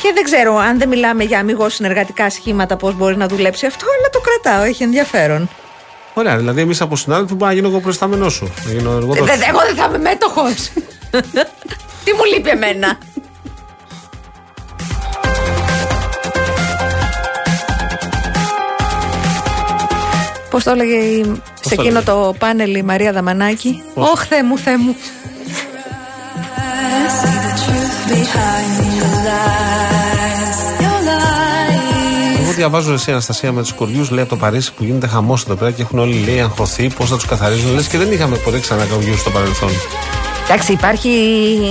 Και 0.02 0.12
δεν 0.14 0.24
ξέρω 0.24 0.58
αν 0.58 0.78
δεν 0.78 0.88
μιλάμε 0.88 1.24
για 1.24 1.40
αμυγός 1.40 1.74
συνεργατικά 1.74 2.30
σχήματα 2.30 2.76
πώς 2.78 2.94
μπορεί 2.96 3.18
να 3.18 3.28
δουλέψει 3.28 3.66
αυτό, 3.66 3.86
αλλά 4.00 4.10
το 4.10 4.20
κρατάω. 4.20 4.64
Έχει 4.64 4.84
ενδιαφέρον. 4.84 5.50
Ωραία, 6.14 6.38
δηλαδή 6.38 6.62
εμείς 6.62 6.82
από 6.82 6.96
συνάδελφοι 6.96 7.34
μπορεί 7.34 7.50
να 7.52 7.54
γίνω 7.58 7.68
εγώ 7.68 7.80
προϊστάμενός 7.80 8.34
σου. 8.34 8.54
Να 8.66 8.72
γίνω 8.72 8.92
Ε, 8.92 8.96
εργοδότη. 8.96 9.30
δεν- 9.30 9.42
εγώ 9.50 9.60
δεν 9.66 9.76
θα 9.76 9.86
είμαι 9.86 9.98
μέτοχος. 9.98 10.70
Τι 12.04 12.14
μου 12.14 12.24
λείπει 12.34 12.50
εμένα; 12.50 12.98
Πώς 20.50 20.64
το 20.64 20.72
έλεγε 20.72 20.96
η- 20.96 21.24
σε 21.62 21.76
το 21.76 21.82
εκείνο 21.82 21.88
έλεγε; 21.88 22.06
το 22.06 22.36
πάνελ 22.40 22.76
η 22.76 22.84
Μαρία 22.84 23.12
Δαμανάκη; 23.12 23.84
Πώς; 23.94 24.10
Ωχ, 24.10 24.24
Θεέ 24.26 24.44
μου, 24.44 24.58
Θεέ 24.58 24.78
μου. 24.78 24.96
Εγώ 32.42 32.52
διαβάζω 32.52 32.94
εσύ 32.94 33.12
Αναστασία 33.12 33.52
με 33.52 33.62
τους 33.62 33.74
κοριού, 33.74 34.08
λέει 34.10 34.22
από 34.22 34.30
το 34.30 34.36
Παρίσι 34.36 34.74
που 34.74 34.84
γίνεται 34.84 35.08
χαμός 35.08 35.44
εδώ 35.44 35.56
πέρα 35.56 35.72
και 35.72 35.82
έχουν 35.82 36.00
όλοι 36.00 36.24
λέει 36.26 36.42
αγχωθεί 36.42 36.88
πώς 36.88 37.10
θα 37.10 37.16
τους 37.16 37.26
καθαρίζουν. 37.26 37.74
Λες 37.74 37.88
και 37.88 37.98
δεν 37.98 38.12
είχαμε 38.12 38.36
ποτέ 38.36 38.60
ξανά 38.60 38.86
κοριού 38.86 39.18
στο 39.18 39.30
παρελθόν. 39.30 39.70
Εντάξει, 40.44 40.72
υπάρχει. 40.72 41.10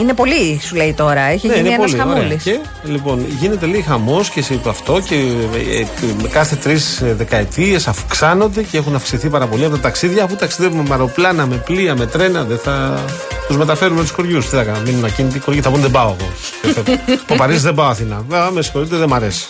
Είναι 0.01 0.13
πολύ, 0.15 0.61
σου 0.67 0.77
λέει 0.77 0.93
τώρα. 0.93 1.21
Έχει 1.21 1.47
Ναι, 1.47 1.55
γίνει 1.55 1.67
είναι 1.67 1.75
ένας 1.77 1.91
πολύ 1.91 2.03
ωραία. 2.03 2.15
χαμούλης. 2.15 2.43
Και 2.43 2.59
λοιπόν, 2.85 3.27
γίνεται 3.41 3.67
λέει 3.67 3.83
χαμός 3.83 4.31
και 4.31 4.41
εσύ 4.41 4.57
το 4.57 4.71
αυτό 4.71 5.01
και 5.01 5.15
ε, 5.15 5.81
ε, 5.81 5.87
με 6.23 6.29
κάθε 6.29 6.57
τρεις 6.57 7.03
δεκαετίες 7.17 7.87
αυξάνονται 7.89 8.63
και 8.63 8.77
έχουν 8.77 8.95
αυξηθεί 8.95 9.29
πάρα 9.29 9.47
πολύ 9.47 9.65
από 9.65 9.75
τα 9.75 9.81
ταξίδια. 9.81 10.25
Αφού 10.25 10.37
ταξιδεύουμε 10.37 10.83
με 10.83 10.89
αεροπλάνα, 10.91 11.47
με 11.47 11.57
πλοία, 11.57 11.95
με 11.97 12.07
τρένα, 12.07 12.43
δεν 12.45 12.59
θα 12.59 13.05
τους 13.47 13.57
μεταφέρουμε 13.57 14.01
τους 14.01 14.13
κοριού. 14.13 14.39
Τι 14.39 14.47
θα 14.47 14.63
κάνουμε, 14.65 14.85
μείνουν 14.91 15.05
ακίνητοι 15.05 15.37
οι 15.37 15.41
κοριοί, 15.41 15.61
θα 15.61 15.71
πούν 15.71 15.81
δεν 15.81 15.91
πάω 15.91 16.15
εγώ. 16.21 16.31
Από 17.23 17.35
Παρίσι 17.43 17.59
δεν 17.61 17.75
πάω 17.75 17.87
Αθήνα. 17.89 18.17
Α, 18.37 18.51
με 18.51 18.63
συγχωρείτε, 18.63 18.97
δεν 18.97 19.09
μ' 19.09 19.15
αρέσει. 19.15 19.47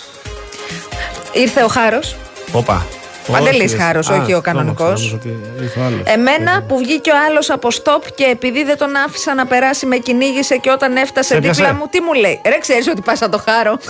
Ήρθε 1.33 1.63
ο 1.63 1.69
Χάρος. 1.69 2.17
Όπα. 2.53 2.87
Παντελής 3.27 3.73
Όχι, 3.73 3.83
Χάρος, 3.83 4.11
α, 4.11 4.17
όχι 4.17 4.33
ο 4.33 4.37
το 4.37 4.41
κανονικός. 4.43 4.89
νόμιζα, 4.89 5.17
νόμιζα 5.25 5.39
ότι 5.57 5.63
ήρθε 5.63 5.81
ο 5.81 5.85
άλλος. 5.85 6.01
Εμένα 6.05 6.63
που 6.69 6.79
βγήκε 6.79 7.11
ο 7.11 7.15
άλλος 7.29 7.51
από 7.51 7.71
στόπ 7.71 8.05
και 8.15 8.25
επειδή 8.25 8.65
δεν 8.65 8.79
τον 8.79 8.97
άφησα 8.97 9.35
να 9.35 9.47
περάσει, 9.47 9.87
με 9.87 9.97
κυνήγησε 9.97 10.57
και 10.57 10.71
όταν 10.71 10.97
έφτασε 10.97 11.29
Σε 11.29 11.37
έπιασε; 11.37 11.63
δίπλα 11.63 11.77
μου, 11.79 11.87
τι 11.91 12.01
μου 12.01 12.13
λέει; 12.13 12.41
Ρε, 12.45 12.59
ξέρεις 12.59 12.89
ότι 12.89 13.01
πα 13.01 13.17
να 13.21 13.29
το 13.29 13.39
χάρω. 13.49 13.79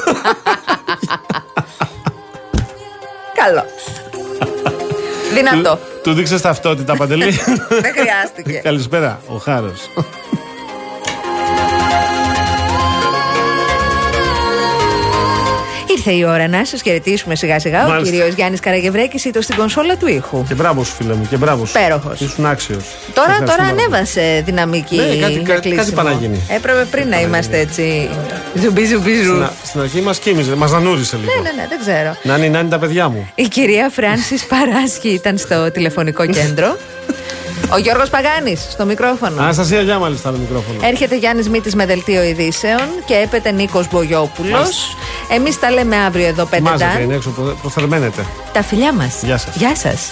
Καλό. 3.44 3.64
Δυνατό. 5.34 5.76
Του, 5.76 5.78
του 6.02 6.12
δείξες 6.12 6.40
ταυτότητα, 6.40 6.96
Παντελή. 6.96 7.30
Δεν 7.84 7.92
χρειάστηκε. 7.96 8.60
Καλησπέρα, 8.62 9.20
ο 9.26 9.34
Χάρος. 9.36 9.80
Ήρθε 15.96 16.12
η 16.12 16.24
ώρα 16.24 16.48
να 16.48 16.64
σας 16.64 16.82
χαιρετήσουμε 16.82 17.34
σιγά 17.34 17.58
σιγά. 17.60 17.84
Ο 17.84 17.88
Μάλιστα. 17.88 18.14
κύριος 18.16 18.34
Γιάννης 18.34 18.60
Καραγευρέκη 18.60 19.28
ήταν 19.28 19.42
στην 19.42 19.56
κονσόλα 19.56 19.96
του 19.96 20.06
ήχου. 20.08 20.44
Και 20.48 20.54
μπράβος 20.54 20.86
σου, 20.86 20.94
φίλε 20.94 21.14
μου, 21.14 21.26
και 21.30 21.36
μπράβος 21.36 21.70
σου. 21.70 21.78
Υπέροχος. 21.78 22.20
Ήσουν 22.20 22.46
άξιος. 22.46 22.84
Τώρα, 23.14 23.38
τώρα 23.38 23.62
ανέβασε 23.70 24.42
δυναμική. 24.44 24.96
Ναι, 24.96 25.02
κάτι- 25.04 25.16
για 25.16 25.26
κάτι- 25.28 25.42
κάτι 25.44 25.68
κλείσιμο. 25.70 26.02
πάει 26.02 26.14
να 26.14 26.20
γίνει. 26.20 26.40
Έπρεπε 26.48 26.84
πριν 26.90 27.08
να 27.08 27.20
είμαστε 27.20 27.58
έτσι. 27.58 28.08
Ζουμπί, 28.54 28.84
ζουμπί, 28.86 29.14
ζου. 29.22 29.30
Στην, 29.32 29.42
α- 29.42 29.52
στην 29.64 29.80
αρχή 29.80 30.00
μας 30.00 30.18
κοίμιζε, 30.18 30.54
μας 30.54 30.70
νανούρισε 30.70 31.16
λίγο. 31.16 31.32
Ναι, 31.34 31.50
ναι, 31.50 31.62
ναι, 31.62 31.66
δεν 31.68 31.78
ξέρω. 31.80 32.16
Να 32.22 32.36
είναι, 32.36 32.48
να 32.48 32.58
είναι 32.58 32.68
τα 32.68 32.78
παιδιά 32.78 33.08
μου. 33.08 33.30
Η 33.34 33.42
κυρία 33.48 33.90
Φράνσης 33.92 34.44
Παράσχη 34.46 35.08
ήταν 35.08 35.38
στο 35.38 35.70
τηλεφωνικό 35.70 36.26
κέντρο. 36.26 36.76
Ο 37.74 37.78
Γιώργος 37.78 38.10
Παγάνης 38.10 38.66
στο 38.70 38.84
μικρόφωνο. 38.84 39.42
Αναστασία, 39.42 39.80
γεια 39.80 39.98
μάλιστα 39.98 40.30
το 40.32 40.38
μικρόφωνο. 40.38 40.78
Έρχεται 40.82 41.16
Γιάννης 41.16 41.48
Μήτης 41.48 41.74
με 41.74 41.86
δελτίο 41.86 42.22
ειδήσεων 42.22 42.80
και 43.04 43.14
έπεται 43.14 43.50
Νίκος 43.50 43.88
Μπογιόπουλος. 43.90 44.50
Μάλιστα. 44.52 44.84
Εμείς 45.34 45.58
τα 45.58 45.70
λέμε 45.70 45.96
αύριο 45.96 46.26
εδώ 46.26 46.44
5 46.46 46.60
Μάζετε, 46.60 47.00
είναι 47.02 47.14
έξω, 47.14 47.30
προ- 47.30 47.56
προθερμαίνετε. 47.60 48.24
Τα 48.52 48.62
φιλιά 48.62 48.92
μας. 48.92 49.22
Γεια 49.22 49.38
σας. 49.38 49.56
Γεια 49.56 49.76
σας. 49.76 50.10